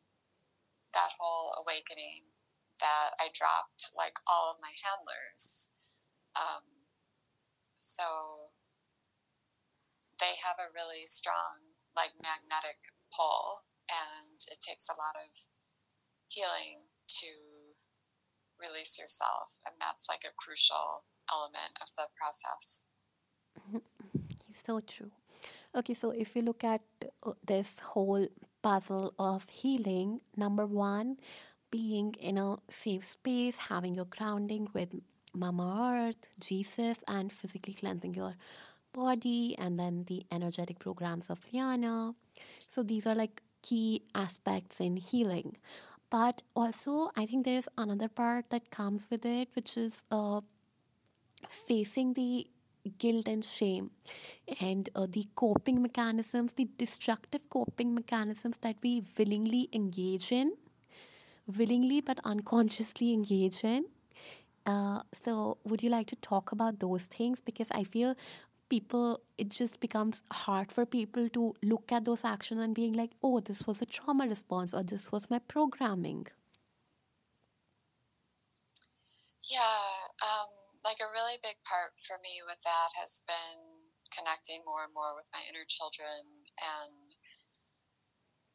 that 0.92 1.16
whole 1.18 1.56
awakening 1.58 2.30
that 2.78 3.16
I 3.18 3.32
dropped 3.32 3.90
like 3.96 4.20
all 4.28 4.52
of 4.52 4.62
my 4.62 4.70
handlers. 4.84 5.72
Um, 6.36 6.84
so 7.80 8.52
they 10.20 10.36
have 10.38 10.60
a 10.60 10.72
really 10.72 11.06
strong 11.06 11.74
like 11.96 12.12
magnetic 12.20 12.78
pull 13.10 13.64
and 13.88 14.36
it 14.50 14.60
takes 14.60 14.88
a 14.88 14.98
lot 14.98 15.16
of 15.18 15.30
healing 16.28 16.86
to 17.08 17.30
release 18.58 18.98
yourself 18.98 19.58
and 19.66 19.74
that's 19.80 20.08
like 20.08 20.22
a 20.26 20.34
crucial 20.36 21.04
element 21.30 21.74
of 21.82 21.88
the 21.96 22.06
process. 22.14 22.86
so 24.52 24.80
true. 24.80 25.10
Okay, 25.76 25.94
so 25.94 26.10
if 26.10 26.36
you 26.36 26.42
look 26.42 26.62
at 26.62 26.82
uh, 27.24 27.32
this 27.44 27.80
whole 27.80 28.26
puzzle 28.62 29.12
of 29.18 29.48
healing, 29.48 30.20
number 30.36 30.66
one, 30.66 31.16
being 31.70 32.14
in 32.20 32.38
a 32.38 32.58
safe 32.68 33.04
space, 33.04 33.58
having 33.58 33.96
your 33.96 34.04
grounding 34.04 34.68
with 34.72 34.94
Mama 35.34 36.06
Earth, 36.08 36.28
Jesus, 36.40 36.98
and 37.08 37.32
physically 37.32 37.74
cleansing 37.74 38.14
your 38.14 38.36
body, 38.92 39.56
and 39.58 39.80
then 39.80 40.04
the 40.06 40.22
energetic 40.30 40.78
programs 40.78 41.28
of 41.28 41.40
Liana. 41.52 42.14
So 42.58 42.84
these 42.84 43.04
are 43.04 43.16
like 43.16 43.42
key 43.62 44.02
aspects 44.14 44.78
in 44.78 44.96
healing. 44.96 45.56
But 46.08 46.44
also, 46.54 47.10
I 47.16 47.26
think 47.26 47.44
there's 47.44 47.68
another 47.76 48.08
part 48.08 48.50
that 48.50 48.70
comes 48.70 49.08
with 49.10 49.26
it, 49.26 49.48
which 49.54 49.76
is 49.76 50.04
uh, 50.12 50.42
facing 51.48 52.12
the 52.12 52.46
guilt 52.98 53.28
and 53.28 53.44
shame. 53.44 53.90
And 54.60 54.88
uh, 54.94 55.06
the 55.10 55.26
coping 55.34 55.82
mechanisms 55.82 56.52
the 56.52 56.68
destructive 56.78 57.48
coping 57.50 57.94
mechanisms 57.94 58.58
that 58.58 58.76
we 58.82 59.02
willingly 59.18 59.68
engage 59.72 60.32
in 60.32 60.52
willingly 61.46 62.00
but 62.00 62.18
unconsciously 62.24 63.12
engage 63.12 63.64
in 63.64 63.84
uh, 64.66 65.00
so 65.12 65.58
would 65.64 65.82
you 65.82 65.90
like 65.90 66.06
to 66.06 66.16
talk 66.16 66.52
about 66.52 66.80
those 66.80 67.06
things? 67.06 67.40
Because 67.40 67.68
i 67.72 67.84
feel 67.84 68.14
people 68.70 69.20
it 69.38 69.50
just 69.50 69.78
becomes 69.80 70.22
hard 70.32 70.72
for 70.72 70.86
people 70.86 71.28
to 71.28 71.54
look 71.62 71.92
at 71.92 72.04
those 72.04 72.24
actions 72.24 72.60
and 72.60 72.74
being 72.74 72.92
like 72.94 73.10
oh 73.22 73.40
this 73.40 73.66
was 73.66 73.82
a 73.82 73.86
trauma 73.86 74.26
response 74.26 74.72
or 74.74 74.82
this 74.82 75.12
was 75.12 75.30
my 75.30 75.38
programming. 75.38 76.26
Yeah 79.44 79.60
um 80.22 80.53
like 80.84 81.00
a 81.00 81.08
really 81.10 81.40
big 81.40 81.56
part 81.64 81.96
for 81.96 82.20
me 82.20 82.44
with 82.44 82.60
that 82.60 82.92
has 83.00 83.24
been 83.24 83.88
connecting 84.12 84.60
more 84.68 84.84
and 84.84 84.92
more 84.92 85.16
with 85.16 85.26
my 85.32 85.40
inner 85.48 85.64
children 85.64 86.44
and 86.60 87.16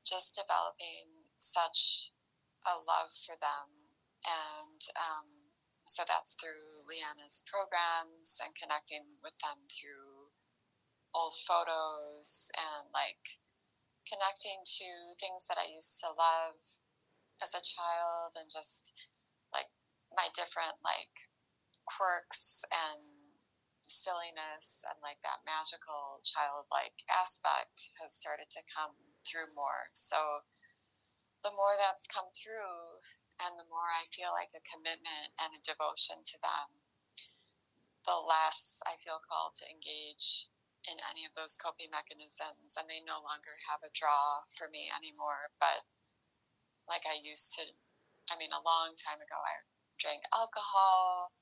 just 0.05 0.37
developing 0.37 1.25
such 1.41 2.13
a 2.69 2.77
love 2.77 3.09
for 3.25 3.33
them. 3.41 3.89
And 4.23 4.81
um, 4.93 5.27
so 5.89 6.05
that's 6.05 6.37
through 6.37 6.85
Liana's 6.85 7.41
programs 7.49 8.37
and 8.45 8.53
connecting 8.53 9.17
with 9.25 9.35
them 9.41 9.65
through 9.65 10.29
old 11.17 11.33
photos 11.49 12.53
and 12.53 12.93
like 12.93 13.41
connecting 14.05 14.61
to 14.61 14.89
things 15.17 15.49
that 15.49 15.57
I 15.57 15.73
used 15.73 15.97
to 16.05 16.13
love 16.13 16.61
as 17.41 17.57
a 17.57 17.65
child 17.65 18.37
and 18.37 18.49
just 18.53 18.93
like 19.49 19.69
my 20.13 20.29
different 20.37 20.77
like 20.85 21.28
quirks 21.89 22.61
and 22.69 23.01
silliness 23.89 24.85
and 24.85 25.01
like 25.01 25.17
that 25.25 25.41
magical 25.41 26.21
childlike 26.21 27.01
aspect 27.09 27.89
has 27.97 28.13
started 28.13 28.47
to 28.53 28.61
come 28.69 28.93
through 29.25 29.49
more. 29.57 29.89
So 29.97 30.45
the 31.41 31.55
more 31.55 31.73
that's 31.73 32.05
come 32.05 32.29
through 32.35 33.01
and 33.41 33.57
the 33.57 33.67
more 33.67 33.89
I 33.89 34.05
feel 34.13 34.29
like 34.35 34.53
a 34.53 34.61
commitment 34.61 35.33
and 35.41 35.57
a 35.57 35.65
devotion 35.65 36.21
to 36.21 36.37
them, 36.37 36.67
the 38.05 38.15
less 38.15 38.79
I 38.85 38.99
feel 39.01 39.23
called 39.23 39.57
to 39.59 39.69
engage 39.69 40.51
in 40.87 40.99
any 41.11 41.27
of 41.27 41.35
those 41.35 41.59
coping 41.59 41.91
mechanisms 41.91 42.77
and 42.77 42.87
they 42.87 43.03
no 43.03 43.19
longer 43.19 43.51
have 43.67 43.83
a 43.83 43.91
draw 43.91 44.47
for 44.51 44.71
me 44.71 44.87
anymore. 44.93 45.51
But 45.59 45.83
like 46.87 47.03
I 47.09 47.19
used 47.19 47.57
to, 47.59 47.63
I 48.31 48.37
mean, 48.39 48.53
a 48.53 48.63
long 48.63 48.95
time 48.95 49.19
ago, 49.19 49.37
I 49.39 49.65
drank 49.99 50.23
alcohol 50.31 51.35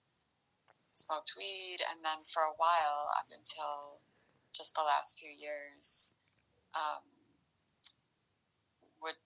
smoked 0.98 1.38
weed, 1.38 1.78
and 1.86 2.02
then 2.02 2.26
for 2.26 2.42
a 2.42 2.58
while, 2.58 3.14
up 3.14 3.30
until 3.30 4.02
just 4.50 4.74
the 4.74 4.82
last 4.82 5.22
few 5.22 5.30
years, 5.30 6.18
um, 6.74 7.06
would 8.98 9.22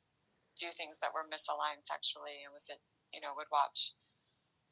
do 0.60 0.68
things 0.76 1.00
that 1.00 1.16
were 1.16 1.24
misaligned 1.24 1.88
sexually, 1.88 2.44
and 2.44 2.52
was 2.52 2.68
it, 2.68 2.84
you 3.16 3.24
know, 3.24 3.32
would 3.40 3.50
watch 3.52 3.96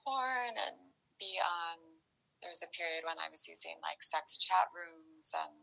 porn 0.03 0.59
and 0.59 0.91
be 1.15 1.39
on. 1.39 2.03
There 2.43 2.51
was 2.51 2.63
a 2.63 2.71
period 2.71 3.03
when 3.03 3.19
I 3.19 3.27
was 3.31 3.47
using 3.47 3.75
like 3.83 3.99
sex 3.99 4.39
chat 4.39 4.71
rooms 4.71 5.35
and 5.35 5.55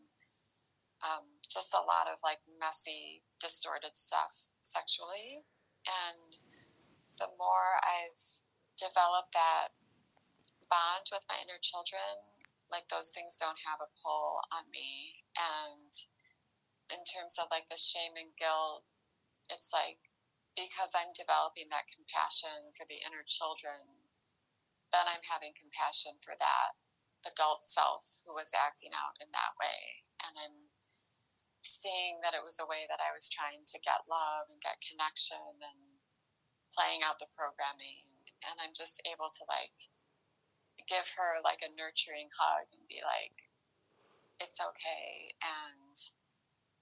um, 1.01 1.41
just 1.49 1.73
a 1.73 1.81
lot 1.81 2.09
of 2.09 2.21
like 2.21 2.41
messy, 2.61 3.25
distorted 3.41 3.97
stuff 3.97 4.53
sexually. 4.61 5.45
And 5.89 6.37
the 7.17 7.33
more 7.41 7.81
I've 7.81 8.21
developed 8.77 9.33
that 9.33 9.73
bond 10.69 11.09
with 11.11 11.27
my 11.31 11.39
inner 11.43 11.61
children, 11.63 12.43
like 12.71 12.89
those 12.91 13.15
things 13.15 13.39
don't 13.39 13.61
have 13.63 13.79
a 13.79 13.93
pull 14.03 14.43
on 14.51 14.67
me. 14.71 15.23
And 15.39 15.93
in 16.91 17.03
terms 17.07 17.39
of 17.39 17.51
like 17.51 17.71
the 17.71 17.79
shame 17.79 18.15
and 18.19 18.35
guilt, 18.39 18.87
it's 19.51 19.71
like 19.71 20.03
because 20.57 20.97
I'm 20.97 21.13
developing 21.13 21.69
that 21.69 21.93
compassion 21.93 22.73
for 22.73 22.89
the 22.89 23.05
inner 23.05 23.23
children, 23.29 24.09
then 24.91 25.05
I'm 25.05 25.23
having 25.29 25.53
compassion 25.53 26.17
for 26.25 26.33
that 26.41 26.73
adult 27.29 27.67
self 27.67 28.23
who 28.25 28.33
was 28.33 28.57
acting 28.57 28.97
out 28.97 29.21
in 29.21 29.29
that 29.37 29.53
way. 29.61 30.07
And 30.25 30.33
I'm 30.41 30.59
seeing 31.61 32.23
that 32.25 32.33
it 32.33 32.47
was 32.47 32.57
a 32.57 32.71
way 32.71 32.89
that 32.89 33.03
I 33.03 33.13
was 33.13 33.29
trying 33.29 33.69
to 33.69 33.85
get 33.85 34.09
love 34.09 34.49
and 34.49 34.63
get 34.63 34.81
connection 34.81 35.61
and 35.61 36.01
playing 36.73 37.05
out 37.05 37.21
the 37.21 37.29
programming. 37.37 38.09
And 38.49 38.57
I'm 38.63 38.73
just 38.73 39.03
able 39.05 39.29
to 39.29 39.45
like 39.51 39.77
give 40.87 41.07
her 41.19 41.43
like 41.43 41.63
a 41.63 41.75
nurturing 41.75 42.31
hug 42.35 42.71
and 42.75 42.87
be 42.87 43.03
like, 43.03 43.35
it's 44.39 44.59
okay. 44.63 45.35
And 45.43 45.97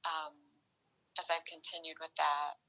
um, 0.05 0.37
as 1.19 1.29
I've 1.33 1.47
continued 1.49 1.99
with 2.01 2.13
that, 2.17 2.61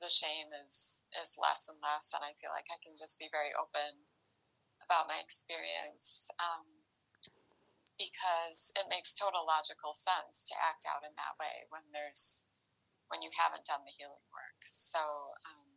the 0.00 0.12
shame 0.12 0.52
is 0.52 1.08
is 1.16 1.40
less 1.40 1.72
and 1.72 1.80
less, 1.80 2.12
and 2.12 2.20
I 2.20 2.36
feel 2.36 2.52
like 2.52 2.68
I 2.68 2.76
can 2.84 3.00
just 3.00 3.16
be 3.16 3.32
very 3.32 3.56
open 3.56 4.04
about 4.84 5.08
my 5.08 5.16
experience 5.16 6.28
um, 6.36 6.68
because 7.96 8.68
it 8.76 8.92
makes 8.92 9.16
total 9.16 9.48
logical 9.48 9.96
sense 9.96 10.44
to 10.52 10.54
act 10.60 10.84
out 10.84 11.00
in 11.00 11.16
that 11.16 11.40
way 11.40 11.64
when 11.72 11.80
there's 11.96 12.44
when 13.08 13.24
you 13.24 13.32
haven't 13.32 13.64
done 13.64 13.88
the 13.88 13.96
healing 13.96 14.28
work. 14.28 14.60
So 14.68 15.00
um, 15.32 15.76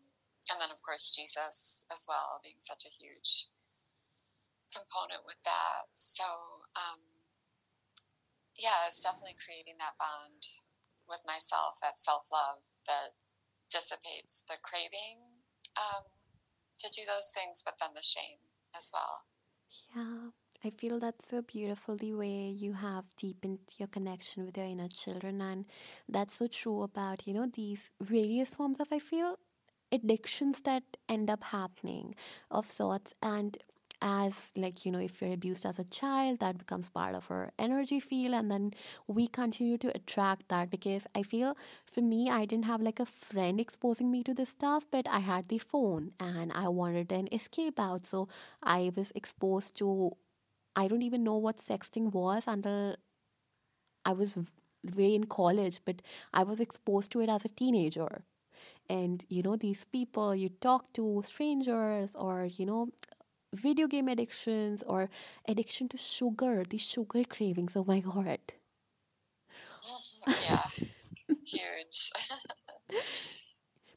and 0.50 0.58
then, 0.58 0.74
of 0.74 0.82
course, 0.82 1.14
Jesus 1.14 1.86
as 1.94 2.06
well, 2.10 2.42
being 2.42 2.58
such 2.58 2.86
a 2.86 2.90
huge 2.90 3.54
component 4.72 5.26
with 5.26 5.42
that. 5.46 5.90
So, 5.94 6.26
um, 6.78 7.02
yeah, 8.56 8.88
it's 8.88 9.02
definitely 9.04 9.40
creating 9.40 9.80
that 9.80 9.98
bond 9.98 10.46
with 11.08 11.22
myself, 11.26 11.82
that 11.82 11.98
self 11.98 12.30
love 12.32 12.62
that 12.86 13.18
dissipates 13.70 14.44
the 14.48 14.58
craving 14.62 15.44
um, 15.78 16.06
to 16.80 16.88
do 16.92 17.02
those 17.06 17.32
things, 17.34 17.62
but 17.64 17.76
then 17.80 17.94
the 17.96 18.04
shame 18.04 18.42
as 18.76 18.92
well. 18.94 19.26
Yeah, 19.96 20.30
I 20.64 20.70
feel 20.72 21.00
that's 21.00 21.30
so 21.30 21.42
beautiful 21.42 21.96
the 21.96 22.14
way 22.14 22.50
you 22.50 22.74
have 22.74 23.06
deepened 23.18 23.60
your 23.78 23.88
connection 23.88 24.46
with 24.46 24.58
your 24.58 24.66
inner 24.66 24.88
children, 24.88 25.42
and 25.42 25.66
that's 26.08 26.36
so 26.36 26.48
true 26.48 26.84
about 26.84 27.28
you 27.28 27.34
know 27.34 27.48
these 27.52 27.92
various 28.02 28.56
forms 28.56 28.80
of 28.80 28.88
I 28.92 29.00
feel 29.00 29.38
addictions 29.92 30.62
that 30.62 30.84
end 31.08 31.30
up 31.30 31.44
happening 31.44 32.16
of 32.52 32.70
sorts 32.70 33.16
and 33.24 33.58
as 34.02 34.54
like 34.56 34.86
you 34.86 34.92
know 34.92 35.00
if 35.00 35.22
you're 35.22 35.34
abused 35.34 35.66
as 35.66 35.78
a 35.78 35.84
child 35.84 36.40
that 36.40 36.58
becomes 36.58 36.90
part 36.90 37.16
of 37.16 37.30
our 37.30 37.52
energy 37.60 38.00
field 38.00 38.34
and 38.34 38.50
then 38.50 38.72
we 39.08 39.28
continue 39.28 39.78
to 39.78 39.94
attract 39.94 40.48
that 40.48 40.70
because 40.70 41.06
i 41.16 41.22
feel 41.22 41.58
for 41.86 42.02
me 42.02 42.30
i 42.30 42.46
didn't 42.46 42.66
have 42.66 42.82
like 42.82 43.00
a 43.00 43.06
friend 43.06 43.60
exposing 43.60 44.10
me 44.10 44.24
to 44.24 44.34
this 44.34 44.50
stuff 44.50 44.86
but 44.90 45.06
i 45.10 45.20
had 45.20 45.50
the 45.50 45.58
phone 45.58 46.12
and 46.20 46.52
i 46.56 46.68
wanted 46.68 47.12
an 47.12 47.28
escape 47.32 47.80
out. 47.80 48.06
So 48.06 48.28
i 48.64 48.92
was 48.96 49.12
exposed 49.16 49.76
to 49.76 50.12
i 50.76 50.88
don't 50.88 51.02
even 51.04 51.24
know 51.24 51.38
what 51.38 51.58
sexting 51.58 52.12
was 52.14 52.46
until 52.48 52.96
i 54.06 54.12
was 54.14 54.36
way 54.96 55.14
in 55.16 55.26
college 55.26 55.80
but 55.86 56.02
i 56.34 56.44
was 56.44 56.60
exposed 56.60 57.12
to 57.12 57.20
it 57.22 57.30
as 57.30 57.46
a 57.46 57.50
teenager. 57.50 58.22
And 58.90 59.26
you 59.30 59.44
know 59.44 59.56
these 59.56 59.86
people 59.86 60.36
you 60.36 60.50
talk 60.50 60.94
to 60.94 61.22
strangers 61.26 62.16
or 62.16 62.46
you 62.46 62.66
know 62.66 62.90
video 63.54 63.88
game 63.88 64.08
addictions 64.08 64.84
or 64.84 65.10
addiction 65.48 65.88
to 65.90 65.98
sugar, 65.98 66.64
these 66.68 66.82
sugar 66.88 67.24
cravings. 67.24 67.76
Oh 67.76 67.84
my 67.86 68.00
god. 68.00 68.40
yeah, 70.44 70.66
huge. 71.46 72.12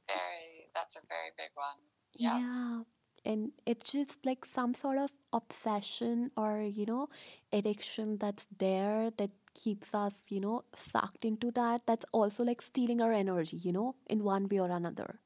very, 0.08 0.68
that's 0.74 0.96
a 0.96 1.00
very 1.08 1.30
big 1.36 1.50
one. 1.54 1.78
Yeah. 2.16 2.38
yeah. 2.38 2.82
And 3.24 3.52
it's 3.66 3.92
just 3.92 4.24
like 4.26 4.44
some 4.44 4.74
sort 4.74 4.98
of 4.98 5.10
obsession 5.32 6.32
or, 6.36 6.60
you 6.62 6.86
know, 6.86 7.08
addiction 7.52 8.18
that's 8.18 8.46
there 8.58 9.10
that 9.16 9.30
keeps 9.54 9.94
us, 9.94 10.30
you 10.30 10.40
know, 10.40 10.64
sucked 10.74 11.24
into 11.24 11.50
that. 11.52 11.82
That's 11.86 12.04
also 12.12 12.42
like 12.44 12.60
stealing 12.60 13.00
our 13.00 13.12
energy, 13.12 13.56
you 13.58 13.72
know, 13.72 13.94
in 14.08 14.24
one 14.24 14.48
way 14.48 14.58
or 14.60 14.70
another. 14.70 15.20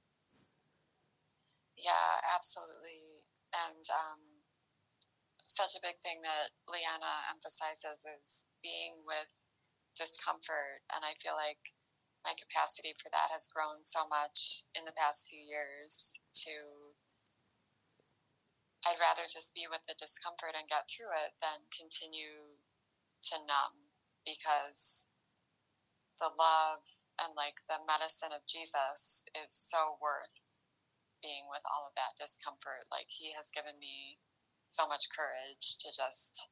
Yeah, 1.77 2.21
absolutely 2.35 2.86
and 3.57 3.85
um, 3.89 4.21
such 5.49 5.73
a 5.73 5.85
big 5.85 5.97
thing 6.05 6.21
that 6.21 6.53
Liana 6.69 7.33
emphasizes 7.33 8.05
is 8.05 8.45
being 8.61 9.01
with 9.09 9.33
discomfort. 9.97 10.85
And 10.93 11.01
I 11.01 11.17
feel 11.17 11.33
like 11.33 11.73
my 12.29 12.37
capacity 12.37 12.93
for 13.01 13.09
that 13.09 13.33
has 13.33 13.49
grown 13.49 13.81
so 13.87 14.05
much 14.05 14.69
in 14.77 14.85
the 14.85 14.97
past 14.99 15.33
few 15.33 15.41
years 15.41 16.21
to 16.45 16.93
I'd 18.87 19.03
rather 19.03 19.27
just 19.27 19.51
be 19.51 19.67
with 19.67 19.83
the 19.91 19.99
discomfort 19.99 20.55
and 20.55 20.71
get 20.71 20.87
through 20.87 21.11
it 21.11 21.35
than 21.43 21.67
continue 21.75 22.63
to 23.31 23.35
numb 23.43 23.91
because 24.23 25.11
the 26.23 26.31
love 26.31 26.87
and 27.19 27.35
like 27.35 27.67
the 27.67 27.83
medicine 27.83 28.31
of 28.31 28.47
Jesus 28.47 29.27
is 29.35 29.51
so 29.51 29.99
worth 29.99 30.46
with 31.51 31.65
all 31.67 31.87
of 31.89 31.95
that 31.99 32.19
discomfort. 32.19 32.87
Like 32.91 33.11
he 33.11 33.35
has 33.35 33.51
given 33.51 33.79
me 33.83 34.23
so 34.67 34.87
much 34.87 35.11
courage 35.11 35.79
to 35.83 35.89
just 35.91 36.49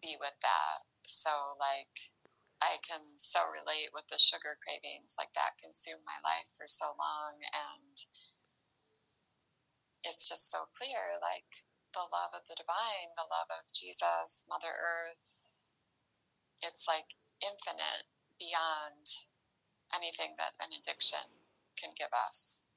be 0.00 0.16
with 0.20 0.36
that. 0.40 0.88
So 1.04 1.56
like 1.56 2.12
I 2.60 2.76
can 2.84 3.16
so 3.16 3.48
relate 3.48 3.92
with 3.96 4.08
the 4.12 4.20
sugar 4.20 4.60
cravings, 4.60 5.16
like 5.16 5.32
that 5.32 5.56
consumed 5.60 6.04
my 6.04 6.20
life 6.20 6.48
for 6.52 6.68
so 6.68 6.92
long 6.96 7.40
and 7.40 7.96
it's 10.04 10.28
just 10.28 10.48
so 10.48 10.68
clear, 10.72 11.20
like 11.20 11.64
the 11.92 12.04
love 12.04 12.32
of 12.32 12.48
the 12.48 12.56
divine, 12.56 13.12
the 13.16 13.28
love 13.28 13.48
of 13.52 13.68
Jesus, 13.72 14.48
Mother 14.48 14.72
Earth, 14.72 15.40
it's 16.62 16.88
like 16.88 17.16
infinite 17.40 18.08
beyond 18.38 19.04
anything 19.92 20.36
that 20.38 20.56
an 20.60 20.72
addiction 20.72 21.44
can 21.76 21.90
give 21.96 22.12
us. 22.12 22.69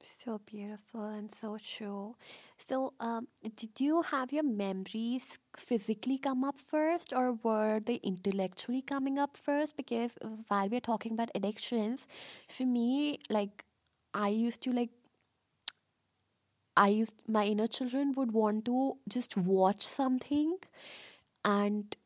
So 0.00 0.38
beautiful 0.46 1.04
and 1.04 1.30
so 1.30 1.58
true. 1.58 2.14
So, 2.56 2.94
um, 3.00 3.26
did 3.56 3.80
you 3.80 4.02
have 4.02 4.32
your 4.32 4.44
memories 4.44 5.38
physically 5.56 6.18
come 6.18 6.44
up 6.44 6.56
first, 6.58 7.12
or 7.12 7.32
were 7.32 7.80
they 7.84 7.96
intellectually 7.96 8.80
coming 8.80 9.18
up 9.18 9.36
first? 9.36 9.76
Because 9.76 10.16
while 10.46 10.68
we're 10.68 10.80
talking 10.80 11.12
about 11.12 11.30
addictions, 11.34 12.06
for 12.48 12.64
me, 12.64 13.18
like, 13.28 13.64
I 14.14 14.28
used 14.28 14.62
to 14.64 14.72
like 14.72 14.90
I 16.76 16.88
used 16.88 17.22
my 17.26 17.44
inner 17.44 17.66
children 17.66 18.12
would 18.12 18.32
want 18.32 18.64
to 18.66 18.96
just 19.08 19.36
watch 19.36 19.82
something 19.82 20.58
and 21.44 21.96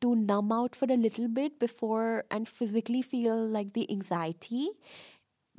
to 0.00 0.16
numb 0.16 0.52
out 0.52 0.76
for 0.76 0.86
a 0.86 0.96
little 0.96 1.28
bit 1.28 1.58
before 1.58 2.24
and 2.30 2.48
physically 2.48 3.02
feel 3.02 3.36
like 3.46 3.72
the 3.74 3.90
anxiety 3.90 4.70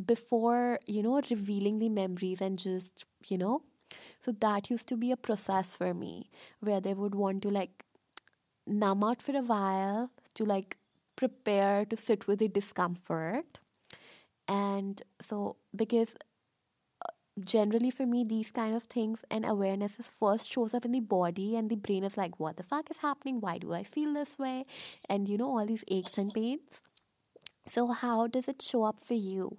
before 0.03 0.79
you 0.87 1.03
know 1.03 1.21
revealing 1.29 1.79
the 1.79 1.89
memories 1.89 2.41
and 2.41 2.57
just 2.57 3.05
you 3.27 3.37
know 3.37 3.61
so 4.19 4.31
that 4.31 4.69
used 4.69 4.87
to 4.87 4.95
be 4.95 5.11
a 5.11 5.17
process 5.17 5.75
for 5.75 5.93
me 5.93 6.29
where 6.61 6.79
they 6.79 6.93
would 6.93 7.13
want 7.13 7.41
to 7.43 7.49
like 7.49 7.83
numb 8.65 9.03
out 9.03 9.21
for 9.21 9.35
a 9.35 9.41
while 9.41 10.11
to 10.35 10.45
like 10.45 10.77
prepare 11.15 11.85
to 11.85 11.97
sit 11.97 12.27
with 12.27 12.39
the 12.39 12.47
discomfort. 12.47 13.59
And 14.47 15.01
so 15.19 15.57
because 15.75 16.15
uh, 17.01 17.11
generally 17.43 17.91
for 17.91 18.05
me 18.05 18.23
these 18.23 18.51
kind 18.51 18.75
of 18.75 18.83
things 18.83 19.23
and 19.29 19.45
awareness 19.45 19.97
awarenesses 19.97 20.11
first 20.11 20.51
shows 20.51 20.73
up 20.73 20.85
in 20.85 20.91
the 20.91 20.99
body 20.99 21.55
and 21.55 21.69
the 21.69 21.75
brain 21.75 22.03
is 22.03 22.17
like 22.17 22.39
what 22.39 22.57
the 22.57 22.63
fuck 22.63 22.89
is 22.91 22.97
happening? 22.99 23.39
Why 23.39 23.57
do 23.57 23.73
i 23.73 23.83
feel 23.83 24.13
this 24.13 24.37
way? 24.37 24.65
And 25.09 25.29
you 25.29 25.37
know 25.37 25.57
all 25.57 25.65
these 25.65 25.83
aches 25.87 26.17
and 26.17 26.33
pains. 26.33 26.81
So 27.67 27.87
how 27.87 28.27
does 28.27 28.47
it 28.47 28.61
show 28.61 28.83
up 28.83 28.99
for 28.99 29.13
you 29.13 29.57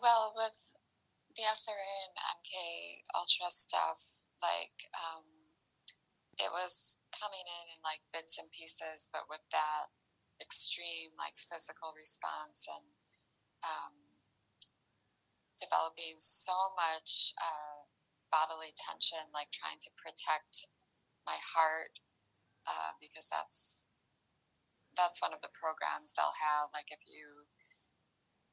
Well, 0.00 0.32
with 0.32 0.56
the 1.36 1.44
SRA 1.44 1.92
and 2.08 2.16
MK 2.40 3.04
Ultra 3.12 3.52
stuff, 3.52 4.00
like 4.40 4.88
um, 4.96 5.28
it 6.40 6.48
was 6.48 6.96
coming 7.12 7.44
in 7.44 7.64
in 7.76 7.80
like 7.84 8.00
bits 8.08 8.40
and 8.40 8.48
pieces, 8.48 9.12
but 9.12 9.28
with 9.28 9.44
that 9.52 9.92
extreme 10.40 11.12
like 11.20 11.36
physical 11.36 11.92
response 11.92 12.64
and 12.64 12.88
um, 13.60 13.94
developing 15.60 16.16
so 16.16 16.72
much 16.80 17.36
uh, 17.36 17.84
bodily 18.32 18.72
tension, 18.80 19.28
like 19.36 19.52
trying 19.52 19.78
to 19.84 19.92
protect 20.00 20.72
my 21.28 21.36
heart 21.44 22.00
uh, 22.64 22.96
because 23.04 23.28
that's 23.28 23.84
that's 24.96 25.20
one 25.20 25.36
of 25.36 25.44
the 25.44 25.52
programs 25.52 26.16
they'll 26.16 26.40
have. 26.40 26.72
Like 26.72 26.88
if 26.88 27.04
you 27.04 27.39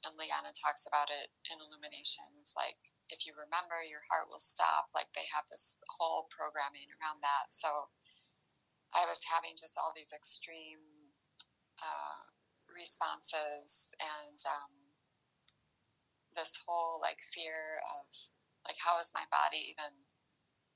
and 0.06 0.14
Liana 0.18 0.54
talks 0.54 0.86
about 0.86 1.10
it 1.10 1.34
in 1.50 1.58
Illuminations. 1.58 2.54
Like, 2.54 2.78
if 3.10 3.26
you 3.26 3.34
remember, 3.34 3.82
your 3.82 4.06
heart 4.12 4.30
will 4.30 4.43
stop. 4.43 4.93
Like, 4.93 5.10
they 5.16 5.26
have 5.34 5.50
this 5.50 5.82
whole 5.98 6.30
programming 6.30 6.91
around 6.98 7.24
that. 7.26 7.50
So, 7.50 7.89
I 8.93 9.04
was 9.10 9.20
having 9.28 9.58
just 9.58 9.76
all 9.76 9.91
these 9.91 10.16
extreme 10.16 11.12
uh, 11.82 12.32
responses 12.72 13.93
and 14.00 14.39
um, 14.48 14.74
this 16.36 16.56
whole 16.64 17.02
like 17.04 17.20
fear 17.20 17.84
of 18.00 18.08
like, 18.64 18.80
how 18.80 19.00
is 19.00 19.12
my 19.16 19.28
body 19.28 19.74
even 19.76 20.08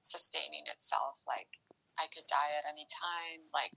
sustaining 0.02 0.68
itself? 0.68 1.24
Like, 1.28 1.62
I 2.00 2.08
could 2.12 2.28
die 2.28 2.56
at 2.56 2.68
any 2.68 2.88
time. 2.88 3.48
Like, 3.54 3.76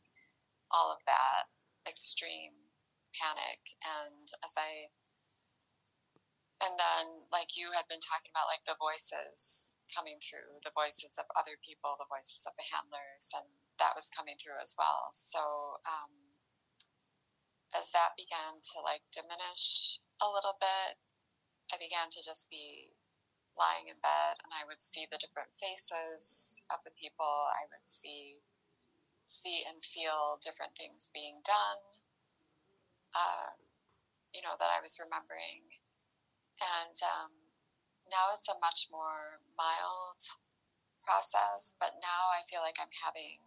all 0.71 0.91
of 0.91 1.03
that 1.07 1.51
extreme 1.87 2.71
panic. 3.15 3.79
And 3.83 4.27
as 4.43 4.55
I 4.59 4.91
and 6.63 6.75
then 6.79 7.27
like 7.35 7.59
you 7.59 7.75
had 7.75 7.87
been 7.91 8.03
talking 8.03 8.31
about 8.31 8.51
like 8.51 8.63
the 8.67 8.79
voices 8.79 9.75
coming 9.91 10.19
through 10.23 10.63
the 10.63 10.75
voices 10.75 11.19
of 11.19 11.27
other 11.35 11.59
people 11.61 11.99
the 11.99 12.09
voices 12.09 12.47
of 12.47 12.55
the 12.59 12.67
handlers 12.71 13.31
and 13.35 13.47
that 13.79 13.95
was 13.99 14.11
coming 14.11 14.39
through 14.39 14.59
as 14.63 14.75
well 14.79 15.11
so 15.11 15.79
um, 15.87 16.35
as 17.75 17.91
that 17.91 18.15
began 18.15 18.63
to 18.63 18.79
like 18.81 19.03
diminish 19.11 19.99
a 20.23 20.29
little 20.31 20.55
bit 20.63 20.99
i 21.75 21.77
began 21.77 22.09
to 22.11 22.23
just 22.23 22.47
be 22.49 22.95
lying 23.55 23.91
in 23.91 23.99
bed 24.03 24.39
and 24.43 24.51
i 24.55 24.67
would 24.67 24.83
see 24.83 25.07
the 25.11 25.19
different 25.19 25.51
faces 25.55 26.59
of 26.71 26.83
the 26.83 26.95
people 26.95 27.51
i 27.55 27.67
would 27.71 27.87
see 27.87 28.43
see 29.27 29.67
and 29.67 29.83
feel 29.83 30.39
different 30.39 30.75
things 30.79 31.11
being 31.11 31.43
done 31.43 31.95
uh, 33.15 33.55
you 34.35 34.43
know, 34.43 34.59
that 34.59 34.69
I 34.75 34.83
was 34.83 34.99
remembering. 34.99 35.63
And 36.63 36.97
um, 37.03 37.33
now 38.07 38.31
it's 38.35 38.49
a 38.49 38.61
much 38.63 38.87
more 38.91 39.43
mild 39.59 40.23
process, 41.03 41.75
but 41.79 42.01
now 42.01 42.31
I 42.33 42.47
feel 42.47 42.65
like 42.65 42.79
I'm 42.81 42.93
having 43.05 43.45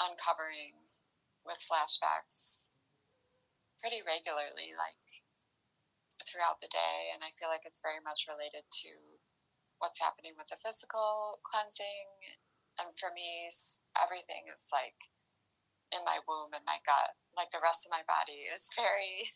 uncovering 0.00 0.74
with 1.44 1.60
flashbacks 1.60 2.72
pretty 3.80 4.00
regularly, 4.04 4.72
like 4.76 5.00
throughout 6.24 6.60
the 6.60 6.72
day. 6.72 7.12
And 7.12 7.24
I 7.24 7.32
feel 7.36 7.48
like 7.48 7.64
it's 7.64 7.84
very 7.84 8.00
much 8.00 8.28
related 8.28 8.68
to 8.84 8.92
what's 9.80 10.00
happening 10.00 10.36
with 10.36 10.48
the 10.52 10.60
physical 10.60 11.40
cleansing. 11.44 12.36
And 12.76 12.92
for 12.96 13.12
me, 13.12 13.48
everything 13.96 14.48
is 14.52 14.68
like 14.72 15.08
in 15.92 16.04
my 16.04 16.20
womb 16.28 16.52
and 16.52 16.64
my 16.64 16.80
gut. 16.84 17.16
Like 17.36 17.52
the 17.52 17.64
rest 17.64 17.84
of 17.84 17.92
my 17.92 18.04
body 18.04 18.48
is 18.48 18.68
very 18.76 19.32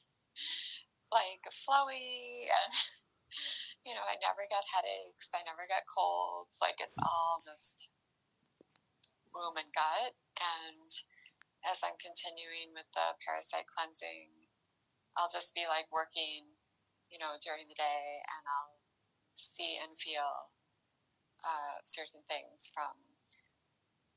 like 1.14 1.46
flowy 1.54 2.50
and 2.50 2.74
you 3.86 3.94
know, 3.94 4.02
I 4.02 4.18
never 4.18 4.42
get 4.50 4.66
headaches, 4.66 5.30
I 5.30 5.46
never 5.46 5.64
get 5.70 5.86
colds. 5.86 6.58
Like 6.58 6.82
it's 6.82 6.98
all 6.98 7.38
just 7.38 7.88
womb 9.30 9.54
and 9.54 9.70
gut. 9.70 10.18
And 10.34 10.90
as 11.62 11.80
I'm 11.86 11.96
continuing 12.02 12.74
with 12.74 12.90
the 12.92 13.14
parasite 13.22 13.70
cleansing, 13.70 14.50
I'll 15.14 15.30
just 15.30 15.54
be 15.54 15.70
like 15.70 15.86
working, 15.94 16.58
you 17.08 17.22
know, 17.22 17.38
during 17.38 17.70
the 17.70 17.78
day 17.78 18.20
and 18.26 18.44
I'll 18.50 18.82
see 19.38 19.78
and 19.78 19.94
feel 19.94 20.50
uh, 21.46 21.78
certain 21.86 22.26
things 22.26 22.66
from 22.74 22.98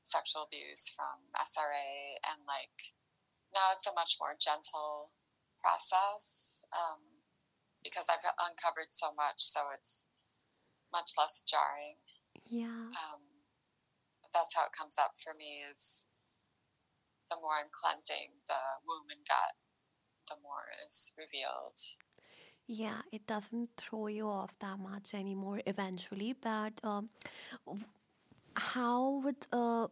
sexual 0.02 0.48
abuse, 0.48 0.88
from 0.88 1.28
SRA, 1.36 2.16
and 2.24 2.48
like 2.48 2.96
now 3.52 3.76
it's 3.76 3.86
a 3.86 3.92
much 3.92 4.16
more 4.16 4.34
gentle 4.40 5.12
process 5.60 6.57
um, 6.72 7.00
because 7.82 8.06
I've 8.10 8.24
uncovered 8.38 8.90
so 8.90 9.14
much, 9.14 9.38
so 9.38 9.60
it's 9.74 10.04
much 10.92 11.12
less 11.16 11.42
jarring. 11.46 11.96
Yeah. 12.48 12.90
Um, 12.92 13.22
that's 14.34 14.54
how 14.54 14.66
it 14.66 14.76
comes 14.76 14.96
up 14.98 15.12
for 15.16 15.34
me 15.34 15.64
is 15.70 16.04
the 17.30 17.36
more 17.40 17.52
I'm 17.60 17.72
cleansing 17.72 18.40
the 18.46 18.60
womb 18.86 19.08
and 19.10 19.24
gut, 19.26 19.56
the 20.28 20.36
more 20.42 20.68
is 20.86 21.12
revealed. 21.16 21.80
Yeah, 22.66 23.00
it 23.12 23.26
doesn't 23.26 23.70
throw 23.76 24.08
you 24.08 24.28
off 24.28 24.58
that 24.58 24.78
much 24.78 25.14
anymore 25.14 25.60
eventually. 25.66 26.34
But 26.34 26.74
um, 26.84 27.08
how 28.54 29.20
would 29.24 29.46
uh, 29.52 29.88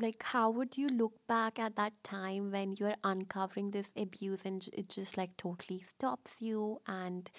like 0.00 0.22
how 0.22 0.50
would 0.50 0.76
you 0.78 0.86
look 0.88 1.12
back 1.26 1.58
at 1.58 1.76
that 1.76 1.92
time 2.02 2.50
when 2.50 2.74
you're 2.78 2.94
uncovering 3.04 3.70
this 3.70 3.92
abuse 3.96 4.44
and 4.44 4.68
it 4.72 4.88
just 4.88 5.16
like 5.16 5.36
totally 5.36 5.80
stops 5.80 6.40
you 6.40 6.80
and 6.86 7.30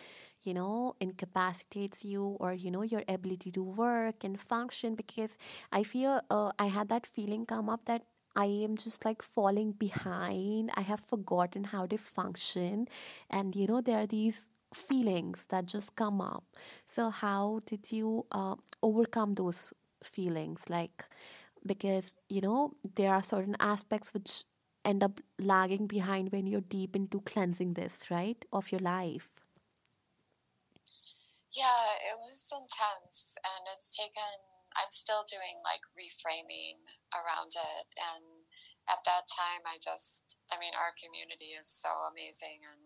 you 0.44 0.54
know 0.54 0.96
incapacitates 1.00 2.04
you 2.06 2.38
or 2.40 2.54
you 2.54 2.72
know 2.72 2.82
your 2.82 3.04
ability 3.08 3.52
to 3.52 3.64
work 3.64 4.24
and 4.24 4.40
function 4.40 4.96
because 4.96 5.38
i 5.72 5.84
feel 5.84 6.22
uh, 6.30 6.52
i 6.60 6.66
had 6.66 6.90
that 6.90 7.06
feeling 7.06 7.46
come 7.46 7.70
up 7.70 7.86
that 7.86 8.04
I 8.36 8.46
am 8.46 8.78
just 8.78 9.06
like 9.06 9.22
falling 9.22 9.72
behind. 9.74 10.70
I 10.76 10.82
have 10.82 11.00
forgotten 11.00 11.64
how 11.66 11.88
to 11.88 11.98
function. 11.98 12.88
And 13.30 13.56
you 13.56 13.68
know, 13.68 13.82
there 13.82 13.98
are 13.98 14.08
these 14.08 14.48
feelings 14.74 15.46
that 15.50 15.66
just 15.66 15.96
come 15.96 16.22
up. 16.22 16.44
So, 16.86 17.10
how 17.10 17.62
did 17.66 17.92
you 17.92 18.26
uh, 18.32 18.56
overcome 18.82 19.34
those 19.34 19.74
feelings? 20.04 20.70
Like, 20.70 21.06
because 21.66 22.14
you 22.30 22.42
know, 22.42 22.74
there 22.96 23.14
are 23.14 23.22
certain 23.22 23.56
aspects 23.60 24.14
which 24.14 24.44
end 24.86 25.04
up 25.04 25.20
lagging 25.38 25.88
behind 25.88 26.32
when 26.32 26.48
you're 26.48 26.62
deep 26.62 26.96
into 26.96 27.22
cleansing 27.22 27.74
this, 27.74 28.10
right, 28.10 28.44
of 28.54 28.72
your 28.72 28.82
life. 28.82 29.30
Yeah, 31.52 31.98
it 32.14 32.18
was 32.22 32.48
intense 32.54 33.36
and 33.44 33.68
it's 33.76 33.96
taken 33.98 34.50
I'm 34.78 34.94
still 34.94 35.26
doing 35.26 35.60
like 35.66 35.82
reframing 35.98 36.78
around 37.16 37.58
it. 37.58 37.88
And 37.98 38.46
at 38.90 39.02
that 39.06 39.26
time, 39.30 39.66
I 39.66 39.82
just, 39.82 40.40
I 40.54 40.62
mean, 40.62 40.74
our 40.78 40.94
community 40.98 41.58
is 41.58 41.70
so 41.70 41.90
amazing. 42.10 42.62
And 42.66 42.82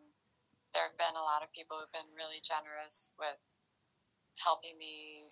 there 0.72 0.88
have 0.88 1.00
been 1.00 1.16
a 1.16 1.26
lot 1.26 1.44
of 1.44 1.52
people 1.52 1.80
who've 1.80 1.96
been 1.96 2.16
really 2.16 2.40
generous 2.44 3.16
with 3.20 3.42
helping 4.40 4.80
me 4.80 5.23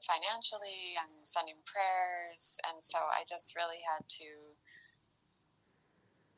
financially 0.00 0.96
and 0.96 1.22
sending 1.22 1.60
prayers. 1.68 2.56
And 2.64 2.80
so 2.80 2.98
I 2.98 3.24
just 3.28 3.52
really 3.56 3.84
had 3.84 4.08
to 4.20 4.56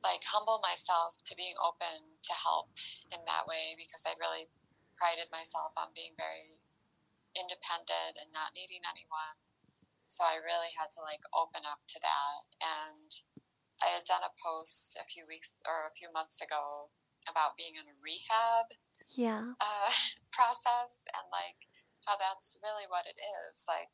like 0.03 0.27
humble 0.27 0.59
myself 0.59 1.23
to 1.31 1.39
being 1.39 1.55
open 1.63 2.19
to 2.27 2.35
help 2.35 2.75
in 3.15 3.23
that 3.25 3.47
way 3.47 3.79
because 3.79 4.03
I 4.03 4.19
really 4.19 4.51
prided 4.99 5.31
myself 5.31 5.71
on 5.79 5.95
being 5.95 6.15
very 6.19 6.59
independent 7.39 8.19
and 8.19 8.35
not 8.35 8.51
needing 8.53 8.83
anyone. 8.83 9.39
So 10.11 10.27
I 10.27 10.43
really 10.43 10.75
had 10.75 10.91
to 10.99 11.01
like 11.01 11.23
open 11.33 11.65
up 11.65 11.87
to 11.95 11.99
that. 12.03 12.43
And 12.61 13.11
I 13.79 13.95
had 13.95 14.05
done 14.05 14.27
a 14.27 14.35
post 14.37 14.99
a 14.99 15.07
few 15.07 15.25
weeks 15.25 15.59
or 15.65 15.87
a 15.87 15.95
few 15.95 16.11
months 16.11 16.43
ago 16.43 16.91
about 17.31 17.55
being 17.55 17.79
in 17.79 17.87
a 17.87 17.97
rehab 18.03 18.75
yeah. 19.17 19.55
uh, 19.61 19.91
process 20.37 21.07
and 21.15 21.27
like 21.31 21.71
how 22.07 22.19
that's 22.19 22.59
really 22.63 22.87
what 22.91 23.07
it 23.07 23.19
is. 23.19 23.65
Like, 23.67 23.91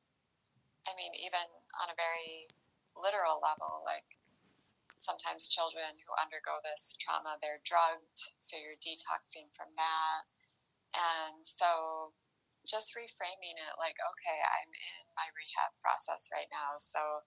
I 0.89 0.97
mean, 0.97 1.13
even 1.19 1.45
on 1.85 1.93
a 1.93 1.99
very 1.99 2.49
literal 2.97 3.39
level, 3.39 3.85
like 3.85 4.17
sometimes 4.97 5.53
children 5.53 5.95
who 6.03 6.11
undergo 6.19 6.59
this 6.65 6.97
trauma, 6.99 7.39
they're 7.39 7.63
drugged, 7.63 8.35
so 8.43 8.59
you're 8.59 8.81
detoxing 8.81 9.47
from 9.55 9.71
that. 9.79 10.27
And 10.97 11.45
so 11.45 12.13
just 12.67 12.97
reframing 12.97 13.57
it 13.57 13.75
like, 13.79 13.97
okay, 13.97 14.39
I'm 14.43 14.73
in 14.73 15.05
my 15.15 15.29
rehab 15.33 15.73
process 15.81 16.29
right 16.35 16.51
now. 16.51 16.77
So 16.81 17.23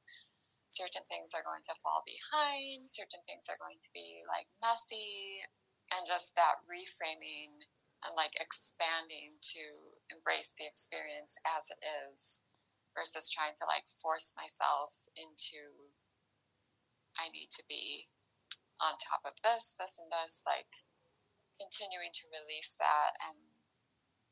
certain 0.69 1.05
things 1.07 1.32
are 1.32 1.45
going 1.45 1.63
to 1.67 1.79
fall 1.79 2.03
behind, 2.03 2.89
certain 2.89 3.21
things 3.23 3.47
are 3.47 3.59
going 3.61 3.79
to 3.79 3.91
be 3.93 4.25
like 4.27 4.49
messy, 4.59 5.43
and 5.91 6.07
just 6.07 6.36
that 6.36 6.63
reframing 6.67 7.51
and 8.03 8.13
like 8.15 8.34
expanding 8.39 9.38
to 9.55 9.63
embrace 10.12 10.53
the 10.53 10.68
experience 10.68 11.39
as 11.47 11.72
it 11.72 11.82
is 11.82 12.43
versus 12.93 13.32
trying 13.32 13.55
to 13.55 13.66
like 13.66 13.88
force 13.88 14.36
myself 14.36 15.07
into 15.16 15.91
I 17.20 17.28
need 17.32 17.51
to 17.59 17.64
be 17.68 18.07
on 18.80 18.97
top 18.97 19.22
of 19.28 19.36
this, 19.43 19.76
this, 19.78 19.99
and 19.99 20.09
this, 20.09 20.41
like 20.47 20.84
continuing 21.59 22.09
to 22.16 22.34
release 22.34 22.74
that 22.80 23.14
and 23.22 23.38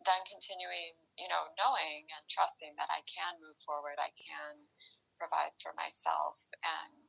then 0.08 0.24
continuing, 0.26 0.96
you 1.20 1.28
know, 1.28 1.52
knowing 1.60 2.08
and 2.10 2.24
trusting 2.32 2.74
that 2.80 2.90
I 2.90 3.04
can 3.06 3.38
move 3.44 3.60
forward, 3.60 4.00
I 4.00 4.16
can 4.16 4.72
provide 5.20 5.54
for 5.60 5.76
myself, 5.76 6.40
and 6.64 7.08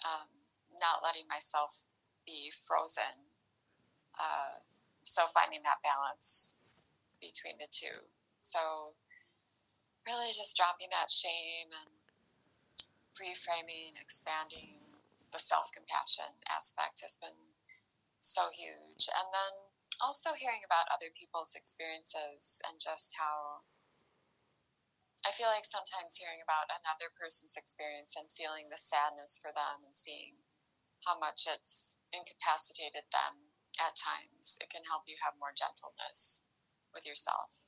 um, 0.00 0.32
not 0.80 1.04
letting 1.04 1.28
myself 1.28 1.84
be 2.24 2.48
frozen. 2.48 3.28
Uh, 4.16 4.64
so 5.04 5.28
finding 5.28 5.60
that 5.68 5.84
balance 5.84 6.56
between 7.20 7.58
the 7.58 7.68
two. 7.70 8.10
So 8.40 8.94
really 10.08 10.32
just 10.32 10.56
dropping 10.56 10.88
that 10.88 11.12
shame 11.12 11.68
and 11.68 11.92
reframing, 13.20 14.00
expanding 14.00 14.80
the 15.28 15.42
self 15.42 15.68
compassion 15.76 16.40
aspect 16.48 17.04
has 17.04 17.20
been 17.20 17.36
so 18.24 18.48
huge. 18.56 19.04
And 19.12 19.28
then 19.28 19.52
also 20.00 20.32
hearing 20.32 20.64
about 20.64 20.88
other 20.88 21.12
people's 21.12 21.52
experiences 21.52 22.64
and 22.64 22.80
just 22.80 23.12
how 23.20 23.68
I 25.26 25.34
feel 25.34 25.50
like 25.52 25.68
sometimes 25.68 26.16
hearing 26.16 26.40
about 26.40 26.72
another 26.72 27.12
person's 27.12 27.58
experience 27.58 28.16
and 28.16 28.32
feeling 28.32 28.70
the 28.70 28.80
sadness 28.80 29.36
for 29.36 29.52
them 29.52 29.84
and 29.84 29.92
seeing 29.92 30.40
how 31.04 31.18
much 31.18 31.44
it's 31.44 32.00
incapacitated 32.14 33.04
them 33.12 33.52
at 33.76 33.98
times, 33.98 34.56
it 34.62 34.70
can 34.70 34.86
help 34.88 35.04
you 35.06 35.18
have 35.22 35.38
more 35.38 35.54
gentleness 35.54 36.47
with 36.94 37.06
yourself. 37.06 37.64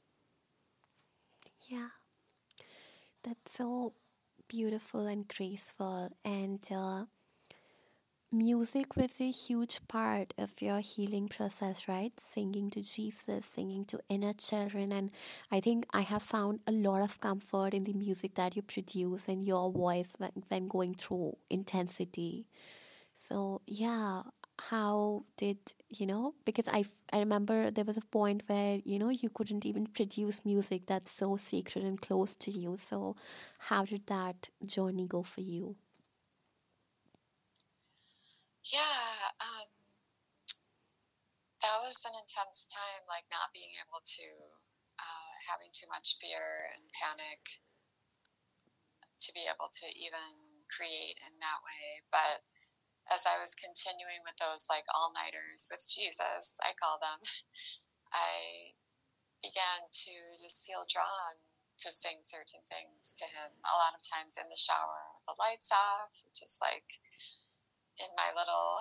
Yeah, 1.68 1.88
that's 3.22 3.52
so 3.52 3.92
beautiful 4.48 5.06
and 5.06 5.26
graceful. 5.28 6.10
And 6.24 6.60
uh, 6.74 7.04
music 8.32 8.96
was 8.96 9.20
a 9.20 9.30
huge 9.30 9.80
part 9.88 10.34
of 10.38 10.60
your 10.62 10.80
healing 10.80 11.28
process, 11.28 11.88
right? 11.88 12.12
Singing 12.18 12.70
to 12.70 12.82
Jesus, 12.82 13.46
singing 13.46 13.84
to 13.86 14.00
inner 14.08 14.32
children. 14.32 14.92
And 14.92 15.12
I 15.50 15.60
think 15.60 15.86
I 15.92 16.02
have 16.02 16.22
found 16.22 16.60
a 16.66 16.72
lot 16.72 17.02
of 17.02 17.20
comfort 17.20 17.74
in 17.74 17.84
the 17.84 17.92
music 17.92 18.34
that 18.34 18.56
you 18.56 18.62
produce 18.62 19.28
and 19.28 19.44
your 19.44 19.70
voice 19.70 20.14
when, 20.18 20.32
when 20.48 20.68
going 20.68 20.94
through 20.94 21.36
intensity. 21.48 22.46
So, 23.14 23.60
yeah, 23.66 24.22
how 24.68 25.24
did, 25.36 25.58
you 25.88 26.06
know, 26.06 26.34
because 26.44 26.68
I, 26.68 26.84
I 27.12 27.18
remember 27.20 27.70
there 27.70 27.84
was 27.84 27.96
a 27.96 28.02
point 28.02 28.42
where, 28.46 28.80
you 28.84 28.98
know, 28.98 29.08
you 29.10 29.30
couldn't 29.30 29.64
even 29.66 29.86
produce 29.86 30.44
music 30.44 30.86
that's 30.86 31.10
so 31.10 31.36
sacred 31.36 31.84
and 31.84 32.00
close 32.00 32.34
to 32.36 32.50
you. 32.50 32.76
So, 32.76 33.16
how 33.58 33.84
did 33.84 34.06
that 34.06 34.50
journey 34.66 35.06
go 35.06 35.22
for 35.22 35.40
you? 35.40 35.76
Yeah, 38.64 39.32
um, 39.40 39.68
that 41.62 41.76
was 41.80 42.04
an 42.04 42.12
intense 42.20 42.66
time 42.68 43.04
like 43.08 43.24
not 43.30 43.52
being 43.52 43.72
able 43.80 44.00
to, 44.04 44.26
uh, 44.98 45.32
having 45.48 45.68
too 45.72 45.88
much 45.88 46.16
fear 46.20 46.68
and 46.76 46.84
panic 46.92 47.60
to 49.20 49.28
be 49.32 49.44
able 49.46 49.68
to 49.70 49.86
even 49.94 50.30
create 50.72 51.18
in 51.28 51.34
that 51.40 51.60
way. 51.62 52.00
But 52.10 52.42
as 53.10 53.26
I 53.26 53.42
was 53.42 53.58
continuing 53.58 54.22
with 54.22 54.38
those 54.38 54.70
like 54.70 54.86
all 54.94 55.10
nighters 55.10 55.66
with 55.66 55.82
Jesus, 55.82 56.54
I 56.62 56.72
call 56.78 57.02
them, 57.02 57.18
I 58.14 58.78
began 59.42 59.90
to 59.90 60.14
just 60.38 60.62
feel 60.62 60.86
drawn 60.86 61.42
to 61.82 61.90
sing 61.90 62.22
certain 62.22 62.62
things 62.70 63.10
to 63.18 63.26
him. 63.26 63.50
A 63.66 63.74
lot 63.74 63.96
of 63.96 64.04
times 64.04 64.38
in 64.38 64.46
the 64.46 64.58
shower 64.58 65.10
with 65.16 65.26
the 65.26 65.36
lights 65.40 65.72
off, 65.74 66.12
just 66.36 66.62
like 66.62 67.00
in 67.98 68.10
my 68.14 68.30
little 68.36 68.78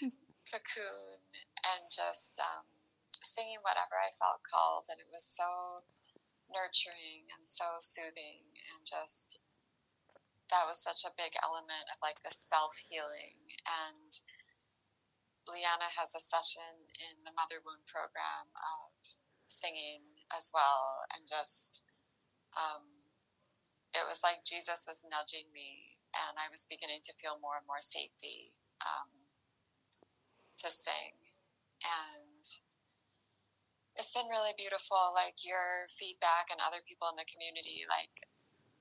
cocoon 0.48 1.20
and 1.68 1.84
just 1.90 2.38
um, 2.38 2.64
singing 3.12 3.60
whatever 3.66 3.98
I 3.98 4.14
felt 4.16 4.46
called. 4.46 4.86
And 4.88 5.02
it 5.02 5.10
was 5.10 5.26
so 5.26 5.82
nurturing 6.48 7.26
and 7.34 7.42
so 7.42 7.82
soothing 7.82 8.46
and 8.72 8.86
just 8.86 9.42
that 10.50 10.68
was 10.68 10.82
such 10.82 11.04
a 11.04 11.16
big 11.16 11.32
element 11.40 11.88
of 11.92 11.98
like 12.04 12.20
the 12.20 12.32
self 12.32 12.76
healing 12.76 13.38
and 13.64 14.20
Liana 15.44 15.92
has 15.92 16.16
a 16.16 16.24
session 16.24 16.88
in 16.96 17.20
the 17.28 17.36
mother 17.36 17.60
wound 17.60 17.84
program 17.84 18.48
of 18.56 18.92
singing 19.48 20.24
as 20.32 20.48
well 20.52 21.04
and 21.12 21.28
just 21.28 21.84
um, 22.56 23.04
it 23.92 24.04
was 24.08 24.24
like 24.24 24.44
jesus 24.46 24.88
was 24.88 25.04
nudging 25.06 25.48
me 25.52 26.00
and 26.14 26.40
i 26.40 26.48
was 26.48 26.68
beginning 26.68 27.04
to 27.04 27.16
feel 27.20 27.38
more 27.40 27.60
and 27.60 27.68
more 27.68 27.82
safety 27.82 28.56
um, 28.82 29.24
to 30.64 30.70
sing. 30.70 31.14
And 31.84 32.42
it's 33.96 34.14
been 34.16 34.32
really 34.32 34.56
beautiful, 34.56 35.12
like 35.12 35.44
your 35.44 35.86
feedback 35.92 36.48
and 36.50 36.60
other 36.64 36.80
people 36.88 37.08
in 37.12 37.20
the 37.20 37.28
community. 37.28 37.84
Like, 37.84 38.14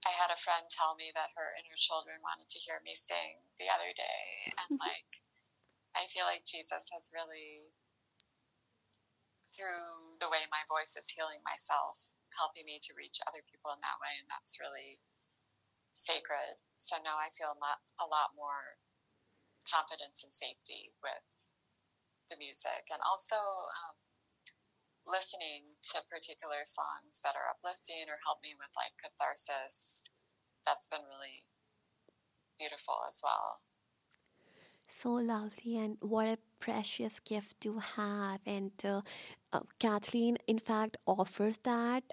I 0.03 0.11
had 0.11 0.31
a 0.31 0.39
friend 0.39 0.67
tell 0.67 0.99
me 0.99 1.15
that 1.15 1.31
her 1.39 1.55
and 1.55 1.63
her 1.71 1.79
children 1.79 2.19
wanted 2.19 2.51
to 2.51 2.59
hear 2.59 2.83
me 2.83 2.91
sing 2.91 3.47
the 3.55 3.71
other 3.71 3.95
day. 3.95 4.51
And, 4.59 4.75
like, 4.83 5.23
I 5.95 6.11
feel 6.11 6.27
like 6.27 6.43
Jesus 6.43 6.91
has 6.91 7.13
really, 7.15 7.71
through 9.55 10.19
the 10.19 10.27
way 10.27 10.43
my 10.51 10.67
voice 10.67 10.99
is 10.99 11.07
healing 11.07 11.39
myself, 11.47 12.11
helping 12.35 12.67
me 12.67 12.83
to 12.83 12.97
reach 12.99 13.23
other 13.23 13.45
people 13.47 13.71
in 13.71 13.79
that 13.79 14.01
way. 14.03 14.19
And 14.19 14.27
that's 14.27 14.59
really 14.59 14.99
sacred. 15.95 16.59
So 16.75 16.99
now 16.99 17.15
I 17.21 17.31
feel 17.31 17.55
a 17.55 18.07
lot 18.09 18.35
more 18.35 18.81
confidence 19.63 20.19
and 20.25 20.33
safety 20.33 20.91
with 20.99 21.23
the 22.27 22.35
music 22.35 22.91
and 22.91 22.99
also 23.05 23.37
um, 23.37 24.02
listening 25.07 25.75
to 25.91 26.01
particular 26.09 26.63
songs 26.65 27.19
that 27.23 27.35
are 27.35 27.51
uplifting 27.51 28.07
or 28.07 28.19
help 28.25 28.39
me 28.43 28.55
with 28.57 28.71
like 28.75 28.95
catharsis. 29.01 30.03
That's 30.65 30.87
been 30.87 31.03
really 31.03 31.43
beautiful 32.57 33.03
as 33.07 33.19
well. 33.23 33.59
So 34.87 35.13
lovely, 35.13 35.77
and 35.77 35.97
what 36.01 36.27
a 36.27 36.37
precious 36.59 37.19
gift 37.19 37.61
to 37.61 37.79
have. 37.79 38.39
And 38.45 38.71
uh, 38.85 39.01
uh, 39.51 39.61
Kathleen, 39.79 40.37
in 40.47 40.59
fact, 40.59 40.97
offers 41.07 41.57
that, 41.63 42.03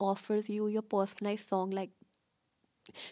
offers 0.00 0.48
you 0.48 0.68
your 0.68 0.82
personalized 0.82 1.48
song 1.48 1.70
like 1.70 1.90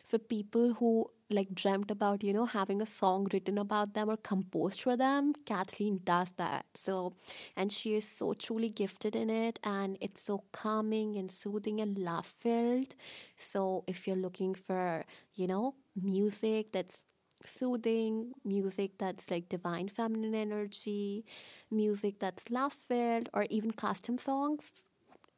for 0.04 0.18
people 0.18 0.74
who 0.74 1.10
like 1.30 1.54
dreamt 1.54 1.90
about 1.90 2.22
you 2.22 2.32
know 2.32 2.46
having 2.46 2.80
a 2.80 2.86
song 2.86 3.26
written 3.32 3.58
about 3.58 3.94
them 3.94 4.08
or 4.08 4.16
composed 4.16 4.80
for 4.80 4.96
them 4.96 5.32
kathleen 5.44 6.00
does 6.04 6.32
that. 6.34 6.66
So 6.74 7.14
and 7.56 7.72
she 7.72 7.94
is 7.94 8.08
so 8.08 8.32
truly 8.34 8.68
gifted 8.68 9.16
in 9.16 9.30
it 9.30 9.58
and 9.64 9.96
it's 10.00 10.22
so 10.22 10.44
calming 10.52 11.16
and 11.16 11.30
soothing 11.30 11.80
and 11.80 11.98
love 11.98 12.26
filled 12.26 12.94
so 13.36 13.84
if 13.86 14.06
you're 14.06 14.16
looking 14.16 14.54
for 14.54 15.04
you 15.34 15.46
know 15.46 15.74
music 16.00 16.72
that's 16.72 17.04
soothing 17.44 18.32
music 18.44 18.92
that's 18.98 19.30
like 19.30 19.48
divine 19.48 19.88
feminine 19.88 20.34
energy 20.34 21.24
music 21.70 22.18
that's 22.18 22.50
love 22.50 22.72
filled 22.72 23.28
or 23.34 23.46
even 23.50 23.70
custom 23.72 24.18
songs 24.18 24.72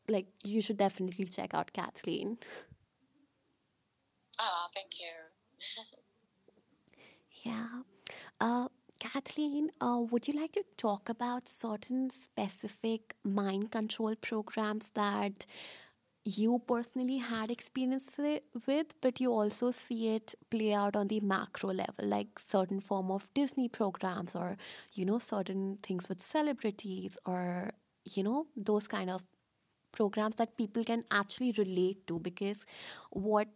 like 0.09 0.27
you 0.45 0.61
should 0.61 0.79
definitely 0.79 1.25
check 1.27 1.55
out 1.55 1.73
kathleen. 1.73 2.39
Oh 4.41 4.69
thank 4.75 4.99
you 5.01 5.28
yeah. 7.45 7.83
Uh, 8.41 8.69
Kathleen, 9.01 9.71
uh, 9.81 10.01
would 10.11 10.29
you 10.29 10.35
like 10.41 10.53
to 10.53 10.65
talk 10.77 11.09
about 11.09 11.49
certain 11.49 12.11
specific 12.11 13.15
mind 13.25 13.71
control 13.71 14.15
programs 14.17 14.91
that 14.93 15.47
you 16.25 16.61
personally 16.67 17.19
had 17.19 17.51
experience 17.51 18.17
with, 18.67 18.95
but 19.01 19.21
you 19.21 19.33
also 19.33 19.71
see 19.71 20.15
it 20.17 20.35
play 20.51 20.75
out 20.75 20.97
on 20.97 21.09
the 21.09 21.21
macro 21.21 21.71
level, 21.73 22.05
like 22.05 22.39
certain 22.39 22.81
form 22.81 23.11
of 23.11 23.29
Disney 23.35 23.69
programs 23.69 24.37
or, 24.37 24.57
you 24.95 25.07
know, 25.07 25.19
certain 25.19 25.79
things 25.83 26.09
with 26.09 26.21
celebrities 26.21 27.19
or, 27.27 27.73
you 28.05 28.23
know, 28.23 28.47
those 28.57 28.89
kind 28.89 29.11
of 29.11 29.25
programs 29.93 30.37
that 30.37 30.57
people 30.57 30.85
can 30.85 31.05
actually 31.11 31.53
relate 31.59 32.07
to 32.07 32.19
because 32.21 32.65
what 33.11 33.49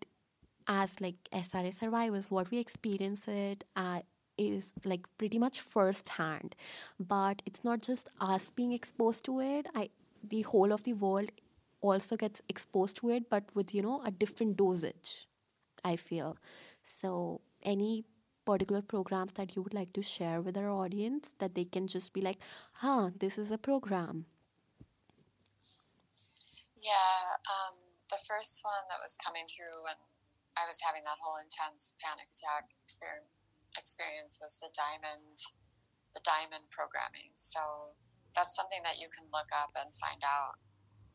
as 0.67 1.01
like 1.01 1.17
SRA 1.33 1.73
survivors, 1.73 2.31
what 2.31 2.51
we 2.51 2.59
experience 2.59 3.29
it 3.29 3.65
uh, 3.77 4.01
is 4.39 4.73
like 4.85 5.07
pretty 5.19 5.39
much 5.39 5.61
firsthand. 5.61 6.55
But 6.99 7.43
it's 7.47 7.65
not 7.65 7.83
just 7.83 8.09
us 8.21 8.51
being 8.51 8.73
exposed 8.73 9.25
to 9.27 9.41
it. 9.41 9.67
I 9.75 9.91
the 10.23 10.43
whole 10.43 10.73
of 10.73 10.85
the 10.85 10.93
world 10.95 11.31
also 11.81 12.17
gets 12.17 12.41
exposed 12.49 12.97
to 12.99 13.11
it, 13.11 13.29
but 13.29 13.45
with 13.55 13.75
you 13.75 13.83
know 13.83 14.03
a 14.05 14.11
different 14.11 14.57
dosage. 14.57 15.27
I 15.85 15.97
feel 15.97 16.37
so. 16.83 17.41
Any 17.65 18.05
particular 18.45 18.83
programs 18.83 19.33
that 19.35 19.55
you 19.55 19.63
would 19.63 19.73
like 19.75 19.93
to 19.93 20.03
share 20.03 20.41
with 20.41 20.57
our 20.57 20.69
audience 20.69 21.35
that 21.39 21.55
they 21.55 21.65
can 21.65 21.87
just 21.87 22.13
be 22.13 22.21
like, 22.21 22.39
"Huh, 22.75 23.11
this 23.19 23.39
is 23.39 23.51
a 23.53 23.59
program." 23.59 24.27
Yeah, 26.81 27.39
um, 27.47 27.79
the 28.11 28.19
first 28.27 28.61
one 28.65 28.85
that 28.91 28.99
was 29.01 29.17
coming 29.17 29.47
through 29.47 29.87
when 29.87 29.97
I 30.57 30.69
was 30.69 30.81
having 30.85 31.05
that 31.09 31.21
whole 31.21 31.41
intense 31.41 31.97
panic 31.99 32.29
attack 32.33 32.69
experience 33.73 34.37
was 34.41 34.61
the 34.61 34.69
diamond 34.73 35.41
the 36.13 36.21
diamond 36.25 36.69
programming. 36.69 37.33
So 37.37 37.97
that's 38.37 38.57
something 38.57 38.81
that 38.85 39.01
you 39.01 39.09
can 39.13 39.29
look 39.33 39.49
up 39.53 39.73
and 39.77 39.93
find 39.97 40.21
out 40.25 40.61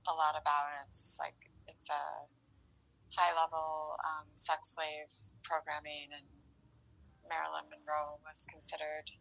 a 0.10 0.14
lot 0.14 0.38
about. 0.38 0.74
It's 0.86 1.18
like 1.22 1.38
it's 1.70 1.90
a 1.90 2.30
high 3.14 3.34
level 3.34 3.98
um, 4.02 4.34
sex 4.34 4.74
slave 4.74 5.10
programming, 5.46 6.14
and 6.14 6.28
Marilyn 7.26 7.70
Monroe 7.70 8.22
was 8.26 8.46
considered 8.50 9.14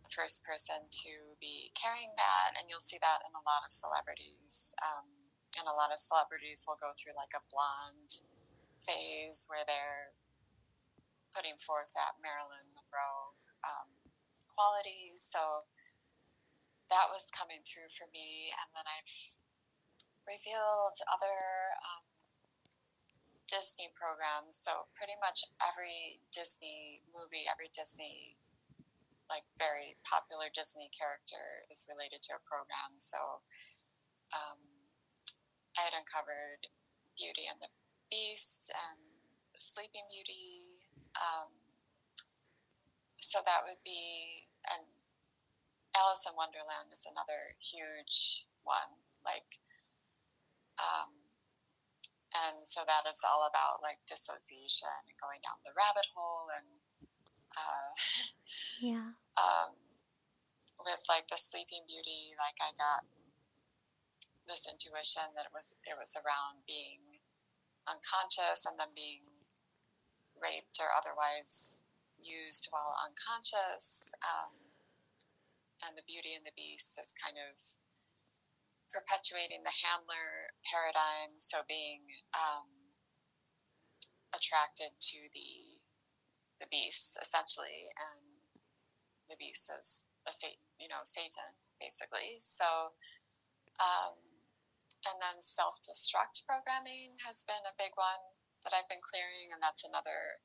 the 0.00 0.12
first 0.12 0.44
person 0.44 0.88
to 0.88 1.12
be 1.40 1.72
carrying 1.76 2.12
that, 2.16 2.56
and 2.56 2.68
you'll 2.68 2.84
see 2.84 3.00
that 3.00 3.24
in 3.24 3.32
a 3.32 3.44
lot 3.44 3.64
of 3.64 3.72
celebrities. 3.72 4.72
Um, 4.80 5.08
and 5.60 5.68
a 5.68 5.76
lot 5.76 5.92
of 5.92 6.00
celebrities 6.00 6.64
will 6.64 6.80
go 6.80 6.96
through 6.96 7.12
like 7.12 7.36
a 7.36 7.44
blonde 7.52 8.24
phase 8.86 9.46
where 9.46 9.64
they're 9.66 10.14
putting 11.32 11.56
forth 11.56 11.88
that 11.96 12.20
Marilyn 12.20 12.68
Monroe 12.76 13.32
um, 13.64 13.88
quality. 14.52 15.16
So 15.16 15.64
that 16.92 17.08
was 17.08 17.32
coming 17.32 17.64
through 17.64 17.88
for 17.96 18.04
me. 18.12 18.52
And 18.52 18.68
then 18.76 18.84
I've 18.84 19.14
revealed 20.28 20.96
other 21.08 21.38
um, 21.88 22.04
Disney 23.48 23.88
programs. 23.96 24.60
So 24.60 24.88
pretty 24.96 25.16
much 25.20 25.44
every 25.60 26.20
Disney 26.32 27.00
movie, 27.12 27.48
every 27.48 27.72
Disney, 27.72 28.36
like 29.32 29.48
very 29.56 29.96
popular 30.04 30.52
Disney 30.52 30.92
character 30.92 31.64
is 31.72 31.88
related 31.88 32.20
to 32.28 32.36
a 32.36 32.44
program. 32.44 33.00
So 33.00 33.40
um, 34.36 34.60
I 35.76 35.88
had 35.88 35.96
uncovered 35.96 36.68
Beauty 37.16 37.44
and 37.48 37.60
the 37.60 37.68
Beast 38.12 38.68
and 38.68 39.00
Sleeping 39.56 40.04
Beauty. 40.12 40.84
Um, 41.16 41.48
so 43.16 43.40
that 43.40 43.64
would 43.64 43.80
be, 43.80 44.44
and 44.68 44.84
Alice 45.96 46.28
in 46.28 46.36
Wonderland 46.36 46.92
is 46.92 47.08
another 47.08 47.56
huge 47.56 48.44
one. 48.68 49.00
Like, 49.24 49.64
um, 50.76 51.22
and 52.36 52.68
so 52.68 52.84
that 52.84 53.08
is 53.08 53.24
all 53.24 53.48
about 53.48 53.80
like 53.80 54.00
dissociation 54.04 54.92
and 55.08 55.16
going 55.20 55.40
down 55.44 55.60
the 55.64 55.76
rabbit 55.76 56.08
hole 56.16 56.48
and 56.52 56.68
uh, 57.52 57.92
yeah 58.80 59.12
um, 59.40 59.76
with 60.80 61.04
like 61.12 61.28
the 61.28 61.36
sleeping 61.36 61.84
beauty 61.84 62.32
like 62.40 62.56
i 62.64 62.72
got 62.74 63.04
this 64.48 64.64
intuition 64.64 65.28
that 65.36 65.46
it 65.46 65.54
was 65.54 65.76
it 65.84 65.94
was 65.94 66.16
around 66.18 66.64
being 66.64 67.01
unconscious 67.88 68.64
and 68.66 68.78
then 68.78 68.94
being 68.94 69.26
raped 70.38 70.78
or 70.78 70.90
otherwise 70.94 71.84
used 72.18 72.68
while 72.70 72.94
unconscious. 73.02 74.14
Um, 74.22 74.54
and 75.82 75.98
the 75.98 76.06
Beauty 76.06 76.38
and 76.38 76.46
the 76.46 76.54
Beast 76.54 76.94
is 76.98 77.10
kind 77.18 77.34
of 77.38 77.58
perpetuating 78.92 79.64
the 79.64 79.74
handler 79.82 80.52
paradigm, 80.62 81.40
so 81.40 81.64
being 81.66 82.04
um, 82.36 82.68
attracted 84.36 84.92
to 85.00 85.18
the 85.32 85.80
the 86.60 86.70
beast 86.70 87.18
essentially, 87.18 87.90
and 87.98 88.22
the 89.26 89.34
beast 89.34 89.66
is 89.66 90.06
a 90.28 90.32
Satan, 90.32 90.62
you 90.78 90.86
know, 90.86 91.02
Satan 91.02 91.58
basically. 91.80 92.38
So, 92.38 92.94
um, 93.82 94.14
and 95.06 95.18
then 95.18 95.42
self 95.42 95.82
destruct 95.82 96.46
programming 96.46 97.18
has 97.26 97.42
been 97.42 97.62
a 97.66 97.78
big 97.78 97.94
one 97.98 98.38
that 98.62 98.74
I've 98.74 98.88
been 98.90 99.02
clearing, 99.02 99.50
and 99.50 99.58
that's 99.58 99.82
another 99.82 100.42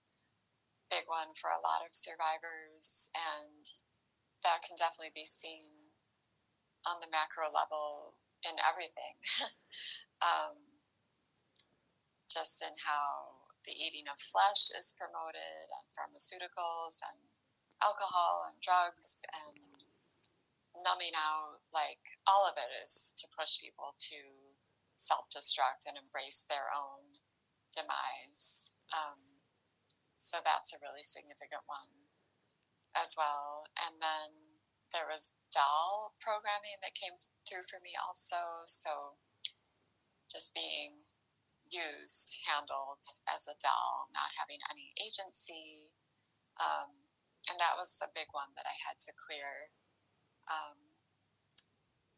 big 0.89 1.05
one 1.05 1.35
for 1.37 1.53
a 1.53 1.61
lot 1.61 1.85
of 1.85 1.93
survivors, 1.93 3.11
and 3.13 3.61
that 4.41 4.65
can 4.65 4.79
definitely 4.79 5.13
be 5.13 5.29
seen 5.29 5.67
on 6.87 7.03
the 7.03 7.11
macro 7.11 7.51
level 7.51 8.17
in 8.45 8.55
everything. 8.63 9.19
um, 10.25 10.57
just 12.31 12.63
in 12.63 12.73
how 12.81 13.47
the 13.67 13.75
eating 13.75 14.07
of 14.07 14.19
flesh 14.19 14.71
is 14.73 14.95
promoted, 14.95 15.67
and 15.69 15.85
pharmaceuticals, 15.93 16.97
and 17.03 17.19
alcohol, 17.83 18.47
and 18.47 18.57
drugs, 18.63 19.21
and 19.27 19.59
numbing 20.81 21.13
out. 21.13 21.59
Like, 21.73 22.01
all 22.25 22.47
of 22.47 22.55
it 22.55 22.71
is 22.85 23.13
to 23.19 23.27
push 23.35 23.59
people 23.59 23.93
to 24.11 24.46
self 24.97 25.29
destruct 25.29 25.85
and 25.87 25.97
embrace 25.97 26.45
their 26.45 26.73
own 26.73 27.21
demise. 27.73 28.71
Um, 28.93 29.43
so 30.17 30.41
that's 30.41 30.73
a 30.73 30.81
really 30.81 31.05
significant 31.05 31.63
one 31.69 32.09
as 32.97 33.13
well. 33.13 33.69
And 33.77 34.01
then 34.01 34.57
there 34.91 35.05
was 35.05 35.37
doll 35.53 36.17
programming 36.17 36.81
that 36.81 36.97
came 36.97 37.15
through 37.45 37.67
for 37.69 37.77
me 37.83 37.93
also. 37.99 38.65
So 38.65 39.19
just 40.31 40.55
being 40.55 41.05
used, 41.67 42.39
handled 42.47 43.03
as 43.27 43.47
a 43.47 43.59
doll, 43.59 44.07
not 44.15 44.35
having 44.39 44.59
any 44.71 44.95
agency. 44.97 45.91
Um, 46.57 47.07
and 47.47 47.59
that 47.59 47.77
was 47.77 47.99
a 48.01 48.11
big 48.11 48.31
one 48.31 48.51
that 48.55 48.67
I 48.67 48.75
had 48.87 48.99
to 49.07 49.15
clear. 49.15 49.71
Um, 50.47 50.86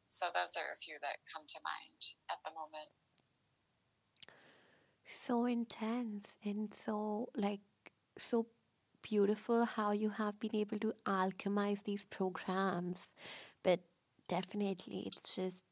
so 0.10 0.26
those 0.34 0.58
are 0.58 0.74
a 0.74 0.76
few 0.76 0.96
that 1.02 1.18
come 1.32 1.44
to 1.48 1.60
mind 1.64 2.02
at 2.32 2.38
the 2.44 2.52
moment. 2.52 2.90
So 5.06 5.46
intense 5.46 6.36
and 6.44 6.74
so 6.74 7.30
like 7.36 7.62
so 8.18 8.48
beautiful 9.02 9.66
how 9.66 9.92
you 9.92 10.10
have 10.10 10.40
been 10.40 10.56
able 10.56 10.80
to 10.80 10.94
alchemize 11.06 11.84
these 11.84 12.06
programs. 12.06 13.10
But 13.64 13.80
definitely 14.28 15.04
it's 15.06 15.36
just 15.36 15.64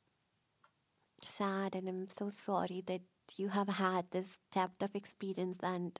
sad 1.23 1.75
and 1.75 1.89
I'm 1.89 2.07
so 2.07 2.29
sorry 2.29 2.83
that 2.85 3.01
you 3.37 3.49
have 3.49 3.67
had 3.69 4.11
this 4.11 4.39
depth 4.51 4.81
of 4.83 4.95
experience 4.95 5.59
and 5.61 5.99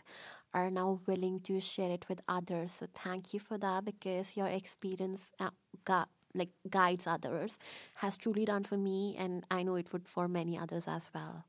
are 0.54 0.72
now 0.72 1.02
willing 1.08 1.40
to 1.42 1.60
share 1.60 1.92
it 1.92 2.08
with 2.08 2.22
others. 2.28 2.72
So 2.74 2.88
thank 2.94 3.34
you 3.34 3.40
for 3.40 3.58
that 3.58 3.84
because 3.86 4.38
your 4.38 4.48
experience 4.48 5.34
uh, 5.40 5.50
got 5.86 6.10
like 6.38 6.50
guides 6.70 7.08
others 7.08 7.60
has 7.98 8.18
truly 8.18 8.46
done 8.46 8.64
for 8.64 8.78
me 8.78 9.16
and 9.18 9.46
I 9.52 9.64
know 9.64 9.76
it 9.76 9.92
would 9.94 10.08
for 10.08 10.28
many 10.28 10.58
others 10.58 10.88
as 10.88 11.10
well. 11.14 11.46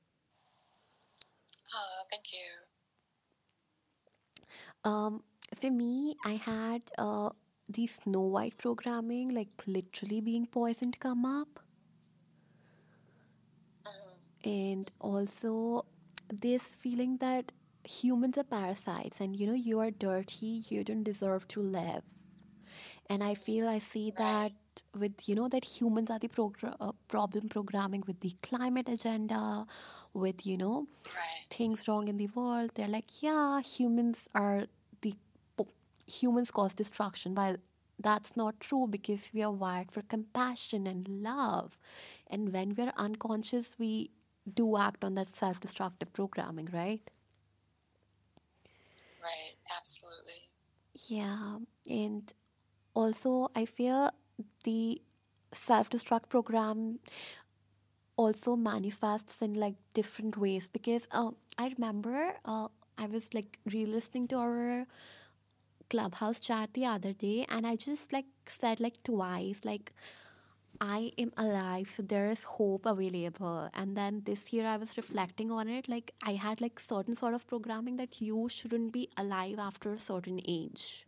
Oh, 1.75 2.03
thank 2.11 2.33
you. 2.33 2.67
Um, 4.85 5.23
for 5.55 5.71
me, 5.71 6.17
I 6.25 6.33
had 6.33 6.83
uh, 6.99 7.31
the 7.69 7.87
Snow 7.87 8.23
White 8.23 8.57
programming, 8.59 9.29
like 9.29 9.49
literally 9.67 10.21
being 10.21 10.47
poisoned, 10.47 10.99
come 11.01 11.25
up. 11.25 11.61
And 14.45 14.91
also 15.01 15.85
this 16.29 16.75
feeling 16.75 17.19
that 17.19 17.53
humans 17.85 18.37
are 18.39 18.45
parasites 18.45 19.21
and 19.21 19.39
you 19.39 19.47
know, 19.47 19.55
you 19.55 19.79
are 19.81 19.91
dirty, 19.91 20.63
you 20.69 20.85
don't 20.85 21.03
deserve 21.05 21.47
to 21.49 21.61
live. 21.61 22.03
And 23.11 23.23
I 23.25 23.35
feel 23.35 23.67
I 23.69 23.79
see 23.79 24.11
that 24.19 24.51
with, 24.95 25.29
you 25.29 25.35
know, 25.35 25.49
that 25.49 25.65
humans 25.65 26.11
are 26.11 26.19
the 26.19 26.29
progr- 26.29 26.77
uh, 26.79 26.93
problem 27.09 27.49
programming 27.49 28.05
with 28.07 28.21
the 28.21 28.33
climate 28.43 28.89
agenda, 28.89 29.67
with, 30.13 30.47
you 30.47 30.59
know, 30.59 30.87
Right. 31.07 31.47
things 31.51 31.89
wrong 31.89 32.09
in 32.09 32.19
the 32.19 32.27
world. 32.29 32.73
They're 32.75 32.89
like, 32.89 33.23
yeah, 33.23 33.61
humans 33.63 34.29
are 34.35 34.67
the 35.01 35.15
humans 36.07 36.51
cause 36.51 36.75
destruction. 36.75 37.35
While 37.35 37.57
that's 37.99 38.37
not 38.37 38.61
true 38.61 38.87
because 38.87 39.33
we 39.35 39.43
are 39.43 39.51
wired 39.51 39.91
for 39.91 40.03
compassion 40.03 40.87
and 40.87 41.09
love. 41.09 41.79
And 42.29 42.53
when 42.53 42.75
we're 42.75 42.93
unconscious, 42.97 43.79
we 43.79 44.11
do 44.55 44.77
act 44.77 45.03
on 45.05 45.15
that 45.15 45.29
self 45.29 45.61
destructive 45.61 46.13
programming, 46.13 46.69
right? 46.73 47.03
Right. 49.23 49.57
Absolutely. 49.77 50.49
Yeah. 51.09 51.59
And 51.89 52.33
also, 52.99 53.49
I 53.55 53.65
feel 53.65 54.11
the 54.65 55.01
self 55.53 55.89
destruct 55.89 56.29
program 56.29 56.99
also 58.17 58.57
manifests 58.57 59.41
in 59.41 59.53
like 59.53 59.77
different 59.95 60.37
ways 60.37 60.67
because 60.67 61.07
uh, 61.13 61.31
I 61.57 61.73
remember 61.79 62.35
uh, 62.45 62.67
I 62.99 63.07
was 63.07 63.33
like 63.33 63.61
re 63.73 63.87
listening 63.87 64.27
to 64.29 64.39
our 64.39 64.87
clubhouse 65.89 66.41
chat 66.41 66.75
the 66.75 66.87
other 66.87 67.13
day 67.13 67.47
and 67.49 67.67
I 67.67 67.77
just 67.77 68.13
like 68.13 68.27
said 68.47 68.81
like 68.81 69.03
twice 69.05 69.61
like 69.65 69.93
I 70.81 71.13
am 71.19 71.33
alive 71.37 71.89
so 71.89 72.03
there 72.03 72.29
is 72.31 72.43
hope 72.43 72.85
available. 72.85 73.71
And 73.75 73.97
then 73.97 74.23
this 74.25 74.53
year 74.53 74.67
I 74.67 74.77
was 74.77 74.97
reflecting 74.97 75.53
on 75.53 75.69
it 75.69 75.89
like 75.89 76.11
I 76.25 76.33
had 76.33 76.61
like 76.61 76.81
certain 76.81 77.15
sort 77.15 77.35
of 77.35 77.47
programming 77.47 77.95
that 77.97 78.21
you 78.21 78.49
shouldn't 78.49 78.93
be 78.93 79.09
alive 79.17 79.61
after 79.61 79.93
a 79.93 79.99
certain 79.99 80.41
age 80.49 81.08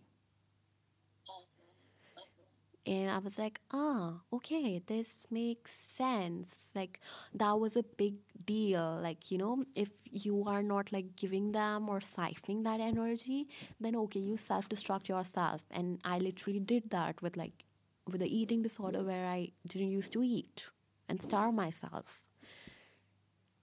and 2.91 3.09
I 3.09 3.19
was 3.19 3.39
like, 3.39 3.61
ah, 3.73 4.15
okay, 4.33 4.83
this 4.85 5.29
makes 5.31 5.71
sense. 5.71 6.71
Like, 6.75 6.99
that 7.33 7.53
was 7.53 7.77
a 7.77 7.85
big 7.85 8.15
deal. 8.45 8.99
Like, 9.01 9.31
you 9.31 9.39
know, 9.39 9.65
if 9.77 9.91
you 10.11 10.43
are 10.49 10.61
not 10.61 10.91
like 10.93 11.15
giving 11.15 11.53
them 11.53 11.89
or 11.89 12.01
siphoning 12.01 12.65
that 12.65 12.81
energy, 12.81 13.47
then 13.79 13.95
okay, 13.95 14.19
you 14.19 14.37
self 14.37 14.69
destruct 14.69 15.07
yourself. 15.07 15.63
And 15.71 16.01
I 16.05 16.19
literally 16.19 16.59
did 16.59 16.91
that 16.91 17.23
with 17.23 17.37
like, 17.37 17.65
with 18.11 18.23
the 18.23 18.37
eating 18.37 18.61
disorder 18.61 19.05
where 19.05 19.29
I 19.29 19.53
didn't 19.69 19.93
used 19.93 20.13
to 20.15 20.25
eat 20.25 20.69
and 21.09 21.23
starve 21.23 21.55
myself. 21.55 22.25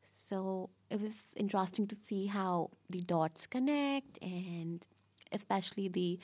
So 0.09 0.69
it 0.89 1.01
was 1.01 1.33
interesting 1.35 1.85
to 1.87 1.97
see 2.01 2.27
how 2.27 2.69
the 2.89 3.01
dots 3.01 3.45
connect 3.45 4.23
and 4.23 4.87
especially 5.33 5.89
the 5.89 6.17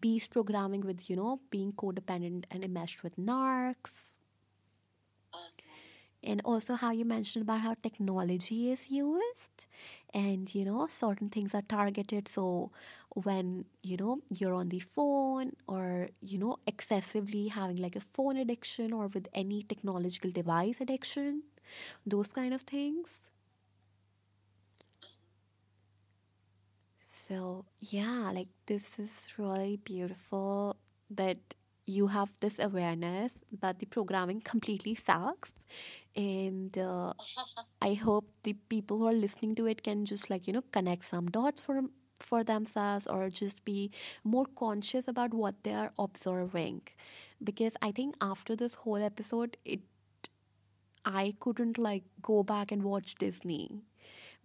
beast 0.00 0.30
programming 0.30 0.80
with 0.82 1.08
you 1.10 1.16
know 1.16 1.40
being 1.50 1.72
codependent 1.72 2.44
and 2.50 2.64
enmeshed 2.64 3.02
with 3.02 3.16
narcs. 3.16 4.18
Mm-hmm. 5.34 6.30
And 6.30 6.42
also 6.44 6.74
how 6.74 6.90
you 6.92 7.04
mentioned 7.04 7.44
about 7.44 7.60
how 7.60 7.74
technology 7.82 8.72
is 8.72 8.90
used 8.90 9.66
and 10.12 10.52
you 10.54 10.64
know 10.64 10.86
certain 10.88 11.28
things 11.30 11.54
are 11.54 11.62
targeted. 11.62 12.28
So 12.28 12.72
when 13.14 13.66
you 13.82 13.96
know 13.96 14.20
you're 14.30 14.54
on 14.54 14.70
the 14.70 14.80
phone 14.80 15.52
or 15.68 16.08
you 16.20 16.38
know 16.38 16.58
excessively 16.66 17.48
having 17.48 17.76
like 17.76 17.96
a 17.96 18.00
phone 18.00 18.36
addiction 18.36 18.92
or 18.92 19.08
with 19.08 19.28
any 19.34 19.62
technological 19.62 20.30
device 20.30 20.80
addiction 20.80 21.42
those 22.06 22.32
kind 22.32 22.54
of 22.54 22.62
things 22.62 23.30
So, 27.28 27.64
yeah, 27.80 28.30
like 28.34 28.48
this 28.66 28.98
is 28.98 29.28
really 29.36 29.76
beautiful 29.76 30.76
that 31.10 31.38
you 31.84 32.06
have 32.08 32.30
this 32.40 32.58
awareness, 32.58 33.40
but 33.60 33.78
the 33.78 33.86
programming 33.86 34.40
completely 34.40 34.94
sucks. 34.94 35.54
And 36.16 36.76
uh, 36.78 37.12
I 37.82 37.94
hope 37.94 38.30
the 38.42 38.54
people 38.68 38.98
who 38.98 39.06
are 39.06 39.12
listening 39.14 39.54
to 39.56 39.66
it 39.66 39.82
can 39.82 40.04
just 40.04 40.30
like, 40.30 40.46
you 40.46 40.52
know, 40.52 40.64
connect 40.72 41.04
some 41.04 41.26
dots 41.28 41.62
for 41.62 41.82
for 42.20 42.42
themselves 42.42 43.06
or 43.06 43.30
just 43.30 43.64
be 43.64 43.92
more 44.24 44.44
conscious 44.56 45.06
about 45.06 45.32
what 45.32 45.54
they 45.62 45.72
are 45.72 45.92
observing 46.00 46.82
because 47.44 47.76
i 47.80 47.92
think 47.92 48.16
after 48.20 48.56
this 48.56 48.74
whole 48.74 48.96
episode 48.96 49.56
it 49.64 49.78
i 51.04 51.34
couldn't 51.40 51.76
like 51.78 52.04
go 52.22 52.42
back 52.44 52.70
and 52.70 52.82
watch 52.84 53.14
disney 53.16 53.82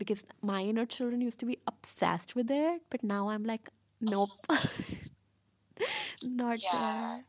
because 0.03 0.23
my 0.41 0.61
inner 0.61 0.85
children 0.85 1.21
used 1.21 1.39
to 1.39 1.45
be 1.45 1.59
obsessed 1.67 2.35
with 2.35 2.49
it, 2.51 2.81
but 2.89 3.03
now 3.03 3.29
I'm 3.29 3.43
like, 3.43 3.69
nope, 4.01 4.29
not 6.23 6.59
Yeah. 6.61 6.71
there. 6.71 7.25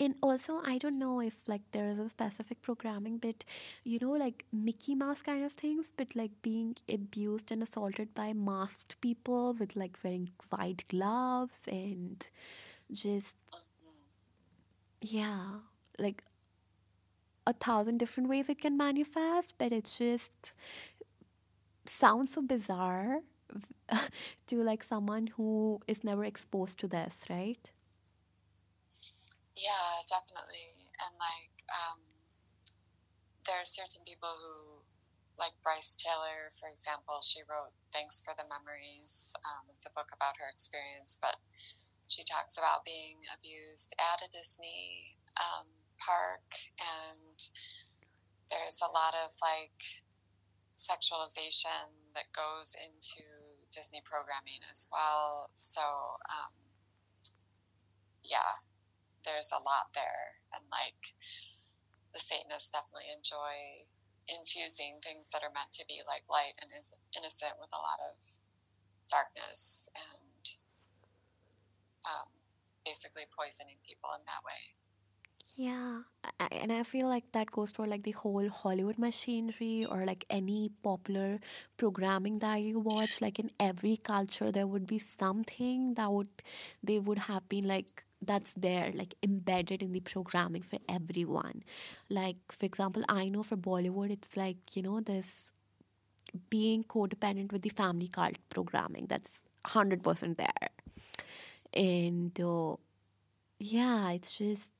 And 0.00 0.16
also, 0.22 0.60
I 0.64 0.78
don't 0.78 0.98
know 0.98 1.20
if 1.20 1.46
like 1.48 1.62
there 1.72 1.86
is 1.86 1.98
a 1.98 2.08
specific 2.08 2.60
programming, 2.60 3.18
but 3.18 3.44
you 3.84 3.98
know, 4.00 4.12
like 4.12 4.44
Mickey 4.52 4.94
Mouse 4.94 5.22
kind 5.22 5.44
of 5.44 5.52
things, 5.52 5.90
but 5.96 6.16
like 6.16 6.32
being 6.42 6.76
abused 6.92 7.52
and 7.52 7.62
assaulted 7.62 8.14
by 8.14 8.32
masked 8.32 9.00
people 9.00 9.54
with 9.54 9.76
like 9.76 9.98
wearing 10.02 10.30
white 10.50 10.84
gloves 10.88 11.68
and 11.68 12.28
just, 12.92 13.36
mm-hmm. 13.48 13.98
yeah, 15.00 15.60
like 15.98 16.22
a 17.46 17.52
thousand 17.52 17.98
different 17.98 18.28
ways 18.28 18.48
it 18.48 18.60
can 18.60 18.76
manifest, 18.76 19.54
but 19.58 19.72
it's 19.72 19.98
just 19.98 20.52
sounds 21.88 22.34
so 22.34 22.42
bizarre 22.42 23.20
to 24.46 24.56
like 24.62 24.82
someone 24.82 25.28
who 25.28 25.80
is 25.86 26.04
never 26.04 26.24
exposed 26.24 26.78
to 26.80 26.88
this, 26.88 27.24
right? 27.30 27.70
Yeah, 29.56 30.04
definitely. 30.08 30.68
And 31.00 31.14
like, 31.16 31.54
um, 31.72 32.00
there 33.46 33.56
are 33.56 33.68
certain 33.68 34.04
people 34.04 34.28
who, 34.28 34.82
like 35.38 35.52
Brice 35.62 35.96
Taylor, 35.96 36.52
for 36.60 36.68
example, 36.68 37.20
she 37.22 37.40
wrote 37.48 37.72
Thanks 37.92 38.20
for 38.20 38.32
the 38.36 38.44
Memories. 38.48 39.32
Um, 39.44 39.68
it's 39.72 39.86
a 39.86 39.92
book 39.92 40.08
about 40.12 40.36
her 40.40 40.48
experience, 40.52 41.16
but 41.20 41.36
she 42.08 42.22
talks 42.24 42.56
about 42.56 42.84
being 42.84 43.20
abused 43.34 43.94
at 43.98 44.22
a 44.24 44.28
Disney 44.30 45.16
um, 45.36 45.66
park, 45.98 46.46
and 46.78 47.36
there's 48.50 48.80
a 48.80 48.90
lot 48.92 49.14
of 49.16 49.34
like 49.42 50.06
sexualization 50.76 52.12
that 52.14 52.28
goes 52.36 52.76
into 52.76 53.24
Disney 53.72 54.00
programming 54.04 54.60
as 54.70 54.86
well. 54.92 55.50
So, 55.52 55.82
um, 56.28 56.52
yeah, 58.22 58.64
there's 59.24 59.50
a 59.52 59.60
lot 59.60 59.92
there, 59.96 60.40
and 60.54 60.64
like 60.70 61.16
the 62.12 62.20
Satanists 62.20 62.70
definitely 62.70 63.12
enjoy 63.12 63.84
infusing 64.28 64.98
things 65.02 65.28
that 65.30 65.42
are 65.42 65.54
meant 65.54 65.70
to 65.78 65.84
be 65.86 66.02
like 66.06 66.26
light 66.26 66.58
and 66.58 66.70
innocent 66.72 67.54
with 67.60 67.70
a 67.70 67.78
lot 67.78 68.00
of 68.10 68.18
darkness 69.06 69.88
and 69.94 70.42
um, 72.06 72.28
basically 72.82 73.26
poisoning 73.30 73.78
people 73.86 74.10
in 74.14 74.22
that 74.26 74.42
way. 74.42 74.74
Yeah, 75.58 76.02
and 76.52 76.70
I 76.70 76.82
feel 76.82 77.08
like 77.08 77.32
that 77.32 77.50
goes 77.50 77.72
for 77.72 77.86
like 77.86 78.02
the 78.02 78.10
whole 78.10 78.46
Hollywood 78.50 78.98
machinery 78.98 79.86
or 79.88 80.04
like 80.04 80.26
any 80.28 80.70
popular 80.82 81.38
programming 81.78 82.40
that 82.40 82.56
you 82.60 82.78
watch. 82.78 83.22
Like 83.22 83.38
in 83.38 83.50
every 83.58 83.96
culture, 83.96 84.52
there 84.52 84.66
would 84.66 84.86
be 84.86 84.98
something 84.98 85.94
that 85.94 86.12
would 86.12 86.28
they 86.82 86.98
would 86.98 87.18
have 87.20 87.48
been 87.48 87.66
like 87.66 88.04
that's 88.20 88.54
there 88.54 88.92
like 88.94 89.14
embedded 89.22 89.82
in 89.82 89.92
the 89.92 90.00
programming 90.00 90.62
for 90.62 90.78
everyone 90.88 91.62
like 92.08 92.36
for 92.48 92.64
example 92.64 93.02
i 93.10 93.28
know 93.28 93.42
for 93.42 93.58
bollywood 93.58 94.10
it's 94.10 94.38
like 94.38 94.56
you 94.74 94.82
know 94.82 95.00
this 95.00 95.52
being 96.50 96.84
codependent 96.84 97.52
with 97.52 97.62
the 97.62 97.68
family 97.70 98.08
cult 98.08 98.36
programming 98.48 99.06
that's 99.06 99.42
100% 99.64 100.36
there 100.38 100.68
and 101.74 102.40
uh, 102.40 102.74
yeah 103.60 104.10
it's 104.12 104.38
just 104.38 104.72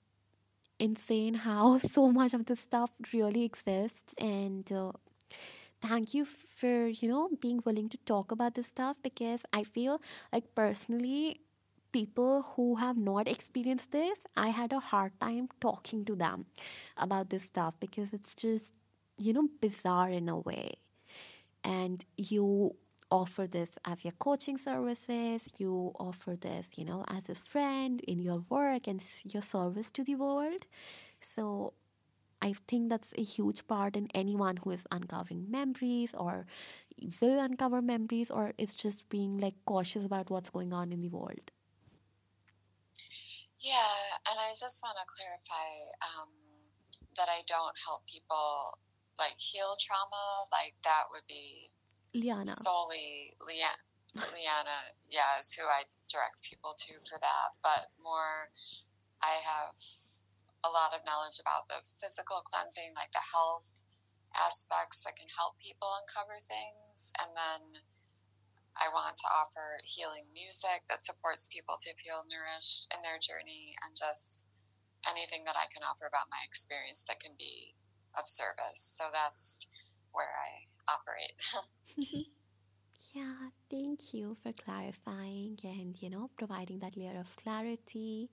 insane 0.78 1.34
how 1.34 1.78
so 1.96 2.12
much 2.12 2.34
of 2.34 2.46
this 2.46 2.60
stuff 2.60 2.90
really 3.12 3.44
exists 3.44 4.14
and 4.18 4.70
uh, 4.72 4.92
thank 5.80 6.14
you 6.14 6.24
for 6.24 6.86
you 6.86 7.08
know 7.08 7.30
being 7.40 7.60
willing 7.64 7.88
to 7.88 7.98
talk 8.04 8.30
about 8.30 8.54
this 8.54 8.66
stuff 8.66 8.98
because 9.02 9.42
i 9.52 9.62
feel 9.62 10.00
like 10.32 10.54
personally 10.54 11.40
people 11.96 12.42
who 12.54 12.74
have 12.76 12.98
not 12.98 13.26
experienced 13.26 13.90
this, 13.92 14.26
I 14.36 14.48
had 14.48 14.72
a 14.72 14.80
hard 14.80 15.18
time 15.18 15.48
talking 15.62 16.04
to 16.04 16.14
them 16.14 16.44
about 16.98 17.30
this 17.30 17.44
stuff 17.44 17.78
because 17.80 18.12
it's 18.12 18.34
just, 18.34 18.72
you 19.16 19.32
know, 19.32 19.48
bizarre 19.62 20.10
in 20.10 20.28
a 20.28 20.38
way. 20.38 20.74
And 21.64 22.04
you 22.18 22.76
offer 23.10 23.46
this 23.46 23.78
as 23.84 24.04
your 24.04 24.12
coaching 24.18 24.58
services, 24.58 25.52
you 25.58 25.92
offer 25.98 26.36
this, 26.36 26.70
you 26.76 26.84
know, 26.84 27.04
as 27.08 27.28
a 27.28 27.34
friend 27.34 28.00
in 28.02 28.18
your 28.18 28.44
work 28.48 28.86
and 28.86 29.02
your 29.24 29.42
service 29.42 29.90
to 29.90 30.04
the 30.04 30.14
world. 30.14 30.66
So 31.20 31.72
I 32.42 32.54
think 32.68 32.90
that's 32.90 33.14
a 33.16 33.22
huge 33.22 33.66
part 33.66 33.96
in 33.96 34.08
anyone 34.14 34.58
who 34.58 34.70
is 34.70 34.86
uncovering 34.90 35.50
memories 35.50 36.14
or 36.14 36.46
will 37.20 37.40
uncover 37.40 37.80
memories 37.82 38.30
or 38.30 38.52
is 38.58 38.74
just 38.74 39.08
being 39.08 39.38
like 39.38 39.54
cautious 39.64 40.04
about 40.04 40.30
what's 40.30 40.50
going 40.50 40.72
on 40.72 40.92
in 40.92 41.00
the 41.00 41.08
world. 41.08 41.50
Yeah, 43.60 43.98
and 44.30 44.38
I 44.38 44.52
just 44.58 44.82
want 44.82 44.96
to 45.00 45.06
clarify 45.08 45.70
um, 46.04 46.28
that 47.16 47.28
I 47.28 47.42
don't 47.48 47.74
help 47.86 48.06
people 48.06 48.78
like 49.18 49.34
heal 49.38 49.76
trauma. 49.80 50.24
Like 50.52 50.74
that 50.84 51.08
would 51.10 51.26
be 51.26 51.70
Liana. 52.16 52.56
solely 52.56 53.36
Liana. 53.44 53.84
Liana, 54.16 54.96
yeah, 55.12 55.36
is 55.40 55.52
who 55.52 55.68
I 55.68 55.84
direct 56.08 56.40
people 56.40 56.72
to 56.72 56.96
for 57.04 57.20
that. 57.20 57.48
But 57.60 57.92
more, 58.00 58.48
I 59.20 59.44
have 59.44 59.76
a 60.64 60.70
lot 60.72 60.96
of 60.96 61.04
knowledge 61.04 61.36
about 61.36 61.68
the 61.68 61.84
physical 61.84 62.40
cleansing, 62.48 62.96
like 62.96 63.12
the 63.12 63.20
health 63.20 63.76
aspects 64.32 65.04
that 65.04 65.20
can 65.20 65.28
help 65.36 65.60
people 65.60 65.88
uncover 66.00 66.40
things, 66.48 67.12
and 67.20 67.36
then 67.36 67.84
I 68.76 68.92
want 68.92 69.16
to 69.16 69.28
offer 69.32 69.80
healing 69.84 70.28
music 70.36 70.84
that 70.92 71.00
supports 71.00 71.48
people 71.48 71.80
to 71.80 71.96
feel 71.96 72.28
nourished 72.28 72.92
in 72.92 73.00
their 73.00 73.16
journey 73.16 73.72
and 73.80 73.96
just 73.96 74.44
anything 75.08 75.48
that 75.48 75.56
I 75.56 75.64
can 75.72 75.80
offer 75.80 76.04
about 76.04 76.28
my 76.28 76.44
experience 76.44 77.00
that 77.08 77.20
can 77.20 77.32
be 77.40 77.72
of 78.20 78.28
service. 78.28 78.80
So 78.96 79.08
that's 79.08 79.64
where 80.12 80.28
I 80.28 80.65
operate. 80.88 81.34
yeah, 83.14 83.50
thank 83.70 84.14
you 84.14 84.36
for 84.42 84.52
clarifying 84.52 85.58
and, 85.64 86.00
you 86.00 86.10
know, 86.10 86.30
providing 86.36 86.78
that 86.80 86.96
layer 86.96 87.18
of 87.18 87.34
clarity. 87.36 88.30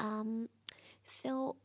Um, 0.00 0.48
so, 1.02 1.56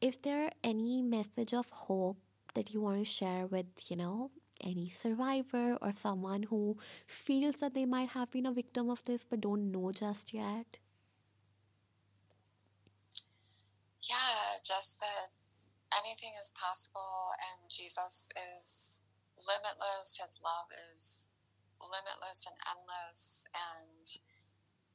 is 0.00 0.16
there 0.18 0.50
any 0.62 1.00
message 1.02 1.54
of 1.54 1.70
hope 1.70 2.18
that 2.54 2.72
you 2.74 2.80
want 2.82 2.98
to 2.98 3.04
share 3.04 3.46
with, 3.46 3.66
you 3.90 3.96
know, 3.96 4.30
any 4.62 4.88
survivor 4.90 5.76
or 5.80 5.94
someone 5.94 6.42
who 6.44 6.76
feels 7.06 7.56
that 7.56 7.72
they 7.74 7.86
might 7.86 8.10
have 8.10 8.30
been 8.30 8.46
a 8.46 8.52
victim 8.52 8.90
of 8.90 9.02
this 9.04 9.24
but 9.24 9.40
don't 9.40 9.70
know 9.72 9.90
just 9.92 10.34
yet? 10.34 10.78
Yeah, 14.02 14.58
just 14.64 15.00
that 15.00 15.28
anything 15.94 16.34
is 16.38 16.54
possible 16.54 17.34
and 17.38 17.70
Jesus 17.70 18.30
is 18.34 19.02
limitless. 19.36 20.18
His 20.18 20.38
love 20.42 20.70
is 20.92 21.34
limitless 21.80 22.44
and 22.44 22.58
endless, 22.68 23.44
and 23.56 24.04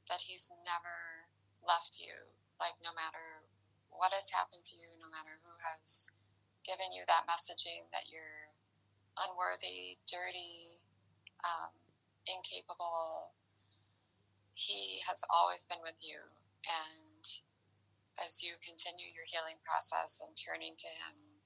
that 0.07 0.21
He's 0.23 0.51
never 0.63 1.27
left 1.65 1.97
you. 1.97 2.13
Like, 2.61 2.77
no 2.79 2.93
matter 2.95 3.43
what 3.89 4.13
has 4.13 4.29
happened 4.31 4.63
to 4.63 4.75
you, 4.77 4.91
no 5.01 5.09
matter 5.09 5.41
who 5.43 5.55
has 5.59 6.07
given 6.63 6.93
you 6.93 7.03
that 7.05 7.29
messaging 7.29 7.89
that 7.93 8.09
you're 8.09 8.49
unworthy, 9.17 10.01
dirty, 10.09 10.81
um, 11.45 11.71
incapable. 12.27 13.35
He 14.55 14.99
has 15.07 15.21
always 15.29 15.67
been 15.67 15.83
with 15.83 15.99
you. 16.01 16.19
And 16.65 17.14
as 18.21 18.43
you 18.43 18.55
continue 18.63 19.11
your 19.11 19.27
healing 19.27 19.59
process 19.63 20.21
and 20.23 20.35
turning 20.35 20.75
to 20.79 20.87
Him, 20.87 21.43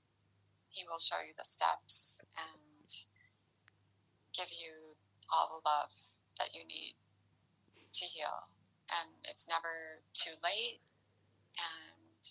He 0.70 0.86
will 0.86 1.02
show 1.02 1.22
you 1.22 1.34
the 1.38 1.48
steps 1.48 2.22
and 2.38 2.88
give 4.34 4.54
you 4.54 4.96
all 5.30 5.50
the 5.50 5.66
love 5.66 5.94
that 6.38 6.54
you 6.54 6.66
need 6.66 6.96
to 7.94 8.06
heal. 8.06 8.50
And 8.90 9.14
it's 9.26 9.46
never 9.46 10.02
too 10.14 10.38
late. 10.42 10.82
And 11.58 12.22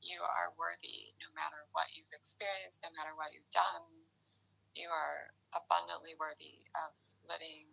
you 0.00 0.22
are 0.22 0.54
worthy 0.56 1.16
no 1.20 1.28
matter 1.34 1.68
what 1.72 1.92
you've 1.96 2.12
experienced, 2.14 2.84
no 2.84 2.92
matter 2.94 3.12
what 3.16 3.32
you've 3.32 3.50
done 3.52 4.08
you 4.78 4.86
are 4.94 5.34
abundantly 5.50 6.14
worthy 6.14 6.62
of 6.78 6.94
living 7.26 7.66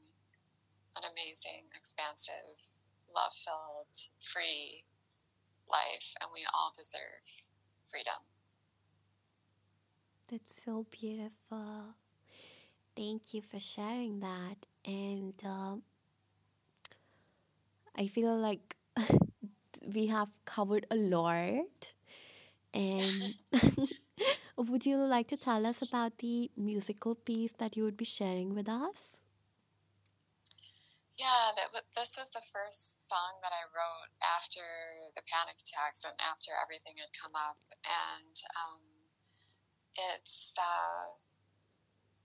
an 0.98 1.06
amazing, 1.06 1.70
expansive, 1.78 2.58
love 3.14 3.36
filled, 3.38 3.94
free 4.18 4.82
life, 5.70 6.14
and 6.22 6.30
we 6.34 6.46
all 6.54 6.72
deserve 6.76 7.26
freedom. 7.90 8.22
That's 10.30 10.64
so 10.64 10.86
beautiful. 10.92 11.96
Thank 12.96 13.34
you 13.34 13.42
for 13.42 13.60
sharing 13.60 14.20
that. 14.22 14.66
And 14.86 15.34
uh, 15.46 15.76
I 17.98 18.08
feel 18.08 18.36
like 18.38 18.76
we 19.94 20.08
have 20.08 20.30
covered 20.46 20.86
a 20.90 20.96
lot. 20.96 21.94
And 22.74 23.36
Would 24.58 24.86
you 24.86 24.98
like 24.98 25.28
to 25.30 25.38
tell 25.38 25.66
us 25.66 25.82
about 25.82 26.20
the 26.20 26.50
musical 26.58 27.16
piece 27.16 27.54
that 27.54 27.76
you 27.76 27.84
would 27.84 27.98
be 27.98 28.06
sharing 28.06 28.56
with 28.56 28.70
us? 28.70 29.20
Yeah, 31.18 31.52
that, 31.56 31.84
this 31.96 32.16
was 32.18 32.30
the 32.32 32.42
first 32.54 32.95
song 33.06 33.38
that 33.46 33.54
I 33.54 33.70
wrote 33.70 34.10
after 34.26 34.66
the 35.14 35.22
panic 35.30 35.62
attacks 35.62 36.02
and 36.02 36.18
after 36.18 36.58
everything 36.58 36.98
had 36.98 37.14
come 37.14 37.38
up. 37.38 37.62
And 37.86 38.34
um, 38.58 38.82
it's 39.94 40.58
uh, 40.58 41.14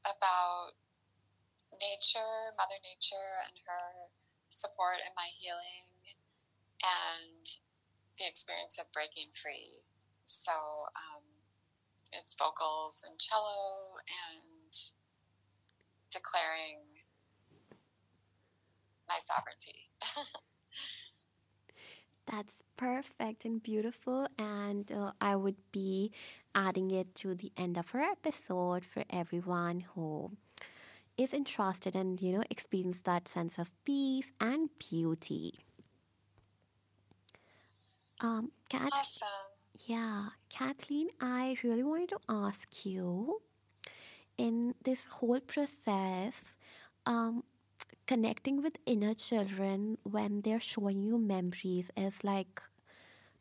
about 0.09 0.81
nature, 1.77 2.57
Mother 2.57 2.81
Nature, 2.81 3.44
and 3.44 3.61
her 3.69 4.09
support 4.48 5.05
in 5.05 5.12
my 5.12 5.28
healing 5.36 5.93
and 6.81 7.44
the 8.16 8.24
experience 8.24 8.81
of 8.81 8.89
breaking 8.93 9.28
free 9.36 9.85
So 10.24 10.52
um, 10.97 11.24
it's 12.12 12.32
vocals 12.40 13.05
and 13.05 13.20
cello 13.20 14.01
and 14.09 14.73
declaring 16.09 17.05
my 19.05 19.20
sovereignty. 19.20 19.93
That's 22.31 22.62
perfect 22.77 23.44
and 23.44 23.61
beautiful, 23.62 24.28
and 24.39 24.90
uh, 24.93 25.12
I 25.20 25.35
would 25.35 25.57
be 25.73 26.12
adding 26.55 26.90
it 26.93 27.15
to 27.16 27.35
the 27.35 27.51
end 27.57 27.77
of 27.77 27.93
our 27.94 28.02
episode 28.02 28.85
for 28.85 29.02
everyone 29.11 29.81
who 29.94 30.31
is 31.19 31.35
interested 31.35 31.97
and 31.97 32.20
you 32.20 32.32
know 32.32 32.44
experience 32.51 33.02
that 33.02 33.27
sense 33.28 33.59
of 33.59 33.73
peace 33.85 34.32
and 34.40 34.70
beauty. 34.78 35.55
Um, 38.20 38.52
Kathleen, 38.69 38.90
awesome. 38.93 39.28
yeah, 39.86 40.28
Kathleen, 40.51 41.09
I 41.20 41.57
really 41.65 41.82
wanted 41.82 42.11
to 42.11 42.19
ask 42.28 42.86
you 42.86 43.40
in 44.39 44.74
this 44.85 45.07
whole 45.07 45.40
process, 45.40 46.57
um, 47.07 47.43
connecting 48.07 48.62
with 48.62 48.79
inner 48.87 49.15
children 49.15 49.99
when 50.03 50.43
they're 50.43 50.61
showing 50.61 51.03
you 51.03 51.19
memories 51.19 51.91
is 51.97 52.25
like 52.25 52.61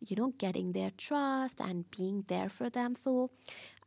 you 0.08 0.16
know 0.16 0.34
getting 0.38 0.72
their 0.72 0.92
trust 0.98 1.62
and 1.62 1.90
being 1.92 2.24
there 2.28 2.50
for 2.50 2.70
them. 2.70 2.96
So 2.96 3.32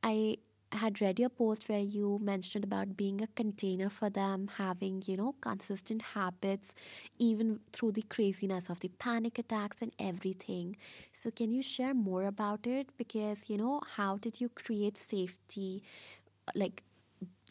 i 0.02 0.36
had 0.72 1.00
read 1.02 1.18
your 1.20 1.28
post 1.28 1.68
where 1.68 1.80
you 1.80 2.18
mentioned 2.22 2.64
about 2.64 2.96
being 2.96 3.20
a 3.22 3.26
container 3.28 3.90
for 3.90 4.08
them 4.10 4.48
having 4.56 5.02
you 5.06 5.16
know 5.16 5.34
consistent 5.42 6.00
habits 6.14 6.74
even 7.18 7.60
through 7.72 7.92
the 7.92 8.02
craziness 8.02 8.70
of 8.70 8.80
the 8.80 8.88
panic 8.98 9.38
attacks 9.38 9.82
and 9.82 9.92
everything. 9.98 10.76
So 11.12 11.30
can 11.30 11.52
you 11.52 11.62
share 11.62 11.94
more 11.94 12.24
about 12.24 12.66
it? 12.66 12.88
Because 12.96 13.50
you 13.50 13.58
know 13.58 13.80
how 13.96 14.16
did 14.16 14.40
you 14.40 14.48
create 14.48 14.96
safety 14.96 15.82
like 16.54 16.82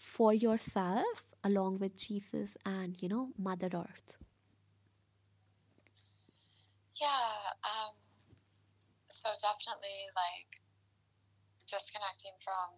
for 0.01 0.33
yourself 0.33 1.29
along 1.43 1.77
with 1.77 1.93
Jesus 1.93 2.57
and, 2.65 2.97
you 2.97 3.07
know, 3.07 3.29
Mother 3.37 3.69
Earth? 3.69 4.17
Yeah, 6.97 7.53
um, 7.61 7.93
so 9.05 9.29
definitely 9.37 10.09
like 10.17 10.57
disconnecting 11.69 12.33
from 12.41 12.73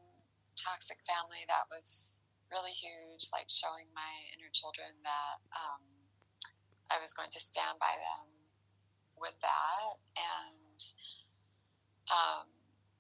toxic 0.60 1.00
family 1.08 1.48
that 1.48 1.64
was 1.72 2.22
really 2.52 2.76
huge, 2.76 3.32
like 3.32 3.48
showing 3.48 3.88
my 3.96 4.14
inner 4.36 4.52
children 4.52 4.92
that 5.08 5.40
um, 5.56 5.84
I 6.92 7.00
was 7.00 7.16
going 7.16 7.32
to 7.32 7.40
stand 7.40 7.80
by 7.80 7.96
them 8.04 8.28
with 9.16 9.40
that 9.40 9.96
and 10.20 10.80
um, 12.12 12.52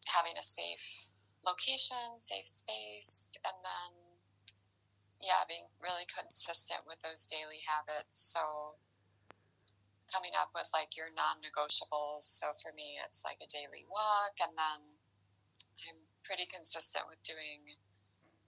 having 0.07 0.39
a 0.39 0.43
safe 0.43 1.11
location, 1.43 2.19
safe 2.23 2.47
space, 2.47 3.35
and 3.43 3.59
then 3.59 4.02
yeah, 5.23 5.47
being 5.47 5.71
really 5.79 6.03
consistent 6.03 6.83
with 6.83 6.99
those 6.99 7.23
daily 7.23 7.63
habits. 7.63 8.19
So 8.19 8.75
coming 10.11 10.35
up 10.35 10.51
with 10.51 10.67
like 10.75 10.93
your 10.99 11.09
non-negotiables. 11.15 12.27
So 12.27 12.51
for 12.59 12.75
me, 12.75 12.99
it's 13.01 13.23
like 13.23 13.39
a 13.39 13.49
daily 13.49 13.87
walk, 13.87 14.37
and 14.43 14.53
then 14.53 14.79
I'm 15.87 15.99
pretty 16.27 16.45
consistent 16.45 17.07
with 17.07 17.23
doing 17.23 17.79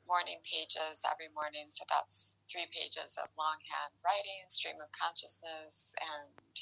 morning 0.06 0.44
pages 0.46 1.02
every 1.02 1.32
morning. 1.34 1.74
So 1.74 1.88
that's 1.90 2.38
three 2.46 2.70
pages 2.70 3.18
of 3.18 3.34
longhand 3.34 3.98
writing, 4.06 4.46
stream 4.52 4.78
of 4.78 4.94
consciousness, 4.94 5.98
and 5.98 6.60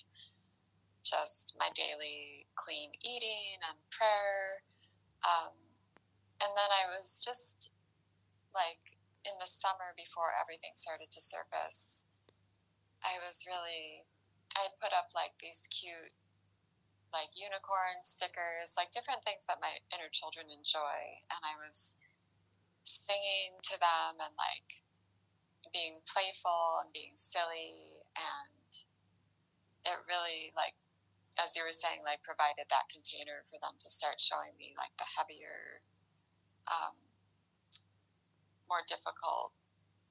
just 1.04 1.58
my 1.60 1.68
daily 1.76 2.48
clean 2.56 2.96
eating 3.04 3.60
and 3.68 3.76
prayer. 3.92 4.64
Um, 5.28 5.52
and 6.40 6.52
then 6.56 6.72
I 6.72 6.88
was 6.88 7.20
just 7.20 7.76
like 8.56 8.96
in 9.24 9.36
the 9.40 9.48
summer 9.48 9.96
before 9.96 10.36
everything 10.36 10.76
started 10.76 11.12
to 11.12 11.22
surface, 11.24 12.04
I 13.04 13.20
was 13.24 13.44
really, 13.48 14.08
I 14.56 14.72
had 14.72 14.80
put 14.80 14.96
up 14.96 15.12
like 15.16 15.36
these 15.40 15.68
cute, 15.72 16.16
like 17.12 17.32
unicorn 17.36 18.04
stickers, 18.04 18.76
like 18.76 18.92
different 18.96 19.24
things 19.24 19.48
that 19.48 19.64
my 19.64 19.80
inner 19.92 20.12
children 20.12 20.48
enjoy. 20.52 21.20
And 21.32 21.42
I 21.44 21.56
was 21.60 21.96
singing 22.84 23.60
to 23.64 23.76
them 23.80 24.20
and 24.20 24.36
like 24.36 24.84
being 25.72 26.04
playful 26.08 26.84
and 26.84 26.92
being 26.92 27.16
silly. 27.16 28.00
And 28.16 28.72
it 29.84 30.00
really, 30.08 30.56
like, 30.56 30.76
as 31.40 31.56
you 31.58 31.64
were 31.66 31.76
saying, 31.76 32.06
like 32.08 32.24
provided 32.24 32.70
that 32.72 32.92
container 32.92 33.44
for 33.48 33.60
them 33.60 33.76
to 33.80 33.90
start 33.90 34.22
showing 34.22 34.54
me 34.56 34.76
like 34.78 34.94
the 34.96 35.08
heavier 35.18 35.82
um, 36.70 37.03
more 38.70 38.84
difficult 38.88 39.52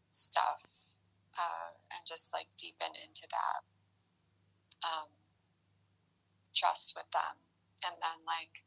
stuff 0.08 0.92
uh, 1.38 1.76
and 1.92 2.04
just 2.04 2.32
like 2.32 2.46
deepen 2.58 2.92
into 3.00 3.24
that 3.32 3.60
um, 4.84 5.08
trust 6.54 6.94
with 6.96 7.08
them. 7.10 7.40
And 7.82 7.98
then, 7.98 8.22
like, 8.26 8.62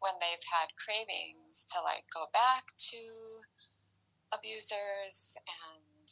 when 0.00 0.16
they've 0.18 0.42
had 0.48 0.74
cravings 0.80 1.68
to 1.70 1.78
like 1.84 2.08
go 2.08 2.26
back 2.32 2.72
to 2.90 3.00
abusers 4.32 5.36
and 5.44 6.08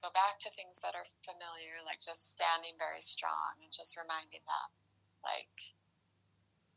go 0.00 0.08
back 0.14 0.38
to 0.42 0.50
things 0.54 0.78
that 0.80 0.94
are 0.94 1.06
familiar, 1.26 1.82
like 1.82 1.98
just 1.98 2.32
standing 2.32 2.78
very 2.78 3.02
strong 3.02 3.58
and 3.60 3.74
just 3.74 3.98
reminding 3.98 4.42
them, 4.46 4.70
like, 5.26 5.74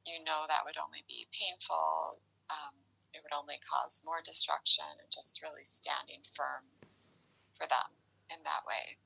you 0.05 0.22
know, 0.22 0.45
that 0.49 0.65
would 0.65 0.77
only 0.77 1.05
be 1.09 1.30
painful. 1.34 2.17
Um, 2.49 2.85
it 3.15 3.23
would 3.23 3.37
only 3.37 3.55
cause 3.63 4.03
more 4.05 4.19
destruction 4.23 4.85
and 5.01 5.09
just 5.11 5.41
really 5.41 5.63
standing 5.63 6.21
firm 6.35 6.63
for 7.57 7.67
them 7.67 7.95
in 8.29 8.43
that 8.43 8.63
way. 8.67 8.97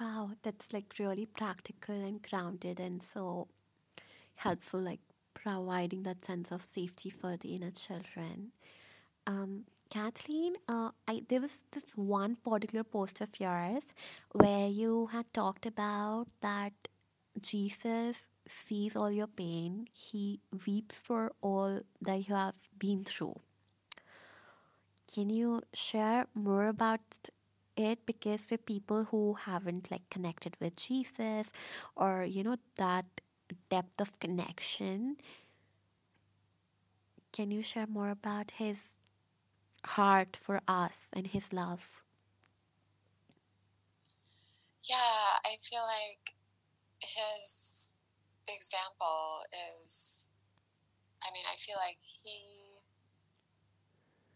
Wow, 0.00 0.30
that's 0.42 0.72
like 0.72 0.94
really 0.98 1.26
practical 1.26 1.94
and 1.94 2.22
grounded 2.22 2.80
and 2.80 3.02
so 3.02 3.48
helpful, 4.36 4.80
like 4.80 5.00
providing 5.34 6.02
that 6.04 6.24
sense 6.24 6.50
of 6.50 6.62
safety 6.62 7.10
for 7.10 7.36
the 7.36 7.54
inner 7.54 7.70
children. 7.70 8.52
Um, 9.26 9.64
Kathleen, 9.90 10.54
uh, 10.68 10.90
I, 11.06 11.22
there 11.28 11.40
was 11.40 11.64
this 11.72 11.92
one 11.96 12.36
particular 12.36 12.84
post 12.84 13.20
of 13.20 13.38
yours 13.38 13.84
where 14.32 14.66
you 14.66 15.08
had 15.08 15.32
talked 15.34 15.66
about 15.66 16.28
that 16.40 16.72
Jesus 17.40 18.29
sees 18.50 18.96
all 18.96 19.10
your 19.10 19.26
pain, 19.26 19.86
He 19.92 20.40
weeps 20.66 20.98
for 20.98 21.32
all 21.40 21.80
that 22.00 22.28
you 22.28 22.34
have 22.34 22.56
been 22.78 23.04
through. 23.04 23.40
Can 25.12 25.28
you 25.30 25.62
share 25.72 26.26
more 26.34 26.68
about 26.68 27.00
it? 27.76 28.06
Because 28.06 28.46
for 28.46 28.56
people 28.58 29.04
who 29.04 29.34
haven't 29.34 29.90
like 29.90 30.08
connected 30.10 30.56
with 30.60 30.76
Jesus 30.76 31.50
or 31.96 32.24
you 32.24 32.44
know 32.44 32.56
that 32.76 33.06
depth 33.68 34.00
of 34.00 34.18
connection, 34.20 35.16
can 37.32 37.50
you 37.50 37.62
share 37.62 37.86
more 37.86 38.10
about 38.10 38.52
His 38.52 38.94
heart 39.84 40.36
for 40.36 40.60
us 40.68 41.08
and 41.12 41.26
His 41.26 41.52
love? 41.52 42.02
Yeah, 44.84 44.96
I 45.44 45.56
feel 45.62 45.82
like 45.82 46.34
his 47.02 47.59
example 48.70 49.42
is 49.50 50.30
I 51.20 51.34
mean, 51.34 51.44
I 51.44 51.58
feel 51.58 51.76
like 51.76 51.98
he 51.98 52.78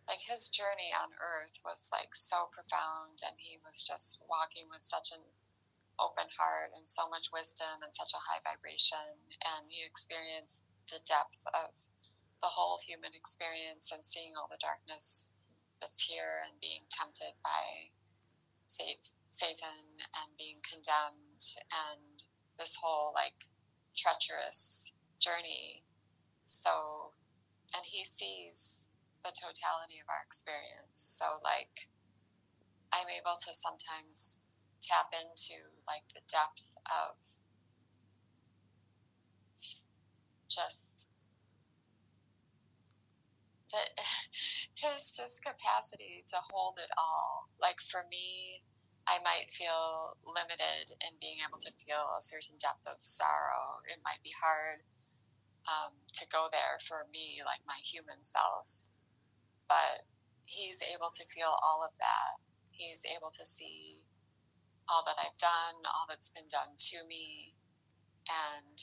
like 0.04 0.20
his 0.20 0.52
journey 0.52 0.92
on 0.92 1.16
earth 1.16 1.62
was 1.64 1.88
like 1.88 2.12
so 2.12 2.52
profound 2.52 3.24
and 3.24 3.38
he 3.40 3.56
was 3.64 3.86
just 3.86 4.20
walking 4.28 4.68
with 4.68 4.84
such 4.84 5.14
an 5.14 5.24
open 5.96 6.28
heart 6.34 6.76
and 6.76 6.84
so 6.84 7.08
much 7.08 7.32
wisdom 7.32 7.80
and 7.80 7.94
such 7.94 8.12
a 8.12 8.20
high 8.20 8.42
vibration 8.44 9.16
and 9.56 9.70
he 9.72 9.80
experienced 9.80 10.76
the 10.92 11.00
depth 11.08 11.40
of 11.56 11.72
the 12.44 12.52
whole 12.52 12.76
human 12.84 13.16
experience 13.16 13.88
and 13.96 14.04
seeing 14.04 14.36
all 14.36 14.50
the 14.50 14.60
darkness 14.60 15.32
that's 15.80 16.04
here 16.04 16.44
and 16.44 16.60
being 16.60 16.84
tempted 16.92 17.32
by 17.40 17.88
Satan 18.68 20.02
and 20.02 20.36
being 20.36 20.60
condemned 20.60 21.40
and 21.72 22.20
this 22.60 22.76
whole 22.76 23.16
like 23.16 23.53
treacherous 23.96 24.92
journey. 25.20 25.82
So, 26.46 27.12
and 27.74 27.82
he 27.84 28.04
sees 28.04 28.92
the 29.24 29.32
totality 29.32 29.98
of 30.02 30.08
our 30.08 30.22
experience. 30.26 30.94
So, 30.94 31.24
like, 31.42 31.88
I'm 32.92 33.08
able 33.10 33.36
to 33.42 33.50
sometimes 33.52 34.38
tap 34.80 35.10
into 35.12 35.58
like 35.88 36.04
the 36.14 36.20
depth 36.30 36.76
of 36.86 37.16
just 40.48 41.10
the, 43.72 43.82
his 44.76 45.10
just 45.10 45.42
capacity 45.42 46.22
to 46.28 46.36
hold 46.50 46.76
it 46.78 46.90
all. 46.96 47.48
Like 47.60 47.80
for 47.80 48.04
me, 48.10 48.62
I 49.04 49.20
might 49.20 49.52
feel 49.52 50.16
limited 50.24 50.96
in 51.04 51.20
being 51.20 51.44
able 51.44 51.60
to 51.60 51.72
feel 51.76 52.16
a 52.16 52.24
certain 52.24 52.56
depth 52.56 52.88
of 52.88 53.04
sorrow. 53.04 53.84
It 53.84 54.00
might 54.00 54.24
be 54.24 54.32
hard 54.32 54.80
um, 55.68 55.92
to 56.16 56.24
go 56.32 56.48
there 56.48 56.80
for 56.80 57.04
me, 57.12 57.44
like 57.44 57.60
my 57.68 57.76
human 57.84 58.24
self. 58.24 58.88
But 59.68 60.08
he's 60.44 60.80
able 60.80 61.12
to 61.12 61.24
feel 61.28 61.52
all 61.60 61.84
of 61.84 61.92
that. 62.00 62.40
He's 62.72 63.04
able 63.04 63.30
to 63.36 63.44
see 63.44 64.00
all 64.88 65.04
that 65.04 65.20
I've 65.20 65.36
done, 65.36 65.84
all 65.84 66.08
that's 66.08 66.32
been 66.32 66.48
done 66.48 66.76
to 66.76 66.98
me, 67.08 67.54
and 68.28 68.76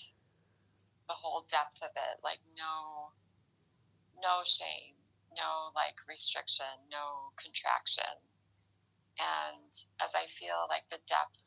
the 1.09 1.17
whole 1.17 1.45
depth 1.49 1.81
of 1.81 1.93
it. 1.93 2.21
Like 2.23 2.41
no, 2.57 3.13
no 4.21 4.41
shame, 4.45 4.97
no 5.33 5.73
like 5.75 5.97
restriction, 6.07 6.89
no 6.89 7.33
contraction. 7.37 8.21
And 9.21 9.69
as 10.01 10.17
I 10.17 10.25
feel 10.25 10.65
like 10.65 10.89
the 10.89 11.05
depth 11.05 11.45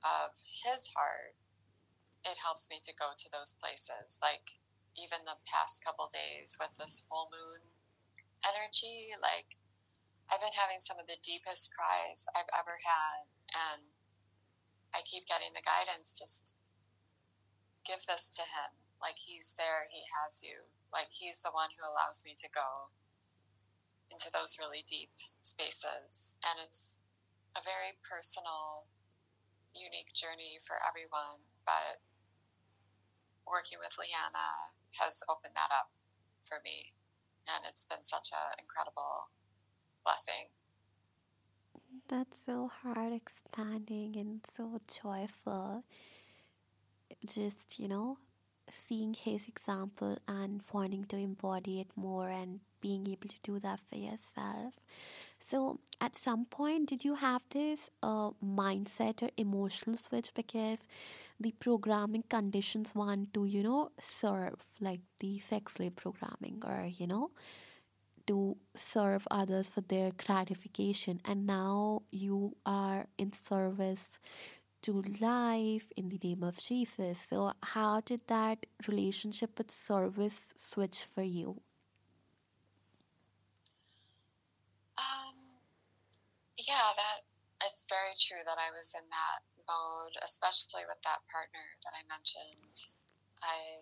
of 0.00 0.32
his 0.64 0.88
heart 0.96 1.36
it 2.26 2.38
helps 2.44 2.66
me 2.68 2.82
to 2.82 2.92
go 2.96 3.14
to 3.14 3.28
those 3.30 3.54
places. 3.56 4.18
Like 4.18 4.58
even 4.98 5.22
the 5.24 5.38
past 5.46 5.84
couple 5.84 6.10
days 6.10 6.58
with 6.58 6.74
this 6.74 7.06
full 7.06 7.30
moon 7.30 7.62
energy, 8.42 9.14
like 9.22 9.56
I've 10.28 10.42
been 10.42 10.56
having 10.56 10.82
some 10.82 10.98
of 10.98 11.08
the 11.08 11.20
deepest 11.22 11.72
cries 11.72 12.28
I've 12.36 12.52
ever 12.52 12.76
had, 12.84 13.32
and 13.48 13.82
I 14.92 15.00
keep 15.06 15.24
getting 15.24 15.56
the 15.56 15.64
guidance 15.64 16.12
just 16.12 16.52
give 17.86 18.04
this 18.04 18.28
to 18.36 18.44
him. 18.44 18.76
Like 19.00 19.16
he's 19.16 19.54
there, 19.56 19.88
he 19.88 20.04
has 20.20 20.42
you. 20.42 20.68
Like 20.92 21.14
he's 21.14 21.40
the 21.40 21.54
one 21.54 21.72
who 21.78 21.86
allows 21.86 22.26
me 22.26 22.34
to 22.36 22.48
go 22.50 22.92
into 24.10 24.30
those 24.32 24.58
really 24.58 24.84
deep 24.86 25.10
spaces. 25.42 26.36
And 26.44 26.58
it's 26.64 26.98
a 27.56 27.62
very 27.64 27.96
personal, 28.04 28.88
unique 29.74 30.12
journey 30.14 30.58
for 30.64 30.76
everyone. 30.82 31.44
But 31.64 32.00
working 33.46 33.78
with 33.80 33.96
Liana 33.96 34.76
has 35.00 35.20
opened 35.28 35.54
that 35.56 35.72
up 35.72 35.92
for 36.48 36.58
me. 36.64 36.92
And 37.48 37.64
it's 37.68 37.84
been 37.88 38.04
such 38.04 38.28
an 38.32 38.60
incredible 38.60 39.32
blessing. 40.04 40.52
That's 42.08 42.44
so 42.44 42.68
heart 42.68 43.12
expanding 43.12 44.16
and 44.16 44.40
so 44.52 44.78
joyful. 44.88 45.84
Just, 47.24 47.78
you 47.78 47.88
know, 47.88 48.18
seeing 48.70 49.14
his 49.14 49.48
example 49.48 50.18
and 50.26 50.62
wanting 50.72 51.04
to 51.04 51.16
embody 51.16 51.80
it 51.80 51.88
more 51.96 52.28
and 52.28 52.60
being 52.80 53.06
able 53.08 53.28
to 53.28 53.36
do 53.42 53.58
that 53.60 53.80
for 53.80 53.96
yourself. 53.96 54.74
So, 55.38 55.78
at 56.00 56.16
some 56.16 56.46
point, 56.46 56.88
did 56.88 57.04
you 57.04 57.14
have 57.14 57.42
this 57.50 57.90
uh, 58.02 58.30
mindset 58.44 59.22
or 59.22 59.30
emotional 59.36 59.96
switch 59.96 60.34
because 60.34 60.86
the 61.38 61.52
programming 61.52 62.24
conditions 62.28 62.94
one 62.94 63.28
to, 63.34 63.44
you 63.44 63.62
know, 63.62 63.90
serve 64.00 64.64
like 64.80 65.00
the 65.20 65.38
sex 65.38 65.74
slave 65.74 65.96
programming 65.96 66.62
or, 66.66 66.86
you 66.86 67.06
know, 67.06 67.30
to 68.26 68.56
serve 68.74 69.26
others 69.30 69.68
for 69.70 69.80
their 69.80 70.10
gratification, 70.12 71.20
and 71.24 71.46
now 71.46 72.02
you 72.10 72.56
are 72.66 73.06
in 73.16 73.32
service 73.32 74.18
to 74.82 75.02
life 75.20 75.90
in 75.96 76.08
the 76.10 76.20
name 76.22 76.42
of 76.42 76.58
Jesus. 76.58 77.18
So, 77.20 77.52
how 77.62 78.00
did 78.00 78.20
that 78.28 78.66
relationship 78.86 79.58
with 79.58 79.70
service 79.70 80.52
switch 80.56 81.04
for 81.04 81.22
you? 81.22 81.60
Yeah, 86.68 86.92
that 86.92 87.24
it's 87.64 87.88
very 87.88 88.12
true 88.20 88.44
that 88.44 88.60
I 88.60 88.68
was 88.70 88.92
in 88.92 89.08
that 89.08 89.40
mode, 89.64 90.14
especially 90.20 90.84
with 90.84 91.00
that 91.02 91.24
partner 91.32 91.80
that 91.82 91.96
I 91.96 92.04
mentioned. 92.04 92.92
I 93.40 93.80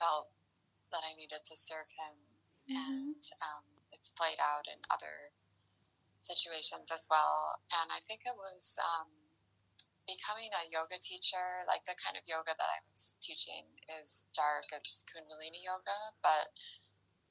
felt 0.00 0.32
that 0.88 1.04
I 1.04 1.12
needed 1.14 1.44
to 1.44 1.54
serve 1.54 1.86
him, 1.92 2.16
mm-hmm. 2.64 2.80
and 2.80 3.22
um, 3.44 3.64
it's 3.92 4.08
played 4.16 4.40
out 4.40 4.64
in 4.72 4.80
other 4.88 5.36
situations 6.24 6.88
as 6.88 7.04
well. 7.12 7.60
And 7.76 7.92
I 7.92 8.00
think 8.08 8.24
it 8.24 8.34
was 8.34 8.80
um, 8.80 9.12
becoming 10.08 10.48
a 10.56 10.64
yoga 10.72 10.96
teacher, 10.96 11.68
like 11.68 11.84
the 11.84 11.94
kind 12.00 12.16
of 12.16 12.24
yoga 12.24 12.56
that 12.56 12.70
I 12.72 12.80
was 12.88 13.20
teaching 13.20 13.68
is 14.00 14.26
dark, 14.32 14.72
it's 14.72 15.04
Kundalini 15.06 15.60
yoga, 15.60 16.16
but 16.24 16.50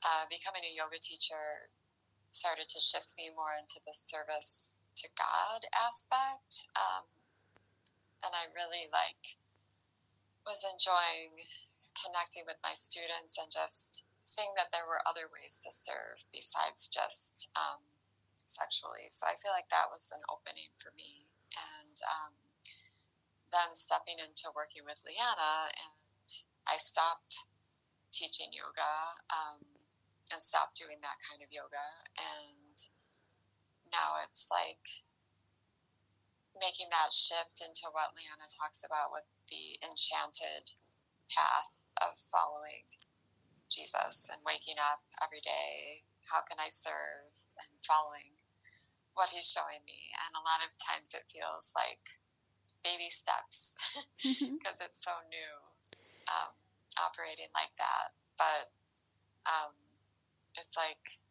uh, 0.06 0.30
becoming 0.30 0.64
a 0.64 0.77
yoga 0.77 1.01
teacher 1.01 1.73
started 2.31 2.69
to 2.69 2.80
shift 2.80 3.15
me 3.18 3.30
more 3.34 3.56
into 3.57 3.81
the 3.85 3.93
service 3.93 4.81
to 4.95 5.07
God 5.18 5.65
aspect. 5.73 6.69
Um, 6.76 7.06
and 8.23 8.34
I 8.35 8.51
really 8.51 8.91
like 8.91 9.39
was 10.43 10.65
enjoying 10.65 11.39
connecting 11.95 12.43
with 12.47 12.60
my 12.64 12.73
students 12.73 13.38
and 13.38 13.51
just 13.51 14.03
seeing 14.26 14.53
that 14.56 14.69
there 14.69 14.85
were 14.85 15.01
other 15.10 15.30
ways 15.30 15.57
to 15.61 15.72
serve 15.73 16.22
besides 16.34 16.89
just 16.89 17.49
um, 17.57 17.81
sexually. 18.49 19.10
So 19.14 19.30
I 19.30 19.38
feel 19.38 19.53
like 19.53 19.69
that 19.69 19.89
was 19.93 20.10
an 20.14 20.22
opening 20.30 20.73
for 20.81 20.89
me. 20.97 21.30
And 21.53 21.97
um, 22.06 22.34
then 23.49 23.73
stepping 23.73 24.22
into 24.22 24.53
working 24.53 24.85
with 24.85 25.01
Liana, 25.01 25.73
and 25.73 25.97
I 26.69 26.77
stopped 26.77 27.49
teaching 28.14 28.53
yoga. 28.53 28.93
Um, 29.34 29.69
and 30.31 30.41
stopped 30.41 30.77
doing 30.77 31.01
that 31.01 31.19
kind 31.26 31.41
of 31.41 31.49
yoga. 31.49 31.88
And 32.18 32.77
now 33.89 34.22
it's 34.26 34.49
like 34.49 34.84
making 36.60 36.91
that 36.91 37.10
shift 37.15 37.64
into 37.64 37.88
what 37.95 38.14
Liana 38.14 38.45
talks 38.51 38.84
about 38.84 39.15
with 39.15 39.26
the 39.47 39.80
enchanted 39.81 40.76
path 41.31 41.72
of 42.03 42.19
following 42.30 42.85
Jesus 43.72 44.27
and 44.34 44.41
waking 44.43 44.77
up 44.81 45.01
every 45.23 45.41
day. 45.41 46.03
How 46.27 46.43
can 46.43 46.60
I 46.60 46.68
serve 46.69 47.31
and 47.64 47.72
following 47.88 48.35
what 49.15 49.31
he's 49.31 49.47
showing 49.47 49.81
me? 49.88 50.11
And 50.26 50.35
a 50.35 50.45
lot 50.45 50.61
of 50.61 50.76
times 50.77 51.15
it 51.15 51.30
feels 51.31 51.72
like 51.73 52.19
baby 52.84 53.10
steps 53.10 53.73
because 54.19 54.35
mm-hmm. 54.51 54.85
it's 54.85 55.01
so 55.01 55.15
new 55.31 55.53
um, 56.27 56.53
operating 56.99 57.49
like 57.56 57.72
that. 57.80 58.14
But 58.35 58.72
um, 59.47 59.78
it's 60.60 60.76
like 60.76 61.23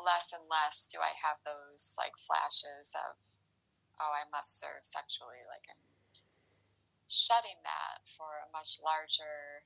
less 0.00 0.32
and 0.32 0.44
less 0.48 0.88
do 0.88 0.98
I 0.98 1.12
have 1.12 1.44
those 1.44 1.94
like 2.00 2.16
flashes 2.16 2.96
of, 2.96 3.16
oh, 4.00 4.12
I 4.16 4.24
must 4.32 4.58
serve 4.58 4.82
sexually. 4.82 5.44
Like 5.46 5.68
I'm 5.68 5.84
shedding 7.08 7.60
that 7.62 8.08
for 8.16 8.46
a 8.46 8.52
much 8.52 8.80
larger 8.82 9.62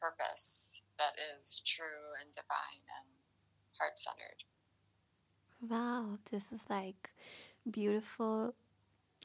purpose 0.00 0.80
that 0.98 1.14
is 1.38 1.62
true 1.64 2.18
and 2.20 2.32
divine 2.32 2.82
and 2.98 3.08
heart 3.78 3.98
centered. 3.98 4.42
Wow, 5.70 6.18
this 6.30 6.50
is 6.52 6.68
like 6.68 7.10
beautiful. 7.70 8.54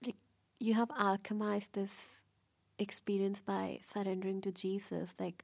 Like 0.05 0.17
you 0.59 0.75
have 0.75 0.89
alchemized 0.89 1.71
this 1.73 2.23
experience 2.79 3.41
by 3.41 3.79
surrendering 3.81 4.41
to 4.41 4.51
Jesus. 4.51 5.15
Like 5.19 5.43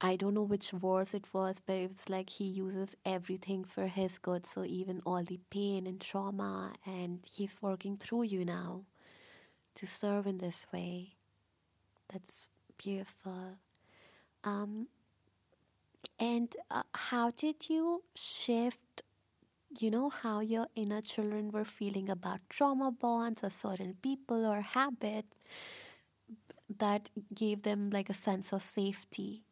I 0.00 0.16
don't 0.16 0.34
know 0.34 0.42
which 0.42 0.70
verse 0.70 1.14
it 1.14 1.32
was, 1.34 1.60
but 1.64 1.76
it 1.76 1.90
was 1.90 2.08
like 2.08 2.30
he 2.30 2.44
uses 2.44 2.96
everything 3.04 3.64
for 3.64 3.86
his 3.86 4.18
good. 4.18 4.46
So 4.46 4.64
even 4.64 5.02
all 5.04 5.22
the 5.22 5.38
pain 5.50 5.86
and 5.86 6.00
trauma, 6.00 6.72
and 6.86 7.20
he's 7.30 7.60
working 7.62 7.96
through 7.98 8.22
you 8.24 8.44
now 8.44 8.84
to 9.76 9.86
serve 9.86 10.26
in 10.26 10.38
this 10.38 10.66
way. 10.72 11.16
That's 12.12 12.50
beautiful. 12.78 13.56
Um, 14.44 14.88
and 16.18 16.54
uh, 16.70 16.82
how 16.94 17.30
did 17.30 17.68
you 17.68 18.02
shift? 18.14 19.02
You 19.80 19.90
know 19.90 20.10
how 20.10 20.40
your 20.40 20.66
inner 20.76 21.02
children 21.02 21.50
were 21.52 21.64
feeling 21.64 22.10
about 22.10 22.40
trauma 22.48 22.90
bonds 22.92 23.44
or 23.44 23.50
certain 23.50 23.96
people 24.02 24.46
or 24.46 24.62
habits 24.62 25.40
that 26.78 27.10
gave 27.34 27.62
them 27.62 27.90
like 27.90 28.08
a 28.08 28.14
sense 28.14 28.52
of 28.52 28.62
safety 28.62 29.44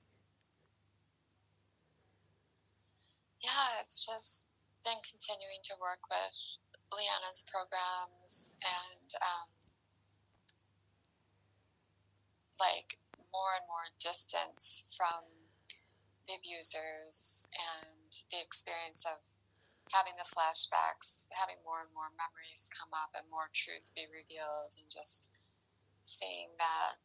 yeah, 3.42 3.78
it's 3.82 4.04
just 4.04 4.46
been 4.84 4.98
continuing 5.06 5.62
to 5.70 5.74
work 5.78 6.02
with 6.10 6.36
Liana's 6.90 7.44
programs 7.46 8.54
and 8.62 9.08
um, 9.20 9.48
like 12.58 12.98
more 13.30 13.54
and 13.58 13.66
more 13.68 13.86
distance 14.02 14.88
from 14.96 15.22
the 16.26 16.34
abusers 16.36 17.46
and 17.56 18.10
the 18.32 18.40
experience 18.42 19.06
of 19.06 19.22
having 19.92 20.12
the 20.20 20.28
flashbacks, 20.28 21.28
having 21.32 21.56
more 21.64 21.80
and 21.80 21.92
more 21.96 22.12
memories 22.16 22.68
come 22.74 22.92
up 22.92 23.12
and 23.16 23.24
more 23.32 23.48
truth 23.56 23.88
be 23.96 24.04
revealed, 24.12 24.76
and 24.76 24.88
just 24.92 25.32
seeing 26.04 26.52
that 26.60 27.00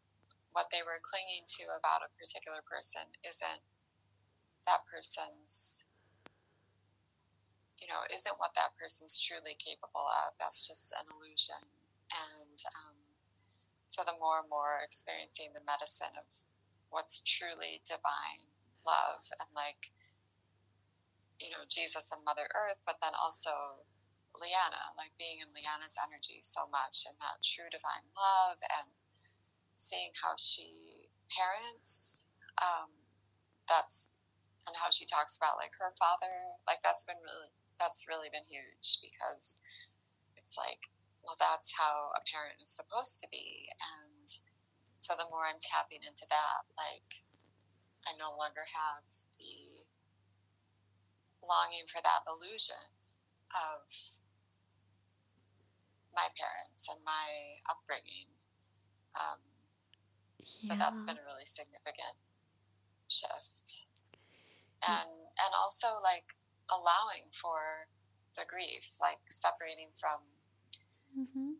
what 0.52 0.68
they 0.72 0.84
were 0.84 1.00
clinging 1.04 1.48
to 1.48 1.64
about 1.72 2.04
a 2.04 2.12
particular 2.20 2.60
person 2.64 3.08
isn't 3.24 3.64
that 4.68 4.84
person's 4.88 5.83
you 7.84 7.92
know, 7.92 8.08
isn't 8.08 8.40
what 8.40 8.56
that 8.56 8.80
person's 8.80 9.20
truly 9.20 9.60
capable 9.60 10.08
of. 10.24 10.40
That's 10.40 10.64
just 10.64 10.96
an 10.96 11.12
illusion. 11.12 11.68
And 12.08 12.56
um, 12.80 12.96
so 13.92 14.08
the 14.08 14.16
more 14.16 14.40
and 14.40 14.48
more 14.48 14.80
experiencing 14.80 15.52
the 15.52 15.68
medicine 15.68 16.16
of 16.16 16.32
what's 16.88 17.20
truly 17.20 17.84
divine 17.84 18.48
love 18.88 19.26
and 19.42 19.50
like 19.58 19.90
you 21.44 21.52
know 21.52 21.60
Jesus 21.68 22.08
and 22.16 22.24
Mother 22.24 22.48
Earth, 22.56 22.80
but 22.88 23.04
then 23.04 23.12
also 23.20 23.84
Liana, 24.40 24.96
like 24.96 25.12
being 25.20 25.44
in 25.44 25.52
Liana's 25.52 26.00
energy 26.00 26.40
so 26.40 26.72
much 26.72 27.04
and 27.04 27.20
that 27.20 27.44
true 27.44 27.68
divine 27.68 28.08
love 28.16 28.64
and 28.64 28.96
seeing 29.76 30.16
how 30.24 30.40
she 30.40 31.12
parents. 31.28 32.24
Um, 32.62 32.94
that's 33.68 34.14
and 34.64 34.78
how 34.80 34.88
she 34.94 35.04
talks 35.04 35.36
about 35.36 35.60
like 35.60 35.76
her 35.82 35.92
father. 36.00 36.56
Like 36.64 36.80
that's 36.80 37.04
been 37.04 37.20
really 37.20 37.52
that's 37.80 38.08
really 38.08 38.30
been 38.32 38.46
huge 38.48 39.02
because 39.02 39.60
it's 40.36 40.58
like 40.58 40.92
well 41.26 41.38
that's 41.40 41.74
how 41.78 42.12
a 42.16 42.22
parent 42.28 42.60
is 42.62 42.70
supposed 42.70 43.20
to 43.20 43.28
be 43.32 43.68
and 43.80 44.42
so 45.04 45.20
the 45.20 45.28
more 45.28 45.44
I'm 45.44 45.60
tapping 45.60 46.00
into 46.08 46.24
that, 46.32 46.64
like 46.80 47.28
I 48.08 48.16
no 48.16 48.40
longer 48.40 48.64
have 48.64 49.04
the 49.36 49.84
longing 51.44 51.84
for 51.92 52.00
that 52.00 52.24
illusion 52.24 52.88
of 53.52 53.84
my 56.16 56.32
parents 56.40 56.88
and 56.88 57.04
my 57.04 57.60
upbringing. 57.68 58.32
Um, 59.12 59.44
yeah. 60.40 60.72
So 60.72 60.80
that's 60.80 61.04
been 61.04 61.20
a 61.20 61.28
really 61.28 61.52
significant 61.52 62.16
shift, 63.12 63.92
and 64.88 65.12
yeah. 65.12 65.44
and 65.44 65.52
also 65.52 66.00
like 66.00 66.32
allowing 66.72 67.28
for 67.34 67.90
the 68.36 68.48
grief, 68.48 68.96
like 68.98 69.22
separating 69.30 69.94
from 69.96 70.24
mm-hmm. 71.14 71.60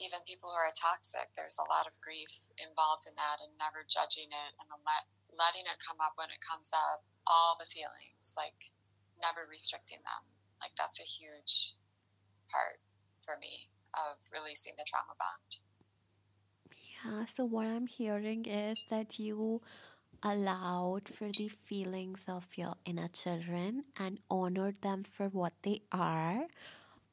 even 0.00 0.20
people 0.24 0.50
who 0.52 0.58
are 0.58 0.72
toxic. 0.72 1.28
There's 1.34 1.60
a 1.60 1.68
lot 1.68 1.88
of 1.88 1.98
grief 2.00 2.30
involved 2.56 3.04
in 3.08 3.14
that, 3.18 3.42
and 3.42 3.52
never 3.58 3.84
judging 3.84 4.30
it 4.30 4.52
and 4.56 4.68
let, 4.84 5.04
letting 5.34 5.66
it 5.66 5.82
come 5.82 6.00
up 6.00 6.16
when 6.16 6.32
it 6.32 6.40
comes 6.42 6.70
up. 6.72 7.04
All 7.26 7.58
the 7.58 7.66
feelings, 7.66 8.38
like 8.38 8.70
never 9.18 9.50
restricting 9.50 10.00
them. 10.06 10.22
Like 10.62 10.78
that's 10.78 11.02
a 11.02 11.08
huge 11.08 11.74
part 12.46 12.78
for 13.26 13.34
me 13.42 13.68
of 13.98 14.22
releasing 14.30 14.78
the 14.78 14.86
trauma 14.86 15.18
bond. 15.18 15.50
Yeah, 17.04 17.24
so 17.26 17.44
what 17.44 17.66
I'm 17.66 17.86
hearing 17.86 18.46
is 18.46 18.80
that 18.90 19.18
you 19.18 19.62
allowed 20.22 21.08
for 21.08 21.28
the 21.38 21.48
feelings 21.48 22.24
of 22.28 22.46
your 22.56 22.74
inner 22.84 23.08
children 23.08 23.84
and 23.98 24.18
honored 24.30 24.80
them 24.82 25.04
for 25.04 25.28
what 25.28 25.52
they 25.62 25.80
are 25.92 26.46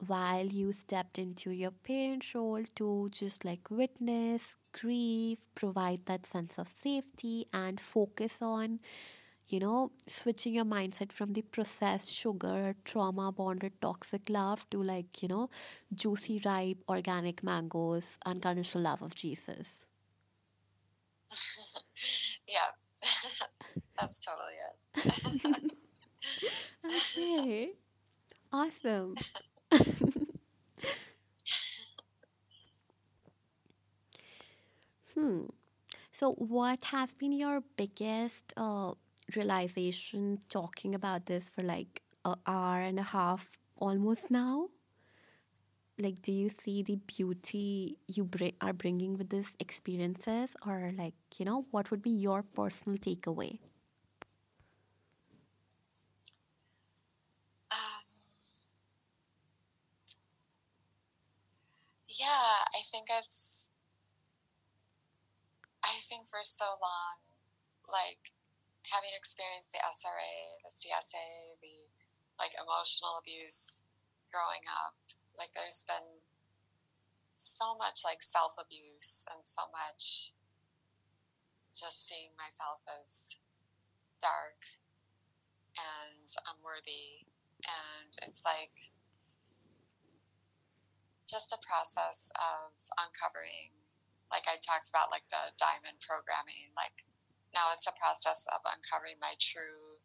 while 0.07 0.45
you 0.45 0.71
stepped 0.73 1.17
into 1.17 1.51
your 1.51 1.71
parent 1.71 2.33
role 2.35 2.63
to 2.75 3.09
just 3.11 3.45
like 3.45 3.69
witness, 3.71 4.55
grieve, 4.73 5.39
provide 5.55 6.05
that 6.05 6.25
sense 6.25 6.57
of 6.59 6.67
safety, 6.67 7.45
and 7.53 7.79
focus 7.79 8.41
on 8.41 8.79
you 9.47 9.59
know, 9.59 9.91
switching 10.07 10.53
your 10.55 10.65
mindset 10.65 11.11
from 11.11 11.33
the 11.33 11.41
processed 11.41 12.09
sugar, 12.11 12.75
trauma 12.85 13.31
bonded 13.31 13.73
toxic 13.81 14.29
love 14.29 14.69
to 14.69 14.81
like, 14.81 15.21
you 15.21 15.27
know, 15.27 15.49
juicy, 15.93 16.41
ripe, 16.45 16.77
organic 16.89 17.43
mangoes, 17.43 18.17
unconditional 18.25 18.83
love 18.85 19.01
of 19.01 19.15
Jesus. 19.15 19.85
yeah, 22.47 22.71
that's 23.99 24.19
totally 24.19 24.53
it. 24.95 25.73
okay, 26.85 27.71
awesome. 28.53 29.15
hmm. 35.15 35.43
So, 36.11 36.33
what 36.33 36.85
has 36.87 37.15
been 37.15 37.33
your 37.33 37.63
biggest 37.77 38.53
uh, 38.57 38.93
realization 39.35 40.41
talking 40.49 40.95
about 40.95 41.27
this 41.27 41.49
for 41.49 41.63
like 41.63 42.03
an 42.25 42.35
hour 42.47 42.81
and 42.81 42.99
a 42.99 43.03
half 43.03 43.59
almost 43.77 44.31
now? 44.31 44.69
Like, 45.97 46.21
do 46.21 46.31
you 46.31 46.49
see 46.49 46.81
the 46.81 46.95
beauty 46.97 47.97
you 48.07 48.25
bring, 48.25 48.53
are 48.61 48.73
bringing 48.73 49.17
with 49.17 49.29
these 49.29 49.55
experiences, 49.59 50.55
or 50.65 50.91
like, 50.97 51.13
you 51.37 51.45
know, 51.45 51.65
what 51.71 51.91
would 51.91 52.01
be 52.01 52.09
your 52.09 52.41
personal 52.43 52.97
takeaway? 52.97 53.59
Um, 57.71 58.03
yeah, 62.07 62.65
I 62.73 62.81
think 62.91 63.07
it's. 63.09 63.69
I 65.83 65.99
think 66.09 66.27
for 66.29 66.39
so 66.43 66.65
long, 66.81 67.19
like 67.91 68.31
having 68.91 69.11
experienced 69.15 69.71
the 69.71 69.79
SRA, 69.83 70.33
the 70.63 70.71
CSA, 70.71 71.59
the 71.61 71.75
like 72.39 72.53
emotional 72.57 73.19
abuse 73.19 73.91
growing 74.31 74.63
up, 74.87 74.95
like 75.37 75.53
there's 75.53 75.83
been 75.87 76.21
so 77.35 77.75
much 77.77 78.05
like 78.05 78.21
self 78.21 78.55
abuse 78.59 79.25
and 79.33 79.41
so 79.43 79.63
much 79.73 80.33
just 81.73 82.07
seeing 82.07 82.29
myself 82.37 82.85
as 83.01 83.33
dark 84.21 84.61
and 85.75 86.29
unworthy. 86.53 87.25
And 87.65 88.11
it's 88.27 88.45
like 88.45 88.93
just 91.25 91.55
a 91.55 91.59
process 91.65 92.29
of 92.37 92.75
uncovering, 93.01 93.73
like 94.29 94.45
I 94.45 94.61
talked 94.61 94.91
about, 94.91 95.09
like 95.09 95.25
the 95.33 95.55
diamond 95.57 95.97
programming, 96.03 96.71
like 96.77 97.03
now 97.55 97.73
it's 97.73 97.89
a 97.89 97.95
process 97.97 98.45
of 98.53 98.61
uncovering 98.65 99.17
my 99.17 99.33
true 99.41 99.97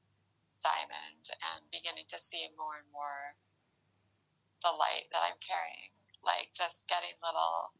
diamond 0.65 1.29
and 1.55 1.69
beginning 1.71 2.09
to 2.11 2.19
see 2.19 2.49
more 2.57 2.81
and 2.81 2.91
more 2.91 3.39
the 4.63 4.75
light 4.75 5.11
that 5.13 5.25
I'm 5.25 5.39
carrying. 5.41 5.95
Like 6.23 6.51
just 6.53 6.85
getting 6.91 7.15
little 7.23 7.73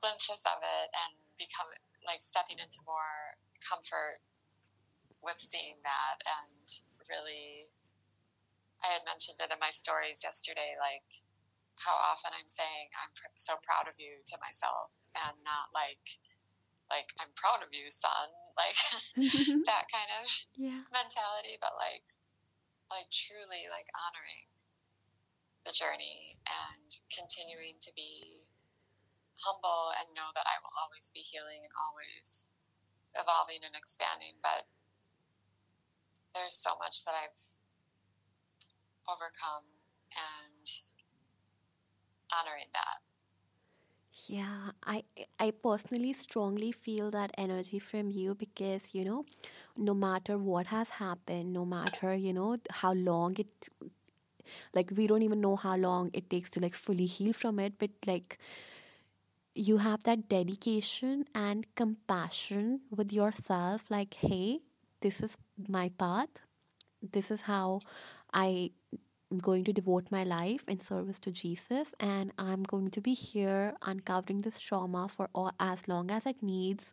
glimpses 0.00 0.42
of 0.44 0.60
it 0.64 0.88
and 0.92 1.12
become 1.36 1.68
like 2.04 2.20
stepping 2.20 2.60
into 2.60 2.80
more 2.84 3.36
comfort 3.64 4.20
with 5.24 5.40
seeing 5.40 5.80
that 5.80 6.20
and 6.28 6.68
really 7.08 7.72
I 8.84 8.92
had 8.92 9.08
mentioned 9.08 9.40
it 9.40 9.48
in 9.48 9.56
my 9.56 9.72
stories 9.72 10.20
yesterday 10.20 10.76
like 10.76 11.08
how 11.80 11.96
often 11.96 12.36
I'm 12.36 12.48
saying 12.48 12.92
I'm 12.92 13.12
pr- 13.16 13.32
so 13.40 13.56
proud 13.64 13.88
of 13.88 13.96
you 13.96 14.20
to 14.20 14.36
myself 14.44 14.92
and 15.16 15.40
not 15.40 15.72
like 15.72 16.20
like 16.92 17.10
I'm 17.20 17.32
proud 17.34 17.64
of 17.64 17.72
you, 17.72 17.88
son, 17.88 18.28
like 18.60 18.78
that 19.68 19.84
kind 19.88 20.10
of 20.20 20.24
yeah. 20.56 20.84
mentality, 20.92 21.56
but 21.60 21.74
like 21.74 22.04
like 22.92 23.08
truly 23.10 23.66
like 23.72 23.88
honoring 23.96 24.43
the 25.64 25.72
journey 25.72 26.36
and 26.46 26.88
continuing 27.08 27.80
to 27.80 27.90
be 27.96 28.44
humble 29.40 29.92
and 29.98 30.14
know 30.14 30.30
that 30.34 30.46
I 30.46 30.56
will 30.62 30.76
always 30.84 31.10
be 31.12 31.20
healing 31.20 31.64
and 31.64 31.74
always 31.74 32.52
evolving 33.16 33.64
and 33.64 33.74
expanding, 33.74 34.38
but 34.42 34.68
there's 36.34 36.56
so 36.56 36.76
much 36.78 37.04
that 37.04 37.14
I've 37.14 37.40
overcome 39.08 39.68
and 40.12 40.64
honoring 42.32 42.70
that. 42.72 43.00
Yeah, 44.28 44.70
I 44.86 45.02
I 45.40 45.50
personally 45.50 46.12
strongly 46.12 46.70
feel 46.72 47.10
that 47.10 47.32
energy 47.36 47.78
from 47.80 48.10
you 48.10 48.34
because 48.34 48.94
you 48.94 49.04
know, 49.04 49.24
no 49.76 49.92
matter 49.94 50.38
what 50.38 50.66
has 50.68 50.90
happened, 50.90 51.52
no 51.52 51.64
matter 51.64 52.14
you 52.14 52.32
know 52.32 52.56
how 52.70 52.92
long 52.92 53.34
it, 53.38 53.68
like 54.74 54.92
we 54.96 55.06
don't 55.06 55.22
even 55.22 55.40
know 55.40 55.56
how 55.56 55.76
long 55.76 56.10
it 56.12 56.30
takes 56.30 56.50
to 56.50 56.60
like 56.60 56.74
fully 56.74 57.06
heal 57.06 57.32
from 57.32 57.58
it, 57.58 57.74
but 57.78 57.90
like 58.06 58.38
you 59.54 59.78
have 59.78 60.02
that 60.02 60.28
dedication 60.28 61.26
and 61.34 61.66
compassion 61.74 62.80
with 62.90 63.12
yourself. 63.12 63.84
Like, 63.90 64.14
hey, 64.14 64.60
this 65.00 65.22
is 65.22 65.36
my 65.68 65.90
path. 65.98 66.42
This 67.12 67.30
is 67.30 67.42
how 67.42 67.80
I 68.32 68.70
I'm 69.30 69.38
going 69.38 69.64
to 69.64 69.72
devote 69.72 70.12
my 70.12 70.22
life 70.22 70.62
in 70.68 70.78
service 70.78 71.18
to 71.20 71.32
Jesus 71.32 71.92
and 71.98 72.30
I'm 72.38 72.62
going 72.62 72.90
to 72.90 73.00
be 73.00 73.14
here 73.14 73.74
uncovering 73.82 74.42
this 74.42 74.60
trauma 74.60 75.08
for 75.08 75.28
all, 75.34 75.50
as 75.58 75.88
long 75.88 76.12
as 76.12 76.24
it 76.24 76.40
needs 76.40 76.92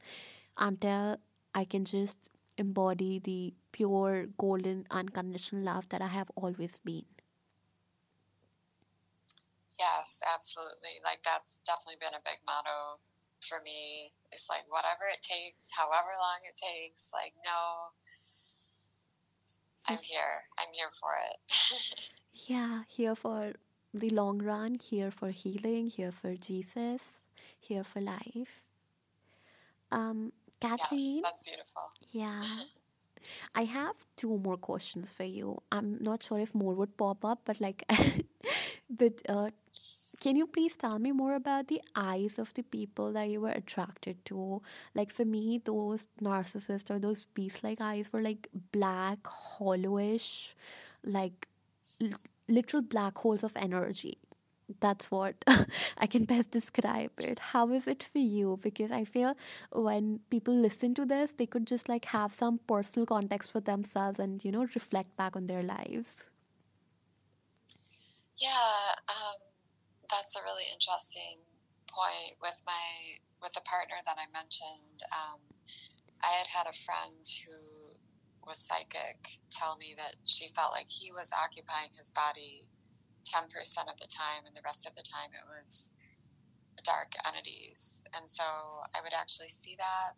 until 0.57 1.17
I 1.53 1.65
can 1.65 1.85
just 1.85 2.31
embody 2.57 3.19
the 3.19 3.53
pure, 3.71 4.25
golden, 4.39 4.87
unconditional 4.89 5.63
love 5.63 5.89
that 5.89 6.01
I 6.01 6.07
have 6.07 6.31
always 6.35 6.79
been. 6.79 7.05
Yes, 9.81 10.21
absolutely. 10.21 11.01
Like 11.01 11.25
that's 11.25 11.57
definitely 11.65 11.97
been 11.97 12.13
a 12.13 12.21
big 12.21 12.37
motto 12.45 13.01
for 13.41 13.57
me. 13.65 14.13
It's 14.29 14.45
like 14.45 14.69
whatever 14.69 15.09
it 15.09 15.25
takes, 15.25 15.73
however 15.73 16.13
long 16.21 16.37
it 16.45 16.53
takes, 16.53 17.09
like 17.09 17.33
no 17.41 17.89
I'm 19.87 19.97
here. 19.97 20.45
I'm 20.59 20.71
here 20.71 20.89
for 20.99 21.09
it. 21.17 21.37
yeah, 22.49 22.83
here 22.87 23.15
for 23.15 23.53
the 23.93 24.09
long 24.09 24.39
run, 24.41 24.75
here 24.75 25.11
for 25.11 25.31
healing, 25.31 25.87
here 25.87 26.11
for 26.11 26.35
Jesus, 26.35 27.21
here 27.59 27.83
for 27.83 27.99
life. 27.99 28.65
Um, 29.91 30.31
Kathleen. 30.59 31.23
That's 31.23 31.41
beautiful. 31.41 31.81
Yeah. 32.11 32.41
I 33.55 33.63
have 33.63 33.95
two 34.15 34.37
more 34.37 34.57
questions 34.57 35.11
for 35.11 35.23
you. 35.23 35.61
I'm 35.71 35.97
not 36.01 36.23
sure 36.23 36.39
if 36.39 36.55
more 36.55 36.73
would 36.73 36.97
pop 36.97 37.25
up, 37.25 37.41
but 37.45 37.59
like, 37.59 37.83
but 38.89 39.21
uh, 39.29 39.49
can 40.21 40.35
you 40.35 40.45
please 40.45 40.77
tell 40.77 40.99
me 40.99 41.11
more 41.11 41.35
about 41.35 41.67
the 41.67 41.81
eyes 41.95 42.37
of 42.37 42.53
the 42.53 42.63
people 42.63 43.11
that 43.13 43.29
you 43.29 43.41
were 43.41 43.49
attracted 43.49 44.23
to? 44.25 44.61
Like 44.93 45.11
for 45.11 45.25
me, 45.25 45.61
those 45.63 46.07
narcissists 46.21 46.91
or 46.91 46.99
those 46.99 47.25
beast-like 47.25 47.81
eyes 47.81 48.13
were 48.13 48.21
like 48.21 48.47
black, 48.71 49.23
hollowish, 49.23 50.53
like 51.03 51.47
l- 52.01 52.09
literal 52.47 52.83
black 52.83 53.17
holes 53.17 53.43
of 53.43 53.53
energy 53.55 54.17
that's 54.79 55.11
what 55.11 55.35
I 55.97 56.07
can 56.07 56.25
best 56.25 56.51
describe 56.51 57.11
it. 57.19 57.39
How 57.39 57.69
is 57.71 57.87
it 57.87 58.03
for 58.03 58.19
you? 58.19 58.57
Because 58.61 58.91
I 58.91 59.03
feel 59.03 59.35
when 59.71 60.19
people 60.29 60.53
listen 60.53 60.93
to 60.95 61.05
this, 61.05 61.33
they 61.33 61.45
could 61.45 61.67
just 61.67 61.89
like 61.89 62.05
have 62.05 62.33
some 62.33 62.59
personal 62.67 63.05
context 63.05 63.51
for 63.51 63.59
themselves 63.59 64.19
and, 64.19 64.43
you 64.43 64.51
know, 64.51 64.61
reflect 64.61 65.17
back 65.17 65.35
on 65.35 65.47
their 65.47 65.63
lives. 65.63 66.29
Yeah, 68.41 68.97
um, 69.05 69.37
that's 70.09 70.33
a 70.33 70.41
really 70.41 70.65
interesting 70.73 71.45
point 71.85 72.41
with 72.41 72.57
my 72.65 73.21
with 73.37 73.53
the 73.53 73.61
partner 73.61 74.01
that 74.01 74.17
I 74.17 74.25
mentioned. 74.33 75.05
Um, 75.13 75.41
I 76.25 76.41
had 76.41 76.49
had 76.49 76.65
a 76.65 76.73
friend 76.73 77.21
who 77.45 78.01
was 78.45 78.57
psychic 78.57 79.41
tell 79.53 79.77
me 79.77 79.93
that 79.97 80.17
she 80.25 80.49
felt 80.57 80.73
like 80.73 80.89
he 80.89 81.13
was 81.13 81.29
occupying 81.29 81.93
his 81.93 82.09
body 82.09 82.65
10% 83.25 83.89
of 83.93 83.99
the 84.01 84.09
time, 84.09 84.49
and 84.49 84.57
the 84.57 84.65
rest 84.65 84.89
of 84.89 84.95
the 84.97 85.05
time 85.05 85.29
it 85.37 85.45
was 85.45 85.93
dark 86.83 87.13
entities. 87.25 88.05
And 88.17 88.29
so 88.29 88.43
I 88.97 89.01
would 89.05 89.13
actually 89.13 89.53
see 89.53 89.77
that 89.77 90.17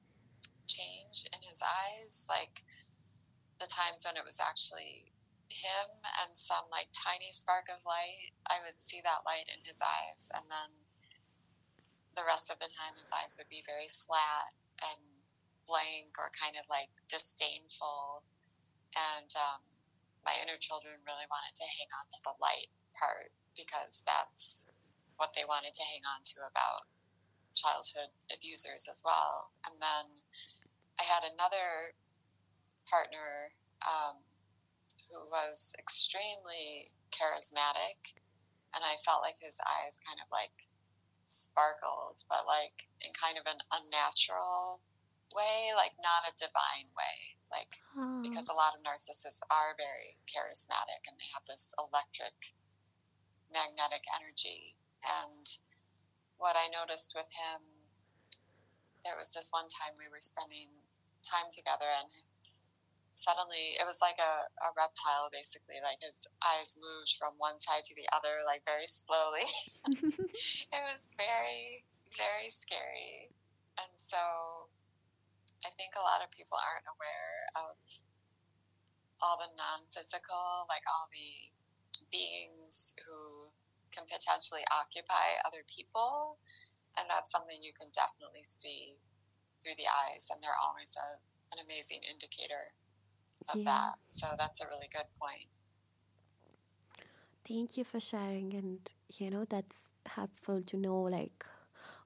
change 0.68 1.28
in 1.32 1.41
his 1.44 1.60
eyes, 1.62 2.26
like 2.30 2.64
the 3.60 3.68
times 3.68 4.04
when 4.08 4.18
it 4.18 4.26
was 4.26 4.40
actually 4.40 5.12
him 5.54 6.02
and 6.26 6.34
some 6.34 6.66
like 6.74 6.90
tiny 6.90 7.30
spark 7.30 7.70
of 7.70 7.86
light, 7.86 8.34
I 8.50 8.60
would 8.66 8.82
see 8.82 9.00
that 9.06 9.26
light 9.26 9.46
in 9.46 9.62
his 9.62 9.78
eyes. 9.78 10.34
And 10.34 10.50
then 10.50 10.70
the 12.18 12.26
rest 12.26 12.50
of 12.50 12.58
the 12.58 12.70
time, 12.70 12.98
his 12.98 13.14
eyes 13.14 13.38
would 13.38 13.50
be 13.50 13.66
very 13.66 13.90
flat 13.90 14.54
and 14.82 15.02
blank 15.70 16.18
or 16.18 16.34
kind 16.34 16.58
of 16.58 16.66
like 16.70 16.90
disdainful. 17.06 18.26
And 18.94 19.30
um, 19.38 19.62
my 20.26 20.38
inner 20.42 20.58
children 20.58 21.02
really 21.06 21.30
wanted 21.30 21.56
to 21.58 21.68
hang 21.78 21.90
on 21.94 22.06
to 22.10 22.20
the 22.26 22.36
light 22.42 22.74
part 22.98 23.34
because 23.54 24.02
that's 24.06 24.66
what 25.18 25.34
they 25.38 25.46
wanted 25.46 25.74
to 25.78 25.86
hang 25.86 26.02
on 26.10 26.26
to 26.26 26.46
about 26.46 26.90
childhood 27.54 28.10
abusers 28.34 28.90
as 28.90 29.06
well. 29.06 29.54
And 29.70 29.78
then 29.78 30.26
I 30.98 31.06
had 31.06 31.26
another 31.26 31.94
partner 32.90 33.54
um, 33.86 34.22
who 35.14 35.30
was 35.30 35.69
extremely 35.77 36.90
charismatic, 37.14 38.18
and 38.73 38.81
I 38.81 38.98
felt 39.06 39.22
like 39.22 39.38
his 39.38 39.61
eyes 39.61 40.02
kind 40.02 40.18
of 40.18 40.26
like 40.34 40.65
sparkled, 41.30 42.26
but 42.26 42.49
like 42.49 42.90
in 43.06 43.14
kind 43.14 43.38
of 43.38 43.45
an 43.45 43.61
unnatural 43.69 44.81
way, 45.38 45.69
like 45.77 45.94
not 46.02 46.26
a 46.26 46.34
divine 46.34 46.90
way. 46.98 47.38
Like, 47.53 47.85
because 48.26 48.49
a 48.49 48.57
lot 48.57 48.73
of 48.73 48.81
narcissists 48.81 49.45
are 49.53 49.77
very 49.77 50.18
charismatic 50.26 51.06
and 51.06 51.14
they 51.22 51.30
have 51.38 51.45
this 51.45 51.69
electric 51.77 52.57
magnetic 53.53 54.10
energy. 54.10 54.73
And 55.06 55.45
what 56.41 56.57
I 56.57 56.73
noticed 56.73 57.14
with 57.14 57.30
him, 57.30 57.61
there 59.06 59.14
was 59.14 59.30
this 59.30 59.53
one 59.53 59.69
time 59.69 59.94
we 60.02 60.10
were 60.10 60.18
spending 60.18 60.81
time 61.22 61.53
together, 61.53 61.94
and 61.94 62.10
suddenly 63.24 63.80
it 63.80 63.88
was 63.88 64.04
like 64.04 64.20
a, 64.20 64.36
a 64.60 64.70
reptile, 64.76 65.32
basically. 65.32 65.80
Like 65.80 66.04
his 66.04 66.28
eyes 66.44 66.76
moved 66.76 67.16
from 67.16 67.40
one 67.40 67.56
side 67.56 67.88
to 67.88 67.95
the 67.95 68.12
other, 68.12 68.44
like 68.44 68.68
very 68.68 68.86
slowly. 68.86 69.48
it 70.76 70.84
was 70.84 71.08
very, 71.16 71.88
very 72.20 72.52
scary. 72.52 73.32
And 73.80 73.95
so 73.95 74.20
I 75.64 75.72
think 75.80 75.95
a 75.95 76.04
lot 76.04 76.20
of 76.20 76.36
people 76.36 76.60
aren't 76.60 76.86
aware 76.91 77.40
of 77.64 77.80
all 79.24 79.40
the 79.40 79.56
non 79.56 79.88
physical, 79.95 80.68
like 80.68 80.84
all 80.84 81.08
the 81.08 81.48
beings 82.12 82.91
who 83.08 83.48
can 83.95 84.04
potentially 84.04 84.68
occupy 84.68 85.40
other 85.48 85.64
people. 85.64 86.36
And 87.00 87.08
that's 87.08 87.32
something 87.32 87.64
you 87.64 87.74
can 87.74 87.90
definitely 87.95 88.44
see 88.44 89.00
through 89.64 89.80
the 89.80 89.88
eyes. 89.88 90.28
And 90.28 90.44
they're 90.44 90.60
always 90.60 90.94
a, 91.00 91.24
an 91.56 91.64
amazing 91.64 92.04
indicator 92.04 92.76
of 93.49 93.60
yeah. 93.60 93.65
that. 93.65 93.95
So 94.07 94.28
that's 94.38 94.61
a 94.61 94.65
really 94.68 94.90
good 94.91 95.07
point. 95.20 95.48
Thank 97.48 97.78
you 97.78 97.84
for 97.84 97.99
sharing. 97.99 98.53
And, 98.53 98.80
you 99.18 99.30
know, 99.30 99.45
that's 99.45 99.94
helpful 100.06 100.61
to 100.61 100.78
know, 100.78 101.02
like, 101.02 101.45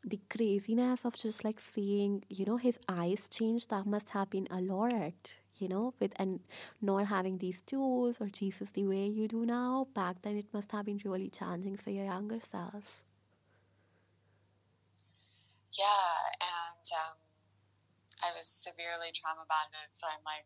the 0.04 0.20
craziness 0.30 1.06
of 1.06 1.18
just 1.18 1.44
like 1.44 1.60
seeing, 1.60 2.24
you 2.30 2.46
know, 2.46 2.58
his 2.58 2.80
eyes 2.90 3.28
change. 3.28 3.68
That 3.68 3.86
must 3.86 4.12
have 4.12 4.30
been 4.30 4.48
a 4.50 4.62
lot 4.62 5.36
you 5.60 5.68
know, 5.68 5.94
with 6.00 6.14
and 6.18 6.40
not 6.82 7.08
having 7.08 7.38
these 7.38 7.62
tools 7.62 8.22
or 8.22 8.28
Jesus 8.28 8.72
the 8.72 8.86
way 8.86 9.06
you 9.06 9.28
do 9.28 9.46
now, 9.46 9.88
back 9.94 10.22
then 10.22 10.38
it 10.38 10.54
must 10.54 10.72
have 10.72 10.86
been 10.86 11.00
really 11.04 11.30
challenging 11.30 11.76
for 11.76 11.90
your 11.90 12.06
younger 12.06 12.40
self. 12.42 13.04
Yeah, 15.78 15.86
and 16.42 16.86
um, 17.06 17.18
I 18.24 18.34
was 18.38 18.48
severely 18.48 19.14
trauma 19.14 19.46
bonded, 19.46 19.92
so 19.92 20.08
I'm 20.08 20.24
like, 20.26 20.46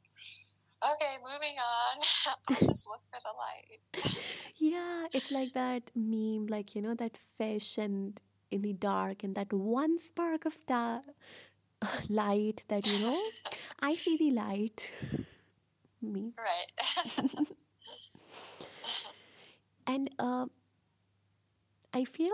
okay, 0.84 1.16
moving 1.24 1.56
on. 1.58 2.02
I'll 2.48 2.68
just 2.68 2.88
look 2.88 3.02
for 3.12 3.20
the 3.24 3.34
light. 3.38 4.56
yeah, 4.58 5.06
it's 5.14 5.32
like 5.32 5.54
that 5.54 5.92
meme, 5.96 6.48
like 6.48 6.76
you 6.76 6.82
know, 6.82 6.96
that 6.96 7.18
fish 7.18 7.78
and 7.78 8.20
in 8.52 8.62
the 8.62 8.74
dark, 8.74 9.24
and 9.24 9.36
that 9.36 9.54
one 9.54 9.98
spark 10.00 10.46
of 10.46 10.58
da- 10.66 11.02
light 12.10 12.64
that 12.68 12.86
you 12.86 13.00
know 13.06 13.20
i 13.82 13.96
see 13.96 14.18
the 14.18 14.32
light 14.32 14.94
me 16.02 16.34
right 16.38 17.48
and 19.88 20.10
uh, 20.20 20.46
i 21.94 22.04
feel 22.04 22.34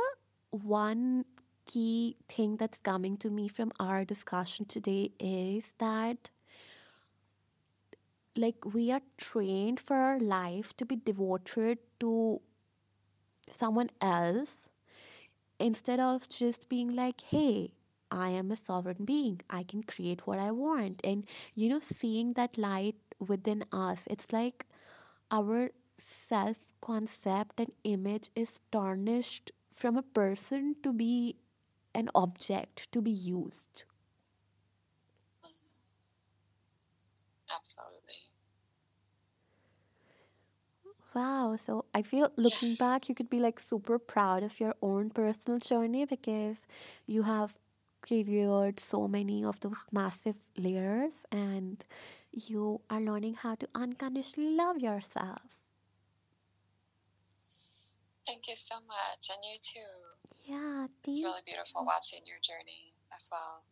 one 0.51 1.25
key 1.65 2.15
thing 2.29 2.55
that's 2.57 2.77
coming 2.79 3.17
to 3.17 3.29
me 3.29 3.47
from 3.47 3.71
our 3.79 4.05
discussion 4.05 4.65
today 4.65 5.11
is 5.19 5.73
that 5.79 6.29
like 8.37 8.73
we 8.73 8.91
are 8.91 9.01
trained 9.17 9.79
for 9.79 9.95
our 9.97 10.19
life 10.19 10.75
to 10.77 10.85
be 10.85 10.95
devoted 10.95 11.79
to 11.99 12.41
someone 13.49 13.89
else 14.01 14.67
instead 15.59 15.99
of 15.99 16.29
just 16.29 16.69
being 16.69 16.95
like 16.95 17.21
hey 17.21 17.71
I 18.11 18.29
am 18.29 18.51
a 18.51 18.55
sovereign 18.55 19.05
being. 19.05 19.41
I 19.49 19.63
can 19.63 19.83
create 19.83 20.27
what 20.27 20.39
I 20.39 20.51
want. 20.51 21.01
And, 21.03 21.25
you 21.55 21.69
know, 21.69 21.79
seeing 21.81 22.33
that 22.33 22.57
light 22.57 22.95
within 23.19 23.65
us, 23.71 24.07
it's 24.09 24.31
like 24.33 24.65
our 25.31 25.71
self 25.97 26.59
concept 26.81 27.59
and 27.59 27.71
image 27.83 28.29
is 28.35 28.61
tarnished 28.71 29.51
from 29.71 29.97
a 29.97 30.03
person 30.03 30.75
to 30.83 30.93
be 30.93 31.37
an 31.95 32.09
object 32.15 32.91
to 32.93 33.01
be 33.01 33.11
used. 33.11 33.85
Absolutely. 37.53 37.96
Wow. 41.13 41.55
So 41.57 41.85
I 41.93 42.01
feel 42.01 42.31
looking 42.37 42.75
back, 42.75 43.09
you 43.09 43.15
could 43.15 43.29
be 43.29 43.39
like 43.39 43.59
super 43.59 43.97
proud 43.97 44.43
of 44.43 44.59
your 44.59 44.75
own 44.81 45.09
personal 45.09 45.59
journey 45.59 46.05
because 46.05 46.67
you 47.05 47.23
have 47.23 47.55
cleared 48.01 48.79
so 48.79 49.07
many 49.07 49.43
of 49.43 49.59
those 49.61 49.85
massive 49.91 50.35
layers 50.57 51.25
and 51.31 51.83
you 52.31 52.81
are 52.89 53.01
learning 53.01 53.35
how 53.35 53.55
to 53.55 53.67
unconditionally 53.73 54.55
love 54.55 54.77
yourself. 54.77 55.57
Thank 58.25 58.47
you 58.47 58.55
so 58.55 58.75
much, 58.87 59.29
and 59.29 59.39
you 59.43 59.57
too. 59.61 60.51
Yeah, 60.51 60.87
it's 61.07 61.21
really 61.23 61.41
beautiful 61.45 61.85
watching 61.85 62.21
your 62.25 62.37
journey 62.41 62.93
as 63.15 63.29
well. 63.31 63.63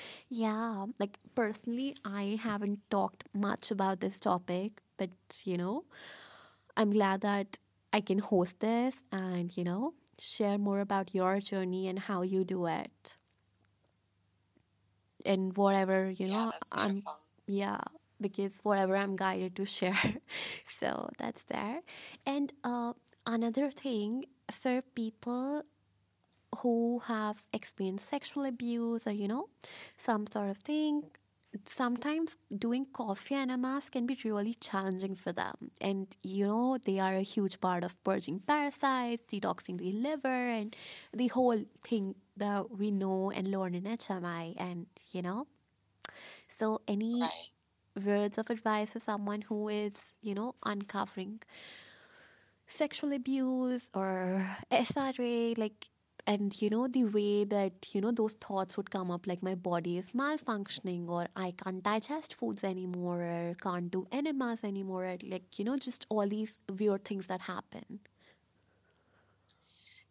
yeah, 0.28 0.86
like 0.98 1.18
personally, 1.34 1.96
I 2.04 2.38
haven't 2.42 2.80
talked 2.90 3.24
much 3.34 3.70
about 3.70 4.00
this 4.00 4.18
topic, 4.18 4.80
but 4.96 5.10
you 5.44 5.56
know, 5.56 5.84
I'm 6.78 6.92
glad 6.92 7.22
that 7.22 7.58
I 7.92 8.00
can 8.00 8.20
host 8.20 8.60
this 8.60 9.04
and 9.12 9.56
you 9.56 9.64
know, 9.64 9.94
share 10.18 10.58
more 10.58 10.80
about 10.80 11.14
your 11.14 11.40
journey 11.40 11.88
and 11.88 11.98
how 11.98 12.22
you 12.22 12.44
do 12.44 12.66
it. 12.66 13.18
And 15.26 15.56
whatever 15.56 16.10
you 16.10 16.28
know 16.28 16.50
yeah, 16.50 16.50
i'm 16.72 17.02
yeah 17.46 17.80
because 18.20 18.60
whatever 18.64 18.96
i'm 18.96 19.16
guided 19.16 19.56
to 19.56 19.66
share. 19.78 20.16
So 20.68 21.10
that's 21.18 21.44
there. 21.44 21.80
And 22.26 22.52
uh, 22.64 22.94
another 23.26 23.70
thing 23.70 24.24
for 24.50 24.82
people 24.94 25.64
who 26.58 27.00
have 27.06 27.42
experienced 27.52 28.06
sexual 28.08 28.44
abuse 28.44 29.06
or 29.06 29.12
you 29.12 29.28
know 29.28 29.48
some 29.96 30.26
sort 30.26 30.50
of 30.50 30.58
thing 30.58 31.04
sometimes 31.64 32.36
doing 32.56 32.86
coffee 32.92 33.34
enemas 33.34 33.88
can 33.90 34.06
be 34.06 34.18
really 34.24 34.54
challenging 34.54 35.14
for 35.14 35.32
them 35.32 35.70
and 35.80 36.16
you 36.22 36.46
know 36.46 36.78
they 36.78 36.98
are 36.98 37.14
a 37.16 37.22
huge 37.22 37.60
part 37.60 37.84
of 37.84 38.02
purging 38.04 38.38
parasites 38.40 39.22
detoxing 39.22 39.78
the 39.78 39.92
liver 39.92 40.28
and 40.28 40.76
the 41.12 41.28
whole 41.28 41.62
thing 41.82 42.14
that 42.36 42.70
we 42.70 42.90
know 42.90 43.30
and 43.30 43.48
learn 43.48 43.74
in 43.74 43.84
hmi 43.84 44.54
and 44.58 44.86
you 45.12 45.22
know 45.22 45.46
so 46.48 46.80
any 46.88 47.30
Right. 47.30 47.50
words 48.04 48.38
of 48.38 48.50
advice 48.50 48.92
for 48.92 49.00
someone 49.00 49.42
who 49.42 49.68
is 49.68 50.14
you 50.22 50.34
know 50.34 50.54
uncovering 50.64 51.40
sexual 52.66 53.12
abuse 53.12 53.90
or 53.94 54.46
SRA, 54.70 55.54
like, 55.56 55.88
and 56.28 56.60
you 56.60 56.68
know, 56.68 56.86
the 56.86 57.06
way 57.06 57.44
that, 57.44 57.94
you 57.94 58.02
know, 58.02 58.12
those 58.12 58.34
thoughts 58.34 58.76
would 58.76 58.90
come 58.90 59.10
up, 59.10 59.26
like, 59.26 59.42
my 59.42 59.54
body 59.54 59.96
is 59.96 60.10
malfunctioning, 60.10 61.08
or 61.08 61.26
I 61.34 61.52
can't 61.52 61.82
digest 61.82 62.34
foods 62.34 62.62
anymore, 62.62 63.22
or 63.22 63.56
can't 63.62 63.90
do 63.90 64.06
enemas 64.12 64.62
anymore, 64.62 65.06
or 65.06 65.16
like, 65.22 65.58
you 65.58 65.64
know, 65.64 65.78
just 65.78 66.06
all 66.10 66.28
these 66.28 66.60
weird 66.78 67.04
things 67.04 67.28
that 67.28 67.40
happen. 67.40 68.00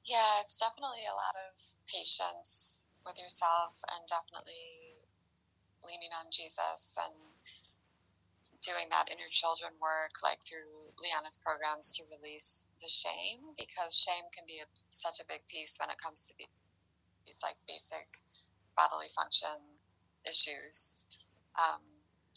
Yeah, 0.04 0.42
it's 0.44 0.58
definitely 0.58 1.06
a 1.06 1.16
lot 1.16 1.36
of 1.48 1.62
patience 1.86 2.86
with 3.06 3.20
yourself 3.20 3.80
and 3.94 4.08
definitely 4.08 4.98
leaning 5.86 6.12
on 6.18 6.32
Jesus 6.32 6.98
and 6.98 7.14
doing 8.64 8.88
that 8.90 9.08
inner 9.12 9.30
children 9.30 9.72
work, 9.80 10.20
like 10.24 10.40
through 10.44 10.92
Liana's 11.00 11.40
programs 11.44 11.92
to 11.96 12.04
release 12.10 12.67
the 12.80 12.90
shame, 12.90 13.54
because 13.58 13.96
shame 13.96 14.30
can 14.34 14.46
be 14.46 14.62
a, 14.62 14.68
such 14.90 15.20
a 15.20 15.30
big 15.30 15.46
piece 15.48 15.78
when 15.80 15.90
it 15.90 16.02
comes 16.02 16.26
to 16.28 16.34
these, 16.38 17.40
like 17.44 17.58
basic 17.68 18.22
bodily 18.76 19.10
function 19.14 19.82
issues. 20.26 21.06
Um, 21.58 21.82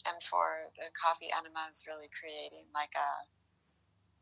and 0.05 0.17
for 0.25 0.73
the 0.77 0.89
coffee 0.97 1.29
enemas, 1.29 1.85
really 1.85 2.09
creating 2.09 2.69
like 2.73 2.93
a 2.97 3.11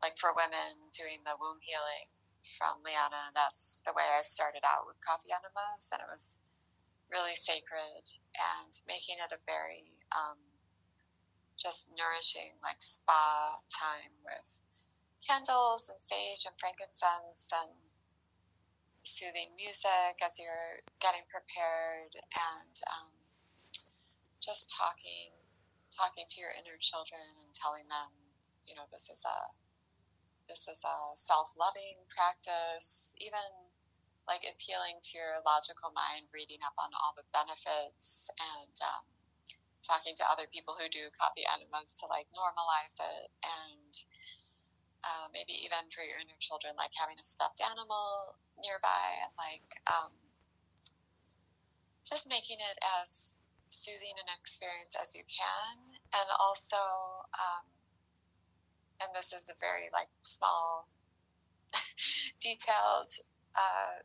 like 0.04 0.16
for 0.16 0.32
women 0.32 0.92
doing 0.96 1.20
the 1.24 1.36
womb 1.36 1.60
healing 1.60 2.08
from 2.56 2.80
Liana. 2.84 3.32
That's 3.36 3.80
the 3.84 3.92
way 3.92 4.04
I 4.04 4.24
started 4.24 4.64
out 4.64 4.88
with 4.88 5.00
coffee 5.04 5.32
enemas, 5.32 5.88
and 5.92 6.00
it 6.00 6.08
was 6.08 6.40
really 7.12 7.36
sacred 7.36 8.04
and 8.36 8.72
making 8.88 9.20
it 9.20 9.32
a 9.34 9.40
very 9.44 10.00
um, 10.12 10.40
just 11.58 11.92
nourishing 11.92 12.56
like 12.64 12.80
spa 12.80 13.60
time 13.68 14.16
with 14.24 14.60
candles 15.24 15.88
and 15.88 16.00
sage 16.00 16.48
and 16.48 16.56
frankincense 16.58 17.52
and 17.52 17.72
soothing 19.02 19.52
music 19.56 20.20
as 20.20 20.36
you're 20.36 20.84
getting 21.00 21.24
prepared 21.32 22.12
and 22.36 22.74
um, 22.88 23.12
just 24.40 24.68
talking 24.68 25.32
talking 25.90 26.24
to 26.28 26.40
your 26.40 26.52
inner 26.54 26.78
children 26.78 27.40
and 27.40 27.50
telling 27.52 27.88
them 27.88 28.12
you 28.64 28.76
know 28.76 28.86
this 28.92 29.08
is 29.08 29.24
a 29.24 29.38
this 30.48 30.68
is 30.68 30.82
a 30.84 30.96
self-loving 31.16 32.04
practice 32.12 33.14
even 33.18 33.70
like 34.28 34.44
appealing 34.46 35.00
to 35.02 35.16
your 35.16 35.42
logical 35.42 35.90
mind 35.90 36.28
reading 36.30 36.60
up 36.62 36.76
on 36.78 36.92
all 37.00 37.16
the 37.16 37.26
benefits 37.34 38.30
and 38.38 38.74
um, 38.84 39.04
talking 39.82 40.14
to 40.14 40.28
other 40.28 40.46
people 40.52 40.76
who 40.76 40.86
do 40.92 41.10
coffee 41.16 41.46
enemas 41.50 41.96
to 41.98 42.06
like 42.06 42.28
normalize 42.30 42.94
it 43.00 43.32
and 43.42 43.92
uh, 45.04 45.26
maybe 45.32 45.56
even 45.64 45.88
for 45.88 46.04
your 46.04 46.20
inner 46.20 46.36
children 46.38 46.74
like 46.76 46.92
having 46.96 47.16
a 47.18 47.26
stuffed 47.26 47.60
animal 47.64 48.36
nearby 48.60 49.24
and 49.24 49.32
like 49.40 49.68
um, 49.88 50.12
just 52.04 52.28
making 52.28 52.60
it 52.60 52.76
as 53.00 53.36
soothing 53.70 54.18
an 54.18 54.28
experience 54.34 54.98
as 54.98 55.14
you 55.14 55.22
can. 55.24 56.00
And 56.12 56.28
also 56.36 56.80
um, 57.34 57.64
and 59.00 59.10
this 59.16 59.32
is 59.32 59.48
a 59.48 59.56
very 59.58 59.88
like 59.92 60.12
small 60.22 60.88
detailed 62.44 63.10
uh, 63.56 64.04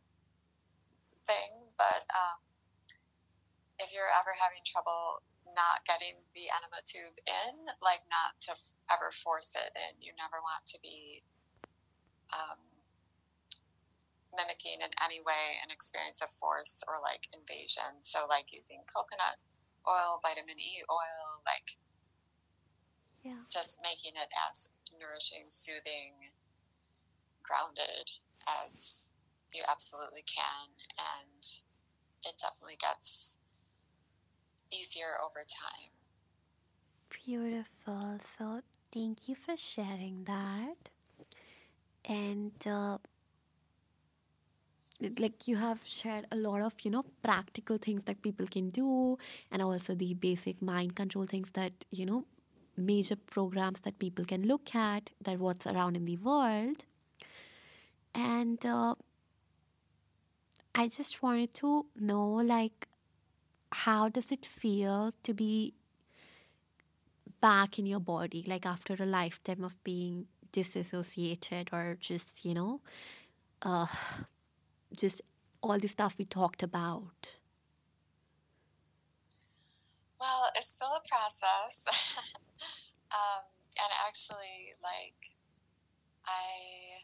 thing 1.27 1.67
but 1.77 2.07
um, 2.15 2.39
if 3.79 3.91
you're 3.91 4.11
ever 4.15 4.31
having 4.39 4.63
trouble 4.63 5.19
not 5.55 5.87
getting 5.87 6.21
the 6.35 6.51
enema 6.51 6.83
tube 6.85 7.17
in, 7.25 7.71
like 7.81 8.03
not 8.11 8.37
to 8.45 8.51
f- 8.53 8.75
ever 8.91 9.09
force 9.11 9.55
it 9.55 9.71
in. 9.73 9.97
You 10.03 10.11
never 10.19 10.43
want 10.43 10.67
to 10.75 10.77
be 10.83 11.23
um, 12.29 12.59
mimicking 14.35 14.83
in 14.83 14.91
any 14.99 15.23
way 15.23 15.57
an 15.63 15.71
experience 15.71 16.21
of 16.21 16.29
force 16.29 16.83
or 16.87 16.99
like 17.01 17.31
invasion. 17.31 18.03
So, 18.03 18.27
like 18.27 18.51
using 18.51 18.83
coconut 18.85 19.39
oil, 19.87 20.19
vitamin 20.21 20.59
E 20.59 20.83
oil, 20.89 21.41
like 21.45 21.77
Yeah. 23.23 23.41
just 23.49 23.79
making 23.81 24.13
it 24.19 24.29
as 24.49 24.69
nourishing, 24.99 25.49
soothing, 25.49 26.35
grounded 27.43 28.11
as 28.45 29.09
you 29.53 29.63
absolutely 29.69 30.23
can. 30.23 30.75
And 30.99 31.41
it 32.25 32.37
definitely 32.41 32.77
gets 32.79 33.37
easier 34.71 35.17
over 35.23 35.43
time. 35.47 35.91
Beautiful. 37.25 38.19
So, 38.19 38.61
thank 38.91 39.27
you 39.27 39.33
for 39.35 39.57
sharing 39.57 40.25
that. 40.25 40.91
And, 42.07 42.53
uh, 42.67 42.97
like 45.19 45.47
you 45.47 45.55
have 45.57 45.81
shared 45.85 46.25
a 46.31 46.35
lot 46.35 46.61
of 46.61 46.73
you 46.83 46.91
know 46.91 47.03
practical 47.23 47.77
things 47.77 48.03
that 48.05 48.21
people 48.21 48.45
can 48.47 48.69
do 48.69 49.17
and 49.51 49.61
also 49.61 49.93
the 49.95 50.13
basic 50.13 50.61
mind 50.61 50.95
control 50.95 51.25
things 51.25 51.51
that 51.51 51.73
you 51.91 52.05
know 52.05 52.25
major 52.77 53.15
programs 53.15 53.79
that 53.81 53.99
people 53.99 54.25
can 54.25 54.43
look 54.47 54.75
at 54.75 55.09
that 55.21 55.39
what's 55.39 55.67
around 55.67 55.95
in 55.95 56.05
the 56.05 56.17
world 56.17 56.85
and 58.13 58.65
uh, 58.65 58.95
i 60.81 60.87
just 60.87 61.21
wanted 61.23 61.53
to 61.53 61.85
know 61.99 62.25
like 62.53 62.87
how 63.83 64.09
does 64.09 64.31
it 64.31 64.45
feel 64.45 65.13
to 65.23 65.33
be 65.33 65.73
back 67.41 67.77
in 67.77 67.85
your 67.85 67.99
body 67.99 68.43
like 68.47 68.65
after 68.65 68.95
a 68.99 69.05
lifetime 69.05 69.63
of 69.63 69.81
being 69.83 70.25
disassociated 70.51 71.69
or 71.73 71.97
just 71.99 72.45
you 72.45 72.53
know 72.53 72.81
uh, 73.63 73.87
just 74.97 75.21
all 75.61 75.77
the 75.77 75.87
stuff 75.87 76.17
we 76.17 76.25
talked 76.25 76.63
about 76.63 77.37
Well, 80.19 80.49
it's 80.55 80.71
still 80.73 80.95
a 80.95 81.03
process. 81.07 81.85
um, 83.11 83.43
and 83.77 83.91
actually, 84.07 84.73
like, 84.81 85.37
I, 86.25 86.97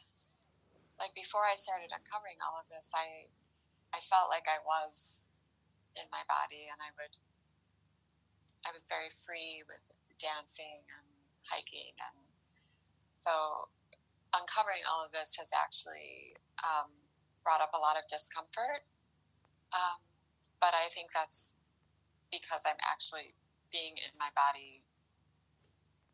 like, 0.98 1.14
before 1.14 1.46
I 1.46 1.54
started 1.54 1.92
uncovering 1.94 2.40
all 2.42 2.58
of 2.58 2.66
this, 2.66 2.90
I, 2.96 3.30
I 3.94 4.00
felt 4.10 4.34
like 4.34 4.48
I 4.48 4.58
was 4.66 5.30
in 5.96 6.08
my 6.12 6.24
body 6.28 6.72
and 6.72 6.80
I 6.80 6.92
would, 6.96 7.14
I 8.64 8.72
was 8.72 8.88
very 8.88 9.10
free 9.10 9.64
with 9.68 9.84
dancing 10.22 10.86
and 10.88 11.08
hiking. 11.48 11.98
And 11.98 12.18
so 13.12 13.68
uncovering 14.32 14.86
all 14.88 15.04
of 15.04 15.12
this 15.12 15.36
has 15.36 15.52
actually 15.52 16.38
um, 16.64 16.94
brought 17.44 17.60
up 17.60 17.74
a 17.74 17.82
lot 17.82 17.98
of 17.98 18.06
discomfort. 18.08 18.86
Um, 19.74 20.00
but 20.60 20.78
I 20.78 20.92
think 20.94 21.10
that's 21.12 21.58
because 22.30 22.62
I'm 22.64 22.80
actually 22.86 23.34
being 23.74 23.98
in 23.98 24.12
my 24.20 24.30
body 24.36 24.84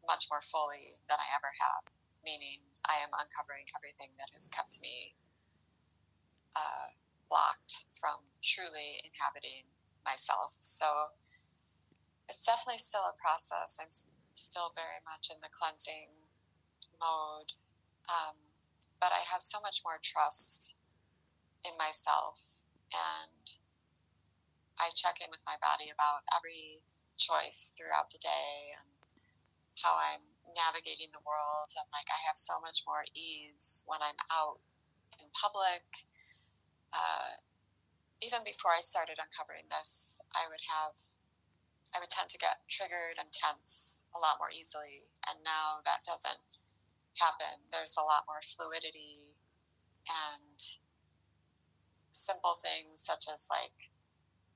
much 0.05 0.29
more 0.31 0.41
fully 0.41 0.95
than 1.11 1.19
I 1.19 1.27
ever 1.35 1.51
have. 1.51 1.83
Meaning, 2.23 2.63
I 2.87 2.99
am 3.03 3.11
uncovering 3.11 3.67
everything 3.75 4.11
that 4.19 4.31
has 4.35 4.47
kept 4.51 4.79
me 4.79 5.15
uh, 6.55 6.87
blocked 7.29 7.85
from 7.95 8.23
truly 8.43 9.03
inhabiting 9.03 9.67
myself. 10.03 10.55
So 10.61 11.15
it's 12.27 12.43
definitely 12.43 12.79
still 12.79 13.07
a 13.07 13.15
process. 13.15 13.77
I'm 13.79 13.91
still 14.33 14.71
very 14.75 15.03
much 15.03 15.31
in 15.31 15.39
the 15.43 15.51
cleansing 15.51 16.11
mode, 16.99 17.51
um, 18.07 18.35
but 18.99 19.11
I 19.11 19.23
have 19.27 19.43
so 19.43 19.59
much 19.59 19.83
more 19.83 19.99
trust 20.01 20.75
in 21.63 21.75
myself 21.77 22.63
and 22.91 23.57
I 24.77 24.93
check 24.93 25.19
in 25.19 25.33
with 25.33 25.41
my 25.45 25.57
body 25.57 25.89
about 25.89 26.21
every 26.31 26.85
choice 27.17 27.73
throughout 27.73 28.13
the 28.13 28.21
day 28.21 28.71
and 28.77 28.87
how 29.81 29.97
I'm 29.97 30.21
navigating 30.53 31.09
the 31.13 31.25
world. 31.25 31.69
And 31.73 31.89
like, 31.89 32.09
I 32.09 32.19
have 32.29 32.37
so 32.37 32.61
much 32.61 32.85
more 32.85 33.05
ease 33.13 33.83
when 33.89 34.01
I'm 34.01 34.17
out 34.29 34.61
in 35.17 35.25
public. 35.33 35.85
Uh, 36.93 37.39
even 38.21 38.41
before 38.41 38.73
I 38.73 38.81
started 38.81 39.21
uncovering 39.21 39.69
this, 39.69 40.19
I 40.33 40.49
would 40.49 40.63
have, 40.65 40.97
I 41.93 42.01
would 42.01 42.09
tend 42.09 42.29
to 42.33 42.41
get 42.41 42.65
triggered 42.65 43.21
and 43.21 43.29
tense 43.29 44.01
a 44.15 44.19
lot 44.19 44.41
more 44.41 44.49
easily. 44.49 45.05
And 45.29 45.43
now 45.45 45.85
that 45.85 46.01
doesn't 46.07 46.65
happen. 47.21 47.69
There's 47.69 47.97
a 47.97 48.05
lot 48.05 48.25
more 48.25 48.41
fluidity 48.41 49.37
and 50.09 50.57
simple 52.13 52.57
things 52.63 53.05
such 53.05 53.29
as 53.29 53.45
like 53.49 53.93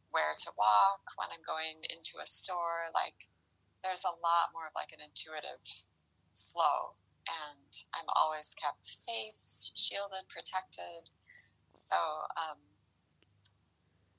where 0.09 0.33
to 0.33 0.49
walk 0.57 1.05
when 1.15 1.29
I'm 1.29 1.45
going 1.45 1.85
into 1.93 2.17
a 2.17 2.25
store. 2.25 2.89
Like 2.93 3.29
there's 3.85 4.05
a 4.05 4.17
lot 4.21 4.53
more 4.53 4.69
of 4.69 4.77
like 4.77 4.93
an 4.93 5.03
intuitive 5.03 5.61
flow 6.49 6.97
and 7.29 7.69
I'm 7.93 8.09
always 8.17 8.53
kept 8.57 8.85
safe, 8.85 9.37
shielded, 9.77 10.25
protected. 10.29 11.13
So, 11.71 11.97
um, 12.37 12.59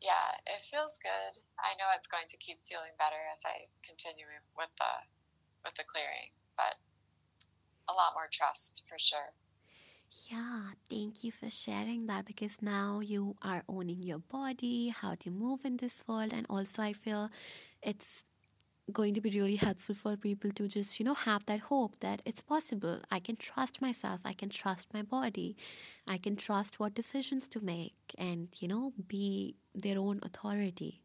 yeah, 0.00 0.34
it 0.50 0.66
feels 0.66 0.98
good. 0.98 1.38
I 1.60 1.78
know 1.78 1.86
it's 1.94 2.10
going 2.10 2.26
to 2.28 2.36
keep 2.36 2.58
feeling 2.66 2.92
better 2.98 3.22
as 3.32 3.44
I 3.46 3.70
continue 3.86 4.26
with 4.58 4.72
the 4.78 4.92
with 5.64 5.74
the 5.78 5.84
clearing, 5.86 6.34
but 6.56 6.82
a 7.88 7.94
lot 7.94 8.14
more 8.14 8.28
trust 8.30 8.82
for 8.88 8.98
sure. 8.98 9.36
Yeah, 10.30 10.76
thank 10.90 11.24
you 11.24 11.32
for 11.32 11.48
sharing 11.50 12.06
that 12.06 12.26
because 12.26 12.60
now 12.60 13.00
you 13.00 13.36
are 13.40 13.62
owning 13.68 14.02
your 14.02 14.18
body, 14.18 14.88
how 14.88 15.14
to 15.14 15.30
move 15.30 15.64
in 15.64 15.78
this 15.78 16.04
world, 16.06 16.32
and 16.34 16.46
also 16.50 16.82
I 16.82 16.92
feel 16.92 17.30
it's 17.82 18.24
going 18.92 19.14
to 19.14 19.20
be 19.20 19.30
really 19.30 19.56
helpful 19.56 19.94
for 19.94 20.16
people 20.16 20.50
to 20.52 20.68
just 20.68 20.98
you 21.00 21.04
know 21.04 21.14
have 21.14 21.46
that 21.46 21.60
hope 21.60 21.98
that 22.00 22.22
it's 22.24 22.40
possible. 22.40 23.00
I 23.10 23.18
can 23.18 23.36
trust 23.36 23.82
myself. 23.82 24.20
I 24.24 24.32
can 24.32 24.50
trust 24.50 24.92
my 24.94 25.02
body. 25.02 25.56
I 26.06 26.18
can 26.18 26.36
trust 26.36 26.78
what 26.78 26.94
decisions 26.94 27.48
to 27.48 27.60
make 27.60 28.14
and 28.18 28.48
you 28.58 28.68
know 28.68 28.92
be 29.08 29.56
their 29.74 29.98
own 29.98 30.20
authority. 30.22 31.02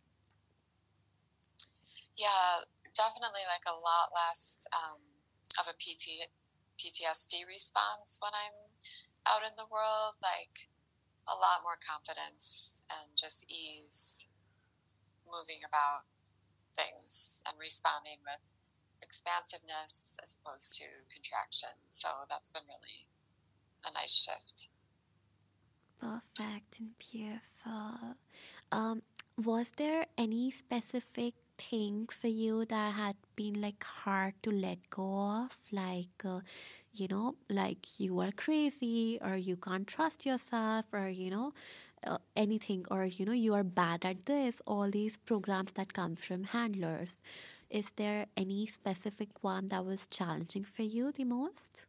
Yeah 2.16 2.66
definitely 2.98 3.46
like 3.46 3.62
a 3.70 3.78
lot 3.78 4.10
less 4.10 4.58
um, 4.74 4.98
of 5.62 5.70
a 5.70 5.78
PT, 5.78 6.26
ptsd 6.78 7.46
response 7.50 8.18
when 8.22 8.34
i'm 8.34 8.58
out 9.26 9.42
in 9.42 9.54
the 9.58 9.66
world 9.70 10.14
like 10.22 10.70
a 11.26 11.36
lot 11.36 11.66
more 11.66 11.78
confidence 11.82 12.78
and 12.94 13.10
just 13.18 13.46
ease 13.50 14.26
moving 15.26 15.66
about 15.66 16.06
things 16.78 17.42
and 17.50 17.58
responding 17.60 18.22
with 18.22 18.46
expansiveness 19.02 20.18
as 20.22 20.38
opposed 20.38 20.78
to 20.78 20.86
contraction. 21.10 21.74
So 21.90 22.08
that's 22.30 22.50
been 22.50 22.64
really 22.70 23.10
a 23.86 23.92
nice 23.94 24.14
shift. 24.14 24.70
Perfect 26.00 26.80
and 26.80 26.94
beautiful. 27.00 28.16
Um, 28.72 29.02
was 29.38 29.72
there 29.78 30.06
any 30.18 30.52
specific 30.52 31.34
thing 31.58 32.08
for 32.10 32.28
you 32.28 32.66
that 32.66 32.94
had 32.94 33.16
been 33.36 33.60
like 33.62 33.84
hard 33.84 34.34
to 34.44 34.52
let 34.52 34.90
go 34.90 35.20
of? 35.46 35.58
Like, 35.72 36.24
uh, 36.24 36.42
you 36.94 37.08
know, 37.08 37.36
like 37.50 38.00
you 38.00 38.20
are 38.20 38.32
crazy 38.32 39.20
or 39.22 39.36
you 39.38 39.58
can't 39.58 39.88
trust 39.88 40.26
yourself 40.26 40.86
or, 40.94 41.10
you 41.10 41.32
know, 41.32 41.54
uh, 42.06 42.18
anything 42.36 42.86
or 42.92 43.06
you 43.06 43.26
know 43.26 43.34
you 43.34 43.54
are 43.54 43.64
bad 43.64 44.06
at 44.06 44.26
this 44.26 44.62
all 44.68 44.90
these 44.90 45.18
programs 45.18 45.72
that 45.74 45.94
come 45.94 46.16
from 46.16 46.44
handlers. 46.44 47.18
Is 47.70 47.92
there 47.92 48.28
any 48.38 48.66
specific 48.66 49.44
one 49.44 49.68
that 49.68 49.84
was 49.84 50.08
challenging 50.08 50.64
for 50.64 50.84
you 50.84 51.12
the 51.12 51.26
most? 51.26 51.86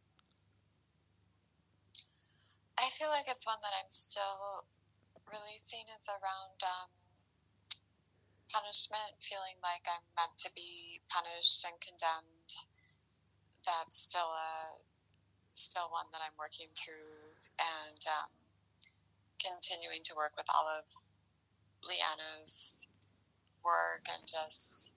I 2.77 2.89
feel 2.91 3.09
like 3.09 3.25
it's 3.27 3.45
one 3.45 3.59
that 3.61 3.75
i'm 3.75 3.89
still 3.89 4.65
releasing. 5.27 5.87
Is 5.95 6.07
around 6.07 6.59
um, 6.63 6.89
punishment 8.51 9.19
feeling 9.19 9.59
like 9.61 9.85
i'm 9.87 10.03
meant 10.17 10.35
to 10.39 10.49
be 10.55 10.99
punished 11.07 11.63
and 11.67 11.79
condemned. 11.79 12.65
That's 13.63 13.95
still 13.95 14.31
a 14.35 14.83
still 15.53 15.91
one 15.91 16.07
that 16.11 16.19
i'm 16.23 16.35
working 16.39 16.71
through. 16.75 17.35
And 17.59 17.99
um, 18.07 18.38
continuing 19.39 20.03
to 20.03 20.15
work 20.15 20.35
with 20.37 20.45
all 20.51 20.67
of 20.67 20.85
Liana's 21.83 22.75
work 23.63 24.05
and 24.11 24.27
just, 24.27 24.93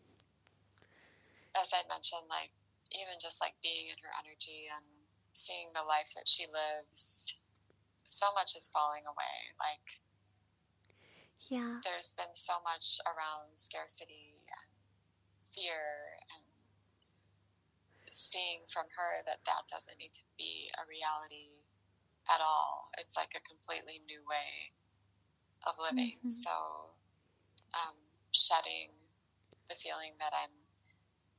as 1.55 1.71
I 1.73 1.87
mentioned, 1.89 2.27
like 2.29 2.53
even 2.93 3.17
just 3.17 3.41
like 3.41 3.57
being 3.63 3.89
in 3.89 3.99
her 4.03 4.13
energy 4.21 4.69
and 4.69 4.85
seeing 5.33 5.73
the 5.73 5.87
life 5.87 6.13
that 6.13 6.29
she 6.29 6.45
lives, 6.45 7.33
so 8.05 8.27
much 8.37 8.53
is 8.53 8.69
falling 8.69 9.09
away. 9.09 9.57
Like, 9.57 10.03
yeah, 11.49 11.81
there's 11.83 12.13
been 12.13 12.37
so 12.37 12.61
much 12.63 13.01
around 13.09 13.57
scarcity 13.57 14.45
and 14.45 14.71
fear 15.51 16.19
and 16.37 16.45
seeing 18.13 18.69
from 18.69 18.87
her 18.97 19.25
that 19.25 19.41
that 19.49 19.65
doesn't 19.73 19.99
need 19.99 20.13
to 20.13 20.25
be 20.37 20.69
a 20.77 20.85
reality 20.85 21.62
at 22.29 22.41
all. 22.41 22.91
It's 22.99 23.17
like 23.17 23.35
a 23.35 23.43
completely 23.43 24.03
new 24.07 24.23
way 24.29 24.75
of 25.67 25.75
living. 25.79 26.19
Mm-hmm. 26.23 26.43
So, 26.43 26.95
um, 27.75 27.97
shedding 28.31 28.95
the 29.69 29.75
feeling 29.75 30.13
that 30.19 30.33
I'm 30.37 30.53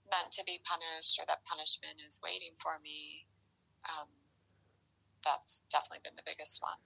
meant 0.10 0.32
to 0.34 0.44
be 0.46 0.60
punished 0.64 1.20
or 1.20 1.26
that 1.28 1.46
punishment 1.46 2.02
is 2.06 2.20
waiting 2.24 2.56
for 2.58 2.80
me, 2.84 3.26
um, 3.86 4.10
that's 5.24 5.64
definitely 5.72 6.04
been 6.04 6.16
the 6.16 6.26
biggest 6.26 6.62
one. 6.62 6.80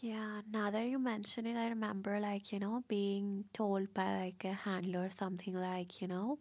Yeah, 0.00 0.42
now 0.50 0.70
that 0.70 0.86
you 0.86 0.98
mention 0.98 1.46
it, 1.46 1.56
I 1.56 1.68
remember 1.68 2.18
like, 2.20 2.52
you 2.52 2.58
know, 2.58 2.84
being 2.88 3.44
told 3.52 3.92
by 3.94 4.30
like 4.30 4.44
a 4.44 4.52
handler 4.52 5.06
or 5.06 5.10
something 5.10 5.54
like, 5.54 6.00
you 6.00 6.08
know, 6.08 6.38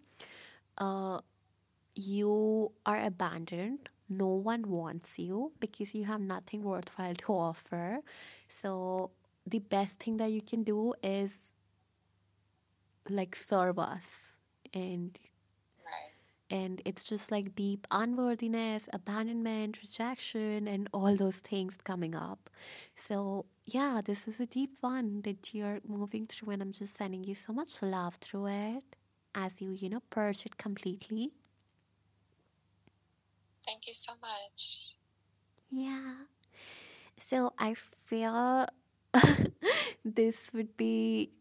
uh, 0.77 1.19
you 1.95 2.71
are 2.85 3.03
abandoned 3.03 3.89
no 4.11 4.27
one 4.29 4.69
wants 4.69 5.19
you 5.19 5.53
because 5.59 5.95
you 5.95 6.05
have 6.05 6.21
nothing 6.21 6.63
worthwhile 6.63 7.15
to 7.15 7.33
offer. 7.33 7.99
So 8.47 9.11
the 9.47 9.59
best 9.59 10.03
thing 10.03 10.17
that 10.17 10.31
you 10.31 10.41
can 10.41 10.63
do 10.63 10.93
is 11.03 11.55
like 13.09 13.35
serve 13.35 13.79
us. 13.79 14.37
And 14.73 15.19
and 16.49 16.81
it's 16.85 17.03
just 17.03 17.31
like 17.31 17.55
deep 17.55 17.87
unworthiness 17.91 18.89
abandonment 18.93 19.77
rejection 19.81 20.67
and 20.67 20.89
all 20.93 21.15
those 21.15 21.37
things 21.37 21.77
coming 21.77 22.15
up. 22.15 22.49
So 22.95 23.45
yeah 23.65 24.01
this 24.03 24.27
is 24.27 24.39
a 24.39 24.45
deep 24.45 24.71
one 24.81 25.21
that 25.21 25.53
you're 25.53 25.79
moving 25.87 26.25
through 26.25 26.51
and 26.51 26.63
i'm 26.63 26.71
just 26.71 26.97
sending 26.97 27.23
you 27.23 27.35
so 27.35 27.53
much 27.53 27.81
love 27.83 28.15
through 28.15 28.47
it 28.47 28.83
as 29.35 29.61
you 29.61 29.71
you 29.71 29.87
know 29.87 30.01
purge 30.09 30.45
it 30.47 30.57
completely 30.57 31.31
Thank 33.65 33.87
you 33.87 33.93
so 33.93 34.13
much. 34.21 34.95
Yeah. 35.69 36.13
So 37.19 37.53
I 37.57 37.73
feel 37.75 38.67
this 40.05 40.51
would 40.53 40.75
be 40.75 41.31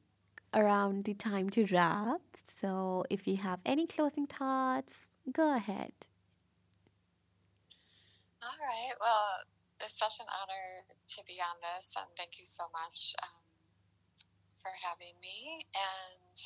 around 0.52 1.04
the 1.04 1.14
time 1.14 1.48
to 1.50 1.66
wrap. 1.66 2.20
So 2.60 3.04
if 3.10 3.26
you 3.26 3.36
have 3.38 3.60
any 3.64 3.86
closing 3.86 4.26
thoughts, 4.26 5.10
go 5.32 5.54
ahead. 5.54 5.92
All 8.42 8.56
right. 8.60 8.96
Well, 9.00 9.44
it's 9.84 9.98
such 9.98 10.20
an 10.20 10.28
honor 10.28 10.84
to 10.88 11.18
be 11.26 11.40
on 11.40 11.56
this, 11.60 11.94
and 11.96 12.08
thank 12.16 12.38
you 12.38 12.44
so 12.44 12.64
much 12.72 13.16
um, 13.20 13.40
for 14.60 14.72
having 14.84 15.16
me. 15.20 15.64
And 15.72 16.36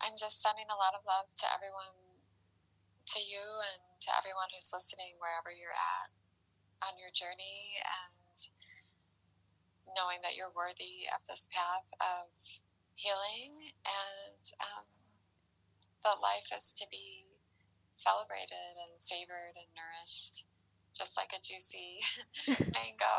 I'm 0.00 0.16
just 0.16 0.40
sending 0.40 0.68
a 0.68 0.76
lot 0.76 0.96
of 0.96 1.04
love 1.08 1.28
to 1.44 1.46
everyone, 1.52 1.96
to 3.16 3.20
you, 3.20 3.40
and 3.40 3.93
to 4.04 4.12
everyone 4.12 4.52
who's 4.52 4.68
listening, 4.68 5.16
wherever 5.16 5.48
you're 5.48 5.72
at 5.72 6.12
on 6.84 7.00
your 7.00 7.08
journey, 7.16 7.80
and 7.80 8.36
knowing 9.96 10.20
that 10.20 10.36
you're 10.36 10.52
worthy 10.52 11.08
of 11.08 11.24
this 11.24 11.48
path 11.48 11.88
of 12.00 12.28
healing 12.92 13.72
and 13.84 14.42
um, 14.60 14.86
that 16.04 16.20
life 16.20 16.52
is 16.52 16.72
to 16.76 16.84
be 16.92 17.40
celebrated 17.96 18.76
and 18.84 19.00
savored 19.00 19.56
and 19.56 19.72
nourished, 19.72 20.44
just 20.92 21.16
like 21.16 21.32
a 21.32 21.40
juicy 21.40 22.04
mango. 22.76 23.16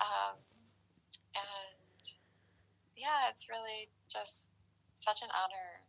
Um, 0.00 0.40
and 1.36 2.02
yeah, 2.96 3.28
it's 3.28 3.52
really 3.52 3.92
just 4.08 4.48
such 4.96 5.20
an 5.20 5.28
honor 5.36 5.84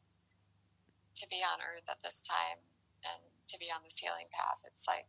to 1.16 1.26
be 1.32 1.40
on 1.40 1.64
earth 1.64 1.88
at 1.88 2.04
this 2.04 2.20
time 2.20 2.60
and 3.08 3.31
to 3.52 3.60
be 3.60 3.68
on 3.74 3.82
this 3.84 3.98
healing 3.98 4.28
path. 4.32 4.60
It's 4.66 4.88
like 4.88 5.08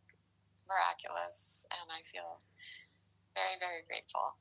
miraculous, 0.67 1.65
and 1.71 1.89
I 1.91 2.01
feel 2.03 2.39
very, 3.35 3.57
very 3.59 3.81
grateful. 3.87 4.35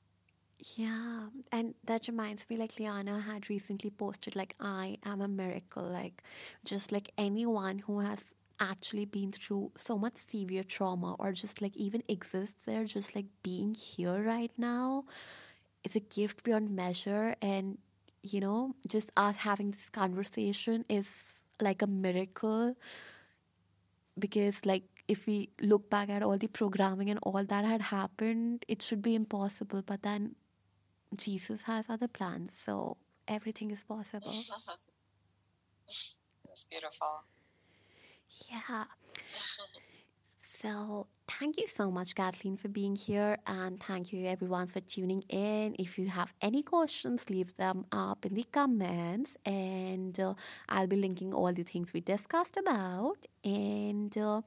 Yeah, 0.76 1.28
and 1.50 1.74
that 1.84 2.06
reminds 2.06 2.48
me 2.48 2.56
like 2.56 2.78
Liana 2.78 3.20
had 3.20 3.50
recently 3.50 3.90
posted 3.90 4.36
like 4.36 4.54
I 4.60 4.98
am 5.04 5.20
a 5.20 5.28
miracle 5.28 5.82
like 5.82 6.22
just 6.64 6.92
like 6.92 7.10
anyone 7.18 7.80
who 7.80 8.00
has 8.00 8.32
actually 8.60 9.06
been 9.06 9.32
through 9.32 9.72
so 9.74 9.98
much 9.98 10.16
severe 10.16 10.62
trauma 10.62 11.14
or 11.18 11.32
just 11.32 11.60
like 11.60 11.76
even 11.76 12.02
exists 12.08 12.64
there 12.64 12.84
just 12.84 13.16
like 13.16 13.26
being 13.42 13.74
here 13.74 14.22
right 14.22 14.52
now 14.56 15.04
is 15.82 15.96
a 15.96 16.00
gift 16.00 16.44
beyond 16.44 16.70
measure 16.70 17.34
and 17.42 17.78
you 18.22 18.38
know 18.38 18.76
just 18.86 19.10
us 19.16 19.38
having 19.38 19.72
this 19.72 19.90
conversation 19.90 20.84
is 20.88 21.42
like 21.60 21.82
a 21.82 21.88
miracle 21.88 22.76
because 24.18 24.64
like 24.66 24.84
if 25.08 25.26
we 25.26 25.50
look 25.60 25.90
back 25.90 26.08
at 26.10 26.22
all 26.22 26.38
the 26.38 26.48
programming 26.48 27.10
and 27.10 27.18
all 27.22 27.44
that 27.44 27.64
had 27.64 27.82
happened, 27.82 28.64
it 28.68 28.82
should 28.82 29.02
be 29.02 29.14
impossible. 29.14 29.82
But 29.82 30.02
then 30.02 30.36
Jesus 31.16 31.62
has 31.62 31.86
other 31.88 32.08
plans, 32.08 32.58
so 32.58 32.96
everything 33.28 33.70
is 33.70 33.82
possible. 33.84 34.30
It's 36.44 36.64
beautiful. 36.70 37.24
Yeah. 38.50 38.84
So, 40.38 41.06
thank 41.38 41.58
you 41.60 41.66
so 41.66 41.90
much, 41.90 42.14
Kathleen, 42.14 42.56
for 42.56 42.68
being 42.68 42.96
here. 42.96 43.36
And 43.46 43.80
thank 43.80 44.12
you, 44.12 44.26
everyone, 44.26 44.66
for 44.66 44.80
tuning 44.80 45.22
in. 45.28 45.74
If 45.78 45.98
you 45.98 46.08
have 46.08 46.34
any 46.40 46.62
questions, 46.62 47.30
leave 47.30 47.54
them 47.56 47.86
up 47.92 48.24
in 48.26 48.34
the 48.34 48.44
comments. 48.44 49.36
And 49.44 50.18
uh, 50.18 50.34
I'll 50.68 50.86
be 50.86 50.96
linking 50.96 51.34
all 51.34 51.52
the 51.52 51.62
things 51.62 51.92
we 51.92 52.00
discussed 52.00 52.56
about. 52.56 53.26
And 53.44 54.16
uh, 54.16 54.42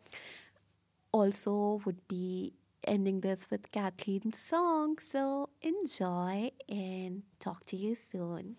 also, 1.12 1.82
would 1.86 2.07
be 2.07 2.53
ending 2.84 3.22
this 3.22 3.49
with 3.49 3.72
Kathleen's 3.72 4.38
song. 4.38 4.98
So, 4.99 5.49
enjoy 5.62 6.52
and 6.70 7.24
talk 7.40 7.66
to 7.68 7.76
you 7.76 7.95
soon. 7.95 8.57